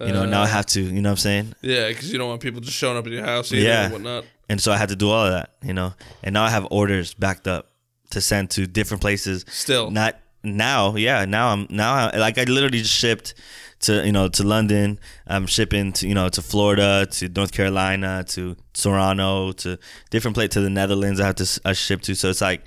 You 0.00 0.12
know, 0.12 0.26
now 0.26 0.42
I 0.42 0.44
uh. 0.44 0.46
have 0.46 0.66
to. 0.66 0.80
You 0.80 1.02
know 1.02 1.08
what 1.08 1.12
I'm 1.12 1.16
saying? 1.16 1.54
Yeah, 1.60 1.88
because 1.88 2.12
you 2.12 2.18
don't 2.18 2.28
want 2.28 2.40
people 2.40 2.60
just 2.60 2.76
showing 2.76 2.96
up 2.96 3.06
at 3.06 3.12
your 3.12 3.24
house 3.24 3.50
Yeah. 3.50 3.84
and 3.84 3.92
whatnot. 3.92 4.24
And 4.48 4.60
so 4.60 4.72
I 4.72 4.76
had 4.76 4.88
to 4.90 4.96
do 4.96 5.10
all 5.10 5.26
of 5.26 5.32
that, 5.32 5.54
you 5.62 5.74
know. 5.74 5.94
And 6.22 6.32
now 6.32 6.44
I 6.44 6.50
have 6.50 6.66
orders 6.70 7.14
backed 7.14 7.46
up 7.48 7.72
to 8.10 8.20
send 8.20 8.50
to 8.50 8.66
different 8.66 9.00
places. 9.00 9.44
Still. 9.48 9.90
Not 9.90 10.18
now, 10.42 10.96
yeah. 10.96 11.24
Now 11.24 11.48
I'm 11.48 11.66
now 11.70 11.94
I, 11.94 12.16
like 12.16 12.38
I 12.38 12.44
literally 12.44 12.78
just 12.78 12.94
shipped 12.94 13.34
to 13.80 14.04
you 14.04 14.12
know 14.12 14.28
to 14.28 14.42
London. 14.42 14.98
I'm 15.26 15.46
shipping 15.46 15.92
to 15.94 16.08
you 16.08 16.14
know 16.14 16.28
to 16.28 16.42
Florida, 16.42 17.06
to 17.12 17.28
North 17.28 17.52
Carolina, 17.52 18.24
to 18.28 18.56
Toronto, 18.72 19.52
to 19.52 19.78
different 20.10 20.36
place 20.36 20.50
to 20.50 20.60
the 20.60 20.70
Netherlands. 20.70 21.20
I 21.20 21.26
have 21.26 21.36
to 21.36 21.60
I 21.64 21.72
ship 21.72 22.02
to. 22.02 22.14
So 22.14 22.30
it's 22.30 22.40
like 22.40 22.66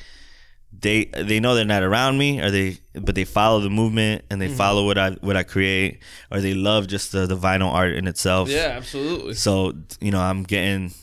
they 0.78 1.06
they 1.06 1.40
know 1.40 1.56
they're 1.56 1.66
not 1.66 1.84
around 1.84 2.18
me, 2.18 2.42
or 2.42 2.50
they 2.50 2.78
but 2.94 3.16
they 3.16 3.26
follow 3.26 3.60
the 3.60 3.70
movement 3.70 4.24
and 4.30 4.42
they 4.42 4.48
mm-hmm. 4.48 4.56
follow 4.56 4.86
what 4.86 4.98
I 4.98 5.12
what 5.22 5.36
I 5.36 5.44
create, 5.44 6.02
or 6.32 6.40
they 6.40 6.54
love 6.54 6.88
just 6.88 7.12
the 7.12 7.26
the 7.26 7.38
vinyl 7.38 7.72
art 7.72 7.94
in 7.94 8.08
itself. 8.08 8.50
Yeah, 8.50 8.74
absolutely. 8.76 9.34
So 9.34 9.74
you 10.00 10.12
know, 10.12 10.22
I'm 10.22 10.44
getting 10.44 10.94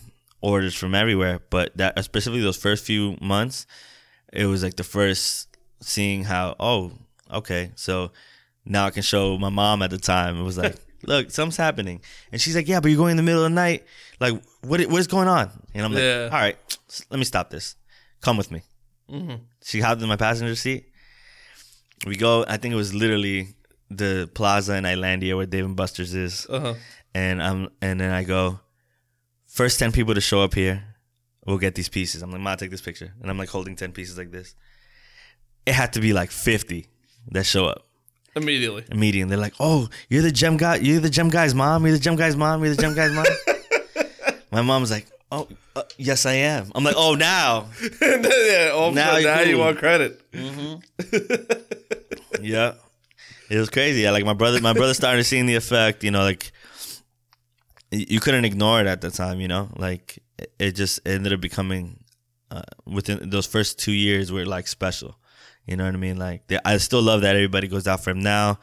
orders 0.41 0.75
from 0.75 0.95
everywhere, 0.95 1.41
but 1.51 1.77
that 1.77 1.99
especially 1.99 2.41
those 2.41 2.57
first 2.57 2.85
few 2.85 3.17
months, 3.21 3.67
it 4.33 4.47
was 4.47 4.63
like 4.63 4.77
the 4.77 4.85
first 4.85 5.48
seeing 5.81 6.25
how 6.25 6.57
oh 6.61 6.93
okay, 7.33 7.73
so 7.75 8.11
now 8.65 8.87
I 8.87 8.91
can 8.91 9.03
show 9.03 9.39
my 9.39 9.49
mom 9.51 9.83
at 9.83 9.91
the 9.91 9.99
time. 9.99 10.39
It 10.39 10.43
was 10.43 10.59
like, 10.59 10.77
look, 11.05 11.31
something's 11.31 11.57
happening, 11.57 12.01
and 12.33 12.41
she's 12.41 12.55
like, 12.57 12.69
yeah, 12.69 12.81
but 12.81 12.89
you're 12.91 12.99
going 12.99 13.13
in 13.13 13.17
the 13.17 13.23
middle 13.23 13.45
of 13.45 13.51
the 13.51 13.55
night, 13.55 13.85
like 14.21 14.35
what 14.63 14.81
what's 14.87 15.07
going 15.07 15.29
on? 15.29 15.51
And 15.75 15.85
I'm 15.85 15.93
like, 15.93 16.03
Yeah. 16.03 16.25
all 16.33 16.39
right, 16.39 16.57
let 17.11 17.19
me 17.19 17.25
stop 17.25 17.51
this. 17.51 17.77
Come 18.21 18.37
with 18.37 18.51
me. 18.51 18.63
She 19.65 19.81
hopped 19.81 20.03
in 20.03 20.09
my 20.09 20.17
passenger 20.17 20.55
seat. 20.55 20.85
We 22.07 22.17
go. 22.17 22.45
I 22.47 22.57
think 22.59 22.73
it 22.73 22.77
was 22.77 22.95
literally 22.95 23.49
the 23.91 24.29
plaza 24.35 24.75
in 24.77 24.85
Islandia 24.85 25.35
where 25.37 25.47
Dave 25.47 25.65
and 25.65 25.75
Buster's 25.77 26.15
is 26.15 26.47
Uh 26.51 26.61
huh. 26.61 26.75
and 27.15 27.43
I'm 27.43 27.69
and 27.81 28.01
then 28.01 28.11
I 28.13 28.23
go, 28.25 28.61
first 29.47 29.79
ten 29.79 29.93
people 29.93 30.15
to 30.15 30.21
show 30.21 30.43
up 30.43 30.55
here, 30.55 30.85
we'll 31.47 31.59
get 31.59 31.75
these 31.75 31.89
pieces. 31.89 32.23
I'm 32.23 32.31
like, 32.31 32.41
Ma, 32.41 32.55
take 32.57 32.71
this 32.71 32.83
picture, 32.83 33.15
and 33.23 33.31
I'm 33.31 33.39
like 33.39 33.49
holding 33.49 33.77
ten 33.77 33.93
pieces 33.93 34.19
like 34.19 34.31
this. 34.31 34.55
It 35.69 35.75
had 35.75 35.93
to 35.95 36.01
be 36.01 36.13
like 36.13 36.31
fifty 36.31 36.87
that 37.33 37.45
show 37.45 37.67
up 37.67 37.85
Immediately. 38.35 38.85
immediately. 38.91 39.29
They're 39.31 39.39
like, 39.49 39.55
oh, 39.61 39.89
you're 40.09 40.23
the 40.23 40.31
gem 40.33 40.57
guy, 40.57 40.77
you're 40.77 41.01
the 41.01 41.11
gem 41.11 41.29
guy's 41.29 41.55
mom, 41.55 41.85
you're 41.85 41.97
the 41.97 42.01
gem 42.03 42.17
guy's 42.17 42.37
mom, 42.37 42.65
you're 42.65 42.75
the 42.75 42.81
gem 42.83 42.95
guy's 42.95 43.13
mom. 43.13 43.27
My 44.53 44.63
mom's 44.63 44.91
like, 44.91 45.07
oh, 45.31 45.47
uh, 45.77 45.83
yes, 45.99 46.25
I 46.25 46.35
am. 46.35 46.71
I'm 46.75 46.85
like, 46.85 46.95
oh, 46.97 47.15
now, 47.17 47.69
yeah, 48.03 48.71
all 48.73 48.93
Now 48.93 49.19
now, 49.19 49.41
you 49.41 49.59
want 49.59 49.79
credit. 49.79 50.21
yeah. 52.41 52.75
It 53.51 53.59
was 53.59 53.71
crazy. 53.71 54.03
Yeah, 54.03 54.11
like 54.11 54.25
my 54.25 54.35
brother, 54.35 54.61
my 54.61 54.73
brother 54.75 54.95
started 54.95 55.25
seeing 55.25 55.47
the 55.47 55.55
effect. 55.57 56.05
You 56.05 56.11
know, 56.11 56.21
like 56.23 56.53
you 57.91 58.21
couldn't 58.21 58.45
ignore 58.45 58.81
it 58.81 58.87
at 58.87 59.01
the 59.01 59.11
time. 59.11 59.41
You 59.41 59.49
know, 59.49 59.69
like 59.77 60.19
it- 60.39 60.53
it 60.59 60.73
just 60.77 61.01
ended 61.07 61.33
up 61.33 61.41
becoming 61.41 62.05
uh, 62.51 62.63
within 62.87 63.31
those 63.31 63.47
first 63.47 63.79
two 63.79 63.93
years 63.93 64.31
were 64.31 64.45
like 64.47 64.67
special. 64.69 65.17
You 65.69 65.77
know 65.77 65.85
what 65.85 65.95
I 65.95 65.99
mean? 65.99 66.17
Like 66.19 66.47
they, 66.47 66.59
I 66.65 66.79
still 66.79 67.03
love 67.03 67.21
that 67.23 67.37
everybody 67.37 67.69
goes 67.69 67.87
out 67.87 68.03
for 68.03 68.11
him 68.11 68.21
now. 68.21 68.59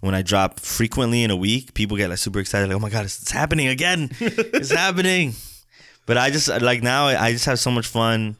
When 0.00 0.14
I 0.14 0.22
drop 0.22 0.60
frequently 0.60 1.22
in 1.22 1.30
a 1.30 1.36
week, 1.36 1.74
people 1.74 1.96
get 1.96 2.10
like 2.10 2.18
super 2.18 2.38
excited. 2.38 2.68
Like, 2.68 2.76
oh 2.76 2.80
my 2.80 2.90
god, 2.90 3.04
it's, 3.06 3.20
it's 3.22 3.30
happening 3.30 3.68
again! 3.68 4.10
it's 4.20 4.70
happening. 4.70 5.34
But 6.06 6.18
I 6.18 6.30
just 6.30 6.48
like 6.62 6.82
now. 6.82 7.06
I 7.06 7.32
just 7.32 7.46
have 7.46 7.58
so 7.58 7.70
much 7.70 7.86
fun 7.86 8.36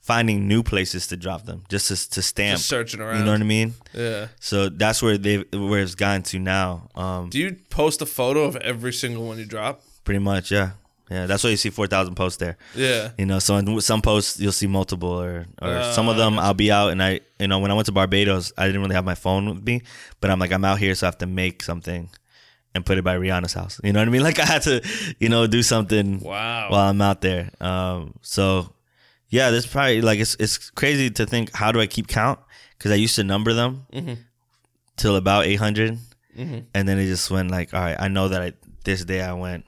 finding 0.00 0.46
new 0.46 0.62
places 0.62 1.06
to 1.08 1.16
drop 1.16 1.44
them, 1.46 1.64
just 1.68 1.88
to, 1.88 2.10
to 2.10 2.22
stamp. 2.22 2.58
Just 2.58 2.68
searching 2.68 3.00
around. 3.00 3.18
You 3.20 3.24
know 3.24 3.32
what 3.32 3.40
I 3.40 3.44
mean? 3.44 3.74
Yeah. 3.92 4.28
So 4.38 4.68
that's 4.68 5.02
where 5.02 5.18
they 5.18 5.38
where 5.52 5.80
it's 5.80 5.94
gotten 5.94 6.22
to 6.24 6.38
now. 6.38 6.90
Um, 6.94 7.30
Do 7.30 7.38
you 7.38 7.56
post 7.70 8.00
a 8.02 8.06
photo 8.06 8.44
of 8.44 8.56
every 8.56 8.92
single 8.92 9.26
one 9.26 9.38
you 9.38 9.46
drop? 9.46 9.82
pretty 10.04 10.20
much, 10.20 10.50
yeah, 10.50 10.72
yeah. 11.14 11.26
That's 11.26 11.42
why 11.44 11.50
you 11.50 11.56
see 11.56 11.70
four 11.70 11.86
thousand 11.86 12.14
posts 12.16 12.38
there. 12.38 12.56
Yeah. 12.74 13.10
You 13.18 13.26
know, 13.26 13.38
so 13.38 13.56
in 13.56 13.80
some 13.80 14.02
posts 14.02 14.40
you'll 14.40 14.52
see 14.62 14.66
multiple, 14.66 15.14
or 15.26 15.46
or 15.62 15.68
Uh, 15.68 15.92
some 15.92 16.08
of 16.10 16.16
them 16.16 16.38
I'll 16.38 16.54
be 16.66 16.70
out 16.72 16.90
and 16.92 17.00
I, 17.02 17.20
you 17.38 17.48
know, 17.48 17.58
when 17.62 17.70
I 17.70 17.74
went 17.74 17.86
to 17.86 17.92
Barbados, 17.92 18.52
I 18.58 18.66
didn't 18.66 18.82
really 18.82 18.94
have 18.98 19.04
my 19.04 19.14
phone 19.14 19.44
with 19.54 19.64
me, 19.64 19.82
but 20.20 20.30
I'm 20.30 20.38
like 20.42 20.52
I'm 20.52 20.64
out 20.64 20.78
here, 20.78 20.94
so 20.94 21.06
I 21.06 21.08
have 21.08 21.18
to 21.18 21.26
make 21.26 21.62
something 21.62 22.08
and 22.74 22.84
put 22.84 22.98
it 22.98 23.04
by 23.04 23.14
Rihanna's 23.16 23.54
house. 23.54 23.80
You 23.84 23.92
know 23.92 24.00
what 24.00 24.08
I 24.08 24.10
mean? 24.10 24.22
Like 24.30 24.38
I 24.40 24.44
had 24.46 24.62
to, 24.62 24.80
you 25.22 25.28
know, 25.28 25.46
do 25.46 25.62
something 25.62 26.18
Wow. 26.20 26.70
while 26.70 26.90
I'm 26.90 27.00
out 27.00 27.20
there. 27.20 27.50
Um, 27.60 28.14
so 28.22 28.72
yeah, 29.30 29.50
this 29.50 29.66
probably 29.66 30.00
like 30.02 30.18
it's 30.20 30.34
it's 30.40 30.70
crazy 30.74 31.10
to 31.10 31.26
think 31.26 31.54
how 31.54 31.70
do 31.72 31.80
I 31.80 31.86
keep 31.86 32.06
count 32.08 32.38
because 32.76 32.90
I 32.90 32.98
used 33.06 33.16
to 33.16 33.24
number 33.24 33.52
them 33.54 33.86
Mm-hmm. 33.92 34.14
till 34.96 35.16
about 35.16 35.46
800, 35.46 35.98
and 36.74 36.82
then 36.88 36.98
it 36.98 37.06
just 37.06 37.30
went 37.30 37.50
like, 37.50 37.72
all 37.74 37.80
right, 37.80 37.96
I 37.98 38.08
know 38.08 38.28
that 38.28 38.42
I 38.42 38.52
this 38.84 39.04
day 39.04 39.20
I 39.22 39.32
went 39.32 39.64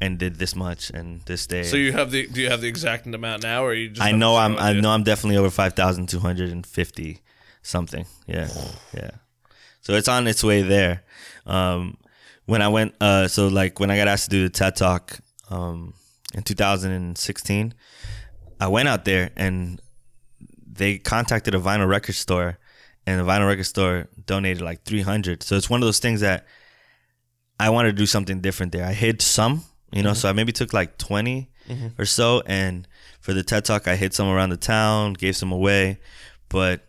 and 0.00 0.18
did 0.18 0.36
this 0.36 0.54
much, 0.54 0.90
and 0.90 1.20
this 1.22 1.46
day. 1.46 1.62
So 1.62 1.76
you 1.76 1.92
have 1.92 2.10
the 2.10 2.26
do 2.26 2.40
you 2.40 2.50
have 2.50 2.60
the 2.60 2.68
exact 2.68 3.06
amount 3.06 3.42
now, 3.42 3.64
or 3.64 3.74
you 3.74 3.90
just? 3.90 4.02
I 4.02 4.12
know 4.12 4.36
I'm 4.36 4.56
I 4.58 4.72
know 4.72 4.90
I'm 4.90 5.04
definitely 5.04 5.36
over 5.36 5.50
five 5.50 5.74
thousand 5.74 6.08
two 6.08 6.20
hundred 6.20 6.50
and 6.50 6.66
fifty 6.66 7.20
something. 7.62 8.06
Yeah, 8.26 8.48
yeah. 8.94 9.10
So 9.80 9.94
it's 9.94 10.08
on 10.08 10.26
its 10.26 10.42
way 10.42 10.62
there. 10.62 11.04
Um, 11.46 11.98
when 12.46 12.62
I 12.62 12.68
went, 12.68 12.94
uh, 13.00 13.28
so 13.28 13.48
like 13.48 13.80
when 13.80 13.90
I 13.90 13.96
got 13.96 14.08
asked 14.08 14.24
to 14.24 14.30
do 14.30 14.42
the 14.44 14.50
TED 14.50 14.76
Talk, 14.76 15.18
um, 15.50 15.94
in 16.34 16.42
2016, 16.42 17.74
I 18.60 18.68
went 18.68 18.88
out 18.88 19.04
there 19.04 19.30
and 19.36 19.80
they 20.66 20.98
contacted 20.98 21.54
a 21.54 21.60
vinyl 21.60 21.88
record 21.88 22.14
store, 22.14 22.58
and 23.06 23.20
the 23.20 23.24
vinyl 23.24 23.46
record 23.46 23.64
store 23.64 24.08
donated 24.26 24.62
like 24.62 24.84
300. 24.84 25.42
So 25.42 25.56
it's 25.56 25.70
one 25.70 25.80
of 25.80 25.86
those 25.86 26.00
things 26.00 26.20
that 26.20 26.46
I 27.58 27.70
wanted 27.70 27.90
to 27.90 27.96
do 27.96 28.06
something 28.06 28.40
different 28.40 28.72
there. 28.72 28.84
I 28.84 28.92
hid 28.92 29.22
some, 29.22 29.64
you 29.94 30.02
know, 30.02 30.10
mm-hmm. 30.10 30.16
so 30.16 30.28
I 30.28 30.32
maybe 30.32 30.52
took 30.52 30.72
like 30.72 30.98
20 30.98 31.50
mm-hmm. 31.68 31.86
or 31.98 32.04
so. 32.04 32.42
And 32.46 32.86
for 33.20 33.32
the 33.32 33.42
TED 33.42 33.64
Talk, 33.64 33.88
I 33.88 33.96
hid 33.96 34.12
some 34.12 34.28
around 34.28 34.50
the 34.50 34.56
town, 34.56 35.14
gave 35.14 35.36
some 35.36 35.52
away. 35.52 35.98
But 36.48 36.82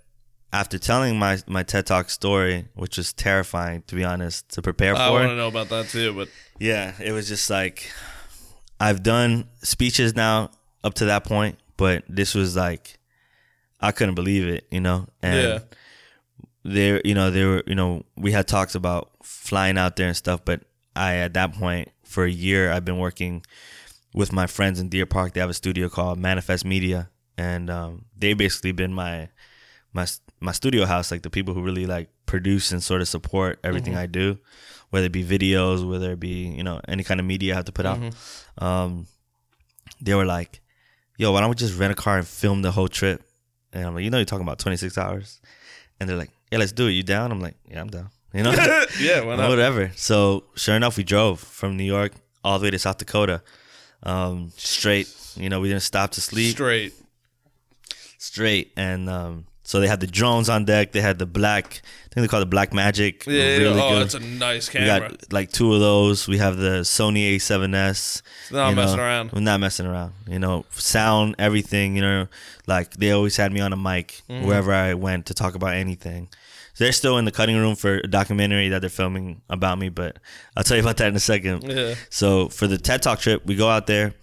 after 0.52 0.78
telling 0.78 1.18
my, 1.20 1.40
my 1.48 1.64
TED 1.64 1.86
Talk 1.86 2.10
story, 2.10 2.68
which 2.76 2.98
was 2.98 3.14
terrifying, 3.14 3.84
to 3.88 3.96
be 3.96 4.04
honest, 4.04 4.50
to 4.54 4.62
prepare 4.62 4.96
I 4.96 4.98
for, 4.98 5.04
I 5.04 5.10
want 5.10 5.30
to 5.30 5.36
know 5.36 5.48
about 5.48 5.70
that 5.70 5.88
too, 5.88 6.14
but 6.14 6.30
yeah, 6.60 6.94
it 7.02 7.12
was 7.12 7.28
just 7.28 7.50
like 7.50 7.92
I've 8.80 9.04
done 9.04 9.48
speeches 9.62 10.16
now 10.16 10.52
up 10.84 10.94
to 10.96 11.06
that 11.06 11.24
point, 11.24 11.58
but 11.78 12.04
this 12.08 12.36
was 12.36 12.56
like 12.56 12.98
I 13.82 13.92
couldn't 13.92 14.16
believe 14.16 14.48
it, 14.48 14.66
you 14.72 14.80
know. 14.80 15.08
And 15.22 15.36
Yeah. 15.36 15.60
there, 16.64 17.02
you 17.04 17.14
know, 17.14 17.32
there 17.32 17.48
were, 17.48 17.64
you 17.68 17.76
know, 17.76 18.04
we 18.16 18.32
had 18.32 18.48
talks 18.48 18.76
about 18.76 19.12
flying 19.24 19.78
out 19.78 19.96
there 19.96 20.08
and 20.08 20.18
stuff, 20.18 20.42
but 20.46 20.62
I 20.96 21.16
at 21.18 21.34
that 21.34 21.54
point 21.54 21.92
for 22.06 22.26
a 22.26 22.32
year 22.32 22.72
I've 22.72 22.86
been 22.86 23.00
working 23.00 23.44
with 24.14 24.32
my 24.32 24.48
friends 24.48 24.80
in 24.80 24.90
Deer 24.90 25.06
Park. 25.06 25.34
They 25.34 25.42
have 25.42 25.50
a 25.50 25.54
studio 25.54 25.90
called 25.90 26.18
Manifest 26.18 26.64
Media, 26.66 27.10
and 27.38 27.70
um, 27.70 28.06
they 28.18 28.34
basically 28.34 28.72
been 28.72 28.94
my 28.94 29.30
my 29.94 30.08
my 30.40 30.52
studio 30.52 30.86
house, 30.86 31.12
like 31.12 31.22
the 31.24 31.30
people 31.30 31.54
who 31.54 31.62
really 31.62 31.86
like 31.86 32.10
produce 32.26 32.72
and 32.72 32.82
sort 32.84 33.02
of 33.02 33.08
support 33.08 33.60
everything 33.64 33.96
I 33.96 34.06
do, 34.08 34.38
whether 34.90 35.08
it 35.08 35.12
be 35.12 35.24
videos, 35.24 35.88
whether 35.88 36.12
it 36.14 36.20
be 36.20 36.48
you 36.48 36.64
know 36.64 36.80
any 36.88 37.04
kind 37.04 37.20
of 37.20 37.26
media 37.26 37.54
I 37.54 37.56
have 37.58 37.66
to 37.66 37.72
put 37.72 37.86
out. 37.86 38.00
Um, 38.58 39.08
they 40.02 40.14
were 40.16 40.26
like, 40.26 40.62
yo, 41.18 41.32
why 41.32 41.40
don't 41.42 41.50
we 41.50 41.56
just 41.56 41.78
rent 41.78 41.92
a 41.92 41.96
car 41.96 42.18
and 42.18 42.28
film 42.28 42.62
the 42.62 42.72
whole 42.72 42.88
trip? 42.88 43.24
And 43.74 43.86
I'm 43.86 43.96
like, 43.96 44.04
you 44.04 44.10
know, 44.10 44.18
you're 44.18 44.26
talking 44.26 44.46
about 44.46 44.60
26 44.60 44.98
hours. 44.98 45.42
And 46.00 46.10
they're 46.10 46.18
like, 46.18 46.32
yeah, 46.52 46.60
let's 46.60 46.72
do 46.72 46.88
it. 46.88 46.92
You 46.92 47.04
down? 47.04 47.32
I'm 47.32 47.40
like, 47.42 47.56
yeah, 47.70 47.82
I'm 47.82 47.90
down. 47.90 48.10
You 48.36 48.44
know, 48.44 48.52
yeah, 49.00 49.22
why 49.24 49.36
not? 49.38 49.50
whatever. 49.50 49.92
So 49.96 50.44
sure 50.56 50.76
enough, 50.76 50.98
we 50.98 51.04
drove 51.04 51.40
from 51.40 51.78
New 51.78 51.84
York 51.86 52.12
all 52.44 52.60
the 52.60 52.64
way 52.66 52.72
to 52.72 52.78
South 52.80 52.98
Dakota, 52.98 53.42
um, 54.04 54.52
straight. 54.58 55.08
You 55.38 55.50
know, 55.50 55.60
we 55.62 55.70
didn't 55.70 55.84
stop 55.84 56.12
to 56.12 56.22
sleep 56.22 56.52
Straight. 56.52 56.94
straight. 58.18 58.72
And 58.78 59.10
um, 59.10 59.46
so 59.64 59.80
they 59.80 59.88
had 59.88 60.00
the 60.00 60.08
drones 60.08 60.50
on 60.50 60.66
deck. 60.66 60.92
They 60.92 61.02
had 61.02 61.20
the 61.20 61.26
black, 61.26 61.82
I 62.12 62.14
think 62.14 62.24
they 62.24 62.28
call 62.28 62.42
it 62.42 62.50
Black 62.50 62.74
Magic. 62.74 63.26
Yeah, 63.26 63.58
really 63.58 63.82
oh, 63.82 63.90
good. 63.90 64.02
it's 64.06 64.14
a 64.14 64.20
nice 64.20 64.70
camera. 64.70 65.10
we 65.10 65.16
got 65.18 65.34
like 65.34 65.52
two 65.52 65.74
of 65.74 65.80
those. 65.80 66.28
We 66.28 66.38
have 66.38 66.58
the 66.58 66.82
Sony 66.82 67.36
A7S. 67.36 68.22
Not 68.52 68.70
you 68.70 68.76
know. 68.76 68.82
messing 68.82 69.00
around. 69.00 69.32
We're 69.34 69.42
not 69.42 69.60
messing 69.60 69.86
around. 69.86 70.14
You 70.30 70.40
know, 70.40 70.66
sound, 70.72 71.36
everything. 71.40 71.96
You 71.96 72.02
know, 72.02 72.28
like 72.68 72.92
they 72.96 73.12
always 73.12 73.36
had 73.38 73.52
me 73.52 73.60
on 73.62 73.74
a 73.74 73.78
mic 73.78 74.22
Mm-hmm. 74.30 74.46
wherever 74.48 74.74
I 74.74 74.94
went 74.94 75.26
to 75.28 75.34
talk 75.34 75.56
about 75.56 75.74
anything. 75.74 76.30
They're 76.78 76.92
still 76.92 77.18
in 77.18 77.26
the 77.26 77.32
cutting 77.32 77.56
room 77.58 77.76
for 77.76 77.96
a 77.98 78.08
documentary 78.08 78.70
that 78.70 78.82
they're 78.82 78.90
filming 78.90 79.42
about 79.50 79.80
me, 79.80 79.90
but 79.90 80.18
I'll 80.58 80.64
tell 80.64 80.76
you 80.78 80.84
about 80.84 80.98
that 80.98 81.08
in 81.08 81.16
a 81.16 81.20
second. 81.22 81.64
Yeah. 81.64 81.96
So 82.10 82.50
for 82.50 82.68
the 82.68 82.78
TED 82.78 83.02
Talk 83.02 83.20
trip, 83.20 83.46
we 83.46 83.56
go 83.56 83.70
out 83.70 83.88
there. 83.88 84.14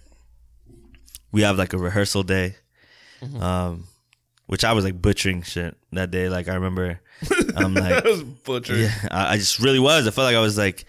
We 1.31 1.41
have 1.41 1.57
like 1.57 1.73
a 1.73 1.77
rehearsal 1.77 2.23
day, 2.23 2.55
Mm-hmm. 3.21 3.41
um, 3.41 3.85
which 4.47 4.63
I 4.65 4.73
was 4.73 4.83
like 4.83 5.01
butchering 5.01 5.41
shit 5.43 5.77
that 5.93 6.11
day. 6.11 6.27
Like 6.29 6.47
I 6.49 6.55
remember, 6.55 6.99
I'm 7.55 7.73
like, 7.73 8.03
That 8.03 8.05
was 8.05 8.21
butchered. 8.23 8.77
yeah, 8.79 8.91
I, 9.09 9.33
I 9.33 9.37
just 9.37 9.59
really 9.59 9.79
was. 9.79 10.05
I 10.07 10.11
felt 10.11 10.25
like 10.25 10.35
I 10.35 10.41
was 10.41 10.57
like, 10.57 10.85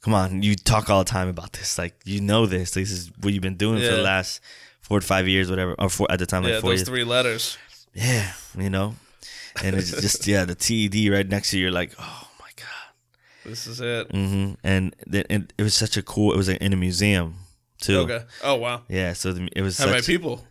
come 0.00 0.14
on, 0.14 0.42
you 0.42 0.54
talk 0.54 0.88
all 0.88 1.02
the 1.04 1.10
time 1.10 1.28
about 1.28 1.52
this. 1.54 1.76
Like 1.76 1.94
you 2.04 2.20
know 2.20 2.46
this. 2.46 2.70
This 2.70 2.90
is 2.90 3.10
what 3.20 3.32
you've 3.34 3.42
been 3.42 3.56
doing 3.56 3.80
for 3.80 3.96
the 3.96 4.02
last 4.02 4.40
four 4.80 5.00
to 5.00 5.06
five 5.06 5.26
years, 5.28 5.50
whatever, 5.50 5.74
or 5.78 5.88
four 5.90 6.06
at 6.10 6.20
the 6.20 6.26
time, 6.26 6.44
like 6.44 6.52
Yeah, 6.54 6.60
four 6.60 6.70
those 6.70 6.80
years. 6.80 6.88
three 6.88 7.04
letters. 7.04 7.58
Yeah, 7.92 8.32
you 8.56 8.70
know, 8.70 8.94
and 9.62 9.76
it's 9.76 9.90
just 9.90 10.26
yeah, 10.32 10.44
the 10.44 10.54
TED 10.54 10.94
right 11.12 11.28
next 11.28 11.50
to 11.50 11.56
you. 11.58 11.64
You're 11.64 11.72
like, 11.72 11.92
oh 11.98 12.28
my 12.40 12.50
god. 12.56 12.66
This 13.50 13.66
is 13.66 13.80
it. 13.80 14.10
hmm 14.10 14.54
And, 14.64 14.94
then 15.06 15.24
and 15.30 15.52
it 15.58 15.62
was 15.62 15.74
such 15.74 15.96
a 15.96 16.02
cool. 16.02 16.32
It 16.32 16.36
was 16.36 16.48
in 16.48 16.72
a 16.72 16.76
museum 16.76 17.34
too. 17.80 17.98
Okay. 18.00 18.22
Oh 18.44 18.54
wow. 18.56 18.82
Yeah, 18.88 19.12
so 19.14 19.32
the, 19.32 19.48
it 19.54 19.62
was 19.62 19.78
How 19.78 19.86
many 19.86 20.02
people? 20.02 20.44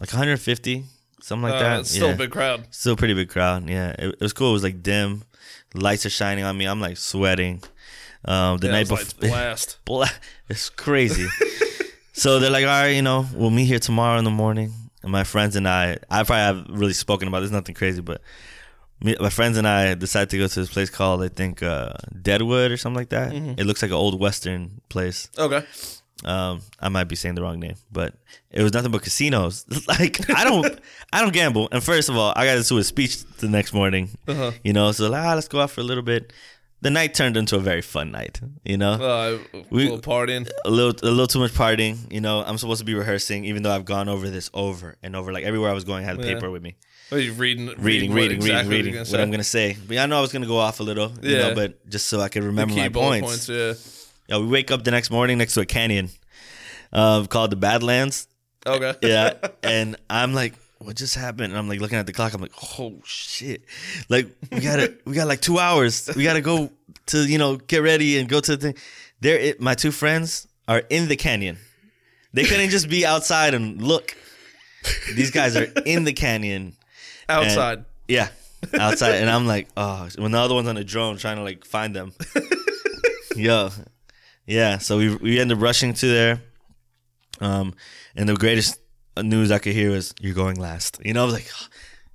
like 0.00 0.12
150, 0.12 0.84
something 1.22 1.42
like 1.50 1.54
Uh, 1.54 1.58
that. 1.78 1.86
still 1.86 2.08
yeah. 2.08 2.14
a 2.14 2.16
big 2.18 2.30
crowd. 2.30 2.66
Still 2.70 2.92
a 2.92 2.96
pretty 2.96 3.14
big 3.14 3.28
crowd. 3.30 3.68
Yeah, 3.68 3.90
it, 3.98 4.08
it 4.08 4.20
was 4.20 4.32
cool. 4.34 4.50
It 4.50 4.52
was 4.54 4.62
like 4.62 4.82
dim, 4.82 5.24
lights 5.74 6.04
are 6.04 6.10
shining 6.10 6.44
on 6.44 6.56
me. 6.58 6.66
I'm 6.66 6.80
like 6.80 6.98
sweating. 6.98 7.62
Um, 8.24 8.58
the 8.58 8.66
Yeah, 8.66 8.72
night 8.72 8.88
before, 8.88 9.06
blast. 9.28 9.78
Bla- 9.84 10.10
it's 10.48 10.68
crazy. 10.68 11.26
so 12.12 12.38
they're 12.40 12.50
like, 12.50 12.64
all 12.64 12.70
right, 12.82 12.88
you 12.88 13.02
know, 13.02 13.24
we'll 13.34 13.50
meet 13.50 13.66
here 13.66 13.78
tomorrow 13.78 14.18
in 14.18 14.24
the 14.24 14.30
morning. 14.30 14.72
And 15.06 15.12
my 15.12 15.22
friends 15.22 15.54
and 15.54 15.68
I, 15.68 15.98
I 16.10 16.24
probably 16.24 16.36
have 16.36 16.66
really 16.68 16.92
spoken 16.92 17.28
about 17.28 17.38
this, 17.38 17.52
nothing 17.52 17.76
crazy, 17.76 18.00
but 18.00 18.20
me, 19.00 19.14
my 19.20 19.30
friends 19.30 19.56
and 19.56 19.64
I 19.64 19.94
decided 19.94 20.30
to 20.30 20.38
go 20.38 20.48
to 20.48 20.60
this 20.60 20.68
place 20.68 20.90
called, 20.90 21.22
I 21.22 21.28
think, 21.28 21.62
uh, 21.62 21.92
Deadwood 22.20 22.72
or 22.72 22.76
something 22.76 22.96
like 22.96 23.10
that. 23.10 23.30
Mm-hmm. 23.30 23.52
It 23.56 23.66
looks 23.66 23.82
like 23.82 23.92
an 23.92 23.96
old 23.96 24.18
Western 24.18 24.80
place. 24.88 25.30
Okay. 25.38 25.64
Um, 26.24 26.60
I 26.80 26.88
might 26.88 27.04
be 27.04 27.14
saying 27.14 27.36
the 27.36 27.42
wrong 27.42 27.60
name, 27.60 27.76
but 27.92 28.14
it 28.50 28.64
was 28.64 28.72
nothing 28.72 28.90
but 28.90 29.02
casinos. 29.02 29.64
like 29.88 30.28
I 30.28 30.42
don't, 30.42 30.76
I 31.12 31.20
don't 31.20 31.32
gamble. 31.32 31.68
And 31.70 31.84
first 31.84 32.08
of 32.08 32.16
all, 32.16 32.32
I 32.34 32.44
got 32.44 32.60
to 32.60 32.68
do 32.68 32.78
a 32.78 32.82
speech 32.82 33.22
the 33.36 33.48
next 33.48 33.72
morning. 33.72 34.10
Uh-huh. 34.26 34.50
You 34.64 34.72
know, 34.72 34.90
so 34.90 35.08
like, 35.08 35.22
ah, 35.22 35.34
let's 35.34 35.46
go 35.46 35.60
out 35.60 35.70
for 35.70 35.82
a 35.82 35.84
little 35.84 36.02
bit. 36.02 36.32
The 36.82 36.90
night 36.90 37.14
turned 37.14 37.36
into 37.36 37.56
a 37.56 37.58
very 37.58 37.80
fun 37.82 38.12
night. 38.12 38.40
You 38.64 38.76
know, 38.76 38.92
Uh, 38.92 39.38
We- 39.70 39.84
little 39.84 39.98
partying. 40.00 40.48
a 40.64 40.70
little, 40.70 40.92
a 41.02 41.10
little 41.10 41.26
too 41.26 41.38
much 41.38 41.52
partying. 41.52 42.12
You 42.12 42.20
know, 42.20 42.44
I'm 42.46 42.58
supposed 42.58 42.80
to 42.80 42.84
be 42.84 42.94
rehearsing, 42.94 43.44
even 43.46 43.62
though 43.62 43.72
I've 43.74 43.86
gone 43.86 44.08
over 44.08 44.28
this 44.30 44.50
over 44.52 44.96
and 45.02 45.16
over. 45.16 45.32
Like 45.32 45.44
everywhere 45.44 45.70
I 45.70 45.74
was 45.74 45.84
going, 45.84 46.04
I 46.04 46.06
had 46.06 46.20
a 46.20 46.26
Yeah. 46.26 46.34
paper 46.34 46.50
with 46.50 46.62
me, 46.62 46.76
Are 47.10 47.18
you 47.18 47.32
reading? 47.32 47.72
reading, 47.78 48.10
what 48.10 48.16
reading, 48.16 48.36
exactly 48.36 48.70
reading, 48.70 48.92
reading. 48.92 48.94
you're 48.94 49.04
What 49.06 49.20
I'm 49.20 49.30
gonna 49.30 49.42
say, 49.44 49.76
but 49.88 49.96
I 49.96 50.06
know 50.06 50.18
I 50.18 50.20
was 50.20 50.32
gonna 50.32 50.46
go 50.46 50.58
off 50.58 50.78
a 50.80 50.82
little. 50.82 51.12
You 51.22 51.30
Yeah. 51.36 51.38
know, 51.48 51.54
but 51.54 51.88
just 51.88 52.08
so 52.08 52.20
I 52.20 52.28
could 52.28 52.44
remember 52.44 52.74
my 52.74 52.88
bullet 52.90 53.22
points. 53.22 53.48
Yeah. 53.48 53.72
Yeah, 54.28 54.38
we 54.38 54.46
wake 54.46 54.70
up 54.70 54.84
the 54.84 54.90
next 54.90 55.10
morning 55.10 55.38
next 55.38 55.54
to 55.54 55.60
a 55.62 55.66
canyon, 55.66 56.10
um, 56.92 57.26
called 57.26 57.50
the 57.50 57.56
Badlands. 57.56 58.26
Okay. 58.66 58.94
yeah 59.02 59.34
and 59.62 59.94
i'm 60.10 60.34
like 60.34 60.52
what 60.78 60.96
just 60.96 61.14
happened? 61.14 61.52
And 61.52 61.56
i'm 61.58 61.68
like 61.68 61.80
looking 61.80 61.98
at 61.98 62.06
the 62.06 62.12
clock. 62.12 62.34
I'm 62.34 62.40
like 62.40 62.52
oh 62.80 62.94
shit. 63.04 63.62
Like 64.08 64.28
we 64.52 64.60
gotta 64.60 64.94
we 65.04 65.14
got 65.14 65.26
like 65.28 65.40
two 65.40 65.58
hours. 65.58 66.10
We 66.14 66.24
gotta 66.24 66.40
go 66.40 66.70
to 67.06 67.26
you 67.26 67.38
know 67.38 67.56
get 67.56 67.82
ready 67.82 68.18
and 68.18 68.28
go 68.28 68.40
to 68.40 68.56
the 68.56 68.72
thing. 68.72 68.82
There 69.20 69.38
it, 69.38 69.60
my 69.60 69.74
two 69.74 69.90
friends 69.90 70.46
are 70.68 70.82
in 70.90 71.08
the 71.08 71.16
canyon. 71.16 71.58
They 72.32 72.44
couldn't 72.44 72.68
just 72.70 72.88
be 72.88 73.06
outside 73.06 73.54
and 73.54 73.80
look. 73.80 74.14
These 75.14 75.30
guys 75.30 75.56
are 75.56 75.66
in 75.84 76.04
the 76.04 76.12
canyon. 76.12 76.74
Outside. 77.28 77.84
yeah 78.06 78.28
outside. 78.78 79.16
And 79.16 79.28
i'm 79.28 79.48
like 79.48 79.66
oh 79.76 80.08
when 80.16 80.30
the 80.30 80.38
other 80.38 80.54
one's 80.54 80.68
on 80.68 80.76
a 80.76 80.84
drone 80.84 81.16
trying 81.16 81.38
to 81.38 81.42
like 81.42 81.64
find 81.64 81.94
them. 81.94 82.12
Yo. 83.36 83.70
Yeah 84.46 84.78
so 84.78 84.98
we 84.98 85.16
we 85.16 85.40
end 85.40 85.50
up 85.50 85.60
rushing 85.60 85.92
to 85.94 86.06
there. 86.06 86.40
Um 87.40 87.74
and 88.14 88.28
the 88.28 88.34
greatest 88.34 88.78
news 89.22 89.50
i 89.50 89.58
could 89.58 89.72
hear 89.72 89.90
was 89.90 90.14
you're 90.20 90.34
going 90.34 90.56
last. 90.60 91.00
You 91.04 91.12
know 91.14 91.22
i 91.22 91.24
was 91.24 91.34
like 91.34 91.50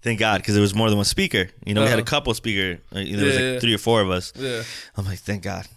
thank 0.02 0.20
god 0.20 0.38
because 0.42 0.54
there 0.56 0.62
was 0.62 0.74
more 0.76 0.90
than 0.90 0.98
one 0.98 1.06
speaker. 1.06 1.50
You 1.66 1.74
know 1.74 1.82
we 1.84 1.88
had 1.88 2.00
a 2.00 2.02
Uh-huh. 2.02 2.10
couple 2.10 2.34
speaker 2.34 2.80
there 2.92 3.04
was 3.04 3.36
like 3.36 3.44
yeah. 3.44 3.60
three 3.60 3.74
or 3.74 3.78
four 3.78 4.02
of 4.02 4.10
us. 4.10 4.34
Yeah. 4.36 4.64
i'm 4.98 5.06
like 5.06 5.20
thank 5.20 5.44
god. 5.44 5.68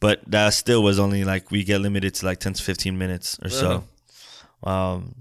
But 0.00 0.20
that 0.30 0.50
still 0.54 0.82
was 0.82 0.98
only 0.98 1.24
like 1.24 1.50
we 1.50 1.64
get 1.64 1.80
limited 1.80 2.14
to 2.16 2.26
like 2.26 2.38
10 2.38 2.54
to 2.54 2.62
15 2.62 2.98
minutes 2.98 3.38
or 3.42 3.48
so. 3.48 3.84
Um 4.62 5.16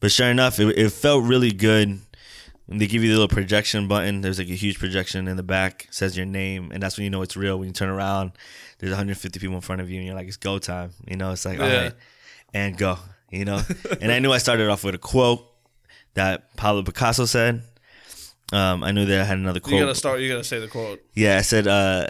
but 0.00 0.10
sure 0.10 0.28
enough 0.28 0.58
it, 0.58 0.76
it 0.78 0.90
felt 0.90 1.24
really 1.24 1.52
good. 1.52 2.00
When 2.66 2.78
they 2.78 2.86
give 2.86 3.02
you 3.02 3.08
the 3.10 3.14
little 3.14 3.28
projection 3.28 3.88
button 3.88 4.20
there's 4.22 4.38
like 4.38 4.48
a 4.48 4.54
huge 4.54 4.78
projection 4.78 5.28
in 5.28 5.36
the 5.36 5.42
back 5.42 5.86
says 5.90 6.16
your 6.16 6.26
name 6.26 6.70
and 6.72 6.82
that's 6.82 6.96
when 6.96 7.04
you 7.04 7.10
know 7.10 7.22
it's 7.22 7.36
real. 7.36 7.58
When 7.58 7.68
you 7.68 7.72
turn 7.74 7.88
around 7.90 8.32
there's 8.78 8.90
150 8.92 9.38
people 9.38 9.54
in 9.56 9.60
front 9.62 9.80
of 9.80 9.88
you 9.90 9.98
and 9.98 10.06
you're 10.06 10.16
like 10.16 10.28
it's 10.28 10.36
go 10.36 10.58
time. 10.58 10.90
You 11.06 11.16
know 11.16 11.32
it's 11.32 11.44
like 11.44 11.60
all 11.60 11.68
Yeah. 11.68 11.82
right 11.84 11.92
and 12.54 12.76
go 12.76 12.98
you 13.32 13.44
know 13.44 13.60
and 14.00 14.12
i 14.12 14.18
knew 14.20 14.30
i 14.30 14.38
started 14.38 14.68
off 14.68 14.84
with 14.84 14.94
a 14.94 14.98
quote 14.98 15.44
that 16.14 16.54
pablo 16.56 16.82
picasso 16.82 17.24
said 17.24 17.62
um, 18.52 18.84
i 18.84 18.92
knew 18.92 19.04
that 19.06 19.20
i 19.20 19.24
had 19.24 19.38
another 19.38 19.58
quote. 19.58 19.72
You 19.72 19.78
quote 19.78 19.88
gotta 19.88 19.98
start. 19.98 20.20
You 20.20 20.28
gotta 20.28 20.44
say 20.44 20.60
the 20.60 20.68
quote. 20.68 21.00
yeah, 21.14 21.38
I 21.38 21.42
said 21.42 21.66
uh 21.66 22.06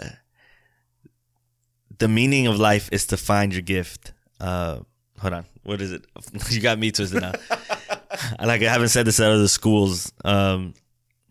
the 1.99 2.07
meaning 2.09 2.47
of 2.47 2.59
life 2.59 2.89
is 2.91 3.07
to 3.07 3.17
find 3.17 3.53
your 3.53 3.61
gift. 3.61 4.11
Uh 4.41 4.79
hold 5.19 5.33
on. 5.33 5.45
What 5.63 5.79
is 5.79 5.93
it? 5.93 6.05
you 6.49 6.59
got 6.59 6.77
me 6.77 6.91
twisted 6.91 7.21
now. 7.21 7.31
I 8.39 8.45
like 8.45 8.61
I 8.61 8.65
haven't 8.65 8.89
said 8.89 9.05
this 9.05 9.21
at 9.21 9.31
other 9.31 9.47
schools. 9.47 10.11
Um 10.25 10.73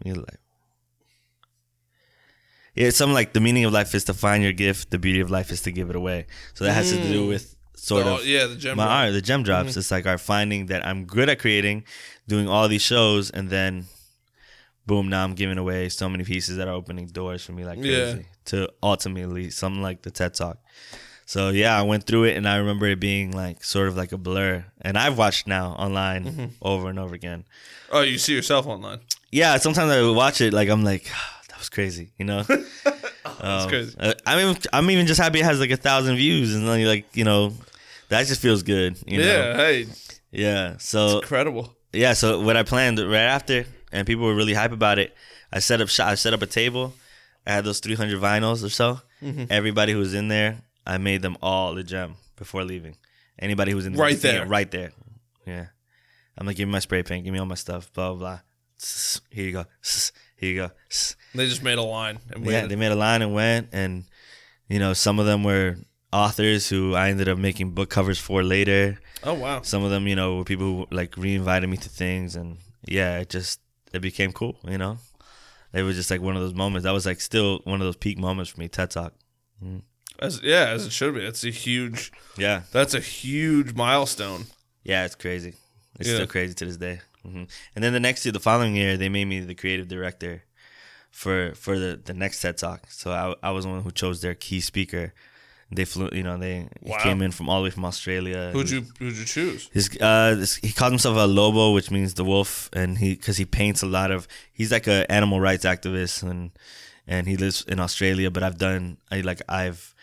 you're 0.03 0.17
like 0.17 0.39
yeah, 2.75 2.87
it's 2.87 2.97
something 2.97 3.13
like 3.13 3.35
the 3.35 3.41
meaning 3.41 3.65
of 3.65 3.73
life 3.73 3.95
is 3.95 4.05
to 4.05 4.15
find 4.15 4.43
your 4.43 4.55
gift. 4.55 4.91
The 4.91 4.99
beauty 4.99 5.21
of 5.21 5.31
life 5.31 5.51
is 5.51 5.61
to 5.63 5.73
give 5.73 5.91
it 5.91 5.97
away. 5.97 6.27
So 6.55 6.65
that 6.65 6.73
has 6.73 6.91
to 6.91 7.03
do 7.03 7.27
with 7.27 7.52
sort 7.83 8.07
Oh, 8.07 8.17
of 8.17 8.27
yeah, 8.27 8.47
the 8.47 8.57
gem. 8.57 8.77
my 8.77 8.85
drop. 8.85 8.97
art, 8.97 9.13
the 9.13 9.21
gem 9.23 9.43
drops. 9.43 9.71
Mm-hmm. 9.71 9.79
It's 9.81 9.91
like 9.91 10.07
our 10.07 10.19
finding 10.19 10.67
that 10.67 10.87
I'm 10.87 11.05
good 11.05 11.29
at 11.29 11.39
creating, 11.39 11.85
doing 12.29 12.47
all 12.49 12.69
these 12.69 12.83
shows, 12.83 13.31
and 13.31 13.51
then 13.51 13.87
boom, 14.87 15.09
now 15.09 15.23
I'm 15.25 15.35
giving 15.35 15.59
away 15.59 15.89
so 15.89 16.09
many 16.09 16.25
pieces 16.25 16.57
that 16.59 16.69
are 16.69 16.75
opening 16.75 17.07
doors 17.07 17.45
for 17.45 17.53
me 17.53 17.65
like 17.65 17.79
Yeah. 17.83 18.17
to 18.47 18.69
ultimately 18.83 19.51
something 19.51 19.83
like 19.83 20.03
the 20.03 20.11
TED 20.11 20.35
Talk. 20.35 20.59
So 21.25 21.51
yeah, 21.51 21.79
I 21.79 21.83
went 21.83 22.05
through 22.05 22.25
it 22.25 22.37
and 22.37 22.49
I 22.49 22.57
remember 22.57 22.87
it 22.87 22.99
being 23.01 23.31
like 23.33 23.63
sort 23.65 23.89
of 23.89 23.97
like 23.97 24.13
a 24.13 24.19
blur. 24.19 24.65
And 24.83 24.99
I've 24.99 25.17
watched 25.17 25.47
now 25.47 25.73
online 25.79 26.25
Mm-hmm. 26.25 26.45
over 26.61 26.91
and 26.91 26.99
over 26.99 27.15
again. 27.15 27.45
Oh, 27.91 28.01
you 28.03 28.19
see 28.19 28.35
yourself 28.35 28.67
online. 28.67 29.01
Yeah, 29.31 29.57
sometimes 29.59 29.91
I 29.91 30.03
watch 30.11 30.41
it 30.41 30.53
like 30.53 30.69
I'm 30.69 30.83
like 30.85 31.05
that 31.49 31.59
was 31.59 31.69
crazy, 31.69 32.13
you 32.19 32.25
know. 32.25 32.43
That's 32.49 33.65
Um, 33.65 33.69
crazy. 33.69 33.97
uh, 33.99 34.15
I'm 34.27 34.39
even 34.51 34.63
I'm 34.73 34.91
even 34.91 35.07
just 35.07 35.21
happy 35.21 35.41
it 35.41 35.45
has 35.45 35.61
like 35.61 35.71
a 35.71 35.77
thousand 35.77 36.17
views 36.17 36.55
and 36.55 36.67
then 36.67 36.81
you 36.81 36.89
like 36.89 37.07
you 37.15 37.25
know 37.25 37.55
that 38.13 38.27
just 38.27 38.41
feels 38.41 38.63
good. 38.63 38.99
You 39.07 39.19
know? 39.19 39.25
Yeah. 39.25 39.57
Hey, 39.57 39.87
Yeah. 40.31 40.77
So 40.79 41.19
incredible. 41.19 41.75
yeah, 41.93 42.13
so 42.15 42.41
what 42.41 42.57
I 42.57 42.63
planned 42.63 42.99
right 42.99 43.29
after, 43.37 43.65
and 43.91 44.07
people 44.07 44.25
were 44.25 44.35
really 44.35 44.55
hype 44.55 44.73
about 44.73 44.99
it. 44.99 45.15
I 45.53 45.59
set 45.59 45.81
up. 45.81 45.89
I 46.01 46.15
set 46.15 46.33
up 46.33 46.41
a 46.43 46.47
table. 46.47 46.95
I 47.47 47.53
had 47.53 47.65
those 47.65 47.81
300 47.81 48.21
vinyls 48.21 48.65
or 48.65 48.69
so. 48.71 49.01
Mm-hmm. 49.23 49.45
Everybody 49.51 49.93
who 49.93 49.99
was 49.99 50.15
in 50.15 50.29
there, 50.29 50.63
I 50.87 50.99
made 50.99 51.21
them 51.23 51.37
all 51.43 51.75
the 51.75 51.83
gem 51.83 52.15
before 52.37 52.65
leaving. 52.65 52.97
Anybody 53.39 53.71
who 53.73 53.77
was 53.77 53.87
in 53.87 53.93
the 53.95 53.99
Right 53.99 54.19
there. 54.21 54.47
right 54.47 54.71
there. 54.71 54.93
Yeah. 55.47 55.67
I'm 56.39 56.47
like, 56.47 56.57
give 56.57 56.69
me 56.69 56.73
my 56.73 56.79
spray 56.79 57.03
paint, 57.03 57.25
give 57.25 57.33
me 57.33 57.39
all 57.41 57.47
my 57.47 57.57
stuff, 57.57 57.93
blah 57.93 58.11
blah 58.15 58.19
blah. 58.19 58.41
Here 59.31 59.45
you 59.47 59.53
go. 59.53 59.65
Here 60.37 60.51
you 60.51 60.57
go. 60.57 60.71
They 61.35 61.47
just 61.49 61.63
made 61.63 61.79
a 61.79 61.83
line 61.83 62.19
and 62.31 62.45
Yeah, 62.47 62.67
they 62.67 62.77
made 62.77 62.93
a 62.93 62.97
line 62.97 63.23
and 63.23 63.33
went, 63.35 63.69
and 63.73 64.05
you 64.69 64.79
know, 64.79 64.93
some 64.95 65.19
of 65.19 65.27
them 65.27 65.45
were 65.45 65.77
authors 66.13 66.69
who 66.69 66.95
I 66.95 67.09
ended 67.11 67.29
up 67.29 67.39
making 67.39 67.71
book 67.71 67.89
covers 67.91 68.19
for 68.19 68.43
later 68.43 68.99
oh 69.25 69.35
wow. 69.35 69.63
some 69.63 69.83
of 69.85 69.91
them, 69.91 70.07
you 70.07 70.17
know, 70.17 70.37
were 70.37 70.45
people 70.45 70.67
who 70.67 70.87
like 70.91 71.17
re-invited 71.17 71.69
me 71.69 71.77
to 71.79 71.89
things, 71.89 72.37
and 72.37 72.59
yeah, 72.87 73.19
it 73.19 73.29
just 73.31 73.61
it 73.93 74.01
became 74.01 74.33
cool, 74.33 74.57
you 74.69 74.79
know. 74.79 74.99
It 75.73 75.83
was 75.85 75.97
just 75.97 76.11
like 76.11 76.21
one 76.21 76.37
of 76.37 76.43
those 76.43 76.55
moments. 76.55 76.85
That 76.85 76.93
was 76.93 77.07
like 77.07 77.21
still 77.21 77.61
one 77.65 77.81
of 77.81 77.87
those 77.87 77.97
peak 77.97 78.19
moments 78.19 78.51
for 78.51 78.61
me. 78.61 78.69
TED 78.69 78.91
Talk. 78.91 79.15
As 80.19 80.41
yeah, 80.43 80.69
as 80.69 80.85
it 80.87 80.93
should 80.93 81.15
be. 81.15 81.21
It's 81.25 81.45
a 81.45 81.51
huge. 81.51 82.13
Yeah, 82.37 82.63
That's 82.73 82.95
a 82.95 83.01
huge 83.01 83.75
milestone. 83.75 84.47
yeah, 84.85 85.05
it's 85.05 85.15
crazy. 85.15 85.55
It's 85.99 86.09
Yeah. 86.09 86.17
still 86.17 86.27
crazy 86.27 86.55
to 86.55 86.67
this 86.67 86.77
day. 86.77 87.01
hmm 87.23 87.45
And 87.75 87.83
then 87.85 87.93
the 87.93 88.01
next 88.01 88.25
year, 88.27 88.33
the 88.33 88.41
following 88.41 88.77
year, 88.77 88.97
they 88.97 89.09
made 89.09 89.27
me 89.27 89.41
the 89.41 89.55
creative 89.55 89.89
director 89.89 90.43
for 91.11 91.55
for 91.55 91.79
the 91.79 92.01
the 92.05 92.15
next 92.15 92.41
TED 92.43 92.59
Talk. 92.59 92.81
So 92.91 93.13
I 93.13 93.49
I 93.49 93.51
was 93.53 93.65
the 93.65 93.71
one 93.71 93.83
who 93.83 93.91
chose 93.93 94.21
their 94.21 94.35
key 94.35 94.61
speaker. 94.61 95.15
They 95.75 95.85
flew, 95.87 96.09
you 96.13 96.23
know, 96.23 96.37
they 96.37 96.69
he 96.85 96.91
Wow. 96.91 96.99
came 97.03 97.23
in 97.23 97.31
from 97.33 97.49
all 97.49 97.61
the 97.61 97.65
way 97.65 97.71
from 97.71 97.85
Australia. 97.85 98.51
Who'd 98.53 98.71
you 98.71 98.85
who'd 98.99 99.17
you 99.17 99.25
choose? 99.25 99.69
His 99.73 99.89
uh, 100.01 100.35
this, 100.35 100.57
he 100.57 100.71
calls 100.73 100.91
himself 100.93 101.17
a 101.17 101.27
lobo, 101.27 101.73
which 101.73 101.91
means 101.91 102.15
the 102.15 102.25
wolf, 102.25 102.69
and 102.73 102.99
he 102.99 103.15
because 103.15 103.37
he 103.39 103.45
paints 103.47 103.83
a 103.83 103.87
lot 103.87 104.11
of. 104.11 104.29
He's 104.53 104.71
like 104.71 104.87
a 104.87 105.11
animal 105.11 105.41
rights 105.41 105.65
activist, 105.65 106.23
and 106.23 106.51
and 107.07 107.27
he 107.27 107.37
lives 107.37 107.65
in 107.67 107.81
Australia. 107.81 108.31
But 108.31 108.43
I've 108.43 108.59
done 108.59 108.99
I 109.11 109.21
like 109.23 109.41
I've 109.49 109.95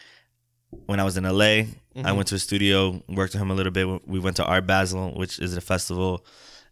when 0.86 1.00
I 1.00 1.04
was 1.04 1.18
in 1.18 1.24
LA, 1.24 1.66
I 2.04 2.12
went 2.12 2.28
to 2.30 2.36
a 2.36 2.40
studio, 2.40 3.02
worked 3.08 3.34
with 3.34 3.42
him 3.42 3.50
a 3.52 3.56
little 3.56 3.72
bit. 3.72 4.08
We 4.08 4.20
went 4.20 4.36
to 4.38 4.46
Art 4.46 4.68
Basel, 4.68 5.12
which 5.16 5.40
is 5.40 5.58
a 5.58 5.62
festival, 5.62 6.24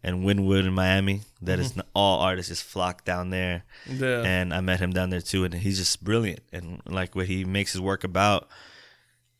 in 0.04 0.24
Wynwood 0.24 0.66
in 0.68 0.74
Miami. 0.74 1.22
That 1.41 1.60
is 1.60 1.74
all 1.95 2.20
artists 2.22 2.50
just 2.50 2.64
flock 2.64 3.06
down 3.06 3.32
there 3.32 3.64
Yeah. 3.88 4.22
and 4.24 4.54
I 4.54 4.62
met 4.62 4.80
him 4.80 4.91
down 4.93 5.10
there 5.10 5.22
too, 5.22 5.43
and 5.45 5.54
he's 5.54 5.78
just 5.80 6.04
brilliant. 6.04 6.41
And 6.54 6.82
like 6.86 7.16
what 7.16 7.26
he 7.26 7.43
makes 7.43 7.72
his 7.74 7.82
work 7.82 8.04
about, 8.04 8.48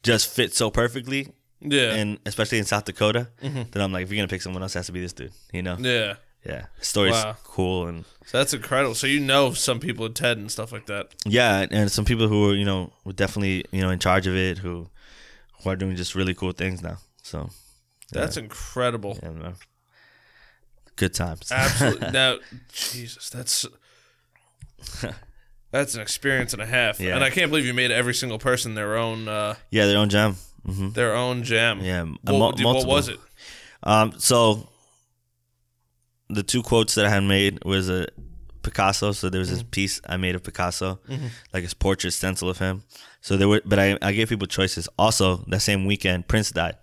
just 0.04 0.34
fits 0.34 0.58
so 0.58 0.70
perfectly. 0.70 1.30
yeah. 1.60 1.94
And 1.96 2.20
especially 2.26 2.60
in 2.60 2.66
South 2.66 2.86
Dakota, 2.86 3.30
mm-hmm. 3.42 3.64
that 3.72 3.82
I'm 3.82 3.92
like, 3.92 4.04
if 4.04 4.12
you're 4.12 4.18
gonna 4.18 4.28
pick 4.28 4.42
someone 4.42 4.62
else, 4.64 4.76
it 4.76 4.80
has 4.80 4.86
to 4.88 4.92
be 4.92 5.02
this 5.02 5.14
dude. 5.14 5.32
You 5.54 5.64
know? 5.64 5.78
yeah. 5.80 6.16
Yeah, 6.46 6.68
story's 6.80 7.14
Wow. 7.14 7.36
cool, 7.44 7.88
and 7.88 8.06
So 8.26 8.38
that's 8.38 8.54
incredible. 8.54 8.96
So 8.96 9.06
you 9.06 9.20
know 9.20 9.52
some 9.52 9.80
people 9.82 10.06
at 10.06 10.16
TED 10.16 10.38
and 10.38 10.50
stuff 10.50 10.72
like 10.72 10.86
that. 10.86 11.08
yeah, 11.26 11.66
and 11.70 11.92
some 11.92 12.06
people 12.06 12.30
who 12.30 12.50
are 12.52 12.56
you 12.56 12.64
know 12.64 12.94
were 13.04 13.12
definitely 13.12 13.66
you 13.72 13.82
know 13.82 13.90
in 13.90 14.00
charge 14.00 14.28
of 14.28 14.36
it, 14.36 14.60
who 14.60 14.90
who 15.62 15.70
are 15.70 15.76
doing 15.76 15.98
just 15.98 16.16
really 16.16 16.34
cool 16.34 16.54
things 16.54 16.82
now. 16.82 16.98
So 17.22 17.50
That's 18.14 18.38
incredible. 18.38 19.20
yeah, 19.22 19.32
man. 19.32 19.56
good 20.96 21.14
times. 21.14 21.52
Absolutely. 21.52 22.12
now, 22.12 22.38
Jesus, 22.72 23.30
that's 23.30 23.66
that's 25.72 25.96
an 25.96 26.02
experience 26.02 26.54
and 26.54 26.62
a 26.62 26.66
half. 26.66 27.00
Yeah. 27.00 27.16
And 27.16 27.24
I 27.24 27.30
can't 27.30 27.50
believe 27.52 27.66
you 27.66 27.74
made 27.74 27.92
every 27.92 28.14
single 28.14 28.40
person 28.40 28.76
their 28.76 28.98
own 28.98 29.28
uh, 29.28 29.56
yeah, 29.72 29.86
their 29.86 29.98
own 29.98 30.10
gem. 30.10 30.36
hmm 30.66 30.90
their 30.90 31.16
own 31.16 31.44
jam. 31.44 31.80
Yeah, 31.82 32.04
What, 32.24 32.60
mo- 32.60 32.74
what 32.74 32.88
was 32.88 33.08
it? 33.10 33.20
Um, 33.84 34.14
so 34.18 34.68
the 36.30 36.44
two 36.44 36.62
quotes 36.64 36.96
that 36.96 37.06
I 37.06 37.10
had 37.10 37.24
made 37.24 37.64
was 37.64 37.90
a 37.90 38.08
Picasso. 38.64 39.12
So 39.14 39.30
there 39.30 39.40
was 39.40 39.50
this 39.50 39.64
piece 39.64 40.02
I 40.08 40.18
made 40.18 40.36
of 40.36 40.44
Picasso, 40.44 41.00
like 41.54 41.64
his 41.64 41.74
portrait 41.74 42.12
stencil 42.12 42.50
of 42.50 42.58
him. 42.58 42.84
So 43.22 43.38
there 43.38 43.48
were, 43.48 43.62
but 43.66 43.80
I, 43.80 43.98
I 44.02 44.12
gave 44.12 44.30
people 44.30 44.48
choices. 44.48 44.90
Also, 45.00 45.38
that 45.48 45.62
same 45.62 45.86
weekend, 45.86 46.28
Prince 46.28 46.52
died. 46.52 46.76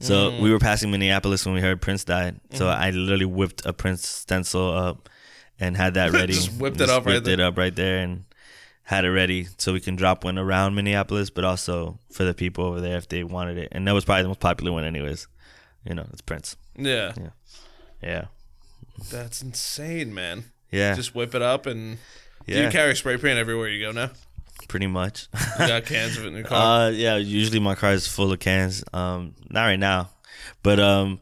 So 0.00 0.40
we 0.40 0.50
were 0.50 0.58
passing 0.58 0.90
Minneapolis 0.90 1.46
when 1.46 1.54
we 1.54 1.60
heard 1.60 1.80
Prince 1.80 2.02
died. 2.04 2.40
So 2.54 2.68
I 2.68 2.90
literally 2.90 3.24
whipped 3.24 3.64
a 3.64 3.72
Prince 3.72 4.06
stencil 4.06 4.70
up 4.72 5.08
and 5.62 5.76
had 5.76 5.94
that 5.94 6.12
ready. 6.18 6.32
Just 6.34 6.52
whipped 6.60 6.80
it 6.80 6.90
up 6.90 7.06
right 7.06 7.22
there. 7.22 7.34
it 7.34 7.40
up 7.40 7.56
right 7.56 7.74
there 7.74 7.98
and 7.98 8.24
had 8.84 9.04
it 9.04 9.10
ready 9.10 9.46
so 9.58 9.72
we 9.72 9.80
can 9.80 9.94
drop 9.96 10.24
one 10.24 10.36
around 10.38 10.74
Minneapolis, 10.74 11.30
but 11.30 11.44
also 11.44 11.98
for 12.10 12.24
the 12.24 12.34
people 12.34 12.64
over 12.64 12.80
there 12.80 12.96
if 12.98 13.08
they 13.08 13.22
wanted 13.22 13.56
it. 13.58 13.68
And 13.72 13.86
that 13.86 13.92
was 13.92 14.04
probably 14.04 14.22
the 14.22 14.28
most 14.28 14.40
popular 14.40 14.72
one, 14.72 14.84
anyways. 14.84 15.28
You 15.84 15.94
know, 15.94 16.06
it's 16.12 16.20
Prince. 16.20 16.56
Yeah. 16.76 17.12
Yeah. 17.16 17.30
Yeah. 18.02 18.24
That's 19.10 19.40
insane, 19.42 20.12
man. 20.12 20.44
Yeah. 20.70 20.94
Just 20.94 21.14
whip 21.14 21.34
it 21.34 21.42
up 21.42 21.66
and 21.66 21.98
do 22.46 22.60
you 22.60 22.70
carry 22.70 22.96
spray 22.96 23.16
paint 23.18 23.38
everywhere 23.38 23.68
you 23.68 23.84
go 23.84 23.92
now? 23.92 24.10
pretty 24.68 24.86
much. 24.86 25.28
You 25.58 25.66
got 25.66 25.84
cans 25.86 26.16
of 26.16 26.24
it 26.24 26.28
in 26.28 26.34
your 26.34 26.44
car. 26.52 26.86
uh 26.86 26.90
yeah, 26.90 27.16
usually 27.16 27.58
my 27.60 27.74
car 27.74 27.92
is 27.92 28.06
full 28.06 28.32
of 28.32 28.38
cans. 28.38 28.82
Um 28.92 29.34
not 29.50 29.64
right 29.64 29.78
now. 29.78 30.10
But 30.62 30.80
um 30.80 31.20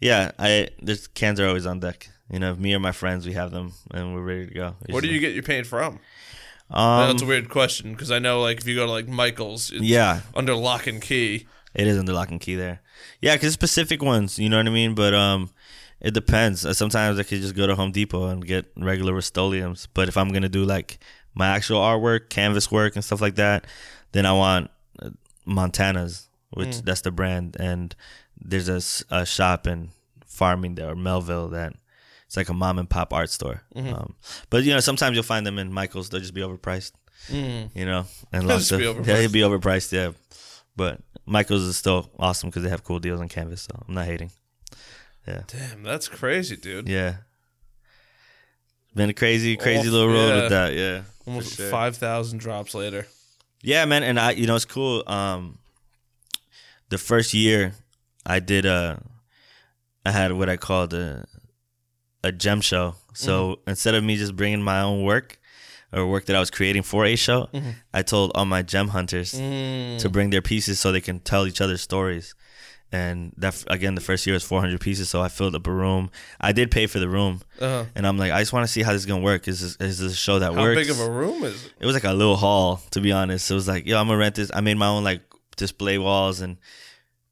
yeah, 0.00 0.32
I 0.38 0.68
there's 0.82 1.06
cans 1.06 1.38
are 1.40 1.46
always 1.48 1.66
on 1.66 1.80
deck. 1.80 2.08
You 2.30 2.38
know, 2.38 2.54
me 2.54 2.74
or 2.74 2.78
my 2.78 2.92
friends 2.92 3.26
we 3.26 3.32
have 3.32 3.50
them 3.50 3.72
and 3.90 4.14
we're 4.14 4.22
ready 4.22 4.46
to 4.48 4.54
go. 4.54 4.74
Where 4.90 5.00
do 5.00 5.08
you 5.08 5.20
get 5.20 5.34
your 5.34 5.42
paint 5.42 5.66
from? 5.66 5.98
Um 6.70 7.08
That's 7.08 7.22
a 7.22 7.26
weird 7.26 7.48
question 7.48 7.92
because 7.92 8.10
I 8.10 8.18
know, 8.18 8.42
like, 8.42 8.58
if 8.58 8.66
you 8.66 8.74
go 8.74 8.84
to 8.86 8.92
like 8.92 9.08
Michaels, 9.08 9.70
it's 9.70 9.82
yeah, 9.82 10.20
under 10.34 10.54
lock 10.54 10.86
and 10.86 11.00
key. 11.00 11.46
it 11.74 11.86
is 11.86 11.98
under 11.98 12.12
lock 12.12 12.30
and 12.30 12.40
key 12.40 12.54
there. 12.56 12.80
Yeah, 13.22 13.36
cuz 13.38 13.52
specific 13.52 14.02
ones, 14.02 14.38
you 14.38 14.48
know 14.48 14.58
what 14.58 14.66
I 14.66 14.70
mean? 14.70 14.94
But 14.94 15.14
um 15.14 15.50
it 16.00 16.14
depends. 16.14 16.64
Uh, 16.64 16.74
Sometimes 16.74 17.18
I 17.18 17.22
could 17.24 17.40
just 17.40 17.56
go 17.56 17.66
to 17.66 17.74
Home 17.74 17.90
Depot 17.90 18.28
and 18.28 18.46
get 18.46 18.70
regular 18.76 19.14
Rust-Oleums. 19.14 19.88
But 19.94 20.08
if 20.08 20.16
I'm 20.16 20.28
gonna 20.28 20.48
do 20.48 20.64
like 20.64 20.98
my 21.34 21.48
actual 21.48 21.80
artwork, 21.80 22.28
canvas 22.28 22.70
work, 22.70 22.94
and 22.94 23.04
stuff 23.04 23.20
like 23.20 23.34
that, 23.36 23.66
then 24.12 24.26
I 24.26 24.32
want 24.32 24.70
uh, 25.00 25.10
Montana's, 25.44 26.28
which 26.50 26.82
that's 26.82 27.00
the 27.00 27.10
brand. 27.10 27.56
And 27.58 27.96
there's 28.40 28.68
a 29.10 29.24
shop 29.26 29.66
in 29.66 29.90
Farmingdale 30.24 30.92
or 30.92 30.94
Melville 30.94 31.48
that 31.48 31.74
it's 32.28 32.36
like 32.36 32.48
a 32.48 32.54
mom 32.54 32.78
and 32.78 32.88
pop 32.88 33.12
art 33.12 33.30
store. 33.30 33.62
Um, 33.74 34.14
but 34.50 34.62
you 34.62 34.72
know, 34.72 34.80
sometimes 34.80 35.14
you'll 35.16 35.24
find 35.24 35.44
them 35.44 35.58
in 35.58 35.72
Michaels. 35.72 36.10
They'll 36.10 36.20
just 36.20 36.34
be 36.34 36.42
overpriced. 36.42 36.92
You 37.30 37.68
know, 37.74 38.04
and 38.32 38.42
They'll 38.42 38.48
lots 38.56 38.68
just 38.68 38.72
of 38.72 38.78
be 38.78 38.84
yeah, 38.84 38.92
overpriced. 38.92 39.04
they'll 39.04 39.30
be 39.32 39.40
overpriced. 39.40 39.92
Yeah, 39.92 40.12
but 40.76 41.00
Michaels 41.26 41.62
is 41.62 41.76
still 41.76 42.10
awesome 42.18 42.48
because 42.50 42.62
they 42.62 42.68
have 42.68 42.84
cool 42.84 43.00
deals 43.00 43.20
on 43.20 43.28
canvas. 43.28 43.62
So 43.62 43.82
I'm 43.88 43.94
not 43.94 44.06
hating. 44.06 44.30
Yeah. 45.26 45.42
Damn, 45.48 45.82
that's 45.82 46.06
crazy, 46.08 46.56
dude. 46.56 46.88
Yeah. 46.88 47.16
Been 48.94 49.10
a 49.10 49.14
crazy, 49.14 49.56
crazy 49.56 49.88
Off- 49.88 49.92
little 49.92 50.08
road 50.08 50.28
yeah. 50.28 50.40
with 50.40 50.50
that. 50.50 50.74
Yeah. 50.74 51.02
Almost 51.26 51.56
sure. 51.56 51.70
five 51.70 51.96
thousand 51.96 52.38
drops 52.38 52.74
later. 52.74 53.06
Yeah, 53.62 53.84
man, 53.86 54.02
and 54.04 54.18
I, 54.20 54.30
you 54.32 54.46
know, 54.46 54.54
it's 54.56 54.64
cool. 54.64 55.02
Um, 55.06 55.58
the 56.90 56.98
first 56.98 57.34
year, 57.34 57.74
I 58.24 58.38
did 58.40 58.64
a, 58.64 59.02
I 60.06 60.12
had 60.12 60.32
what 60.32 60.48
I 60.48 60.56
called 60.56 60.94
a, 60.94 61.26
a 62.28 62.32
gem 62.32 62.60
show. 62.60 62.94
So 63.14 63.58
instead 63.66 63.94
of 63.94 64.04
me 64.04 64.16
just 64.16 64.36
bringing 64.36 64.62
my 64.62 64.80
own 64.80 65.02
work, 65.02 65.38
or 65.92 66.06
work 66.06 66.26
that 66.26 66.36
I 66.36 66.40
was 66.40 66.50
creating 66.50 66.82
for 66.82 67.04
a 67.06 67.16
show, 67.16 67.48
I 67.94 68.02
told 68.02 68.30
all 68.34 68.44
my 68.44 68.62
gem 68.62 68.88
hunters 68.88 69.32
Mm. 69.34 69.98
to 70.00 70.08
bring 70.08 70.30
their 70.30 70.42
pieces 70.42 70.78
so 70.78 70.92
they 70.92 71.00
can 71.00 71.18
tell 71.20 71.46
each 71.46 71.60
other 71.60 71.76
stories. 71.78 72.34
And 72.90 73.32
that 73.36 73.64
again, 73.68 73.94
the 73.94 74.00
first 74.00 74.26
year 74.26 74.32
was 74.34 74.44
400 74.44 74.80
pieces, 74.80 75.10
so 75.10 75.20
I 75.20 75.28
filled 75.28 75.54
up 75.54 75.66
a 75.66 75.72
room. 75.72 76.10
I 76.40 76.52
did 76.52 76.70
pay 76.70 76.86
for 76.86 76.98
the 76.98 77.08
room, 77.08 77.40
Uh-huh. 77.60 77.84
and 77.94 78.06
I'm 78.06 78.16
like, 78.18 78.32
I 78.32 78.40
just 78.40 78.52
want 78.52 78.64
to 78.66 78.72
see 78.72 78.82
how 78.82 78.92
this 78.92 79.02
is 79.02 79.06
gonna 79.06 79.20
work. 79.22 79.46
Is 79.48 79.60
this, 79.60 79.76
is 79.80 79.98
this 79.98 80.12
a 80.12 80.16
show 80.16 80.38
that 80.38 80.54
How 80.54 80.60
works? 80.60 80.78
How 80.78 80.82
big 80.84 80.90
of 80.90 81.00
a 81.00 81.10
room 81.10 81.42
is 81.44 81.66
it? 81.66 81.72
it 81.80 81.86
was 81.86 81.94
like 81.94 82.04
a 82.04 82.12
little 82.14 82.36
hall 82.36 82.80
to 82.92 83.00
be 83.00 83.12
honest. 83.12 83.50
It 83.50 83.54
was 83.54 83.68
like, 83.68 83.86
yo, 83.86 83.98
I'm 84.00 84.06
gonna 84.08 84.18
rent 84.18 84.36
this. 84.36 84.50
I 84.54 84.60
made 84.62 84.76
my 84.78 84.86
own 84.88 85.04
like 85.04 85.20
display 85.56 85.98
walls 85.98 86.40
and 86.40 86.56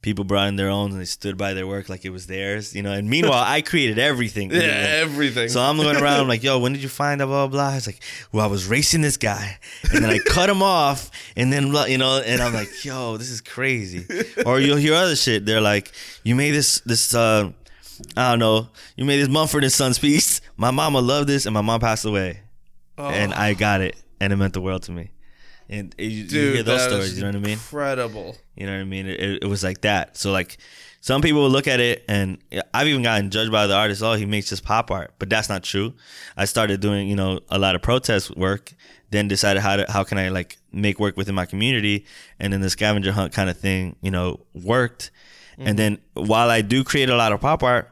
people 0.07 0.25
brought 0.25 0.47
in 0.47 0.55
their 0.55 0.69
own 0.71 0.93
and 0.93 1.01
they 1.01 1.05
stood 1.05 1.37
by 1.37 1.53
their 1.53 1.67
work 1.67 1.89
like 1.89 2.05
it 2.05 2.11
was 2.11 2.29
theirs, 2.29 2.77
you 2.77 2.81
know. 2.83 2.93
And 2.93 3.11
meanwhile, 3.11 3.43
I 3.45 3.61
created 3.61 3.99
everything. 3.99 4.53
you 4.53 4.61
Yeah, 4.61 4.67
know. 4.69 4.89
everything. 5.03 5.49
So 5.49 5.61
I'm 5.61 5.77
going 5.77 5.97
around 5.97 6.21
I'm 6.21 6.29
like, 6.29 6.43
yo, 6.49 6.61
when 6.61 6.73
did 6.73 6.83
you 6.85 6.89
find 6.89 7.21
that? 7.21 7.27
Blah 7.27 7.49
blah. 7.49 7.71
blah. 7.71 7.77
It's 7.77 7.89
like, 7.89 8.01
well, 8.31 8.45
I 8.45 8.49
was 8.49 8.67
racing 8.69 9.03
this 9.03 9.17
guy, 9.17 9.59
and 9.93 10.05
then 10.05 10.11
I 10.11 10.19
cut 10.21 10.49
him 10.49 10.63
off, 10.63 11.11
and 11.37 11.53
then 11.53 11.75
you 11.89 11.99
know, 11.99 12.23
and 12.25 12.41
I'm 12.41 12.55
like, 12.55 12.85
yo, 12.85 13.17
this 13.17 13.31
is 13.31 13.41
crazy. 13.41 14.07
Or 14.47 14.61
you'll 14.61 14.77
hear 14.79 14.95
other 14.95 15.17
shit. 15.17 15.45
They're 15.45 15.61
like, 15.61 15.91
you 16.23 16.37
made 16.37 16.53
this 16.53 16.81
this 16.87 17.13
uh, 17.13 17.51
I 18.17 18.31
don't 18.31 18.39
know, 18.39 18.69
you 18.97 19.05
made 19.05 19.19
this 19.19 19.29
Mumford 19.29 19.65
and 19.65 19.73
Sons 19.73 19.99
piece. 19.99 20.41
My 20.57 20.71
mama 20.71 21.01
loved 21.01 21.29
this, 21.29 21.47
and 21.47 21.53
my 21.53 21.63
mom 21.63 21.81
passed 21.81 22.05
away 22.05 22.43
Oh, 22.97 23.09
and 23.09 23.35
I 23.35 23.55
got 23.55 23.81
it, 23.81 23.97
and 24.21 24.33
it 24.33 24.37
meant 24.37 24.55
the 24.55 24.61
world 24.61 24.83
to 24.85 24.93
me. 24.93 25.11
And 25.69 25.95
you, 25.99 26.09
you 26.09 26.53
hear 26.53 26.63
those 26.63 26.85
stories, 26.85 27.17
you 27.17 27.23
know 27.23 27.29
what 27.29 27.37
I 27.37 27.41
mean? 27.41 27.53
Incredible. 27.53 28.37
You 28.55 28.67
know 28.67 28.73
what 28.73 28.81
I 28.81 28.85
mean? 28.85 29.07
It, 29.07 29.21
it, 29.21 29.43
it 29.45 29.47
was 29.47 29.65
like 29.65 29.81
that. 29.81 30.17
So 30.17 30.31
like, 30.33 30.59
some 31.01 31.23
people 31.23 31.43
will 31.43 31.51
look 31.51 31.69
at 31.69 31.79
it, 31.79 32.05
and 32.09 32.39
I've 32.75 32.89
even 32.89 33.03
gotten 33.05 33.31
judged 33.31 33.53
by 33.53 33.69
the 33.69 33.75
artist. 33.77 34.03
Oh, 34.03 34.15
he 34.15 34.27
makes 34.27 34.49
just 34.49 34.65
pop 34.65 34.91
art, 34.91 35.15
but 35.21 35.31
that's 35.31 35.49
not 35.49 35.63
true. 35.63 35.95
I 36.37 36.47
started 36.47 36.81
doing 36.81 37.09
you 37.09 37.15
know 37.15 37.39
a 37.49 37.61
lot 37.61 37.77
of 37.77 37.83
protest 37.83 38.37
work, 38.37 38.73
then 39.11 39.29
decided 39.29 39.63
how 39.63 39.77
to 39.77 39.87
how 39.89 40.03
can 40.03 40.19
I 40.19 40.31
like 40.31 40.59
make 40.73 40.99
work 40.99 41.17
within 41.17 41.37
my 41.37 41.47
community, 41.47 42.07
and 42.41 42.53
then 42.53 42.61
the 42.61 42.71
scavenger 42.71 43.13
hunt 43.13 43.33
kind 43.33 43.49
of 43.49 43.57
thing 43.57 43.95
you 44.03 44.11
know 44.11 44.41
worked. 44.53 45.13
And 45.59 45.79
then 45.79 45.99
while 46.15 46.51
I 46.51 46.61
do 46.61 46.83
create 46.83 47.09
a 47.09 47.17
lot 47.17 47.33
of 47.33 47.41
pop 47.41 47.63
art, 47.63 47.91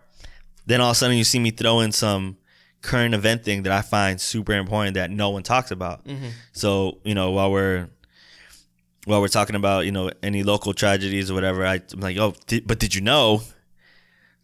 then 0.67 0.81
all 0.81 0.91
of 0.91 0.97
a 0.97 0.99
sudden 0.99 1.17
you 1.17 1.25
see 1.25 1.39
me 1.39 1.51
throw 1.51 1.81
in 1.81 1.93
some 1.93 2.37
current 2.85 3.15
event 3.15 3.45
thing 3.45 3.63
that 3.65 3.73
I 3.73 3.83
find 3.83 4.21
super 4.21 4.53
important 4.53 4.95
that 4.95 5.11
no 5.11 5.31
one 5.31 5.43
talks 5.43 5.71
about. 5.71 6.05
Mm-hmm. 6.05 6.29
So 6.53 6.99
you 7.05 7.15
know 7.15 7.31
while 7.33 7.51
we're 7.51 7.89
while 9.07 9.21
we're 9.21 9.29
talking 9.29 9.57
about 9.57 9.87
you 9.87 9.93
know 9.93 10.11
any 10.23 10.43
local 10.43 10.73
tragedies 10.75 11.31
or 11.31 11.35
whatever, 11.35 11.67
I, 11.67 11.81
I'm 11.93 12.01
like, 12.01 12.17
oh, 12.19 12.35
but 12.67 12.79
did 12.79 12.95
you 12.95 13.01
know? 13.01 13.43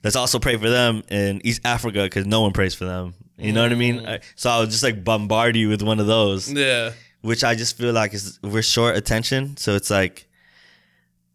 Let's 0.03 0.17
also 0.17 0.39
pray 0.39 0.57
for 0.57 0.71
them 0.71 1.03
in 1.11 1.43
East 1.45 1.61
Africa 1.63 2.03
because 2.05 2.25
no 2.25 2.41
one 2.41 2.53
prays 2.53 2.75
for 2.75 2.87
them. 2.87 3.13
You 3.37 3.53
know 3.53 3.63
what 3.63 3.73
I 3.73 3.75
mean? 3.75 4.01
Mm. 4.01 4.09
I, 4.09 4.21
so 4.35 4.49
I'll 4.51 4.65
just 4.65 4.83
like 4.83 5.05
bombard 5.05 5.57
you 5.57 5.69
with 5.69 5.83
one 5.83 6.01
of 6.01 6.07
those, 6.07 6.51
Yeah. 6.51 6.93
which 7.21 7.45
I 7.45 7.55
just 7.55 7.77
feel 7.77 7.93
like 7.93 8.15
is 8.15 8.39
we're 8.43 8.63
short 8.63 8.97
attention. 8.97 9.59
So 9.59 9.75
it's 9.75 9.91
like, 9.91 10.27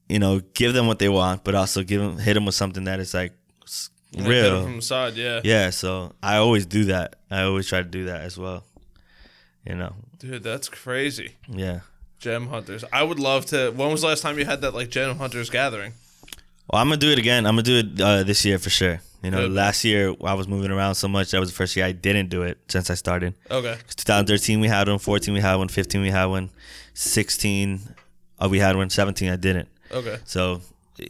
you 0.10 0.18
know, 0.18 0.40
give 0.56 0.74
them 0.74 0.88
what 0.88 0.98
they 0.98 1.10
want, 1.10 1.44
but 1.44 1.54
also 1.54 1.84
give 1.84 2.02
them 2.02 2.18
hit 2.18 2.34
them 2.34 2.46
with 2.46 2.56
something 2.56 2.86
that 2.86 3.00
is 3.00 3.14
like 3.14 3.34
s- 4.18 4.24
Like, 4.26 4.32
hit 4.34 4.46
'em 4.46 4.52
real. 4.54 4.64
from 4.64 4.76
the 4.78 4.82
side. 4.82 5.16
Yeah. 5.16 5.42
Yeah. 5.44 5.70
So 5.72 6.14
I 6.24 6.38
always 6.38 6.66
do 6.66 6.86
that. 6.86 7.16
I 7.32 7.42
always 7.44 7.68
try 7.68 7.80
to 7.82 7.88
do 7.88 8.06
that 8.06 8.22
as 8.22 8.38
well. 8.38 8.64
You 9.66 9.76
know. 9.76 9.94
Dude, 10.20 10.44
that's 10.44 10.70
crazy. 10.70 11.34
Yeah. 11.50 11.80
Gem 12.20 12.48
hunters. 12.48 12.84
I 12.94 13.04
would 13.04 13.20
love 13.20 13.46
to. 13.48 13.72
When 13.72 13.92
was 13.92 14.02
the 14.02 14.08
last 14.08 14.22
time 14.22 14.40
you 14.40 14.46
had 14.46 14.62
that 14.62 14.74
like 14.74 14.90
gem 14.90 15.18
hunters 15.18 15.50
gathering? 15.50 15.94
Well, 16.72 16.82
I'm 16.82 16.88
gonna 16.88 16.98
do 16.98 17.12
it 17.12 17.20
again. 17.20 17.46
I'm 17.46 17.54
gonna 17.56 17.64
do 17.64 17.78
it 17.80 18.02
uh, 18.02 18.24
this 18.24 18.44
year 18.46 18.58
for 18.58 18.70
sure. 18.70 19.02
You 19.22 19.32
know, 19.32 19.42
Good. 19.48 19.52
last 19.52 19.84
year 19.84 20.14
I 20.24 20.34
was 20.36 20.48
moving 20.48 20.72
around 20.72 20.96
so 20.96 21.08
much. 21.08 21.32
That 21.32 21.40
was 21.40 21.50
the 21.50 21.56
first 21.56 21.76
year 21.76 21.86
I 21.86 21.92
didn't 21.92 22.30
do 22.30 22.44
it 22.44 22.58
since 22.68 22.90
I 22.90 22.94
started. 22.96 23.34
Okay. 23.52 23.78
2013 23.96 24.60
we 24.60 24.68
had 24.68 24.88
one, 24.88 25.00
14 25.00 25.34
we 25.34 25.40
had 25.42 25.56
one, 25.56 25.68
15 25.68 26.02
we 26.02 26.10
had 26.12 26.26
one, 26.26 26.50
16 26.94 27.80
uh, 28.40 28.48
we 28.50 28.60
had 28.60 28.76
one, 28.76 28.90
17 28.90 29.30
I 29.30 29.36
didn't. 29.36 29.68
Okay. 29.92 30.18
So 30.26 30.62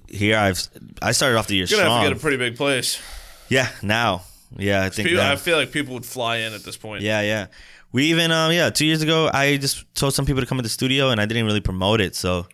here 0.07 0.37
I've 0.37 0.61
I 1.01 1.11
started 1.11 1.37
off 1.37 1.47
the 1.47 1.55
year 1.55 1.65
You're 1.65 1.77
gonna 1.79 1.89
strong. 1.89 2.01
have 2.01 2.09
to 2.09 2.13
get 2.13 2.17
a 2.17 2.21
pretty 2.21 2.37
big 2.37 2.57
place. 2.57 3.01
yeah, 3.49 3.69
now. 3.81 4.23
Yeah, 4.57 4.83
I 4.83 4.89
think 4.89 5.09
People, 5.09 5.23
now. 5.23 5.31
I 5.33 5.35
feel 5.35 5.57
like 5.57 5.71
people 5.71 5.93
would 5.95 6.05
fly 6.05 6.37
in 6.37 6.53
at 6.53 6.63
this 6.63 6.77
point. 6.77 7.01
Yeah, 7.03 7.21
yeah. 7.21 7.47
We 7.91 8.05
even 8.05 8.31
um 8.31 8.51
yeah, 8.51 8.69
two 8.69 8.85
years 8.85 9.01
ago 9.01 9.29
I 9.33 9.57
just 9.57 9.85
told 9.95 10.13
some 10.13 10.25
people 10.25 10.41
to 10.41 10.47
come 10.47 10.57
to 10.57 10.63
the 10.63 10.69
studio 10.69 11.09
and 11.09 11.19
I 11.19 11.25
didn't 11.25 11.45
really 11.45 11.61
promote 11.61 12.01
it, 12.01 12.15
so 12.15 12.47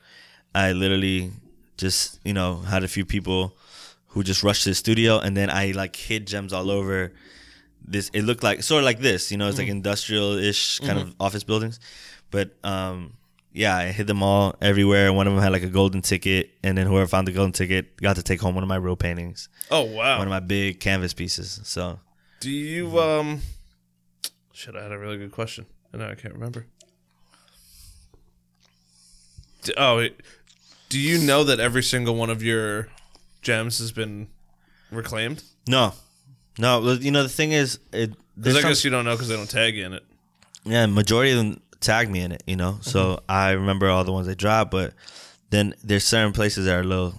I 0.53 0.71
literally 0.73 1.31
just, 1.77 2.19
you 2.23 2.33
know, 2.33 2.57
had 2.57 2.83
a 2.83 2.87
few 2.87 3.05
people 3.05 3.55
who 4.07 4.23
just 4.23 4.43
rushed 4.43 4.63
to 4.63 4.69
the 4.69 4.75
studio 4.75 5.19
and 5.19 5.35
then 5.37 5.49
I 5.49 5.71
like 5.71 5.95
hid 5.95 6.27
gems 6.27 6.53
all 6.53 6.69
over 6.69 7.13
this 7.83 8.09
it 8.13 8.23
looked 8.23 8.43
like 8.43 8.61
sort 8.63 8.79
of 8.79 8.85
like 8.85 8.99
this, 8.99 9.31
you 9.31 9.37
know, 9.37 9.47
it's 9.47 9.57
like 9.57 9.67
industrial 9.67 10.33
ish 10.37 10.79
kind 10.79 10.99
of 10.99 11.15
office 11.19 11.43
buildings. 11.43 11.79
But 12.29 12.51
um 12.63 13.13
yeah, 13.53 13.75
I 13.75 13.85
hid 13.91 14.07
them 14.07 14.23
all 14.23 14.55
everywhere. 14.61 15.11
One 15.11 15.27
of 15.27 15.33
them 15.33 15.41
had 15.43 15.51
like 15.51 15.63
a 15.63 15.67
golden 15.69 16.01
ticket, 16.01 16.51
and 16.63 16.77
then 16.77 16.87
whoever 16.87 17.07
found 17.07 17.27
the 17.27 17.31
golden 17.31 17.51
ticket 17.53 17.97
got 17.97 18.15
to 18.15 18.23
take 18.23 18.39
home 18.41 18.55
one 18.55 18.63
of 18.63 18.67
my 18.69 18.77
real 18.77 18.95
paintings, 18.95 19.49
Oh 19.69 19.83
wow. 19.83 20.17
one 20.17 20.27
of 20.27 20.31
my 20.31 20.39
big 20.39 20.79
canvas 20.79 21.13
pieces. 21.13 21.59
So 21.63 21.99
Do 22.39 22.49
you 22.49 22.99
um? 22.99 23.41
Shit, 24.53 24.75
I 24.75 24.83
had 24.83 24.91
a 24.91 24.97
really 24.97 25.17
good 25.17 25.31
question, 25.31 25.65
and 25.91 26.01
now 26.01 26.09
I 26.09 26.15
can't 26.15 26.33
remember. 26.33 26.65
D- 29.63 29.73
Oh, 29.77 30.07
do 30.89 30.99
you 30.99 31.17
know 31.19 31.43
that 31.43 31.59
every 31.59 31.83
single 31.83 32.15
one 32.15 32.29
of 32.29 32.43
your 32.43 32.89
gems 33.41 33.79
has 33.79 33.91
been 33.91 34.27
reclaimed? 34.91 35.43
no, 35.67 35.93
no, 36.57 36.91
you 36.93 37.11
know 37.11 37.23
the 37.23 37.29
thing 37.29 37.51
is, 37.53 37.79
it, 37.93 38.11
Because 38.37 38.57
I 38.57 38.61
some- 38.61 38.69
guess 38.71 38.83
you 38.83 38.91
don't 38.91 39.05
know 39.05 39.13
because 39.15 39.29
they 39.29 39.35
don't 39.35 39.49
tag 39.49 39.75
you 39.75 39.85
in 39.85 39.93
it. 39.93 40.03
Yeah, 40.63 40.85
majority 40.85 41.31
of 41.31 41.37
them 41.37 41.61
tag 41.81 42.09
me 42.09 42.21
in 42.21 42.31
it, 42.31 42.43
you 42.47 42.55
know. 42.55 42.77
So 42.81 42.99
Mm-hmm. 43.03 43.25
I 43.31 43.51
remember 43.51 43.89
all 43.89 44.03
the 44.03 44.11
ones 44.13 44.27
they 44.27 44.35
dropped, 44.35 44.71
but 44.71 44.93
then 45.49 45.73
there's 45.83 46.05
certain 46.05 46.31
places 46.33 46.65
that 46.65 46.75
are 46.75 46.81
a 46.81 46.83
little 46.83 47.13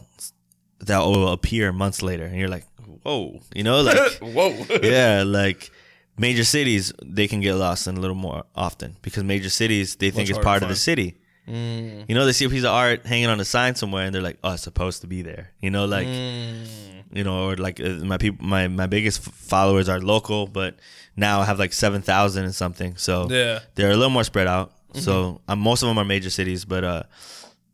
that 0.81 0.99
will 1.01 1.29
appear 1.33 1.73
months 1.73 2.03
later, 2.03 2.25
and 2.25 2.37
you're 2.37 2.49
like, 2.49 2.65
whoa, 3.03 3.41
you 3.55 3.63
know, 3.63 3.83
like 3.83 4.13
Whoa. 4.23 4.65
yeah, 4.83 5.23
like 5.27 5.71
major 6.19 6.45
cities 6.45 6.93
they 7.05 7.27
can 7.29 7.41
get 7.41 7.55
lost 7.55 7.87
in 7.87 7.97
a 7.97 8.01
little 8.01 8.17
more 8.17 8.45
often 8.55 8.97
because 9.03 9.23
major 9.25 9.49
cities 9.51 9.97
they 9.97 10.11
think 10.11 10.29
it's 10.31 10.39
part 10.39 10.63
of 10.63 10.69
the 10.69 10.77
city. 10.77 11.17
Mm. 11.49 12.05
You 12.09 12.15
know, 12.15 12.25
they 12.25 12.33
see 12.33 12.45
a 12.45 12.49
piece 12.49 12.63
of 12.65 12.71
art 12.71 13.05
hanging 13.05 13.27
on 13.27 13.41
a 13.41 13.45
sign 13.45 13.75
somewhere, 13.75 14.05
and 14.07 14.15
they're 14.15 14.23
like, 14.23 14.39
"Oh, 14.45 14.53
it's 14.53 14.63
supposed 14.63 15.01
to 15.01 15.09
be 15.09 15.23
there." 15.23 15.51
You 15.61 15.71
know, 15.71 15.87
like 15.87 16.07
Mm. 16.07 17.02
You 17.13 17.25
know, 17.25 17.49
or 17.51 17.57
like 17.57 17.81
uh, 17.81 17.89
my 18.05 18.19
people, 18.19 18.45
my 18.45 18.69
my 18.69 18.87
biggest 18.87 19.21
followers 19.23 19.89
are 19.89 20.01
local, 20.01 20.47
but 20.47 20.77
now 21.17 21.41
I 21.41 21.45
have 21.45 21.59
like 21.59 21.73
seven 21.73 22.03
thousand 22.03 22.45
and 22.45 22.55
something. 22.55 22.97
So 22.97 23.29
Yeah. 23.31 23.61
they're 23.75 23.91
a 23.91 23.97
little 23.97 24.11
more 24.11 24.25
spread 24.25 24.47
out. 24.47 24.71
Mm-hmm. 24.71 25.01
So 25.01 25.41
um, 25.49 25.59
most 25.61 25.83
of 25.83 25.89
them 25.89 25.99
are 25.99 26.05
major 26.05 26.31
cities, 26.31 26.65
but 26.65 26.85
uh, 26.85 27.03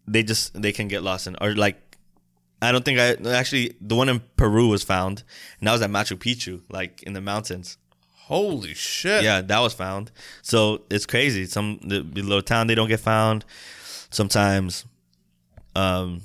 they 0.07 0.22
just 0.22 0.61
they 0.61 0.72
can 0.72 0.89
get 0.89 1.03
lost 1.03 1.26
in 1.26 1.36
or 1.41 1.55
like 1.55 1.76
I 2.61 2.72
don't 2.72 2.84
think 2.84 2.99
I 2.99 3.14
actually 3.32 3.74
the 3.80 3.95
one 3.95 4.09
in 4.09 4.20
Peru 4.36 4.68
was 4.68 4.82
found, 4.82 5.22
and 5.61 5.68
that 5.68 5.72
was 5.72 5.82
at 5.82 5.91
Machu 5.91 6.16
Picchu, 6.16 6.62
like 6.70 7.03
in 7.05 7.12
the 7.12 7.20
mountains. 7.20 7.78
Holy 8.26 8.74
shit. 8.74 9.22
Yeah, 9.24 9.41
that 9.41 9.61
was 9.61 9.72
found. 9.74 10.11
So 10.43 10.82
it's 10.91 11.07
crazy. 11.07 11.47
Some 11.47 11.78
the 11.82 12.03
the 12.03 12.22
little 12.22 12.43
town 12.43 12.66
they 12.66 12.74
don't 12.74 12.89
get 12.89 13.01
found. 13.01 13.45
Sometimes, 14.11 14.84
um, 15.76 16.20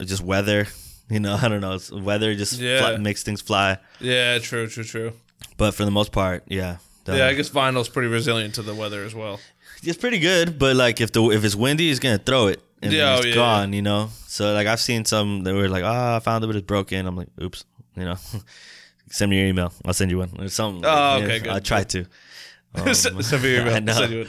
just 0.00 0.22
weather. 0.22 0.66
You 1.08 1.20
know, 1.20 1.38
I 1.40 1.48
don't 1.48 1.60
know. 1.60 1.74
It's 1.74 1.90
weather 1.90 2.34
just 2.34 2.60
Yeah. 2.60 2.80
fly, 2.80 2.96
makes 2.96 3.22
things 3.22 3.40
fly. 3.40 3.78
Yeah. 4.00 4.38
True. 4.38 4.66
True. 4.68 4.84
True. 4.84 5.12
But 5.56 5.74
for 5.74 5.84
the 5.84 5.90
most 5.90 6.12
part, 6.12 6.44
yeah. 6.48 6.78
Yeah. 7.06 7.26
I 7.28 7.34
guess 7.34 7.50
vinyl's 7.50 7.88
pretty 7.88 8.08
resilient 8.08 8.54
to 8.56 8.62
the 8.62 8.74
weather 8.74 9.04
as 9.04 9.14
well. 9.14 9.38
it's 9.82 9.96
pretty 9.98 10.18
good. 10.18 10.58
But 10.58 10.74
like 10.76 11.00
if 11.00 11.12
the 11.12 11.22
if 11.30 11.44
it's 11.44 11.54
windy, 11.54 11.90
it's 11.90 12.00
gonna 12.00 12.18
throw 12.18 12.48
it 12.48 12.60
and 12.82 12.92
Yeah, 12.92 13.04
then 13.06 13.14
oh, 13.14 13.18
it's 13.18 13.26
yeah, 13.28 13.34
gone. 13.34 13.72
You 13.72 13.82
know. 13.82 14.10
So 14.26 14.52
like 14.52 14.66
I've 14.66 14.80
seen 14.80 15.04
some 15.04 15.44
that 15.44 15.54
were 15.54 15.68
like, 15.68 15.84
oh, 15.84 16.16
I 16.16 16.18
found 16.20 16.42
it, 16.42 16.46
but 16.48 16.56
it's 16.56 16.66
broken. 16.66 17.06
I'm 17.06 17.16
like, 17.16 17.28
oops. 17.40 17.64
You 17.96 18.04
know. 18.06 18.16
Send 19.08 19.30
me 19.30 19.38
your 19.38 19.46
email. 19.46 19.72
I'll 19.84 19.94
send 19.94 20.10
you 20.10 20.18
one 20.18 20.30
or 20.36 20.48
something. 20.48 20.82
Oh, 20.84 21.20
okay, 21.22 21.38
good, 21.38 21.48
I 21.52 21.60
try 21.60 21.84
to. 21.84 22.06
Um, 22.74 22.92
Send 22.92 23.16
me 23.42 23.52
your 23.52 23.60
email. 23.62 23.74
I 23.76 23.78
know. 23.78 23.92
Send 23.94 24.12
you 24.12 24.20
it. 24.22 24.28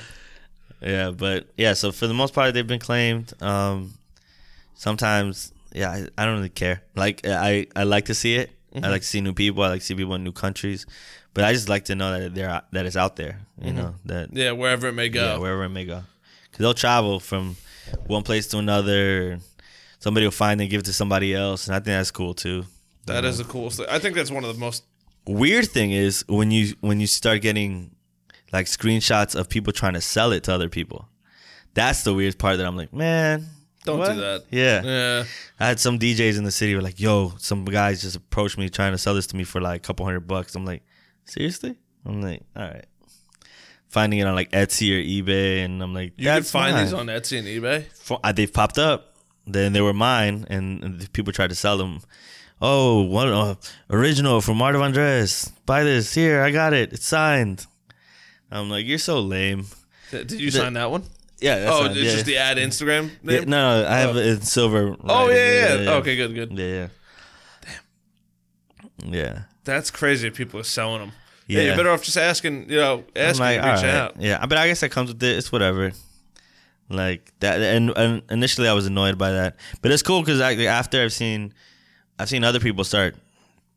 Yeah, 0.82 1.10
but 1.12 1.48
yeah, 1.58 1.74
so 1.74 1.92
for 1.92 2.06
the 2.06 2.14
most 2.14 2.34
part, 2.36 2.54
they've 2.54 2.66
been 2.68 2.80
claimed. 2.80 3.34
Um, 3.42 3.96
sometimes, 4.76 5.52
yeah, 5.74 5.90
I, 5.92 6.08
I 6.18 6.26
don't 6.26 6.36
really 6.36 6.50
care. 6.50 6.82
Like, 6.96 7.22
I, 7.26 7.68
I 7.76 7.84
like 7.84 8.06
to 8.06 8.14
see 8.14 8.36
it. 8.36 8.52
Mm-hmm. 8.74 8.86
I 8.86 8.90
like 8.90 9.02
to 9.02 9.08
see 9.08 9.22
new 9.22 9.34
people. 9.34 9.64
I 9.64 9.70
like 9.70 9.80
to 9.82 9.86
see 9.86 9.96
people 9.96 10.16
in 10.16 10.24
new 10.24 10.32
countries. 10.32 10.86
But 11.34 11.44
I 11.44 11.54
just 11.54 11.70
like 11.70 11.86
to 11.86 11.96
know 11.96 12.20
that 12.20 12.34
they're 12.34 12.62
that 12.72 12.86
it's 12.88 12.96
out 12.98 13.16
there. 13.16 13.42
You 13.62 13.72
know 13.72 13.94
that 14.06 14.30
Yeah. 14.34 14.54
Wherever 14.54 14.88
it 14.88 14.94
may 14.94 15.08
go. 15.10 15.24
yeah, 15.24 15.38
wherever 15.38 15.64
it 15.66 15.70
may 15.70 15.86
go, 15.86 16.02
because 16.44 16.64
they'll 16.64 16.74
travel 16.74 17.20
from 17.20 17.58
one 18.08 18.24
place 18.24 18.48
to 18.48 18.58
another. 18.58 19.38
Somebody 20.00 20.26
will 20.26 20.32
find 20.32 20.60
and 20.62 20.70
give 20.70 20.80
it 20.80 20.86
to 20.86 20.94
somebody 20.94 21.36
else, 21.36 21.68
and 21.68 21.76
I 21.76 21.78
think 21.80 21.86
that's 21.86 22.10
cool 22.12 22.34
too. 22.34 22.66
That 23.06 23.24
is 23.24 23.38
the 23.38 23.44
coolest 23.44 23.78
thing. 23.78 23.86
I 23.90 24.00
think 24.00 24.16
that's 24.16 24.32
one 24.32 24.44
of 24.46 24.54
the 24.54 24.60
most. 24.60 24.84
Weird 25.28 25.68
thing 25.68 25.92
is 25.92 26.26
when 26.28 26.50
you 26.50 26.74
when 26.82 27.00
you 27.00 27.06
start 27.08 27.42
getting 27.42 27.92
like 28.52 28.66
screenshots 28.66 29.36
of 29.36 29.48
people 29.48 29.74
trying 29.74 29.94
to 29.94 30.02
sell 30.02 30.32
it 30.32 30.44
to 30.46 30.54
other 30.54 30.70
people. 30.70 31.08
That's 31.76 32.04
the 32.04 32.14
weird 32.16 32.40
part 32.40 32.58
that 32.58 32.66
I'm 32.66 32.76
like, 32.78 32.94
man, 32.94 33.46
Don't 33.88 34.00
what? 34.00 34.14
do 34.14 34.20
that. 34.22 34.44
Yeah. 34.52 34.82
Yeah. 34.84 35.24
I 35.60 35.68
had 35.68 35.80
some 35.80 35.98
DJs 36.00 36.38
in 36.38 36.44
the 36.44 36.52
city 36.52 36.76
were 36.76 36.82
like, 36.82 37.00
yo, 37.00 37.34
some 37.40 37.66
guys 37.66 38.02
just 38.02 38.16
approached 38.16 38.58
me 38.58 38.70
trying 38.70 38.92
to 38.92 38.98
sell 38.98 39.14
this 39.16 39.28
to 39.28 39.36
me 39.36 39.44
for 39.44 39.60
like 39.60 39.78
a 39.78 39.84
couple 39.88 40.06
hundred 40.06 40.28
bucks. 40.28 40.54
I'm 40.56 40.66
like, 40.66 40.84
seriously? 41.26 41.76
I'm 42.06 42.22
like, 42.22 42.44
all 42.56 42.64
right. 42.64 42.86
Finding 43.90 44.20
it 44.20 44.28
on 44.28 44.36
like 44.36 44.52
Etsy 44.52 44.92
or 44.92 45.02
eBay, 45.02 45.64
and 45.66 45.82
I'm 45.82 45.94
like, 45.94 46.14
You 46.18 46.26
can 46.26 46.44
find 46.44 46.76
mine. 46.76 46.84
these 46.86 46.94
on 46.94 47.08
Etsy 47.08 47.40
and 47.40 47.48
eBay. 47.48 47.86
Fo- 47.94 48.20
uh, 48.24 48.32
they've 48.32 48.52
popped 48.52 48.78
up. 48.78 49.16
Then 49.46 49.72
they 49.72 49.80
were 49.82 49.94
mine, 49.94 50.46
and, 50.50 50.84
and 50.84 51.00
the 51.00 51.10
people 51.10 51.32
tried 51.32 51.50
to 51.50 51.56
sell 51.56 51.78
them. 51.78 52.02
Oh, 52.62 53.04
one 53.04 53.30
uh, 53.30 53.56
original 53.90 54.42
from 54.42 54.62
Art 54.62 54.76
of 54.76 54.82
Andres. 54.82 55.52
Buy 55.66 55.84
this 55.84 56.14
here. 56.14 56.42
I 56.42 56.52
got 56.52 56.74
it. 56.74 56.92
It's 56.92 57.06
signed. 57.06 57.66
I'm 58.52 58.70
like, 58.70 58.86
you're 58.86 58.98
so 58.98 59.20
lame. 59.22 59.68
Did 60.12 60.32
you 60.32 60.52
sign 60.52 60.74
that 60.74 60.92
one? 60.92 61.04
Yeah. 61.40 61.60
That's 61.60 61.72
Oh, 61.72 61.82
signed, 61.86 61.98
it's 61.98 62.06
yeah. 62.06 62.12
just 62.14 62.26
the 62.26 62.38
ad 62.38 62.58
Instagram 62.58 63.10
Yeah, 63.24 63.40
name. 63.40 63.50
no, 63.50 63.82
no, 63.84 63.88
I 63.90 63.98
have 64.00 64.16
oh. 64.16 64.20
it 64.20 64.26
in 64.28 64.42
silver. 64.42 64.96
oh 65.04 65.26
writing. 65.28 65.36
yeah, 65.36 65.76
yeah, 65.76 65.82
yeah. 65.82 65.94
Okay, 65.96 66.16
good, 66.16 66.34
good. 66.34 66.52
Yeah, 66.58 66.66
yeah. 66.66 66.88
Damn. 69.00 69.14
Yeah. 69.14 69.40
That's 69.64 69.92
crazy. 69.92 70.28
If 70.28 70.36
people 70.36 70.60
are 70.60 70.64
selling 70.64 71.02
them. 71.02 71.12
Yeah, 71.48 71.60
Yeah. 71.60 71.66
you're 71.68 71.78
better 71.78 71.92
off 71.92 72.04
just 72.04 72.18
asking. 72.18 72.70
You 72.70 72.78
know, 72.78 73.04
asking, 73.16 73.40
like, 73.46 73.58
reaching 73.58 73.88
right. 73.90 73.96
out. 73.96 74.16
Yeah, 74.20 74.46
but 74.46 74.58
I 74.58 74.68
guess 74.68 74.80
that 74.82 74.90
comes 74.92 75.10
with 75.14 75.22
it. 75.24 75.38
It's 75.38 75.52
whatever. 75.52 75.92
Like 76.90 77.34
that, 77.42 77.60
and, 77.62 77.90
and 77.98 78.22
initially 78.30 78.68
I 78.70 78.74
was 78.74 78.86
annoyed 78.86 79.18
by 79.18 79.32
that, 79.32 79.58
but 79.82 79.92
it's 79.92 80.02
cool 80.02 80.22
because 80.22 80.40
like, 80.40 80.58
after 80.60 81.04
I've 81.04 81.12
seen, 81.12 81.54
I've 82.18 82.30
seen 82.30 82.46
other 82.46 82.62
people 82.62 82.86
start 82.86 83.16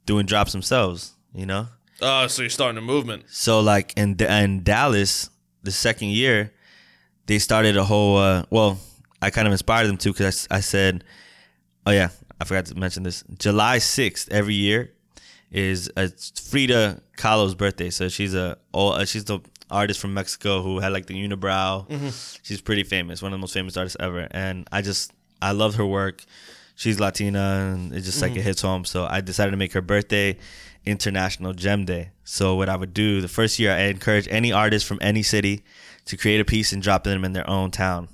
doing 0.06 0.26
drops 0.26 0.52
themselves. 0.52 1.12
You 1.34 1.44
know, 1.46 1.66
Oh, 2.00 2.28
so 2.28 2.42
you're 2.42 2.50
starting 2.50 2.78
a 2.78 2.80
movement. 2.80 3.24
so 3.28 3.58
like 3.61 3.92
in 3.96 4.14
in 4.20 4.62
Dallas, 4.62 5.28
the 5.64 5.72
second 5.72 6.11
year, 6.11 6.52
they 7.26 7.38
started 7.38 7.76
a 7.76 7.84
whole. 7.84 8.16
Uh, 8.18 8.44
well, 8.50 8.78
I 9.22 9.30
kind 9.30 9.46
of 9.46 9.52
inspired 9.52 9.86
them 9.86 9.96
too 9.96 10.12
because 10.12 10.48
I, 10.51 10.56
I 10.56 10.60
said, 10.60 11.05
oh 11.86 11.90
yeah, 11.92 12.09
I 12.40 12.44
forgot 12.44 12.66
to 12.66 12.74
mention 12.74 13.02
this. 13.02 13.24
July 13.38 13.78
sixth 13.78 14.30
every 14.30 14.55
year 14.55 14.92
is 15.51 15.90
uh, 15.97 16.09
Frida 16.44 17.02
Kahlo's 17.16 17.55
birthday. 17.55 17.90
So 17.90 18.09
she's 18.09 18.34
a 18.34 18.56
oh, 18.72 19.05
she's 19.05 19.24
the 19.24 19.40
artist 19.70 20.01
from 20.01 20.14
Mexico 20.14 20.62
who 20.62 20.80
had 20.80 20.92
like 20.92 21.06
the 21.06 21.14
unibrow. 21.14 21.86
She's 22.42 22.60
pretty 22.60 22.82
famous, 22.82 23.22
one 23.22 23.32
of 23.32 23.38
the 23.38 23.40
most 23.40 23.55
famous 23.55 23.76
artists 23.76 23.97
ever. 24.01 24.26
And 24.30 24.66
I 24.72 24.82
just 24.82 25.12
I 25.42 25.52
love 25.52 25.76
her 25.76 25.86
work. 25.86 26.24
She's 26.74 26.98
Latina 26.98 27.70
and 27.74 27.92
it 27.92 28.01
just 28.01 28.22
like 28.22 28.34
it 28.36 28.42
hits 28.42 28.62
home. 28.62 28.84
So 28.84 29.05
I 29.05 29.20
decided 29.20 29.51
to 29.51 29.56
make 29.59 29.74
her 29.74 29.82
birthday 29.82 30.38
International 30.86 31.52
Gem 31.52 31.84
Day. 31.84 32.10
So 32.24 32.55
what 32.55 32.68
I 32.70 32.76
would 32.76 32.94
do 32.94 33.20
the 33.20 33.28
first 33.28 33.59
year 33.59 33.72
I 33.72 33.82
encourage 33.82 34.26
any 34.30 34.51
artist 34.51 34.86
from 34.86 34.98
any 35.02 35.22
city 35.22 35.62
to 36.11 36.16
create 36.16 36.41
a 36.41 36.45
piece 36.45 36.73
and 36.73 36.82
drop 36.82 37.05
them 37.05 37.24
in 37.24 37.32
their 37.32 37.49
own 37.49 37.70
town. 37.70 38.09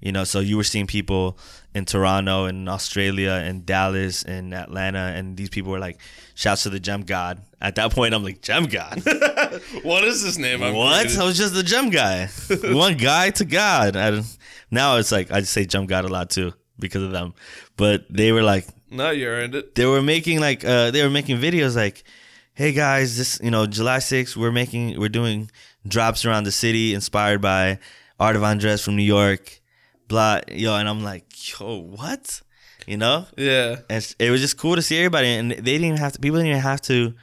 You 0.00 0.12
know, 0.12 0.24
so 0.24 0.40
you 0.40 0.56
were 0.58 0.64
seeing 0.64 0.86
people 0.86 1.38
in 1.74 1.86
Toronto 1.86 2.44
and 2.44 2.68
Australia 2.68 3.40
and 3.42 3.64
Dallas 3.64 4.22
and 4.22 4.52
Atlanta, 4.52 5.12
and 5.16 5.34
these 5.36 5.48
people 5.48 5.72
were 5.72 5.78
like, 5.78 5.98
"Shouts 6.34 6.64
to 6.64 6.70
the 6.70 6.78
Gem 6.80 7.02
God." 7.02 7.40
At 7.60 7.76
that 7.76 7.90
point, 7.92 8.12
I'm 8.12 8.22
like, 8.22 8.42
"Gem 8.42 8.66
God, 8.66 9.02
What 9.82 10.04
is 10.04 10.22
this 10.22 10.36
name? 10.36 10.62
I'm 10.62 10.74
what?" 10.74 11.00
created? 11.06 11.20
I 11.20 11.24
was 11.24 11.38
just 11.38 11.54
the 11.54 11.62
Gem 11.62 11.88
guy, 11.88 12.26
one 12.64 12.96
guy 12.98 13.30
to 13.30 13.44
God. 13.46 13.96
I 13.96 14.22
now 14.70 14.96
it's 14.96 15.10
like 15.12 15.30
I 15.30 15.40
just 15.40 15.52
say 15.52 15.64
Gem 15.64 15.86
God 15.86 16.04
a 16.04 16.08
lot 16.08 16.28
too 16.28 16.52
because 16.78 17.02
of 17.02 17.12
them, 17.12 17.32
but 17.76 18.04
they 18.10 18.30
were 18.32 18.42
like, 18.42 18.66
No, 18.90 19.10
you 19.10 19.26
earned 19.28 19.54
it. 19.54 19.74
they 19.74 19.86
were 19.86 20.02
making 20.02 20.38
like 20.40 20.64
uh 20.66 20.90
they 20.90 21.02
were 21.02 21.10
making 21.10 21.38
videos 21.38 21.76
like 21.76 22.04
hey 22.52 22.72
guys 22.72 23.16
this 23.16 23.40
you 23.42 23.50
know 23.50 23.66
july 23.66 23.98
6th 23.98 24.36
we're 24.36 24.52
making 24.52 24.98
we're 25.00 25.08
doing 25.08 25.50
drops 25.86 26.24
around 26.24 26.44
the 26.44 26.52
city 26.52 26.94
inspired 26.94 27.40
by 27.40 27.78
art 28.18 28.36
of 28.36 28.42
andres 28.42 28.82
from 28.82 28.96
new 28.96 29.02
york 29.02 29.60
blah 30.08 30.40
yo 30.50 30.74
and 30.76 30.88
i'm 30.88 31.02
like 31.02 31.24
yo 31.58 31.76
what 31.78 32.40
you 32.86 32.98
know. 32.98 33.24
Yeah. 33.38 33.76
And 33.88 34.14
it 34.18 34.30
was 34.30 34.42
just 34.42 34.58
cool 34.58 34.76
to 34.76 34.82
see 34.82 34.98
everybody, 34.98 35.28
and 35.28 35.50
they 35.50 35.56
didn't 35.56 35.84
even 35.86 35.96
have 35.96 36.12
to. 36.12 36.18
People 36.18 36.36
didn't 36.36 36.50
even 36.50 36.60
have 36.60 36.82
to. 36.82 37.14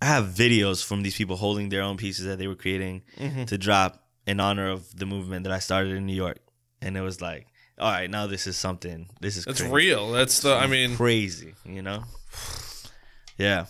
I 0.00 0.04
have 0.04 0.26
videos 0.26 0.84
from 0.84 1.02
these 1.02 1.16
people 1.16 1.34
holding 1.34 1.68
their 1.68 1.82
own 1.82 1.96
pieces 1.96 2.26
that 2.26 2.38
they 2.38 2.46
were 2.46 2.54
creating 2.54 3.02
Mm-hmm. 3.18 3.44
to 3.46 3.58
drop 3.58 4.04
in 4.28 4.38
honor 4.38 4.68
of 4.70 4.96
the 4.96 5.06
movement 5.06 5.42
that 5.42 5.52
I 5.52 5.58
started 5.58 5.96
in 5.96 6.06
New 6.06 6.14
York, 6.14 6.38
and 6.80 6.96
it 6.96 7.00
was 7.00 7.20
like, 7.20 7.48
all 7.76 7.90
right, 7.90 8.08
now 8.08 8.28
this 8.28 8.46
is 8.46 8.56
something. 8.56 9.08
This 9.20 9.36
is 9.36 9.48
It's 9.48 9.58
crazy. 9.62 9.74
real. 9.74 10.12
That's 10.12 10.38
the. 10.42 10.54
I 10.54 10.68
mean, 10.68 10.94
crazy, 10.96 11.54
you 11.64 11.82
know. 11.82 12.04
Yeah, 13.36 13.66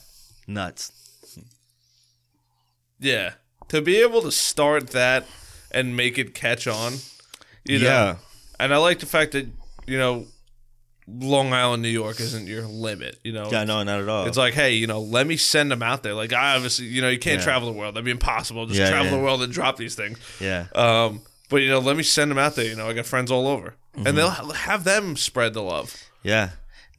nuts. 0.47 0.93
yeah. 2.99 3.33
To 3.71 3.81
be 3.83 3.97
able 4.03 4.23
to 4.23 4.31
start 4.33 4.91
that 4.91 5.27
and 5.73 5.97
make 5.97 6.19
it 6.19 6.35
catch 6.35 6.67
on, 6.67 6.95
you 7.65 7.79
know. 7.79 7.85
Yeah, 7.87 8.17
And 8.59 8.73
I 8.75 8.77
like 8.79 8.99
the 9.01 9.07
fact 9.07 9.33
that 9.33 9.47
you 9.87 9.99
know, 9.99 10.27
Long 11.09 11.53
Island, 11.53 11.83
New 11.83 11.89
York, 11.89 12.21
isn't 12.21 12.47
your 12.47 12.63
limit. 12.63 13.19
You 13.25 13.33
know. 13.33 13.49
yeah, 13.51 13.65
no, 13.65 13.83
not 13.83 14.01
at 14.01 14.09
all. 14.09 14.27
It's 14.27 14.37
like, 14.37 14.55
hey, 14.55 14.75
you 14.75 14.87
know, 14.87 15.01
let 15.01 15.27
me 15.27 15.37
send 15.37 15.71
them 15.71 15.83
out 15.83 16.03
there. 16.05 16.15
Like, 16.15 16.33
I 16.33 16.55
obviously, 16.55 16.87
you 16.87 17.01
know, 17.03 17.09
you 17.09 17.19
can't 17.19 17.39
Yeah. 17.39 17.45
travel 17.45 17.73
the 17.73 17.77
world. 17.79 17.95
That'd 17.97 18.05
be 18.05 18.11
impossible. 18.13 18.67
Just 18.67 18.79
Yeah, 18.79 18.91
travel 18.91 19.07
yeah. 19.13 19.17
the 19.19 19.23
world 19.23 19.43
and 19.43 19.53
drop 19.53 19.77
these 19.77 19.95
things. 19.97 20.19
yeah, 20.41 20.67
Um, 20.75 21.23
but 21.49 21.63
you 21.63 21.69
know, 21.69 21.81
let 21.81 21.97
me 21.97 22.03
send 22.05 22.31
them 22.31 22.39
out 22.39 22.55
there. 22.55 22.67
You 22.67 22.77
know, 22.77 22.89
I 22.89 22.93
got 22.93 23.07
friends 23.07 23.31
all 23.31 23.49
over, 23.49 23.75
Mm-hmm. 23.97 24.07
and 24.07 24.17
they'll 24.19 24.31
have 24.31 24.85
them 24.85 25.17
spread 25.17 25.53
the 25.55 25.63
love. 25.63 25.97
yeah. 26.23 26.51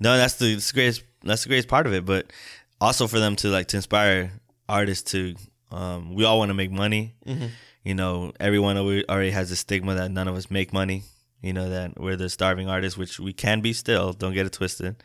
No, 0.02 0.18
that's 0.18 0.34
the, 0.36 0.56
that's 0.56 0.72
the 0.72 0.74
greatest. 0.74 1.04
That's 1.24 1.44
the 1.44 1.50
greatest 1.50 1.68
part 1.70 1.86
of 1.86 1.94
it. 1.94 2.06
But 2.06 2.34
also 2.82 3.08
for 3.08 3.20
them 3.20 3.36
to 3.38 3.50
like 3.50 3.68
to 3.68 3.78
inspire 3.78 4.32
artists 4.68 5.12
to. 5.12 5.36
Um, 5.72 6.14
we 6.14 6.26
all 6.26 6.38
want 6.38 6.50
to 6.50 6.54
make 6.54 6.72
money. 6.72 7.16
Mm-hmm. 7.26 7.48
You 7.84 7.96
know, 7.96 8.34
everyone 8.40 8.78
already 8.78 9.32
has 9.32 9.50
a 9.52 9.56
stigma 9.56 9.96
that 9.96 10.12
none 10.12 10.28
of 10.28 10.36
us 10.36 10.52
make 10.52 10.72
money. 10.72 11.04
You 11.42 11.54
know 11.54 11.70
that 11.70 12.00
we're 12.00 12.16
the 12.16 12.30
starving 12.30 12.70
artists, 12.70 12.98
which 12.98 13.20
we 13.20 13.34
can 13.34 13.62
be 13.62 13.74
still. 13.74 14.14
Don't 14.14 14.34
get 14.34 14.46
it 14.46 14.54
twisted. 14.54 14.96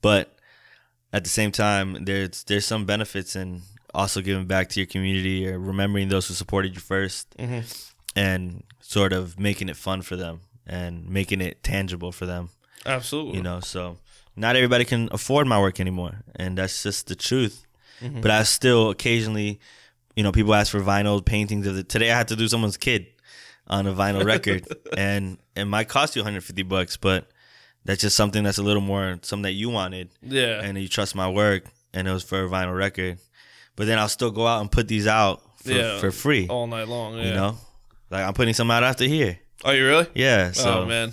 But 0.00 0.34
at 1.12 1.24
the 1.24 1.30
same 1.30 1.52
time, 1.52 2.04
there's 2.04 2.44
there's 2.44 2.64
some 2.64 2.86
benefits 2.86 3.36
in 3.36 3.62
also 3.94 4.22
giving 4.22 4.46
back 4.46 4.70
to 4.70 4.80
your 4.80 4.86
community 4.86 5.46
or 5.46 5.58
remembering 5.58 6.08
those 6.08 6.28
who 6.28 6.34
supported 6.34 6.74
you 6.74 6.80
1st 6.80 7.26
mm-hmm. 7.38 7.60
and 8.16 8.62
sort 8.80 9.12
of 9.12 9.38
making 9.38 9.68
it 9.68 9.76
fun 9.76 10.00
for 10.00 10.16
them 10.16 10.40
and 10.66 11.08
making 11.08 11.40
it 11.42 11.62
tangible 11.62 12.12
for 12.12 12.24
them. 12.24 12.48
Absolutely. 12.86 13.36
You 13.36 13.42
know, 13.42 13.60
so 13.60 13.98
not 14.36 14.56
everybody 14.56 14.84
can 14.84 15.08
afford 15.12 15.46
my 15.46 15.60
work 15.60 15.78
anymore, 15.80 16.22
and 16.36 16.58
that's 16.58 16.82
just 16.82 17.06
the 17.06 17.14
truth. 17.14 17.66
Mm-hmm. 18.00 18.20
But 18.20 18.30
I 18.30 18.42
still 18.44 18.90
occasionally, 18.90 19.60
you 20.16 20.22
know, 20.22 20.32
people 20.32 20.54
ask 20.54 20.70
for 20.72 20.80
vinyl 20.80 21.24
paintings 21.24 21.66
of 21.66 21.76
it. 21.78 21.88
Today 21.88 22.10
I 22.10 22.16
had 22.16 22.28
to 22.28 22.36
do 22.36 22.48
someone's 22.48 22.76
kid 22.76 23.06
on 23.66 23.86
a 23.86 23.92
vinyl 23.92 24.24
record, 24.24 24.66
and 24.96 25.38
it 25.56 25.64
might 25.64 25.88
cost 25.88 26.16
you 26.16 26.20
150 26.22 26.62
bucks, 26.64 26.96
but 26.96 27.28
that's 27.84 28.00
just 28.02 28.16
something 28.16 28.42
that's 28.44 28.58
a 28.58 28.62
little 28.62 28.82
more 28.82 29.18
something 29.22 29.42
that 29.44 29.52
you 29.52 29.70
wanted, 29.70 30.10
Yeah. 30.22 30.60
and 30.62 30.76
you 30.78 30.88
trust 30.88 31.14
my 31.14 31.28
work, 31.28 31.64
and 31.94 32.06
it 32.08 32.12
was 32.12 32.22
for 32.24 32.44
a 32.44 32.48
vinyl 32.48 32.76
record. 32.76 33.18
But 33.76 33.86
then 33.86 33.98
I'll 33.98 34.08
still 34.08 34.30
go 34.30 34.46
out 34.46 34.60
and 34.60 34.70
put 34.70 34.88
these 34.88 35.06
out 35.06 35.40
for, 35.62 35.72
Yeah. 35.72 35.98
for 35.98 36.10
free. 36.10 36.46
all 36.48 36.66
night 36.66 36.88
long. 36.88 37.16
Yeah. 37.16 37.24
You 37.24 37.34
know, 37.34 37.58
like 38.10 38.24
I'm 38.26 38.34
putting 38.34 38.54
some 38.54 38.70
out 38.70 38.84
after 38.84 39.04
here. 39.04 39.38
Are 39.64 39.74
you 39.74 39.86
really? 39.86 40.06
Yeah. 40.14 40.48
Oh, 40.50 40.52
so 40.52 40.80
oh 40.82 40.86
man. 40.86 41.12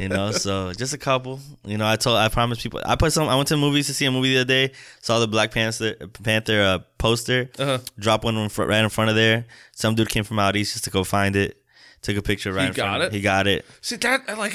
You 0.00 0.08
know 0.08 0.30
so 0.32 0.72
just 0.72 0.94
a 0.94 0.98
couple 0.98 1.38
you 1.64 1.76
know 1.76 1.86
i 1.86 1.96
told 1.96 2.16
i 2.16 2.28
promised 2.28 2.62
people 2.62 2.80
i 2.86 2.96
put 2.96 3.12
some 3.12 3.28
i 3.28 3.36
went 3.36 3.46
to 3.48 3.56
movies 3.56 3.86
to 3.86 3.94
see 3.94 4.06
a 4.06 4.10
movie 4.10 4.30
the 4.34 4.38
other 4.40 4.44
day 4.46 4.72
saw 5.00 5.18
the 5.18 5.26
black 5.28 5.50
panther 5.52 5.94
panther 6.22 6.60
uh, 6.62 6.78
poster 6.98 7.50
Uh-huh. 7.58 7.78
dropped 7.98 8.24
one 8.24 8.36
in 8.36 8.48
front, 8.48 8.70
right 8.70 8.82
in 8.82 8.88
front 8.88 9.10
of 9.10 9.16
there 9.16 9.44
some 9.72 9.94
dude 9.94 10.08
came 10.08 10.24
from 10.24 10.38
out 10.38 10.56
east 10.56 10.72
just 10.72 10.84
to 10.84 10.90
go 10.90 11.04
find 11.04 11.36
it 11.36 11.62
took 12.00 12.16
a 12.16 12.22
picture 12.22 12.52
right 12.52 12.62
He 12.62 12.68
in 12.68 12.74
front 12.74 12.90
got 12.92 13.00
of 13.02 13.06
it? 13.08 13.12
he 13.16 13.20
got 13.20 13.46
it 13.46 13.64
See 13.80 13.96
that 13.96 14.38
like. 14.38 14.54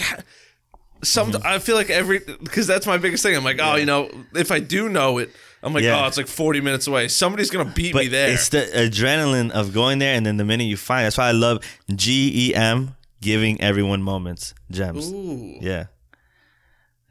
Some 1.03 1.32
Mm-hmm. 1.32 1.45
I 1.45 1.60
feel 1.60 1.76
like 1.76 1.91
every 1.91 2.18
because 2.41 2.65
that's 2.65 2.88
my 2.88 2.98
biggest 2.98 3.22
thing. 3.22 3.36
I'm 3.36 3.44
like, 3.44 3.60
oh, 3.61 3.76
you 3.76 3.86
know, 3.86 4.10
if 4.34 4.49
I 4.52 4.60
do 4.60 4.90
know 4.90 5.19
it, 5.19 5.30
I'm 5.61 5.72
like, 5.72 5.84
Yeah. 5.84 6.03
oh, 6.03 6.07
it's 6.07 6.18
like 6.18 6.26
40 6.26 6.60
minutes 6.61 6.88
away. 6.88 7.07
Somebody's 7.07 7.52
gonna 7.52 7.72
beat 7.72 7.94
but 7.94 8.06
me 8.06 8.07
there. 8.07 8.32
it's 8.32 8.49
the 8.49 8.61
adrenaline 8.74 9.52
of 9.52 9.76
going 9.76 9.99
there 9.99 10.15
and 10.15 10.26
then 10.26 10.38
the 10.38 10.44
minute 10.44 10.64
you 10.64 10.76
find 10.76 11.06
that's 11.06 11.15
why 11.19 11.28
i 11.28 11.32
love 11.34 11.64
gem 11.95 12.95
giving 13.22 13.60
everyone 13.61 14.02
moments 14.03 14.53
gems. 14.69 15.11
Ooh. 15.11 15.57
yeah. 15.61 15.85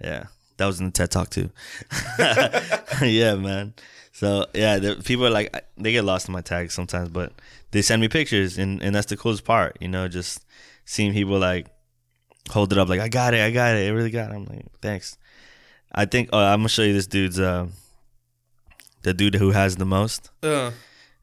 Yeah. 0.02 0.26
That 0.56 0.66
was 0.66 0.80
in 0.80 0.86
the 0.86 0.92
ted 0.92 1.10
talk 1.10 1.30
too. 1.30 1.50
Yeah 3.02 3.34
man. 3.34 3.74
So 4.12 4.46
yeah 4.54 4.78
the, 4.78 4.96
people 4.96 5.26
are 5.26 5.30
like 5.30 5.54
they 5.76 5.92
get 5.92 6.04
lost 6.04 6.28
in 6.28 6.32
my 6.32 6.40
tags 6.40 6.72
sometimes 6.74 7.10
but 7.10 7.32
they 7.72 7.82
send 7.82 8.00
me 8.00 8.08
pictures 8.08 8.56
and, 8.56 8.82
and 8.82 8.94
that's 8.94 9.06
the 9.06 9.16
coolest 9.16 9.44
part 9.44 9.76
you 9.80 9.88
know 9.88 10.08
just 10.08 10.44
seeing 10.86 11.12
people 11.12 11.38
like 11.38 11.66
hold 12.48 12.72
it 12.72 12.78
up 12.78 12.88
like 12.88 13.00
i 13.00 13.08
got 13.08 13.34
it 13.34 13.40
i 13.40 13.50
got 13.50 13.76
it 13.76 13.86
i 13.86 13.90
really 13.90 14.10
got 14.10 14.30
it. 14.30 14.34
I'm 14.34 14.44
like 14.46 14.64
thanks. 14.80 15.18
I 15.92 16.06
think 16.06 16.30
oh 16.32 16.38
i'm 16.38 16.60
gonna 16.60 16.68
show 16.70 16.82
you 16.82 16.94
this 16.94 17.06
dude's 17.06 17.38
uh 17.38 17.66
the 19.02 19.12
dude 19.12 19.34
who 19.34 19.50
has 19.50 19.76
the 19.76 19.84
most 19.84 20.30
Uh, 20.42 20.70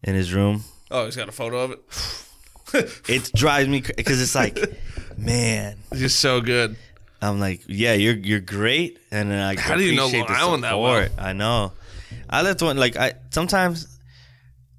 in 0.03 0.15
his 0.15 0.33
room. 0.33 0.63
Oh, 0.91 1.05
he's 1.05 1.15
got 1.15 1.27
a 1.29 1.31
photo 1.31 1.63
of 1.63 1.71
it. 1.71 1.79
it 3.07 3.31
drives 3.35 3.67
me 3.69 3.81
because 3.81 4.21
it's 4.21 4.35
like 4.35 4.57
man 5.17 5.77
you're 5.93 6.09
so 6.09 6.41
good. 6.41 6.75
I'm 7.21 7.39
like, 7.39 7.61
yeah, 7.67 7.93
you're 7.93 8.15
you're 8.15 8.41
great, 8.41 8.99
and 9.09 9.31
then 9.31 9.39
I 9.39 9.55
How 9.59 9.75
do 9.77 9.83
you 9.83 9.95
know 9.95 10.07
Long 10.07 10.25
Island 10.27 10.63
that 10.65 10.77
well? 10.77 11.07
I 11.17 11.31
know. 11.33 11.71
I 12.29 12.41
left 12.41 12.61
one 12.61 12.75
like 12.77 12.97
I 12.97 13.13
sometimes 13.29 13.87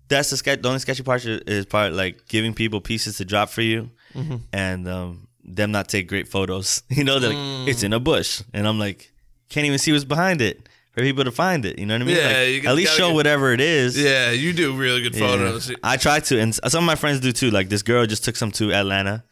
that's 0.08 0.28
the 0.30 0.36
sketch. 0.36 0.60
The 0.60 0.68
only 0.68 0.80
sketchy 0.80 1.02
part 1.02 1.24
is- 1.24 1.66
part 1.66 1.92
like 1.94 2.28
giving 2.28 2.52
people 2.54 2.80
pieces 2.82 3.16
to 3.18 3.24
drop 3.24 3.48
for 3.48 3.62
you, 3.62 3.90
Mm-hmm. 4.14 4.36
and 4.52 4.86
um, 4.88 5.26
them 5.42 5.72
not 5.72 5.88
take 5.88 6.06
great 6.08 6.28
photos. 6.28 6.82
You 6.90 7.04
know, 7.04 7.18
they're 7.18 7.30
like 7.30 7.38
Mm. 7.38 7.68
it's 7.68 7.82
in 7.82 7.92
a 7.94 8.00
bush, 8.00 8.42
and 8.52 8.68
I'm 8.68 8.78
like, 8.78 9.10
can't 9.48 9.66
even 9.66 9.78
see 9.78 9.92
what's 9.92 10.04
behind 10.04 10.40
it 10.42 10.68
for 10.94 11.02
people 11.02 11.24
to 11.24 11.30
find 11.32 11.64
it. 11.66 11.78
You 11.78 11.86
know 11.86 11.94
what 11.94 12.02
I 12.02 12.04
mean? 12.04 12.16
Yeah, 12.16 12.54
Like, 12.58 12.64
at 12.66 12.74
least 12.76 12.96
show 12.96 13.08
get- 13.08 13.14
whatever 13.14 13.52
it 13.52 13.60
is. 13.60 14.00
Yeah, 14.00 14.30
you 14.30 14.52
do 14.52 14.74
really 14.76 15.02
good 15.02 15.14
Yeah. 15.14 15.26
photos. 15.26 15.72
I 15.82 15.96
try 15.96 16.20
to, 16.20 16.40
and 16.40 16.54
some 16.54 16.84
of 16.84 16.86
my 16.86 16.94
friends 16.94 17.20
do 17.20 17.32
too. 17.32 17.50
Like 17.50 17.68
this 17.68 17.82
girl 17.82 18.06
just 18.06 18.24
took 18.24 18.36
some 18.36 18.50
to 18.52 18.72
Atlanta 18.72 19.24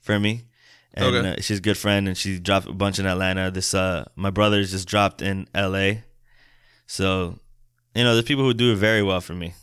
for 0.00 0.18
me, 0.18 0.44
and 0.94 1.04
Okay. 1.16 1.28
uh, 1.30 1.36
she's 1.40 1.58
a 1.58 1.62
good 1.62 1.76
friend, 1.78 2.08
and 2.08 2.16
she 2.16 2.38
dropped 2.38 2.66
a 2.68 2.72
bunch 2.72 2.98
in 2.98 3.06
Atlanta. 3.06 3.50
This 3.50 3.74
uh, 3.74 4.04
my 4.16 4.30
brother's 4.30 4.70
just 4.70 4.86
dropped 4.88 5.20
in 5.22 5.46
L.A. 5.54 6.04
So, 6.86 7.38
you 7.94 8.04
know, 8.04 8.14
there's 8.14 8.24
people 8.24 8.44
who 8.44 8.54
do 8.54 8.72
it 8.72 8.76
very 8.76 9.02
well 9.02 9.20
for 9.20 9.34
me. 9.34 9.54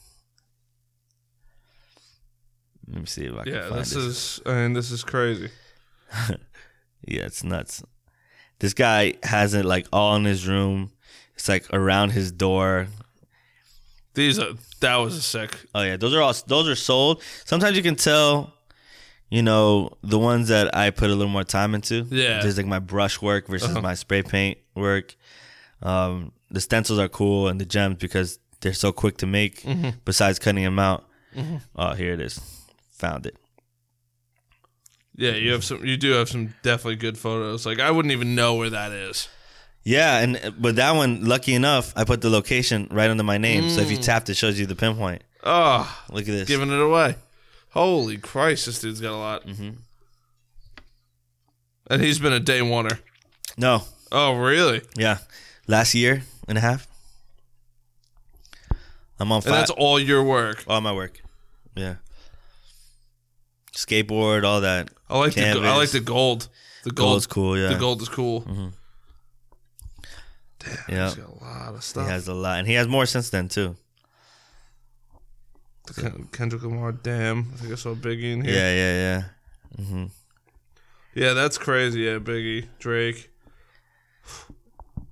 Let 2.88 3.00
me 3.00 3.06
see 3.08 3.26
if 3.26 3.36
I 3.36 3.44
can 3.46 3.54
Yeah, 3.54 3.70
this. 3.70 3.96
is 3.96 4.42
I 4.46 4.54
mean, 4.54 4.74
this 4.74 4.92
is 4.92 5.04
crazy. 5.04 5.50
Yeah, 7.08 7.22
it's 7.28 7.44
nuts. 7.44 7.84
This 8.58 8.74
guy 8.74 9.14
has 9.22 9.54
it 9.54 9.64
like 9.64 9.86
all 9.94 10.16
in 10.16 10.26
his 10.26 10.48
room. 10.48 10.90
It's 11.46 11.50
like 11.50 11.72
around 11.72 12.10
his 12.10 12.32
door. 12.32 12.88
These 14.16 14.40
are 14.40 14.54
that 14.80 14.96
was 14.96 15.16
a 15.16 15.22
sick. 15.22 15.56
Oh 15.76 15.84
yeah, 15.84 15.96
those 15.96 16.12
are 16.16 16.22
all 16.24 16.34
those 16.48 16.68
are 16.68 16.74
sold. 16.74 17.22
Sometimes 17.46 17.78
you 17.78 17.84
can 17.84 17.96
tell, 17.96 18.52
you 19.30 19.44
know, 19.44 19.92
the 20.02 20.18
ones 20.18 20.48
that 20.48 20.76
I 20.76 20.90
put 20.90 21.12
a 21.12 21.14
little 21.14 21.32
more 21.32 21.44
time 21.44 21.76
into. 21.76 22.08
Yeah. 22.10 22.42
There's 22.42 22.58
like 22.58 22.66
my 22.66 22.80
brush 22.80 23.22
work 23.22 23.48
versus 23.48 23.70
Uh-huh. 23.70 23.82
my 23.82 23.94
spray 23.94 24.24
paint 24.24 24.58
work. 24.74 25.16
Um, 25.84 26.32
the 26.50 26.62
stencils 26.62 26.98
are 26.98 27.10
cool 27.10 27.48
and 27.48 27.62
the 27.62 27.66
gems 27.66 27.98
because 27.98 28.40
they're 28.62 28.74
so 28.74 28.92
quick 28.92 29.18
to 29.18 29.28
make. 29.28 29.62
Mm-hmm. 29.62 30.00
Besides 30.04 30.40
cutting 30.40 30.64
them 30.64 30.80
out. 30.80 31.06
Oh, 31.76 31.94
here 31.94 32.14
it 32.14 32.22
is. 32.22 32.40
Found 32.94 33.28
it. 33.28 33.38
Yeah, 35.16 35.34
you 35.34 35.52
have 35.52 35.64
some. 35.64 35.86
You 35.86 35.96
do 35.96 36.14
have 36.14 36.28
some 36.28 36.56
definitely 36.64 36.96
good 36.96 37.20
photos. 37.20 37.68
Like 37.68 37.80
I 37.80 37.92
wouldn't 37.92 38.14
even 38.14 38.34
know 38.34 38.56
where 38.56 38.72
that 38.72 38.92
is. 38.92 39.30
Yeah, 39.88 40.18
and 40.20 40.54
but 40.58 40.76
that 40.78 40.96
one, 40.96 41.24
lucky 41.26 41.54
enough, 41.54 41.94
I 41.96 42.04
put 42.06 42.22
the 42.22 42.30
location 42.32 42.88
right 42.92 43.08
under 43.10 43.24
my 43.24 43.38
name. 43.38 43.70
So 43.70 43.82
if 43.82 43.88
Mm. 43.88 43.92
you 43.92 43.98
tapped, 43.98 44.30
it 44.30 44.34
shows 44.34 44.60
you 44.60 44.66
the 44.66 44.76
pinpoint. 44.76 45.22
Oh, 45.44 45.86
Look 46.10 46.22
at 46.22 46.26
this. 46.26 46.48
giving 46.48 46.72
it 46.72 46.82
away. 46.82 47.16
Holy 47.70 48.18
Christ, 48.18 48.66
this 48.66 48.80
dude's 48.80 49.00
got 49.00 49.14
a 49.14 49.18
lot. 49.18 49.46
Mm-hmm. 49.46 49.70
And 51.90 52.02
he's 52.02 52.18
been 52.20 52.34
a 52.34 52.40
day 52.40 52.62
oneer. 52.62 53.00
no, 53.58 53.84
Oh, 54.12 54.34
really? 54.34 54.82
yeah, 54.98 55.20
last 55.68 55.94
year 55.94 56.24
and 56.48 56.58
a 56.58 56.62
half. 56.62 56.88
I'm 59.20 59.32
on 59.32 59.42
And 59.46 59.54
that's 59.54 59.70
all 59.72 60.00
your 60.00 60.24
work. 60.24 60.64
All 60.68 60.82
my 60.82 60.94
work. 60.94 61.22
Yeah. 61.76 61.96
Skateboard, 63.74 64.44
all 64.44 64.62
that. 64.62 64.90
I 65.10 65.18
like 65.20 65.34
the 65.36 65.46
I 65.48 65.76
like 65.76 65.92
the 65.92 66.00
gold. 66.00 66.48
The 66.84 66.92
gold. 66.92 67.10
Gold's 67.12 67.28
cool, 67.28 67.58
yeah. 67.58 67.68
The 67.70 67.76
gold 67.80 68.02
is 68.02 68.10
cool. 68.10 68.72
Yeah. 70.90 71.06
He's 71.06 71.16
got 71.16 71.30
a 71.30 71.44
lot 71.44 71.76
of 71.76 71.84
stuff. 71.84 72.06
He 72.06 72.12
has 72.12 72.28
a 72.28 72.34
lot. 72.34 72.60
And 72.60 72.68
he 72.68 72.74
has 72.76 72.88
more 72.88 73.06
since 73.06 73.30
then, 73.30 73.48
too. 73.50 73.76
The 75.88 76.02
Ken- 76.02 76.30
Kendrick 76.32 76.64
Lamar. 76.64 76.92
Damn, 76.94 77.52
I 77.54 77.58
think 77.58 77.72
I 77.72 77.76
saw 77.76 77.94
Biggie 77.94 78.34
in 78.34 78.44
here. 78.44 78.54
yeah, 78.56 78.74
yeah. 78.74 79.24
Yeah, 79.78 80.06
Yeah, 81.14 81.34
that's 81.34 81.58
crazy. 81.58 82.02
Yeah, 82.02 82.18
Biggie, 82.18 82.66
Drake. 82.80 83.30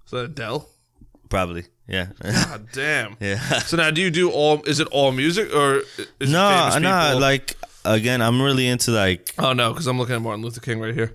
Is 0.06 0.12
that 0.12 0.26
Adele? 0.26 0.68
Probably. 1.30 1.66
Yeah. 1.88 2.08
God 2.24 2.68
damn. 2.74 3.18
yeah. 3.20 3.38
So 3.60 3.78
now, 3.78 3.92
do 3.92 4.02
you 4.02 4.10
do 4.12 4.32
all? 4.32 4.64
Is 4.64 4.80
it 4.80 4.88
all 4.88 5.12
music 5.12 5.54
or 5.54 5.84
is 6.20 6.30
no, 6.32 6.70
it 6.74 6.80
no. 6.80 7.18
Like, 7.20 7.56
again, 7.86 8.22
I'm 8.22 8.42
really 8.42 8.68
into, 8.68 8.92
like, 8.92 9.34
Oh 9.38 9.54
no, 9.54 9.72
because 9.72 9.88
I'm 9.88 9.98
looking 9.98 10.16
at 10.16 10.22
Martin 10.22 10.44
Luther 10.44 10.62
King 10.62 10.80
right 10.80 10.94
here. 10.94 11.14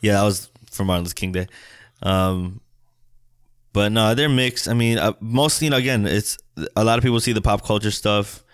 yeah, 0.00 0.14
that 0.14 0.22
was 0.22 0.48
for 0.70 0.84
Martin 0.84 1.04
Luther 1.04 1.14
King 1.14 1.32
Day. 1.32 1.46
Um, 2.02 2.60
but 3.72 3.92
no, 3.92 4.14
they're 4.14 4.28
mixed. 4.28 4.68
I 4.68 4.74
mean, 4.74 4.98
uh, 4.98 5.12
mostly, 5.20 5.66
you 5.66 5.70
know, 5.70 5.76
again, 5.76 6.06
it's 6.06 6.38
a 6.76 6.84
lot 6.84 6.98
of 6.98 7.04
people 7.04 7.20
see 7.20 7.32
the 7.32 7.40
pop 7.40 7.64
culture 7.64 7.90
stuff. 7.90 8.44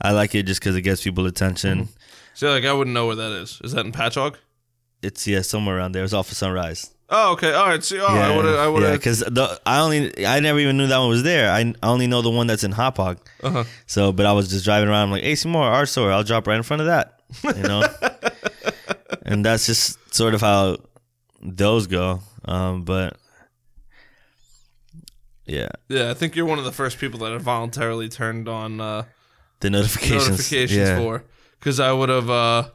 I 0.00 0.12
like 0.12 0.34
it 0.34 0.44
just 0.44 0.60
because 0.60 0.76
it 0.76 0.82
gets 0.82 1.02
people 1.02 1.26
attention. 1.26 1.88
See, 2.34 2.46
like 2.46 2.64
I 2.64 2.72
wouldn't 2.72 2.94
know 2.94 3.06
where 3.06 3.16
that 3.16 3.32
is. 3.32 3.60
Is 3.64 3.72
that 3.72 3.84
in 3.84 3.92
Patchogue? 3.92 4.36
It's 5.02 5.26
yeah, 5.26 5.42
somewhere 5.42 5.76
around 5.76 5.92
there. 5.92 6.04
It's 6.04 6.12
off 6.12 6.30
of 6.30 6.36
Sunrise. 6.36 6.92
Oh, 7.10 7.32
okay. 7.32 7.52
All 7.54 7.66
right. 7.66 7.82
See, 7.82 7.98
oh, 7.98 8.06
I 8.06 8.36
would. 8.36 8.44
I 8.46 8.68
would 8.68 8.82
yeah, 8.82 8.92
because 8.92 9.20
the 9.20 9.60
I 9.64 9.80
only 9.80 10.26
I 10.26 10.40
never 10.40 10.58
even 10.58 10.76
knew 10.76 10.86
that 10.86 10.98
one 10.98 11.08
was 11.08 11.22
there. 11.22 11.50
I, 11.50 11.60
I 11.82 11.88
only 11.88 12.06
know 12.06 12.20
the 12.20 12.30
one 12.30 12.46
that's 12.46 12.64
in 12.64 12.72
Hauppauge. 12.72 13.18
Uh-huh. 13.42 13.64
So, 13.86 14.12
but 14.12 14.26
I 14.26 14.32
was 14.32 14.48
just 14.48 14.64
driving 14.64 14.88
around. 14.88 15.04
I'm 15.04 15.10
like, 15.12 15.24
AC 15.24 15.48
Moore 15.48 15.64
art 15.64 15.88
store. 15.88 16.12
I'll 16.12 16.24
drop 16.24 16.46
right 16.46 16.56
in 16.56 16.62
front 16.62 16.82
of 16.82 16.86
that. 16.86 17.20
You 17.56 17.62
know, 17.62 17.82
and 19.22 19.44
that's 19.44 19.66
just 19.66 20.14
sort 20.14 20.34
of 20.34 20.40
how 20.42 20.76
those 21.40 21.86
go. 21.86 22.20
Um, 22.44 22.82
but 22.82 23.16
yeah, 25.48 25.68
Yeah, 25.88 26.10
I 26.10 26.14
think 26.14 26.36
you're 26.36 26.46
one 26.46 26.58
of 26.58 26.64
the 26.64 26.72
first 26.72 26.98
people 26.98 27.18
that 27.20 27.32
have 27.32 27.42
voluntarily 27.42 28.08
turned 28.08 28.48
on 28.48 28.80
uh, 28.80 29.04
the 29.60 29.70
notifications. 29.70 30.28
notifications 30.28 30.88
yeah. 30.88 30.98
for. 30.98 31.24
Because 31.58 31.80
I 31.80 31.92
would 31.92 32.08
have. 32.08 32.30
uh 32.30 32.68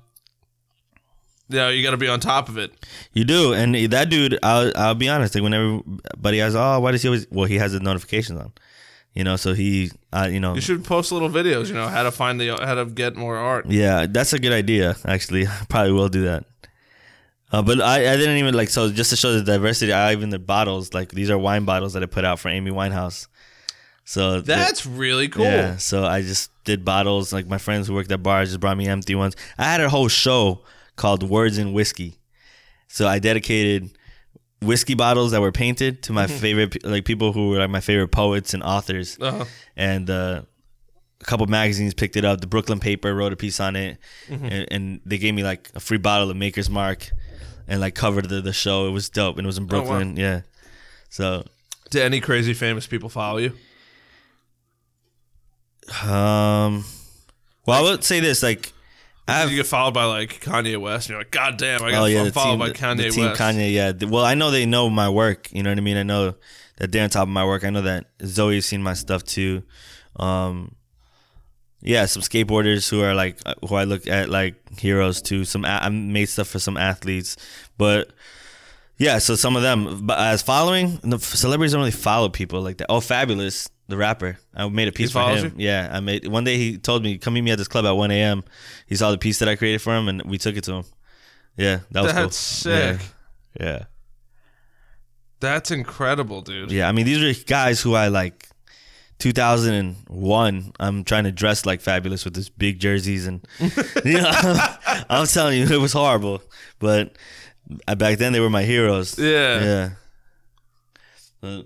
Yeah, 1.50 1.70
you 1.70 1.84
got 1.84 1.92
to 1.92 1.98
be 1.98 2.08
on 2.10 2.20
top 2.20 2.50
of 2.50 2.58
it. 2.58 2.72
You 3.14 3.24
do, 3.24 3.54
and 3.54 3.76
that 3.92 4.10
dude. 4.10 4.40
I'll 4.44 4.72
I'll 4.76 4.96
be 4.96 5.08
honest. 5.08 5.36
Like 5.36 5.44
when 5.44 5.54
everybody 5.54 6.40
has, 6.40 6.56
oh, 6.56 6.80
why 6.80 6.92
does 6.92 7.02
he 7.02 7.08
always? 7.08 7.28
Well, 7.32 7.46
he 7.46 7.56
has 7.60 7.72
the 7.74 7.80
notifications 7.80 8.40
on. 8.40 8.52
You 9.14 9.24
know, 9.24 9.36
so 9.36 9.54
he, 9.54 9.92
uh, 10.12 10.28
you 10.32 10.40
know, 10.40 10.56
You 10.56 10.62
should 10.62 10.84
post 10.84 11.12
little 11.12 11.30
videos. 11.30 11.68
You 11.68 11.76
know 11.76 11.88
how 11.88 12.02
to 12.02 12.12
find 12.12 12.42
the 12.42 12.58
how 12.60 12.74
to 12.74 12.86
get 12.86 13.16
more 13.16 13.38
art. 13.38 13.68
Yeah, 13.68 14.08
that's 14.10 14.34
a 14.34 14.40
good 14.40 14.54
idea. 14.54 14.96
Actually, 15.06 15.46
I 15.46 15.66
probably 15.70 15.92
will 15.92 16.10
do 16.10 16.24
that. 16.24 16.46
Uh, 17.54 17.62
but 17.62 17.80
I, 17.80 18.12
I 18.12 18.18
didn't 18.18 18.38
even 18.38 18.56
like 18.56 18.70
so 18.70 18.90
just 18.92 19.12
to 19.12 19.16
show 19.16 19.32
the 19.34 19.44
diversity. 19.44 19.94
I 19.94 20.12
even 20.12 20.30
the 20.32 20.40
bottles 20.40 20.94
like 20.94 21.12
these 21.12 21.30
are 21.30 21.38
wine 21.38 21.66
bottles 21.66 21.94
that 21.94 22.02
I 22.04 22.08
put 22.08 22.26
out 22.26 22.40
for 22.40 22.50
Amy 22.50 22.72
Winehouse. 22.72 23.28
So 24.06 24.42
the- 24.42 24.48
That's 24.56 24.86
really 24.86 25.30
cool. 25.30 25.46
yeah. 25.46 25.78
So 25.78 26.04
I 26.04 26.22
just 26.24 26.50
did 26.66 26.84
bottles. 26.84 27.32
Like 27.32 27.48
my 27.48 27.60
friends 27.60 27.88
who 27.88 27.94
worked 27.94 28.12
at 28.12 28.24
bars 28.24 28.50
just 28.50 28.60
brought 28.60 28.76
me 28.78 28.88
empty 28.88 29.16
ones. 29.16 29.36
I 29.58 29.66
had 29.66 29.82
a 29.82 29.90
whole 29.90 30.08
show 30.10 30.64
called 30.96 31.24
Words 31.24 31.58
in 31.58 31.74
Whiskey. 31.74 32.18
So 32.88 33.08
I 33.08 33.20
dedicated 33.20 33.92
whiskey 34.62 34.94
bottles 34.96 35.32
that 35.32 35.42
were 35.42 35.52
painted 35.52 36.02
to 36.04 36.14
my 36.14 36.26
favorite 36.44 36.84
like 36.86 37.06
people 37.06 37.34
who 37.34 37.50
were 37.50 37.60
like 37.60 37.70
my 37.70 37.82
favorite 37.82 38.10
poets 38.10 38.54
and 38.54 38.64
authors 38.64 39.18
Uh-huh. 39.22 39.46
and 39.76 40.10
uh, 40.10 40.42
a 41.22 41.26
couple 41.26 41.46
magazines 41.48 41.94
picked 41.94 42.16
it 42.18 42.26
up. 42.26 42.42
The 42.42 42.48
Brooklyn 42.48 42.80
Paper 42.80 43.14
wrote 43.14 43.32
a 43.32 43.36
piece 43.38 43.60
on 43.60 43.76
it, 43.76 43.98
and, 44.30 44.68
and 44.72 45.02
they 45.06 45.18
gave 45.18 45.34
me 45.34 45.44
like 45.44 45.70
a 45.76 45.80
free 45.80 45.98
bottle 45.98 46.30
of 46.30 46.36
Maker's 46.36 46.70
Mark, 46.70 47.10
and 47.68 47.82
like 47.82 47.96
covered 47.96 48.30
the, 48.30 48.42
the 48.42 48.54
show. 48.54 48.88
It 48.88 48.92
was 48.92 49.10
dope, 49.10 49.38
and 49.38 49.46
it 49.46 49.48
was 49.48 49.58
in 49.58 49.64
wow. 49.66 49.70
Brooklyn. 49.70 50.16
Yeah, 50.18 50.42
so 51.10 51.46
Do 51.90 52.02
any 52.02 52.20
crazy 52.20 52.54
famous 52.54 52.88
people 52.88 53.10
follow 53.10 53.38
you? 53.38 53.54
um, 56.04 56.86
well, 57.66 57.80
I 57.80 57.82
would 57.82 58.04
say 58.04 58.20
this 58.20 58.44
like. 58.44 58.72
I 59.26 59.40
have, 59.40 59.52
you 59.52 59.56
get 59.58 59.68
followed 59.68 59.94
by 59.94 60.04
like 60.04 60.42
Kanye 60.42 60.78
West, 60.78 61.08
and 61.08 61.12
you're 61.12 61.20
like, 61.22 61.32
God 61.32 61.58
damn, 61.58 61.82
I 61.82 61.88
oh 61.88 61.92
got 61.92 62.06
yeah, 62.06 62.18
yeah, 62.18 62.24
the 62.26 62.32
followed 62.34 62.50
team, 62.52 62.60
by 62.60 62.68
the, 62.68 62.74
Kanye 62.74 62.98
the 62.98 63.10
team 63.10 63.26
West. 63.26 63.40
Kanye. 63.42 63.74
Yeah, 63.74 63.92
The- 63.94 64.08
well, 64.08 64.26
I 64.26 64.34
know 64.34 64.52
they 64.52 64.66
know 64.66 64.90
my 64.90 65.08
work. 65.08 65.50
You 65.54 65.64
know 65.64 65.70
what 65.72 65.78
I 65.78 65.82
mean. 65.82 65.96
I 65.96 66.04
know 66.04 66.36
that 66.78 66.92
they're 66.92 67.04
on 67.06 67.10
top 67.10 67.24
of 67.24 67.30
my 67.30 67.46
work. 67.46 67.64
I 67.64 67.70
know 67.70 67.84
that 67.84 68.08
Zoe's 68.26 68.66
seen 68.66 68.84
my 68.84 68.94
stuff 68.94 69.24
too. 69.24 69.64
Um, 70.18 70.76
yeah, 71.84 72.06
some 72.06 72.22
skateboarders 72.22 72.90
who 72.90 73.02
are 73.02 73.14
like 73.14 73.38
uh, 73.46 73.56
who 73.68 73.76
I 73.76 73.84
look 73.84 74.08
at 74.08 74.30
like 74.30 74.56
heroes 74.80 75.22
too. 75.22 75.44
Some 75.44 75.66
I 75.66 75.90
made 75.90 76.26
stuff 76.26 76.48
for 76.48 76.60
some 76.60 76.78
athletes, 76.78 77.36
but 77.78 78.12
yeah, 78.98 79.18
so 79.18 79.36
some 79.36 79.58
of 79.58 79.64
them. 79.64 80.06
But 80.08 80.18
as 80.18 80.42
following, 80.42 81.00
the 81.04 81.20
celebrities 81.20 81.74
don't 81.74 81.82
really 81.82 81.92
follow 81.92 82.30
people 82.30 82.62
like 82.62 82.78
that. 82.78 82.88
Oh, 82.90 83.00
Fabolous, 83.00 83.70
the 83.90 83.98
rapper. 83.98 84.38
I 84.56 84.68
made 84.70 84.88
a 84.88 84.94
piece 84.94 85.12
for 85.12 85.20
follows 85.20 85.44
him. 85.44 85.56
Yeah, 85.58 85.90
I 85.92 86.00
made 86.00 86.26
one 86.26 86.46
day. 86.46 86.58
He 86.58 86.78
told 86.78 87.04
me 87.04 87.18
come 87.18 87.34
meet 87.34 87.42
me 87.42 87.52
at 87.52 87.58
this 87.58 87.68
club 87.68 87.86
at 87.86 87.92
one 87.92 88.12
a.m. 88.12 88.46
He 88.88 88.96
saw 88.96 89.12
the 89.12 89.18
piece 89.18 89.40
that 89.40 89.50
I 89.50 89.58
created 89.58 89.82
for 89.82 89.94
him, 89.94 90.08
and 90.08 90.22
we 90.24 90.38
took 90.38 90.56
it 90.56 90.64
to 90.66 90.74
him. 90.74 90.86
Yeah, 91.58 91.80
that 91.92 92.02
was 92.02 92.14
cool. 92.14 92.22
That's 92.22 92.38
sick. 92.38 93.00
Yeah. 93.60 93.66
yeah. 93.66 93.84
That's 95.42 95.72
incredible, 95.72 96.42
dude. 96.42 96.72
Yeah, 96.72 96.88
I 96.88 96.94
mean 96.94 97.06
these 97.06 97.22
are 97.22 97.44
guys 97.44 97.82
who 97.82 97.94
I 97.94 98.08
like 98.08 98.48
2001 99.24 100.74
I'm 100.82 101.04
trying 101.06 101.24
to 101.24 101.32
dress 101.32 101.66
like 101.66 101.82
Fabolous 101.82 102.26
with 102.26 102.34
this 102.34 102.50
big 102.50 102.78
jerseys 102.78 103.26
and 103.26 103.48
you 104.04 104.20
know 104.20 104.32
I'm 105.10 105.26
telling 105.28 105.58
you 105.58 105.66
it 105.66 105.80
was 105.80 105.94
horrible 105.94 106.42
but 106.78 107.18
uh, 107.88 107.96
back 107.96 108.18
then 108.18 108.34
they 108.34 108.42
were 108.42 108.50
my 108.50 108.64
heroes. 108.64 109.18
Yeah. 109.18 109.94
Yeah. 111.42 111.62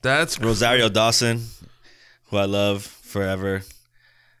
That's 0.00 0.40
Rosario 0.40 0.88
Dawson 0.88 1.44
who 2.30 2.38
I 2.38 2.46
love 2.46 2.84
forever. 2.84 3.60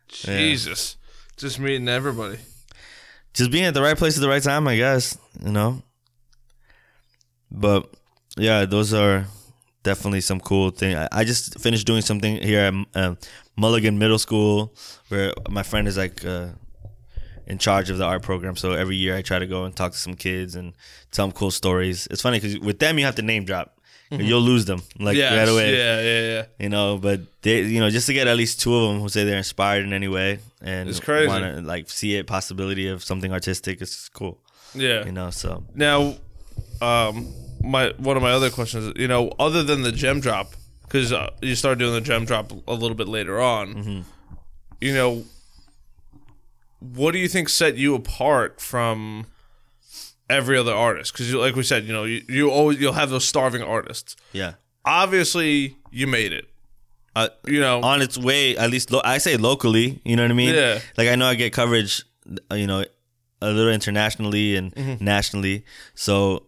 Jesus. 0.08 0.96
Just 1.36 1.60
meeting 1.60 1.86
everybody. 1.88 2.38
Just 3.34 3.50
being 3.50 3.64
at 3.64 3.74
the 3.74 3.82
right 3.82 3.96
place 3.96 4.16
at 4.16 4.22
the 4.22 4.28
right 4.28 4.42
time, 4.42 4.66
I 4.66 4.76
guess, 4.76 5.18
you 5.44 5.52
know. 5.52 5.82
But 7.50 7.92
yeah, 8.38 8.64
those 8.64 8.94
are 8.94 9.26
definitely 9.90 10.20
some 10.30 10.40
cool 10.50 10.70
thing. 10.80 10.92
I, 11.02 11.06
I 11.20 11.22
just 11.32 11.58
finished 11.66 11.86
doing 11.86 12.02
something 12.10 12.32
here 12.50 12.62
at 12.68 12.74
uh, 13.02 13.14
Mulligan 13.56 13.96
Middle 14.02 14.18
School, 14.26 14.56
where 15.10 15.32
my 15.58 15.62
friend 15.70 15.88
is 15.88 15.96
like 16.04 16.24
uh, 16.24 16.48
in 17.52 17.58
charge 17.58 17.88
of 17.92 17.96
the 17.98 18.04
art 18.12 18.22
program. 18.22 18.54
So 18.56 18.72
every 18.72 18.96
year 19.04 19.16
I 19.18 19.22
try 19.22 19.38
to 19.38 19.46
go 19.46 19.64
and 19.64 19.72
talk 19.74 19.92
to 19.92 19.98
some 20.06 20.14
kids 20.14 20.54
and 20.58 20.72
tell 21.12 21.26
them 21.26 21.32
cool 21.40 21.50
stories. 21.50 22.06
It's 22.10 22.22
funny 22.22 22.38
because 22.40 22.58
with 22.68 22.78
them 22.78 22.98
you 22.98 23.04
have 23.06 23.16
to 23.16 23.22
name 23.22 23.44
drop. 23.44 23.68
You'll 24.10 24.46
lose 24.52 24.64
them 24.64 24.80
like 24.98 25.18
yeah. 25.18 25.36
right 25.38 25.48
away 25.54 25.68
Yeah, 25.76 26.00
yeah, 26.10 26.22
yeah. 26.34 26.44
you 26.64 26.70
know 26.70 26.96
but 26.96 27.18
they 27.42 27.56
you 27.74 27.78
know 27.82 27.90
just 27.90 28.06
to 28.06 28.14
get 28.14 28.26
at 28.26 28.36
least 28.42 28.54
two 28.58 28.74
of 28.74 28.82
them 28.88 29.02
who 29.02 29.08
say 29.10 29.24
they're 29.24 29.36
inspired 29.46 29.84
in 29.84 29.92
any 29.92 30.08
way 30.08 30.38
and 30.62 30.88
It's 30.88 30.98
crazy. 31.08 31.28
want 31.28 31.44
to 31.44 31.60
like 31.72 31.84
see 31.90 32.16
it 32.18 32.26
possibility 32.26 32.86
of 32.88 33.04
something 33.04 33.30
artistic 33.38 33.82
it's 33.84 34.08
cool 34.08 34.34
Yeah. 34.74 35.04
you 35.04 35.12
know 35.12 35.28
so 35.42 35.50
Now, 35.74 35.98
um, 36.80 37.16
my 37.62 37.92
one 37.98 38.16
of 38.16 38.22
my 38.22 38.30
other 38.32 38.50
questions, 38.50 38.92
you 38.96 39.08
know, 39.08 39.32
other 39.38 39.62
than 39.62 39.82
the 39.82 39.92
gem 39.92 40.20
drop, 40.20 40.52
because 40.82 41.12
uh, 41.12 41.30
you 41.42 41.54
started 41.54 41.78
doing 41.78 41.92
the 41.94 42.00
gem 42.00 42.24
drop 42.24 42.52
a 42.66 42.72
little 42.74 42.96
bit 42.96 43.08
later 43.08 43.40
on, 43.40 43.74
Mm-hmm. 43.74 44.00
you 44.80 44.94
know, 44.94 45.24
what 46.80 47.12
do 47.12 47.18
you 47.18 47.28
think 47.28 47.48
set 47.48 47.76
you 47.76 47.94
apart 47.94 48.60
from 48.60 49.26
every 50.30 50.56
other 50.56 50.72
artist? 50.74 51.12
Because, 51.12 51.34
like 51.34 51.56
we 51.56 51.62
said, 51.62 51.84
you 51.84 51.92
know, 51.92 52.04
you, 52.04 52.22
you 52.28 52.50
always 52.50 52.80
you'll 52.80 52.92
have 52.92 53.10
those 53.10 53.24
starving 53.26 53.62
artists. 53.62 54.16
yeah 54.32 54.54
Obviously, 54.84 55.76
you 55.90 56.06
made 56.06 56.32
it. 56.32 56.46
uh, 57.14 57.28
You 57.46 57.60
know, 57.60 57.80
on 57.82 58.00
its 58.00 58.16
way 58.16 58.56
at 58.56 58.70
least 58.70 58.90
lo- 58.90 59.02
i 59.04 59.18
say 59.18 59.36
locally 59.36 60.00
you 60.04 60.14
know 60.16 60.22
what 60.22 60.30
i 60.30 60.34
mean 60.34 60.54
Yeah. 60.54 60.78
like 60.96 61.08
i 61.08 61.14
know 61.16 61.26
i 61.26 61.34
get 61.34 61.52
coverage 61.52 62.04
uh, 62.50 62.54
you 62.54 62.66
know 62.66 62.84
a 63.42 63.50
little 63.52 63.72
internationally 63.72 64.56
and 64.56 64.74
Mm-hmm. 64.74 65.04
nationally 65.04 65.64
so 65.94 66.44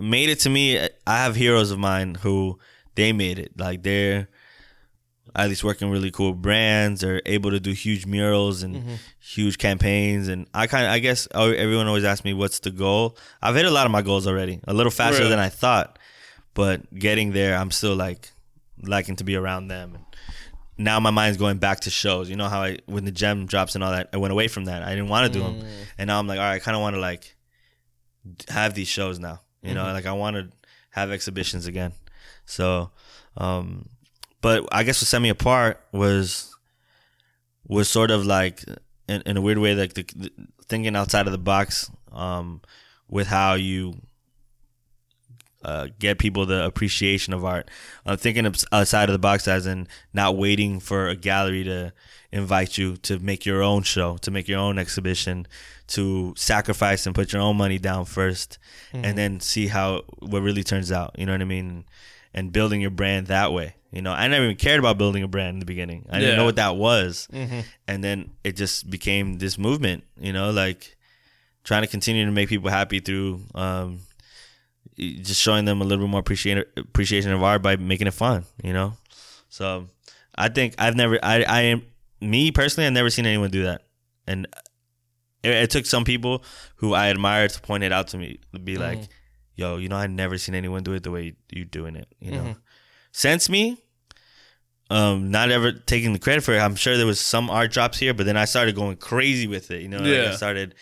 made 0.00 0.28
it 0.28 0.40
to 0.40 0.50
me 0.50 0.78
i 1.06 1.16
have 1.24 1.34
heroes 1.36 1.70
of 1.70 1.78
mine 1.78 2.16
who 2.16 2.58
they 2.96 3.12
made 3.12 3.38
it. 3.38 3.52
Like 3.58 3.82
they're 3.82 4.28
at 5.36 5.48
least 5.48 5.62
working 5.62 5.90
really 5.90 6.10
cool 6.10 6.34
brands. 6.34 7.00
They're 7.02 7.22
able 7.24 7.50
to 7.52 7.60
do 7.60 7.70
huge 7.72 8.04
murals 8.04 8.62
and 8.64 8.74
Mm-hmm. 8.76 8.94
huge 9.20 9.58
campaigns. 9.58 10.26
And 10.28 10.48
i 10.52 10.66
kind 10.66 10.86
of 10.86 10.90
i 10.92 10.98
guess 10.98 11.28
oh, 11.34 11.50
everyone 11.52 11.86
always 11.86 12.04
asks 12.04 12.24
me 12.24 12.34
what's 12.34 12.58
the 12.60 12.70
goal? 12.72 13.16
I've 13.40 13.54
hit 13.54 13.64
a 13.64 13.70
lot 13.70 13.86
of 13.86 13.92
my 13.92 14.02
goals 14.02 14.26
already 14.26 14.60
a 14.66 14.74
little 14.74 14.90
faster 14.90 15.18
Really? 15.18 15.30
than 15.30 15.38
i 15.38 15.48
thought. 15.48 15.98
But 16.54 16.92
getting 16.92 17.32
there 17.32 17.56
i'm 17.56 17.70
still 17.70 17.94
like 17.94 18.30
liking 18.82 19.16
to 19.16 19.24
be 19.24 19.36
around 19.36 19.68
them. 19.68 19.94
And 19.94 20.04
now 20.78 20.98
my 20.98 21.10
mind's 21.10 21.36
going 21.38 21.58
back 21.58 21.80
to 21.80 21.90
shows. 21.90 22.28
You 22.28 22.36
know 22.36 22.48
how 22.48 22.62
i 22.62 22.78
when 22.86 23.04
the 23.04 23.12
gem 23.12 23.46
drops 23.46 23.74
and 23.76 23.84
all 23.84 23.92
that 23.92 24.08
i 24.12 24.16
went 24.16 24.32
away 24.32 24.48
from 24.48 24.64
that. 24.64 24.82
I 24.82 24.90
didn't 24.90 25.08
want 25.08 25.32
to 25.32 25.38
do 25.38 25.44
them 25.44 25.64
and 25.96 26.08
now 26.08 26.18
i'm 26.18 26.26
like 26.26 26.38
all 26.40 26.44
right 26.44 26.56
i 26.56 26.58
kind 26.58 26.74
of 26.76 26.80
want 26.82 26.96
to 26.96 27.00
like 27.00 27.36
have 28.48 28.74
these 28.74 28.88
shows 28.88 29.18
now 29.20 29.40
you 29.62 29.74
know 29.74 29.84
like 29.92 30.06
i 30.06 30.12
want 30.12 30.36
to 30.36 30.48
have 30.90 31.10
exhibitions 31.10 31.66
again. 31.66 31.92
So 32.44 32.90
um 33.36 33.88
but 34.40 34.66
i 34.72 34.82
guess 34.82 35.00
what 35.00 35.06
set 35.06 35.22
me 35.22 35.28
apart 35.28 35.80
was 35.92 36.54
was 37.66 37.88
sort 37.88 38.10
of 38.10 38.26
like 38.26 38.64
in, 39.08 39.22
in 39.26 39.36
a 39.36 39.40
weird 39.40 39.58
way 39.58 39.74
like 39.74 39.94
the, 39.94 40.04
the 40.16 40.32
thinking 40.66 40.96
outside 40.96 41.26
of 41.26 41.32
the 41.32 41.38
box 41.38 41.90
um 42.12 42.60
with 43.08 43.28
how 43.28 43.54
you 43.54 43.94
uh, 45.64 45.88
get 45.98 46.18
people 46.18 46.46
the 46.46 46.64
appreciation 46.64 47.32
of 47.32 47.44
art. 47.44 47.70
I'm 48.06 48.16
thinking 48.16 48.46
outside 48.72 49.08
of 49.08 49.12
the 49.12 49.18
box 49.18 49.46
as 49.46 49.66
in 49.66 49.88
not 50.12 50.36
waiting 50.36 50.80
for 50.80 51.08
a 51.08 51.16
gallery 51.16 51.64
to 51.64 51.92
invite 52.32 52.78
you 52.78 52.96
to 52.98 53.18
make 53.18 53.44
your 53.44 53.62
own 53.62 53.82
show, 53.82 54.16
to 54.18 54.30
make 54.30 54.48
your 54.48 54.58
own 54.60 54.78
exhibition, 54.78 55.46
to 55.88 56.32
sacrifice 56.36 57.04
and 57.06 57.14
put 57.14 57.32
your 57.32 57.42
own 57.42 57.56
money 57.56 57.78
down 57.78 58.04
1st 58.04 58.56
and 58.92 59.18
then 59.18 59.40
see 59.40 59.66
how 59.66 60.02
what 60.20 60.40
really 60.42 60.62
turns 60.62 60.90
out. 60.92 61.14
You 61.18 61.26
know 61.26 61.32
what 61.32 61.40
I 61.42 61.44
mean? 61.44 61.84
And 62.32 62.52
building 62.52 62.80
your 62.80 62.90
brand 62.90 63.26
that 63.26 63.52
way. 63.52 63.74
You 63.90 64.02
know, 64.02 64.12
I 64.12 64.28
never 64.28 64.44
even 64.44 64.56
cared 64.56 64.78
about 64.78 64.98
building 64.98 65.24
a 65.24 65.28
brand 65.28 65.56
in 65.56 65.58
the 65.58 65.66
beginning. 65.66 66.06
I 66.08 66.20
didn't 66.20 66.36
know 66.36 66.44
what 66.44 66.56
that 66.56 66.76
was. 66.76 67.26
And 67.88 68.04
then 68.04 68.30
it 68.44 68.54
just 68.56 68.88
became 68.88 69.38
this 69.38 69.58
movement, 69.58 70.04
you 70.20 70.32
know, 70.32 70.52
like 70.52 70.96
trying 71.64 71.82
to 71.82 71.88
continue 71.88 72.24
to 72.24 72.30
make 72.30 72.48
people 72.48 72.70
happy 72.70 73.00
through 73.00 73.40
um, 73.56 73.98
just 74.96 75.40
showing 75.40 75.64
them 75.64 75.80
a 75.80 75.84
little 75.84 76.04
bit 76.04 76.10
more 76.10 76.20
appreciation 76.20 76.64
appreciation 76.76 77.32
of 77.32 77.42
art 77.42 77.62
by 77.62 77.76
making 77.76 78.06
it 78.06 78.14
fun. 78.14 78.44
You 78.62 78.72
know, 78.72 78.94
so 79.48 79.86
I 80.34 80.48
think 80.48 80.74
I've 80.78 80.96
never 80.96 81.18
I 81.22 81.42
I 81.42 81.60
am 81.62 81.82
me 82.20 82.50
personally 82.50 82.86
I've 82.86 82.92
never 82.92 83.10
seen 83.10 83.26
anyone 83.26 83.50
do 83.50 83.64
that, 83.64 83.82
and 84.26 84.46
it, 85.42 85.50
it 85.50 85.70
took 85.70 85.86
some 85.86 86.04
people 86.04 86.44
who 86.76 86.94
I 86.94 87.08
admire 87.10 87.48
to 87.48 87.60
point 87.60 87.84
it 87.84 87.92
out 87.92 88.08
to 88.08 88.18
me 88.18 88.38
to 88.52 88.58
be 88.58 88.74
mm-hmm. 88.74 88.82
like, 88.82 89.08
yo, 89.54 89.76
you 89.76 89.88
know, 89.88 89.96
I've 89.96 90.10
never 90.10 90.38
seen 90.38 90.54
anyone 90.54 90.82
do 90.82 90.92
it 90.92 91.02
the 91.02 91.10
way 91.10 91.34
you, 91.50 91.62
are 91.62 91.66
doing 91.66 91.96
it. 91.96 92.08
You 92.20 92.32
know, 92.32 92.40
mm-hmm. 92.40 92.58
since 93.12 93.48
me. 93.48 93.78
Um, 94.92 95.30
not 95.30 95.52
ever 95.52 95.70
taking 95.70 96.12
the 96.12 96.18
credit 96.18 96.42
for 96.42 96.52
it. 96.52 96.58
I'm 96.58 96.74
sure 96.74 96.96
there 96.96 97.06
was 97.06 97.20
some 97.20 97.48
art 97.48 97.70
drops 97.70 97.96
here, 97.96 98.12
but 98.12 98.26
then 98.26 98.36
I 98.36 98.44
started 98.44 98.74
going 98.74 98.96
crazy 98.96 99.46
with 99.46 99.70
it. 99.70 99.82
You 99.82 99.88
know, 99.88 99.98
like 99.98 100.32
I 100.32 100.34
started 100.34 100.74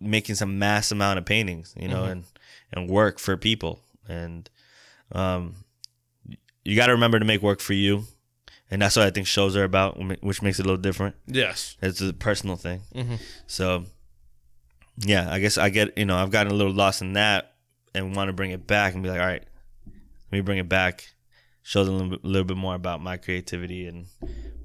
making 0.00 0.34
some 0.34 0.58
mass 0.58 0.90
amount 0.90 1.20
of 1.20 1.26
paintings. 1.26 1.72
You 1.78 1.86
know, 1.86 2.02
mm-hmm. 2.02 2.10
and 2.10 2.24
and 2.72 2.88
work 2.88 3.18
for 3.18 3.36
people. 3.36 3.80
And 4.08 4.48
um, 5.12 5.54
you 6.64 6.76
got 6.76 6.86
to 6.86 6.92
remember 6.92 7.18
to 7.18 7.24
make 7.24 7.42
work 7.42 7.60
for 7.60 7.72
you, 7.74 8.04
and 8.70 8.80
that's 8.82 8.96
what 8.96 9.06
I 9.06 9.10
think 9.10 9.26
shows 9.26 9.56
are 9.56 9.64
about, 9.64 9.98
which 10.22 10.42
makes 10.42 10.58
it 10.58 10.62
a 10.62 10.66
little 10.68 10.80
different. 10.80 11.14
Yes. 11.26 11.76
It's 11.82 12.00
a 12.00 12.12
personal 12.12 12.56
thing. 12.56 12.80
Mhm. 12.94 13.20
So, 13.46 13.84
yeah, 14.98 15.30
I 15.32 15.38
guess 15.40 15.58
I 15.58 15.68
get 15.70 15.96
you 15.98 16.04
know 16.04 16.16
I've 16.16 16.30
gotten 16.30 16.52
a 16.52 16.54
little 16.56 16.72
lost 16.72 17.02
in 17.02 17.12
that 17.14 17.54
and 17.94 18.14
want 18.16 18.28
to 18.28 18.32
bring 18.32 18.50
it 18.50 18.66
back 18.66 18.94
and 18.94 19.02
be 19.02 19.08
like, 19.08 19.20
all 19.20 19.26
right, 19.26 19.44
let 19.86 20.32
me 20.32 20.40
bring 20.40 20.58
it 20.58 20.68
back, 20.68 21.08
show 21.62 21.84
them 21.84 21.94
a 21.94 21.96
little 21.98 22.10
bit, 22.10 22.24
little 22.24 22.44
bit 22.44 22.56
more 22.56 22.74
about 22.74 23.00
my 23.02 23.16
creativity 23.16 23.86
and 23.86 24.06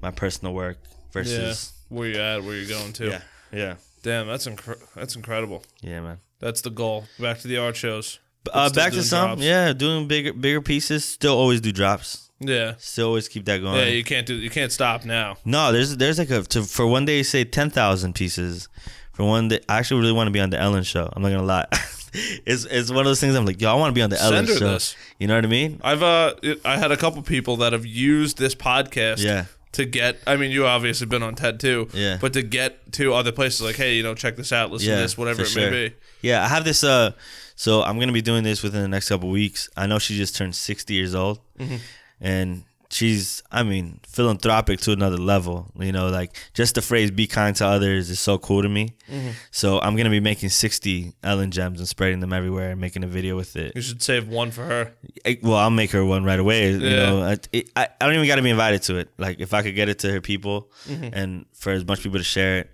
my 0.00 0.10
personal 0.10 0.54
work 0.54 0.78
versus 1.12 1.72
Where 1.88 2.08
you 2.08 2.20
at? 2.20 2.42
Where 2.42 2.54
you're 2.56 2.68
going 2.68 2.92
to? 2.94 3.08
yeah, 3.08 3.20
yeah, 3.52 3.74
Damn, 4.02 4.26
that's 4.26 4.46
incre- 4.46 4.82
that's 4.94 5.14
incredible. 5.16 5.64
yeah, 5.80 6.00
man. 6.00 6.18
That's 6.42 6.60
the 6.60 6.70
goal. 6.70 7.04
Back 7.18 7.38
to 7.40 7.48
the 7.48 7.56
art 7.56 7.76
shows. 7.76 8.18
Uh, 8.52 8.68
back 8.70 8.92
to 8.92 9.02
some, 9.04 9.28
drops. 9.28 9.42
yeah, 9.42 9.72
doing 9.72 10.08
bigger 10.08 10.32
bigger 10.32 10.60
pieces. 10.60 11.04
Still 11.04 11.34
always 11.38 11.60
do 11.60 11.70
drops. 11.72 12.30
Yeah. 12.40 12.74
Still 12.78 13.06
always 13.06 13.28
keep 13.28 13.44
that 13.44 13.58
going. 13.62 13.76
Yeah, 13.78 13.84
you 13.86 14.02
can't 14.02 14.26
do. 14.26 14.34
You 14.34 14.50
can't 14.50 14.72
stop 14.72 15.04
now. 15.04 15.36
No, 15.44 15.70
there's 15.72 15.96
there's 15.96 16.18
like 16.18 16.30
a 16.30 16.42
to, 16.42 16.64
for 16.64 16.86
one 16.86 17.04
day 17.04 17.22
say 17.22 17.44
ten 17.44 17.70
thousand 17.70 18.14
pieces. 18.16 18.68
For 19.12 19.24
one 19.24 19.48
day, 19.48 19.60
I 19.68 19.78
actually 19.78 20.00
really 20.00 20.12
want 20.12 20.26
to 20.26 20.32
be 20.32 20.40
on 20.40 20.50
the 20.50 20.58
Ellen 20.58 20.82
show. 20.82 21.08
I'm 21.14 21.22
not 21.22 21.28
gonna 21.30 21.44
lie. 21.44 21.66
it's 22.44 22.64
it's 22.64 22.90
one 22.90 23.00
of 23.00 23.04
those 23.04 23.20
things. 23.20 23.36
I'm 23.36 23.46
like, 23.46 23.60
yo, 23.60 23.70
I 23.70 23.74
want 23.74 23.90
to 23.90 23.94
be 23.94 24.02
on 24.02 24.10
the 24.10 24.20
Ellen 24.20 24.46
show. 24.46 24.54
this. 24.58 24.96
You 25.20 25.28
know 25.28 25.36
what 25.36 25.44
I 25.44 25.48
mean? 25.48 25.80
I've 25.84 26.02
uh, 26.02 26.34
I 26.64 26.78
had 26.78 26.90
a 26.90 26.96
couple 26.96 27.22
people 27.22 27.58
that 27.58 27.72
have 27.72 27.86
used 27.86 28.38
this 28.38 28.54
podcast. 28.56 29.22
Yeah. 29.22 29.44
To 29.72 29.86
get, 29.86 30.18
I 30.26 30.36
mean, 30.36 30.50
you 30.50 30.66
obviously 30.66 31.06
been 31.06 31.22
on 31.22 31.34
TED 31.34 31.58
too. 31.58 31.88
Yeah. 31.94 32.18
But 32.20 32.34
to 32.34 32.42
get 32.42 32.92
to 32.92 33.14
other 33.14 33.32
places, 33.32 33.62
like, 33.62 33.76
hey, 33.76 33.94
you 33.96 34.02
know, 34.02 34.14
check 34.14 34.36
this 34.36 34.52
out, 34.52 34.70
listen 34.70 34.90
Yeah, 34.90 34.96
to 34.96 35.00
this, 35.02 35.16
whatever 35.16 35.42
it 35.42 35.48
sure. 35.48 35.70
may 35.70 35.88
be. 35.88 35.94
Yeah, 36.22 36.44
I 36.44 36.48
have 36.48 36.64
this. 36.64 36.82
Uh, 36.84 37.12
so 37.56 37.82
I'm 37.82 37.98
gonna 37.98 38.12
be 38.12 38.22
doing 38.22 38.44
this 38.44 38.62
within 38.62 38.82
the 38.82 38.88
next 38.88 39.08
couple 39.08 39.28
weeks. 39.28 39.68
I 39.76 39.86
know 39.86 39.98
she 39.98 40.16
just 40.16 40.36
turned 40.36 40.54
60 40.54 40.94
years 40.94 41.14
old, 41.14 41.38
Mm-hmm. 41.58 41.76
and 42.20 42.64
she's, 42.90 43.42
I 43.50 43.62
mean, 43.62 44.00
philanthropic 44.06 44.80
to 44.80 44.92
another 44.92 45.16
level. 45.16 45.70
You 45.78 45.92
know, 45.92 46.08
like 46.08 46.36
just 46.54 46.74
the 46.74 46.82
phrase 46.82 47.10
"be 47.10 47.26
kind 47.26 47.54
to 47.56 47.66
others" 47.66 48.10
is 48.10 48.20
so 48.20 48.38
cool 48.38 48.62
to 48.62 48.68
me. 48.68 48.94
Mm-hmm. 49.10 49.30
So 49.50 49.80
I'm 49.80 49.96
gonna 49.96 50.10
be 50.10 50.20
making 50.20 50.48
60 50.50 51.14
Ellen 51.22 51.50
gems 51.50 51.78
and 51.80 51.88
spreading 51.88 52.20
them 52.20 52.32
everywhere 52.32 52.70
and 52.72 52.80
making 52.80 53.04
a 53.04 53.06
video 53.06 53.36
with 53.36 53.56
it. 53.56 53.72
You 53.74 53.82
should 53.82 54.02
save 54.02 54.28
one 54.28 54.50
for 54.50 54.64
her. 54.64 54.92
I- 55.26 55.38
well, 55.42 55.56
I'll 55.56 55.70
make 55.70 55.90
her 55.92 56.04
one 56.04 56.24
right 56.24 56.38
away. 56.40 56.72
You 56.72 56.78
know, 56.78 57.22
I, 57.22 57.36
it, 57.52 57.70
I, 57.76 57.88
I 58.00 58.04
don't 58.06 58.14
even 58.14 58.26
got 58.26 58.36
to 58.36 58.42
be 58.42 58.50
invited 58.50 58.82
to 58.84 58.96
it. 58.96 59.10
Like, 59.18 59.40
if 59.40 59.54
I 59.54 59.62
could 59.62 59.74
get 59.74 59.88
it 59.88 59.98
to 60.00 60.10
her 60.12 60.20
people 60.20 60.70
Mm-hmm. 60.88 61.08
and 61.14 61.46
for 61.54 61.72
as 61.72 61.84
much 61.86 62.02
people 62.02 62.18
to 62.18 62.24
share 62.24 62.58
it, 62.60 62.70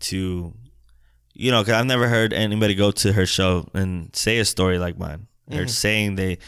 to, 0.00 0.52
you 1.34 1.50
know, 1.50 1.62
because 1.62 1.74
I've 1.74 1.86
never 1.86 2.08
heard 2.08 2.32
anybody 2.32 2.74
go 2.74 2.90
to 2.90 3.12
her 3.12 3.26
show 3.26 3.68
and 3.74 4.14
say 4.14 4.38
a 4.38 4.44
story 4.44 4.78
like 4.78 4.98
mine. 4.98 5.28
Mm-hmm. 5.50 5.60
or 5.60 5.66
saying 5.66 6.14
they 6.14 6.38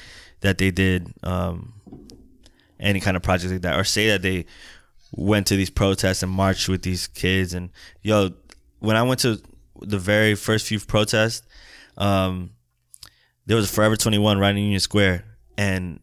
that 0.41 0.59
they 0.59 0.71
did 0.71 1.13
um, 1.23 1.75
any 2.79 3.01
kind 3.01 3.17
of 3.17 3.23
project 3.23 3.53
like 3.53 3.63
that. 3.63 3.79
Or 3.79 3.85
say 3.85 4.09
that 4.09 4.23
they 4.23 4.47
went 5.13 5.49
to 5.49 5.57
these 5.57 5.71
protests 5.71 6.23
and 6.23 6.31
marched 6.31 6.69
with 6.69 6.83
these 6.83 7.07
kids. 7.09 7.55
And 7.55 7.71
yo 8.03 8.31
when 8.81 8.97
i 8.97 9.03
went 9.03 9.21
to 9.21 9.41
the 9.81 9.99
very 9.99 10.35
first 10.35 10.67
few 10.67 10.79
protests 10.79 11.47
um, 11.97 12.51
there 13.47 13.57
was 13.57 13.71
a 13.71 13.73
forever 13.73 13.97
21 13.97 14.39
right 14.39 14.51
in 14.51 14.59
union 14.59 14.81
square. 14.81 15.25
And 15.57 16.01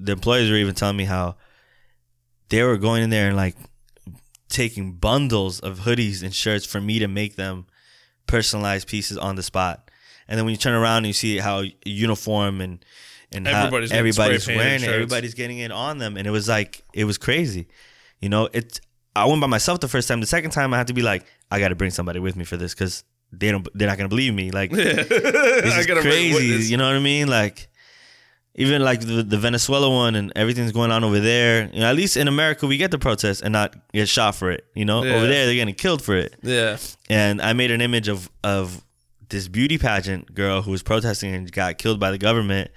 the 0.00 0.12
employees 0.12 0.50
were 0.50 0.56
even 0.56 0.74
telling 0.74 0.96
me 0.96 1.04
how 1.04 1.36
they 2.48 2.62
were 2.62 2.76
going 2.76 3.02
in 3.02 3.10
there 3.10 3.28
and 3.28 3.36
like 3.36 3.56
taking 4.48 4.92
bundles 4.92 5.60
of 5.60 5.80
hoodies 5.80 6.22
and 6.22 6.34
shirts 6.34 6.64
for 6.64 6.80
me 6.80 6.98
to 6.98 7.08
make 7.08 7.36
them 7.36 7.66
personalized 8.26 8.88
pieces 8.88 9.18
on 9.18 9.36
the 9.36 9.42
spot. 9.42 9.90
And 10.28 10.38
then 10.38 10.44
when 10.44 10.52
you 10.52 10.58
turn 10.58 10.74
around 10.74 10.98
and 10.98 11.08
you 11.08 11.12
see 11.12 11.38
how 11.38 11.64
uniform 11.84 12.60
and 12.60 12.84
and 13.32 13.48
Everybody's 13.48 13.90
everybody's 13.90 14.46
wearing 14.46 14.82
it 14.82 14.88
everybody's 14.88 15.34
getting 15.34 15.58
it 15.58 15.72
on 15.72 15.98
them. 15.98 16.16
And 16.16 16.26
it 16.26 16.30
was 16.30 16.48
like 16.48 16.82
it 16.92 17.04
was 17.04 17.18
crazy. 17.18 17.68
You 18.20 18.28
know 18.28 18.48
it's 18.52 18.80
i 19.16 19.24
went 19.26 19.40
by 19.40 19.46
myself 19.46 19.80
the 19.80 19.88
first 19.88 20.08
time. 20.08 20.20
The 20.20 20.26
second 20.26 20.52
time 20.52 20.72
i 20.72 20.78
had 20.78 20.86
to 20.86 20.94
be 20.94 21.02
like 21.02 21.26
i 21.50 21.58
gotta 21.58 21.74
bring 21.74 21.90
somebody 21.90 22.20
with 22.20 22.36
me 22.36 22.44
for 22.44 22.56
this 22.56 22.74
because 22.74 23.04
they 23.32 23.50
don't 23.50 23.66
they're 23.74 23.88
not 23.88 23.98
gonna 23.98 24.08
believe 24.08 24.34
me. 24.34 24.50
Like 24.50 24.70
this 24.72 25.74
I 25.74 25.80
is 25.80 25.86
crazy. 25.86 26.70
You 26.70 26.76
know 26.76 26.86
what 26.86 26.96
I 26.96 27.00
mean? 27.00 27.28
Like 27.28 27.68
even 28.56 28.82
like 28.82 29.00
the, 29.00 29.22
the 29.22 29.36
Venezuela 29.38 29.90
one 29.90 30.14
and 30.14 30.32
everything's 30.36 30.72
going 30.72 30.90
on 30.92 31.02
over 31.04 31.18
there. 31.20 31.68
You 31.72 31.80
know, 31.80 31.86
at 31.90 31.96
least 31.96 32.16
in 32.16 32.28
America 32.28 32.66
we 32.66 32.76
get 32.76 32.90
the 32.90 32.98
protest 32.98 33.42
and 33.42 33.52
not 33.52 33.74
get 33.92 34.08
shot 34.08 34.34
for 34.36 34.50
it. 34.50 34.64
You 34.74 34.84
know, 34.84 35.02
Yeah. 35.04 35.14
over 35.14 35.26
there 35.26 35.46
they're 35.46 35.54
getting 35.54 35.74
killed 35.74 36.02
for 36.02 36.14
it. 36.16 36.34
Yeah. 36.42 36.76
And 37.10 37.40
I 37.42 37.52
made 37.52 37.70
an 37.70 37.80
image 37.80 38.08
of 38.08 38.30
of 38.44 38.84
this 39.28 39.48
beauty 39.48 39.78
pageant 39.78 40.34
girl 40.34 40.62
who 40.62 40.70
was 40.70 40.82
protesting 40.82 41.34
and 41.34 41.50
got 41.50 41.78
killed 41.78 41.98
by 41.98 42.10
the 42.10 42.18
government, 42.18 42.70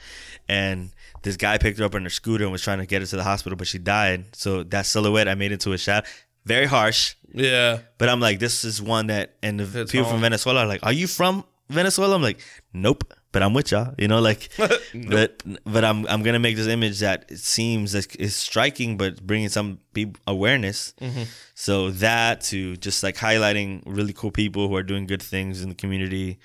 and 0.49 0.89
this 1.23 1.37
guy 1.37 1.57
picked 1.57 1.77
her 1.79 1.85
up 1.85 1.93
on 1.93 2.03
her 2.03 2.09
scooter 2.09 2.43
and 2.45 2.51
was 2.51 2.61
trying 2.61 2.79
to 2.79 2.85
get 2.85 3.01
her 3.01 3.07
to 3.07 3.15
the 3.17 3.23
hospital, 3.23 3.55
but 3.57 3.67
she 3.67 3.77
died. 3.77 4.25
So 4.35 4.63
that 4.63 4.85
silhouette 4.85 5.27
I 5.27 5.35
made 5.35 5.51
into 5.51 5.73
a 5.73 5.77
shadow. 5.77 6.07
Very 6.45 6.65
harsh, 6.65 7.15
Yeah. 7.33 7.79
but 7.97 8.07
I'm 8.07 8.21
like, 8.21 8.39
this 8.39 8.63
is 8.63 8.81
one 8.81 9.07
that, 9.07 9.35
and 9.43 9.59
the 9.59 9.65
Hits 9.65 9.91
people 9.91 10.05
home. 10.05 10.13
from 10.15 10.21
Venezuela 10.21 10.61
are 10.61 10.65
like, 10.67 10.79
are 10.83 10.93
you 10.93 11.05
from 11.07 11.43
Venezuela? 11.69 12.15
I'm 12.15 12.21
like, 12.21 12.39
nope, 12.71 13.13
but 13.37 13.43
I'm 13.43 13.53
with 13.53 13.69
y'all. 13.71 13.93
You 13.99 14.07
know, 14.07 14.19
like, 14.19 14.49
but 14.57 15.43
but 15.63 15.85
I'm 15.85 16.07
I'm 16.07 16.23
gonna 16.23 16.39
make 16.39 16.55
this 16.55 16.65
image 16.65 17.01
that 17.01 17.25
it 17.29 17.37
seems 17.37 17.93
like 17.93 18.15
is 18.15 18.35
striking, 18.35 18.97
but 18.97 19.21
bringing 19.21 19.49
some 19.49 19.77
people 19.93 20.19
awareness. 20.25 20.95
Mm-hmm. 20.99 21.23
So 21.53 21.91
that 21.91 22.41
to 22.49 22.77
just 22.77 23.03
like 23.03 23.15
highlighting 23.15 23.83
really 23.85 24.11
cool 24.11 24.31
people 24.31 24.67
who 24.67 24.75
are 24.75 24.81
doing 24.81 25.05
good 25.05 25.21
things 25.21 25.61
in 25.61 25.69
the 25.69 25.75
community. 25.75 26.39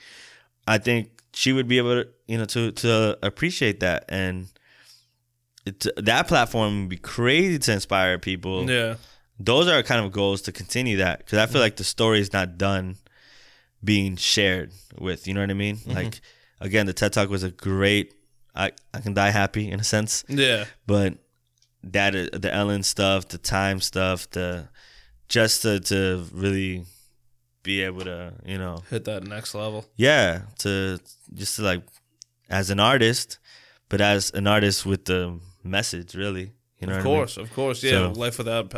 I 0.69 0.77
think 0.77 1.09
she 1.32 1.55
would 1.55 1.66
be 1.66 1.78
able 1.78 2.02
to, 2.02 2.09
you 2.27 2.36
know, 2.36 2.44
to 2.44 2.73
to 2.73 3.19
appreciate 3.23 3.81
that 3.81 4.05
and. 4.10 4.48
It, 5.64 5.86
that 5.97 6.27
platform 6.27 6.81
would 6.81 6.89
be 6.89 6.97
crazy 6.97 7.56
to 7.56 7.73
inspire 7.73 8.19
people 8.19 8.69
Yeah. 8.69 8.97
those 9.39 9.69
are 9.69 9.81
kind 9.85 10.05
of 10.05 10.10
goals 10.10 10.43
to 10.43 10.51
continue 10.51 10.97
that 10.97 11.19
because 11.19 11.39
I 11.39 11.47
feel 11.47 11.60
like 11.60 11.77
the 11.77 11.85
story 11.85 12.19
is 12.19 12.32
not 12.32 12.59
done 12.59 12.97
being 13.85 14.16
shared 14.16 14.73
with. 14.98 15.28
You 15.28 15.35
know 15.35 15.40
what 15.40 15.51
I 15.51 15.55
mean? 15.55 15.78
Like 15.86 16.20
again, 16.63 16.87
the 16.87 16.93
TED 16.93 17.13
Talk 17.13 17.29
was 17.31 17.43
a 17.43 17.51
great. 17.51 18.15
I 18.55 18.73
I 18.95 19.01
can 19.01 19.15
die 19.15 19.31
happy 19.31 19.71
in 19.71 19.81
a 19.81 19.85
sense, 19.85 20.25
Yeah. 20.29 20.65
but 20.87 21.15
that 21.85 22.15
uh, 22.15 22.39
the 22.39 22.53
Ellen 22.53 22.83
stuff, 22.83 23.29
the 23.29 23.39
time 23.39 23.81
stuff, 23.81 24.31
the 24.31 24.69
just 25.29 25.63
to 25.63 25.81
to 25.81 26.27
really 26.33 26.85
be 27.63 27.83
able 27.83 28.05
to 28.05 28.35
you 28.45 28.59
know 28.59 28.83
Hit 28.91 29.05
that 29.05 29.23
next 29.25 29.55
level. 29.55 29.85
yeah 29.97 30.43
to 30.59 30.99
just 31.35 31.57
to 31.57 31.63
like 31.63 31.83
as 32.51 32.71
an 32.71 32.81
artist, 32.81 33.39
but 33.89 34.01
as 34.01 34.31
an 34.35 34.47
artist 34.47 34.85
with 34.85 35.05
the 35.07 35.39
message 35.65 36.15
really. 36.15 36.53
You 36.81 36.89
know 36.89 36.97
Of 36.99 37.05
what 37.05 37.07
I 37.07 37.09
mean? 37.11 37.17
course, 37.19 37.37
of 37.37 37.53
course. 37.55 37.83
Yeah. 37.85 37.91
So- 37.93 38.21
life 38.21 38.37
without 38.39 38.75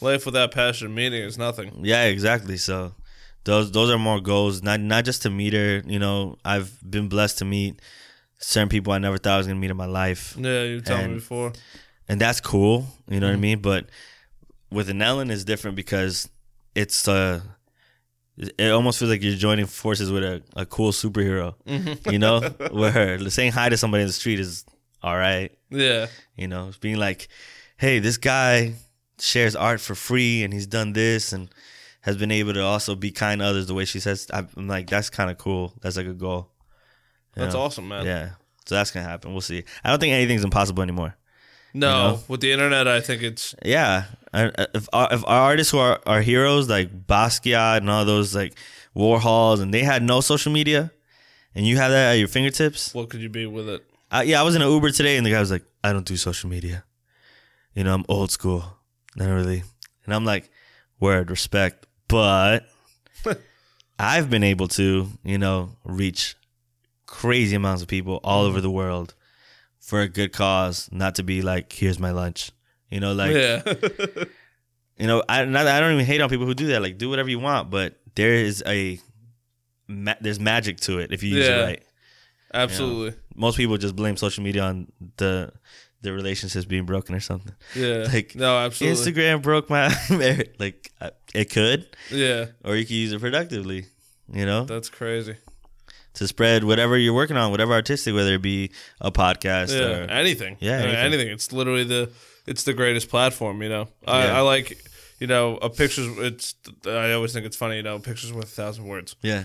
life 0.00 0.24
without 0.24 0.52
passion 0.52 0.86
and 0.86 0.94
meaning 0.94 1.22
is 1.24 1.36
nothing. 1.36 1.84
Yeah, 1.84 2.04
exactly. 2.04 2.56
So 2.56 2.94
those 3.44 3.72
those 3.72 3.90
are 3.90 3.98
more 3.98 4.20
goals, 4.20 4.62
not 4.62 4.80
not 4.80 5.04
just 5.04 5.22
to 5.22 5.30
meet 5.30 5.52
her. 5.54 5.82
You 5.86 5.98
know, 5.98 6.36
I've 6.44 6.70
been 6.88 7.08
blessed 7.08 7.38
to 7.38 7.44
meet 7.44 7.80
certain 8.38 8.68
people 8.68 8.92
I 8.92 8.98
never 8.98 9.18
thought 9.18 9.34
I 9.34 9.38
was 9.38 9.46
gonna 9.46 9.58
meet 9.58 9.70
in 9.70 9.76
my 9.76 9.86
life, 9.86 10.34
Yeah, 10.38 10.62
you 10.62 10.80
told 10.80 10.98
me 11.00 11.04
And- 11.04 11.14
before. 11.16 11.52
and 12.08 12.20
that's 12.20 12.40
cool. 12.40 12.86
You 13.08 13.20
know 13.20 13.26
what 13.28 13.34
I 13.34 13.38
mean? 13.38 13.60
But 13.60 13.86
with 14.70 14.88
an 14.88 15.02
Ellen 15.02 15.30
is 15.30 15.44
different 15.44 15.76
because 15.76 16.28
it's 16.74 17.06
uh 17.08 17.40
it 18.58 18.70
almost 18.70 18.98
feels 18.98 19.10
like 19.10 19.22
you're 19.22 19.34
joining 19.36 19.66
forces 19.66 20.10
with 20.10 20.22
a, 20.24 20.42
a 20.56 20.64
cool 20.64 20.92
superhero. 20.92 21.54
You 22.10 22.18
know, 22.18 22.40
where 22.70 23.18
saying 23.28 23.52
hi 23.52 23.68
to 23.68 23.76
somebody 23.76 24.02
in 24.02 24.06
the 24.06 24.12
street 24.14 24.40
is 24.40 24.64
all 25.02 25.16
right. 25.16 25.52
Yeah. 25.70 26.06
You 26.36 26.48
know, 26.48 26.68
it's 26.68 26.78
being 26.78 26.96
like, 26.96 27.28
hey, 27.76 27.98
this 27.98 28.16
guy 28.16 28.74
shares 29.18 29.54
art 29.54 29.80
for 29.82 29.94
free 29.94 30.42
and 30.42 30.54
he's 30.54 30.66
done 30.66 30.94
this 30.94 31.34
and 31.34 31.50
has 32.00 32.16
been 32.16 32.30
able 32.30 32.52
to 32.54 32.62
also 32.62 32.94
be 32.94 33.10
kind 33.10 33.40
to 33.40 33.46
others 33.46 33.66
the 33.66 33.74
way 33.74 33.84
she 33.84 34.00
says. 34.00 34.26
I'm 34.32 34.48
like, 34.68 34.88
that's 34.88 35.10
kind 35.10 35.30
of 35.30 35.38
cool. 35.38 35.74
That's 35.82 35.96
like 35.96 36.06
a 36.06 36.12
goal. 36.14 36.50
You 37.36 37.42
That's 37.42 37.54
know? 37.54 37.60
awesome, 37.62 37.88
man. 37.88 38.04
Yeah. 38.06 38.30
So 38.66 38.74
that's 38.74 38.90
going 38.90 39.04
to 39.04 39.10
happen. 39.10 39.32
We'll 39.32 39.40
see. 39.40 39.64
I 39.84 39.90
don't 39.90 39.98
think 40.00 40.12
anything's 40.12 40.44
impossible 40.44 40.82
anymore. 40.82 41.16
No, 41.74 41.88
You 41.88 41.92
know? 42.12 42.20
with 42.28 42.40
the 42.40 42.52
internet, 42.52 42.88
I 42.88 43.00
think 43.00 43.22
it's 43.22 43.54
Yeah. 43.64 44.04
I- 44.32 44.50
If 44.74 44.88
our, 44.92 45.08
if 45.12 45.24
our 45.26 45.40
artists 45.50 45.70
who 45.72 45.78
are, 45.78 46.00
are 46.06 46.20
heroes 46.22 46.68
like 46.68 47.06
Basquiat 47.06 47.78
and 47.78 47.90
all 47.90 48.04
those 48.04 48.34
like 48.34 48.54
Warhols 48.96 49.60
and 49.60 49.72
they 49.72 49.82
had 49.82 50.02
no 50.02 50.20
social 50.20 50.52
media 50.52 50.90
and 51.54 51.66
you 51.66 51.76
have 51.76 51.90
that 51.90 52.12
at 52.14 52.18
your 52.18 52.28
fingertips, 52.28 52.92
what 52.94 53.08
could 53.10 53.20
you 53.20 53.28
be 53.28 53.46
with 53.46 53.68
it? 53.68 53.84
uh, 54.12 54.22
yeah, 54.26 54.40
I 54.40 54.42
was 54.42 54.54
in 54.56 54.62
an 54.62 54.68
Uber 54.68 54.90
today, 54.90 55.16
and 55.16 55.24
the 55.26 55.30
guy 55.30 55.38
was 55.40 55.50
like, 55.52 55.64
"I 55.84 55.92
don't 55.92 56.04
do 56.06 56.16
social 56.16 56.50
media. 56.50 56.82
You 57.74 57.84
know, 57.84 57.94
I'm 57.94 58.04
old 58.08 58.30
school. 58.32 58.64
Not 59.16 59.26
really." 59.28 59.62
And 60.04 60.14
I'm 60.14 60.24
like, 60.24 60.50
"Word, 60.98 61.30
respect." 61.30 61.86
But 62.10 62.66
I've 63.98 64.30
been 64.30 64.44
able 64.44 64.68
to, 64.68 65.08
you 65.24 65.38
know, 65.38 65.70
reach 65.84 66.36
crazy 67.06 67.56
amounts 67.56 67.82
of 67.82 67.88
people 67.88 68.20
all 68.22 68.44
over 68.44 68.58
mm-hmm. 68.58 68.62
the 68.62 68.70
world 68.70 69.14
for 69.78 70.00
a 70.00 70.08
good 70.08 70.32
cause, 70.32 70.88
not 70.92 71.14
to 71.16 71.22
be 71.22 71.42
like, 71.42 71.72
"Here's 71.72 71.98
my 71.98 72.10
lunch." 72.10 72.52
You 72.90 73.00
know, 73.00 73.12
like 73.12 73.32
yeah. 73.32 73.62
you 74.98 75.06
know, 75.06 75.22
I 75.28 75.44
not, 75.44 75.66
I 75.66 75.80
don't 75.80 75.94
even 75.94 76.04
hate 76.04 76.20
on 76.20 76.28
people 76.28 76.46
who 76.46 76.54
do 76.54 76.68
that. 76.68 76.82
Like, 76.82 76.98
do 76.98 77.08
whatever 77.08 77.28
you 77.28 77.38
want, 77.38 77.70
but 77.70 77.96
there 78.14 78.34
is 78.34 78.62
a 78.66 78.98
ma- 79.88 80.14
there's 80.20 80.40
magic 80.40 80.78
to 80.80 80.98
it 80.98 81.12
if 81.12 81.22
you 81.22 81.36
use 81.36 81.46
Yeah. 81.46 81.60
it 81.60 81.64
right. 81.64 81.82
Absolutely. 82.52 83.18
Most 83.34 83.56
people 83.56 83.76
just 83.76 83.94
blame 83.94 84.16
social 84.16 84.42
media 84.42 84.62
on 84.62 84.90
the 85.16 85.52
the 86.02 86.12
relationships 86.12 86.64
being 86.64 86.84
broken 86.86 87.14
or 87.14 87.20
something. 87.20 87.54
Yeah. 87.74 88.06
Like, 88.12 88.34
no, 88.34 88.58
absolutely. 88.58 89.12
Instagram 89.12 89.42
broke 89.42 89.68
my 89.70 89.94
marriage. 90.10 90.50
Like, 90.58 90.90
it 91.34 91.50
could, 91.50 91.86
Yeah. 92.10 92.46
or 92.64 92.76
you 92.76 92.84
could 92.84 92.94
use 92.96 93.12
it 93.12 93.20
productively. 93.20 93.86
You 94.32 94.46
know, 94.46 94.64
That's 94.64 94.88
crazy. 94.88 95.36
to 96.14 96.26
spread 96.28 96.64
whatever 96.64 96.96
you're 96.96 97.14
working 97.14 97.36
on, 97.36 97.50
whatever 97.50 97.72
artistic, 97.72 98.14
whether 98.14 98.34
it 98.34 98.42
be 98.42 98.70
a 99.00 99.10
podcast 99.10 99.76
Yeah. 99.76 99.98
or 99.98 100.10
anything. 100.10 100.56
Yeah, 100.60 100.78
mean, 100.78 100.86
anything. 100.90 101.04
anything. 101.14 101.28
It's 101.32 101.52
literally 101.52 101.84
the 101.84 102.10
it's 102.46 102.62
the 102.64 102.72
greatest 102.72 103.08
platform. 103.10 103.62
You 103.62 103.68
know. 103.68 103.88
I, 104.06 104.24
Yeah. 104.24 104.38
I 104.38 104.40
like. 104.42 104.78
You 105.18 105.26
know, 105.26 105.58
a 105.58 105.68
pictures. 105.68 106.06
It's. 106.18 106.54
I 106.86 107.12
always 107.12 107.34
think 107.34 107.44
it's 107.44 107.56
funny. 107.56 107.76
You 107.76 107.82
know, 107.82 107.98
pictures 107.98 108.32
worth 108.32 108.44
a 108.44 108.46
thousand 108.46 108.86
words. 108.86 109.16
yeah, 109.20 109.44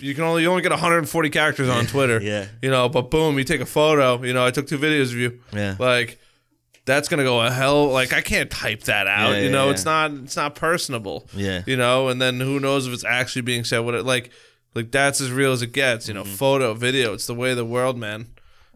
You 0.00 0.14
can 0.14 0.24
only 0.24 0.42
you 0.42 0.48
only 0.50 0.62
get 0.62 0.70
140 0.72 1.30
characters 1.30 1.68
on 1.68 1.86
Twitter. 1.86 2.20
yeah, 2.22 2.46
You 2.62 2.70
know, 2.70 2.88
but 2.88 3.10
boom, 3.10 3.38
you 3.38 3.44
take 3.44 3.60
a 3.60 3.66
photo. 3.66 4.22
You 4.22 4.32
know, 4.32 4.44
I 4.46 4.50
took 4.50 4.66
two 4.66 4.78
videos 4.78 5.12
of 5.12 5.16
you. 5.16 5.40
yeah, 5.52 5.76
Like, 5.78 6.18
that's 6.86 7.08
gonna 7.08 7.22
go 7.24 7.40
a 7.40 7.50
hell. 7.50 7.88
Like, 7.88 8.12
I 8.12 8.20
can't 8.22 8.50
type 8.50 8.84
that 8.84 9.06
out. 9.06 9.32
Yeah, 9.32 9.40
you 9.42 9.50
know, 9.50 9.66
yeah. 9.66 9.72
it's 9.72 9.84
not. 9.84 10.10
It's 10.12 10.36
not 10.36 10.54
personable. 10.54 11.28
yeah, 11.34 11.62
You 11.66 11.76
know, 11.76 12.08
and 12.08 12.20
then 12.20 12.40
who 12.40 12.58
knows 12.58 12.86
if 12.86 12.94
it's 12.94 13.04
actually 13.04 13.42
being 13.42 13.64
said? 13.64 13.80
What 13.80 13.94
it 13.94 14.04
like? 14.04 14.30
Like 14.74 14.90
that's 14.90 15.20
as 15.20 15.30
real 15.32 15.52
as 15.52 15.62
it 15.62 15.72
gets. 15.72 16.08
You 16.08 16.14
know, 16.14 16.22
Mm-hmm. 16.22 16.34
photo, 16.34 16.74
video. 16.74 17.12
It's 17.14 17.26
the 17.26 17.34
way 17.34 17.50
of 17.50 17.56
the 17.56 17.64
world, 17.64 17.98
man. 17.98 18.28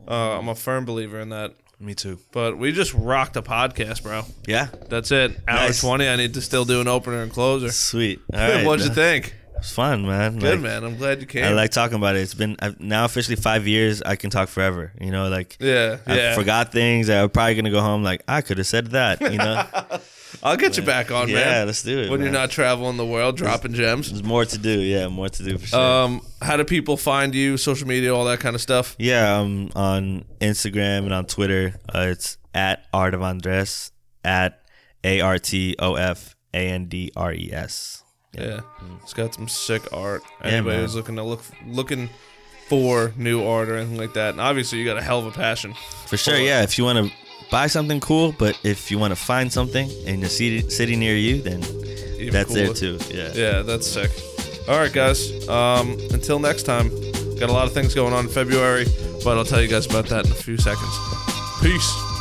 Uh, 0.06 0.38
I'm 0.38 0.48
a 0.48 0.54
firm 0.54 0.84
believer 0.84 1.18
in 1.20 1.30
that. 1.30 1.54
Me 1.80 1.94
too. 1.94 2.18
But 2.32 2.56
we 2.58 2.72
just 2.72 2.92
rocked 2.94 3.36
a 3.36 3.42
podcast, 3.42 4.02
bro. 4.02 4.22
Yeah, 4.46 4.68
That's 4.88 5.10
it. 5.10 5.32
Hour 5.48 5.56
Nice. 5.66 5.80
20. 5.80 6.08
I 6.08 6.16
need 6.16 6.34
to 6.34 6.40
still 6.40 6.64
do 6.64 6.80
an 6.80 6.88
opener 6.88 7.22
and 7.22 7.32
closer. 7.32 7.70
sweet. 7.70 8.20
All 8.32 8.38
right, 8.38 8.64
What'd 8.66 8.84
you 8.86 8.92
think? 8.94 9.34
It's 9.64 9.72
fun, 9.72 10.06
man. 10.06 10.38
Good, 10.38 10.52
Like, 10.52 10.60
man. 10.60 10.84
I'm 10.84 10.96
glad 10.98 11.22
you 11.22 11.26
came. 11.26 11.42
I 11.42 11.52
like 11.52 11.70
talking 11.70 11.96
about 11.96 12.16
it. 12.16 12.20
It's 12.20 12.34
been 12.34 12.54
I've, 12.60 12.78
now 12.80 13.06
officially 13.06 13.36
five 13.36 13.66
years. 13.66 14.02
I 14.02 14.14
can 14.14 14.28
talk 14.28 14.50
forever. 14.50 14.92
You 15.00 15.10
know, 15.10 15.30
like 15.30 15.56
yeah, 15.58 15.96
I 16.06 16.16
yeah. 16.16 16.34
forgot 16.34 16.70
things. 16.70 17.08
I'm 17.08 17.30
probably 17.30 17.54
gonna 17.54 17.70
go 17.70 17.80
home 17.80 18.02
like 18.02 18.22
I 18.28 18.42
could 18.42 18.58
have 18.58 18.66
said 18.66 18.88
that. 18.88 19.22
You 19.22 19.38
know, 19.38 19.66
I'll 20.42 20.58
get 20.58 20.76
you 20.76 20.82
back 20.82 21.10
on, 21.10 21.28
yeah, 21.30 21.34
man. 21.36 21.48
Yeah, 21.48 21.64
let's 21.64 21.82
do 21.82 21.98
it. 21.98 22.10
When 22.10 22.20
you're 22.20 22.30
not 22.30 22.50
traveling 22.50 22.98
the 22.98 23.06
world, 23.06 23.38
dropping 23.38 23.72
gems. 23.72 24.10
there's 24.10 24.22
more 24.22 24.44
to 24.44 24.58
do. 24.58 24.80
Yeah, 24.80 25.08
more 25.08 25.30
to 25.30 25.42
do 25.42 25.56
for 25.56 25.66
sure. 25.66 25.80
Um, 25.80 26.20
how 26.42 26.58
do 26.58 26.64
people 26.64 26.98
find 26.98 27.34
you? 27.34 27.56
Social 27.56 27.88
media, 27.88 28.14
all 28.14 28.26
that 28.26 28.40
kind 28.40 28.54
of 28.54 28.60
stuff. 28.60 28.96
yeah, 28.98 29.40
I'm 29.40 29.70
on 29.74 30.26
Instagram 30.42 31.04
and 31.04 31.14
on 31.14 31.24
Twitter. 31.24 31.72
Uh, 31.88 32.08
it's 32.10 32.36
at 32.52 32.84
Art 32.92 33.14
of 33.14 33.22
Andres 33.22 33.92
at 34.22 34.60
A 35.02 35.22
R 35.22 35.38
T 35.38 35.74
O 35.78 35.94
F 35.94 36.36
A 36.52 36.68
N 36.68 36.84
D 36.84 37.10
R 37.16 37.32
E 37.32 37.48
S. 37.50 38.02
Yeah, 38.36 38.60
it's 39.02 39.12
got 39.14 39.34
some 39.34 39.48
sick 39.48 39.82
art. 39.92 40.22
Yeah, 40.40 40.48
Anybody 40.48 40.76
man. 40.76 40.84
who's 40.84 40.94
looking 40.94 41.16
to 41.16 41.22
look 41.22 41.42
looking 41.66 42.08
for 42.68 43.12
new 43.16 43.44
art 43.44 43.68
or 43.68 43.76
anything 43.76 43.98
like 43.98 44.14
that, 44.14 44.30
and 44.30 44.40
obviously 44.40 44.78
you 44.78 44.84
got 44.84 44.96
a 44.96 45.02
hell 45.02 45.18
of 45.20 45.26
a 45.26 45.30
passion. 45.30 45.74
For 46.06 46.16
sure, 46.16 46.36
yeah. 46.38 46.62
If 46.62 46.78
you 46.78 46.84
want 46.84 47.06
to 47.06 47.12
buy 47.50 47.66
something 47.66 48.00
cool, 48.00 48.32
but 48.38 48.58
if 48.64 48.90
you 48.90 48.98
want 48.98 49.12
to 49.12 49.16
find 49.16 49.52
something 49.52 49.88
in 50.06 50.20
the 50.20 50.28
city, 50.28 50.68
city 50.70 50.96
near 50.96 51.16
you, 51.16 51.42
then 51.42 51.62
Even 52.18 52.32
that's 52.32 52.52
there 52.52 52.72
too. 52.72 52.98
Yeah. 53.10 53.32
Yeah, 53.34 53.62
that's 53.62 53.86
sick. 53.86 54.10
All 54.68 54.78
right, 54.78 54.92
guys. 54.92 55.46
Um, 55.48 55.98
until 56.10 56.38
next 56.38 56.62
time, 56.62 56.88
got 57.38 57.50
a 57.50 57.52
lot 57.52 57.66
of 57.66 57.72
things 57.74 57.94
going 57.94 58.14
on 58.14 58.24
in 58.24 58.30
February, 58.30 58.86
but 59.22 59.36
I'll 59.36 59.44
tell 59.44 59.60
you 59.60 59.68
guys 59.68 59.84
about 59.86 60.06
that 60.06 60.24
in 60.24 60.32
a 60.32 60.34
few 60.34 60.56
seconds. 60.56 60.98
Peace. 61.60 62.13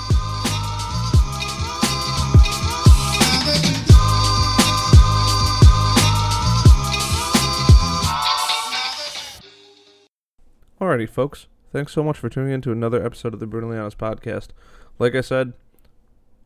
Alrighty, 10.84 11.08
folks. 11.08 11.48
Thanks 11.72 11.94
so 11.94 12.04
much 12.04 12.18
for 12.18 12.28
tuning 12.28 12.52
in 12.52 12.62
to 12.64 12.74
another 12.74 13.06
episode 13.06 13.34
of 13.34 13.40
the 13.40 13.48
Brutally 13.48 13.78
Honest 13.78 13.98
Podcast. 13.98 14.50
Like 15.00 15.16
I 15.16 15.22
said, 15.22 15.54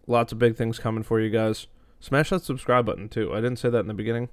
lots 0.05 0.31
of 0.31 0.37
big 0.37 0.55
things 0.55 0.77
coming 0.77 1.01
for 1.01 1.19
you 1.19 1.31
guys. 1.31 1.65
Smash 1.99 2.29
that 2.29 2.43
subscribe 2.43 2.85
button 2.85 3.09
too. 3.09 3.33
I 3.33 3.37
didn't 3.37 3.55
say 3.55 3.71
that 3.71 3.79
in 3.79 3.87
the 3.87 3.95
beginning, 3.95 4.29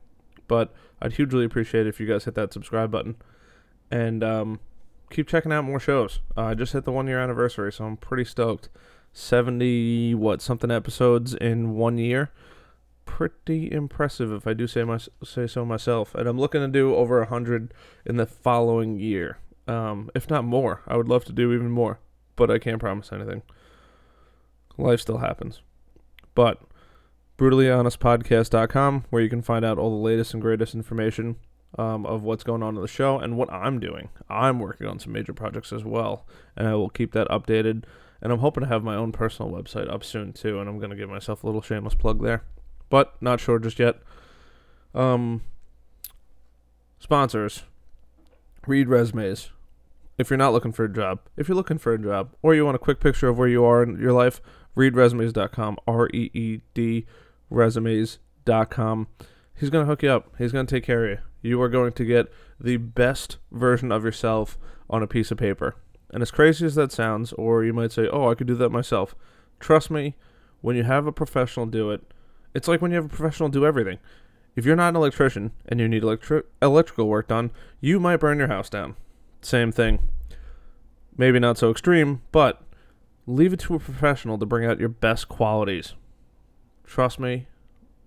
but 0.47 0.75
I'd 1.01 1.15
hugely 1.15 1.47
appreciate 1.47 1.87
it 1.87 1.89
if 1.89 2.01
you 2.01 2.07
guys 2.07 2.27
hit 2.27 2.35
that 2.35 2.53
subscribe 2.53 2.91
button. 2.91 3.17
And 3.91 4.23
um, 4.23 4.61
keep 5.09 5.27
checking 5.27 5.53
out 5.53 5.65
more 5.65 5.81
shows. 5.81 6.21
Uh, 6.37 6.43
I 6.43 6.55
just 6.55 6.75
hit 6.75 6.85
the 6.85 6.93
one 6.93 7.07
year 7.07 7.19
anniversary, 7.19 7.73
so 7.73 7.87
I'm 7.87 7.97
pretty 7.97 8.27
stoked. 8.27 8.69
70 9.15 10.17
what 10.17 10.43
something 10.43 10.71
episodes 10.71 11.33
in 11.33 11.77
one 11.77 11.97
year. 11.97 12.31
Pretty 13.07 13.73
impressive 13.73 14.33
if 14.33 14.47
I 14.47 14.53
do 14.53 14.67
say 14.67 14.85
my 14.85 14.99
say 15.25 15.47
so 15.47 15.65
myself. 15.65 16.15
And 16.15 16.29
I'm 16.29 16.39
looking 16.39 16.61
to 16.61 16.69
do 16.69 16.95
over 16.95 17.21
100 17.21 17.73
in 18.05 18.19
the 18.19 18.27
following 18.27 18.99
year. 18.99 19.39
Um, 19.67 20.11
if 20.15 20.29
not 20.29 20.45
more. 20.45 20.83
I 20.87 20.97
would 20.97 21.09
love 21.09 21.25
to 21.27 21.33
do 21.33 21.53
even 21.53 21.71
more, 21.71 21.99
but 22.37 22.51
I 22.51 22.59
can't 22.59 22.81
promise 22.81 23.13
anything. 23.13 23.43
Life 24.77 25.01
still 25.01 25.19
happens. 25.19 25.63
But 26.35 26.61
brutallyhonestpodcast.com 27.39 29.05
where 29.11 29.23
you 29.23 29.29
can 29.29 29.43
find 29.43 29.65
out 29.65 29.79
all 29.79 29.91
the 29.91 30.05
latest 30.05 30.35
and 30.35 30.43
greatest 30.43 30.75
information 30.75 31.37
um, 31.79 32.07
of 32.07 32.23
what's 32.23 32.45
going 32.45 32.63
on 32.63 32.77
in 32.77 32.83
the 32.83 32.89
show 32.89 33.19
and 33.19 33.37
what 33.37 33.53
I'm 33.53 33.81
doing. 33.81 34.09
I'm 34.29 34.61
working 34.61 34.87
on 34.87 34.99
some 34.99 35.13
major 35.13 35.33
projects 35.33 35.73
as 35.73 35.85
well, 35.85 36.27
and 36.57 36.69
I 36.69 36.75
will 36.75 36.91
keep 36.91 37.13
that 37.13 37.29
updated. 37.29 37.85
And 38.23 38.33
I'm 38.33 38.39
hoping 38.39 38.63
to 38.63 38.69
have 38.69 38.85
my 38.85 38.95
own 38.95 39.13
personal 39.13 39.51
website 39.51 39.93
up 39.93 40.05
soon 40.05 40.33
too, 40.33 40.61
and 40.61 40.69
I'm 40.69 40.79
gonna 40.79 40.97
give 40.97 41.11
myself 41.11 41.43
a 41.43 41.47
little 41.47 41.63
shameless 41.63 41.95
plug 41.95 42.23
there, 42.23 42.45
but 42.89 43.21
not 43.21 43.41
sure 43.41 43.59
just 43.59 43.79
yet. 43.79 43.97
Um, 44.95 45.43
sponsors, 46.99 47.65
Reed 48.67 48.89
Resumes. 48.89 49.51
If 50.17 50.31
you're 50.31 50.37
not 50.37 50.53
looking 50.53 50.73
for 50.73 50.85
a 50.85 50.93
job, 50.93 51.21
if 51.37 51.49
you're 51.49 51.57
looking 51.57 51.79
for 51.79 51.93
a 51.93 51.99
job, 51.99 52.35
or 52.43 52.55
you 52.55 52.65
want 52.65 52.77
a 52.77 52.81
quick 52.81 53.01
picture 53.01 53.29
of 53.29 53.39
where 53.39 53.49
you 53.49 53.65
are 53.65 53.83
in 53.83 53.99
your 53.99 54.13
life, 54.13 54.41
reedresumes.com. 54.77 55.79
R 55.87 56.09
E 56.09 56.31
E 56.33 56.61
D 56.73 57.07
resumes.com. 57.51 59.09
He's 59.57 59.71
going 59.71 59.85
to 59.85 59.89
hook 59.89 60.03
you 60.03 60.11
up. 60.11 60.35
He's 60.39 60.53
going 60.53 60.67
to 60.67 60.75
take 60.75 60.85
care 60.85 61.05
of 61.05 61.11
you. 61.43 61.51
You 61.51 61.63
are 61.63 61.69
going 61.69 61.93
to 61.93 62.05
get 62.05 62.33
the 62.61 62.77
best 62.77 63.39
version 63.53 63.93
of 63.93 64.05
yourself 64.05 64.59
on 64.89 65.03
a 65.03 65.07
piece 65.07 65.31
of 65.31 65.39
paper. 65.39 65.77
And 66.11 66.23
as 66.23 66.31
crazy 66.31 66.65
as 66.67 66.75
that 66.75 66.93
sounds, 66.93 67.33
or 67.35 67.65
you 67.65 67.73
might 67.73 67.93
say, 67.93 68.09
oh, 68.09 68.31
I 68.31 68.35
could 68.35 68.47
do 68.47 68.55
that 68.57 68.71
myself. 68.71 69.15
Trust 69.61 69.91
me, 69.91 70.17
when 70.61 70.77
you 70.77 70.85
have 70.85 71.07
a 71.07 71.13
professional 71.13 71.67
do 71.67 71.91
it, 71.91 72.03
it's 72.55 72.69
like 72.69 72.81
when 72.81 72.91
you 72.91 72.97
have 72.97 73.07
a 73.07 73.09
professional 73.09 73.49
do 73.49 73.67
everything. 73.67 73.99
If 74.57 74.65
you're 74.65 74.77
not 74.77 74.91
an 74.91 74.97
electrician 74.97 75.53
and 75.67 75.81
you 75.81 75.89
need 75.89 76.03
electri- 76.03 76.45
electrical 76.63 77.09
work 77.09 77.29
done, 77.29 77.51
you 77.81 77.99
might 77.99 78.19
burn 78.19 78.39
your 78.39 78.49
house 78.49 78.71
down. 78.71 78.97
Same 79.45 79.71
thing. 79.71 80.09
Maybe 81.17 81.39
not 81.39 81.59
so 81.59 81.71
extreme, 81.71 82.23
but 82.33 82.63
leave 83.27 83.53
it 83.53 83.61
to 83.61 83.75
a 83.75 83.79
professional 83.79 84.39
to 84.39 84.47
bring 84.47 84.67
out 84.67 84.81
your 84.81 84.89
best 84.89 85.29
qualities. 85.29 85.95
Trust 86.85 87.21
me, 87.21 87.47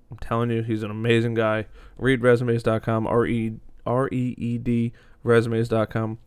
I'm 0.10 0.18
telling 0.18 0.50
you, 0.50 0.64
he's 0.64 0.84
an 0.84 0.92
amazing 0.92 1.36
guy. 1.36 1.68
Reedresumes.com, 2.00 3.08
R 3.08 3.26
E 3.26 3.54
R 3.86 4.08
E 4.12 4.36
E 4.38 4.58
D 4.58 4.94
resumes.com. 5.24 6.18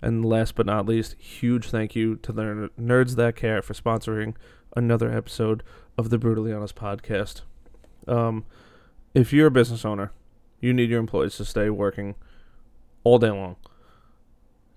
And 0.00 0.24
last 0.24 0.54
but 0.54 0.66
not 0.66 0.86
least, 0.86 1.14
huge 1.18 1.70
thank 1.70 1.94
you 1.94 2.16
to 2.16 2.32
the 2.32 2.70
Nerds 2.80 3.16
That 3.16 3.36
Care 3.36 3.62
for 3.62 3.74
sponsoring 3.74 4.34
another 4.76 5.12
episode 5.16 5.62
of 5.96 6.10
the 6.10 6.18
Brutally 6.18 6.52
Honest 6.52 6.74
podcast. 6.74 7.42
Um, 8.08 8.44
if 9.14 9.32
you're 9.32 9.46
a 9.46 9.50
business 9.50 9.84
owner, 9.84 10.12
you 10.60 10.72
need 10.72 10.90
your 10.90 11.00
employees 11.00 11.36
to 11.36 11.44
stay 11.44 11.70
working 11.70 12.14
all 13.04 13.18
day 13.18 13.30
long. 13.30 13.56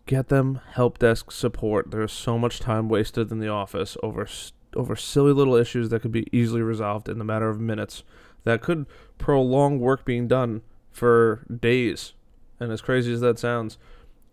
Get 0.06 0.27
them 0.27 0.61
help 0.73 0.99
desk 0.99 1.32
support. 1.32 1.90
There's 1.90 2.11
so 2.11 2.38
much 2.38 2.60
time 2.60 2.90
wasted 2.90 3.32
in 3.32 3.40
the 3.40 3.48
office 3.48 3.98
over 4.03 4.27
over 4.76 4.95
silly 4.95 5.32
little 5.32 5.56
issues 5.56 5.90
that 5.90 6.02
could 6.02 6.11
be 6.11 6.27
easily 6.32 6.61
resolved 6.61 7.07
in 7.07 7.18
the 7.18 7.23
matter 7.23 7.49
of 7.49 7.60
minutes. 7.60 8.03
That 8.44 8.61
could 8.61 8.86
prolong 9.18 9.80
work 9.80 10.06
being 10.06 10.27
done 10.27 10.61
for 10.91 11.45
days. 11.60 12.14
And 12.60 12.72
as 12.72 12.82
crazy 12.82 13.14
as 13.14 13.22
that 13.22 13.40
sounds, 13.40 13.77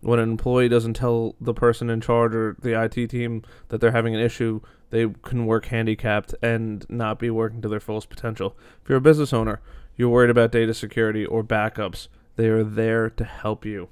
when 0.01 0.19
an 0.19 0.31
employee 0.31 0.69
doesn't 0.69 0.94
tell 0.94 1.36
the 1.40 1.55
person 1.55 1.89
in 1.89 2.01
charge 2.01 2.35
or 2.35 2.57
the 2.61 2.81
IT 2.81 3.09
team 3.09 3.43
that 3.69 3.81
they're 3.81 3.93
having 3.93 4.15
an 4.15 4.20
issue, 4.20 4.61
they 4.90 5.07
can 5.23 5.47
work 5.47 5.66
handicapped 5.66 6.35
and 6.43 6.85
not 6.90 7.19
be 7.19 7.31
working 7.31 7.62
to 7.62 7.69
their 7.69 7.81
fullest 7.81 8.11
potential. 8.11 8.57
If 8.82 8.89
you're 8.89 8.99
a 8.99 9.01
business 9.01 9.32
owner, 9.32 9.61
you're 9.97 10.09
worried 10.09 10.31
about 10.31 10.53
data 10.53 10.74
security 10.74 11.24
or 11.24 11.44
backups, 11.44 12.09
they 12.36 12.49
are 12.49 12.65
there 12.65 13.09
to 13.11 13.24
help 13.24 13.65
you. 13.65 13.89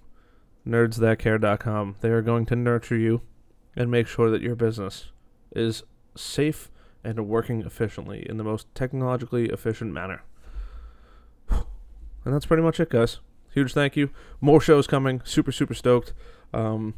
Nerdsthatcare.com. 0.67 1.97
They 2.01 2.11
are 2.11 2.23
going 2.23 2.47
to 2.47 2.57
nurture 2.57 2.97
you 2.97 3.23
and 3.77 3.91
make 3.91 4.07
sure 4.07 4.31
that 4.31 4.43
your 4.43 4.57
business 4.57 5.07
is 5.55 5.83
safe 6.17 6.71
and 7.03 7.29
working 7.29 7.63
efficiently 7.63 8.27
in 8.29 8.37
the 8.37 8.45
most 8.45 8.73
technologically 8.75 9.47
efficient 9.47 9.93
manner. 9.93 10.23
And 11.51 12.35
that's 12.35 12.47
pretty 12.47 12.63
much 12.63 12.81
it, 12.81 12.91
guys. 12.91 13.19
Huge 13.53 13.73
thank 13.73 13.97
you. 13.97 14.11
More 14.41 14.61
shows 14.61 14.87
coming. 14.87 15.23
Super, 15.25 15.53
super 15.53 15.75
stoked. 15.75 16.13
Um, 16.53 16.95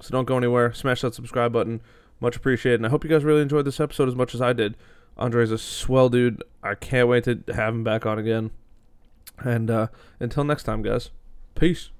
so 0.00 0.10
don't 0.10 0.26
go 0.26 0.36
anywhere. 0.36 0.72
Smash 0.72 1.02
that 1.02 1.14
subscribe 1.14 1.52
button. 1.52 1.80
Much 2.20 2.36
appreciated. 2.36 2.80
And 2.80 2.86
I 2.86 2.90
hope 2.90 3.04
you 3.04 3.10
guys 3.10 3.24
really 3.24 3.42
enjoyed 3.42 3.64
this 3.64 3.80
episode 3.80 4.08
as 4.08 4.14
much 4.14 4.34
as 4.34 4.40
I 4.40 4.52
did. 4.52 4.76
Andre's 5.16 5.52
a 5.52 5.58
swell 5.58 6.08
dude. 6.08 6.42
I 6.62 6.74
can't 6.74 7.08
wait 7.08 7.24
to 7.24 7.42
have 7.54 7.74
him 7.74 7.84
back 7.84 8.04
on 8.04 8.18
again. 8.18 8.50
And 9.38 9.70
uh, 9.70 9.86
until 10.20 10.44
next 10.44 10.64
time, 10.64 10.82
guys. 10.82 11.10
Peace. 11.54 11.90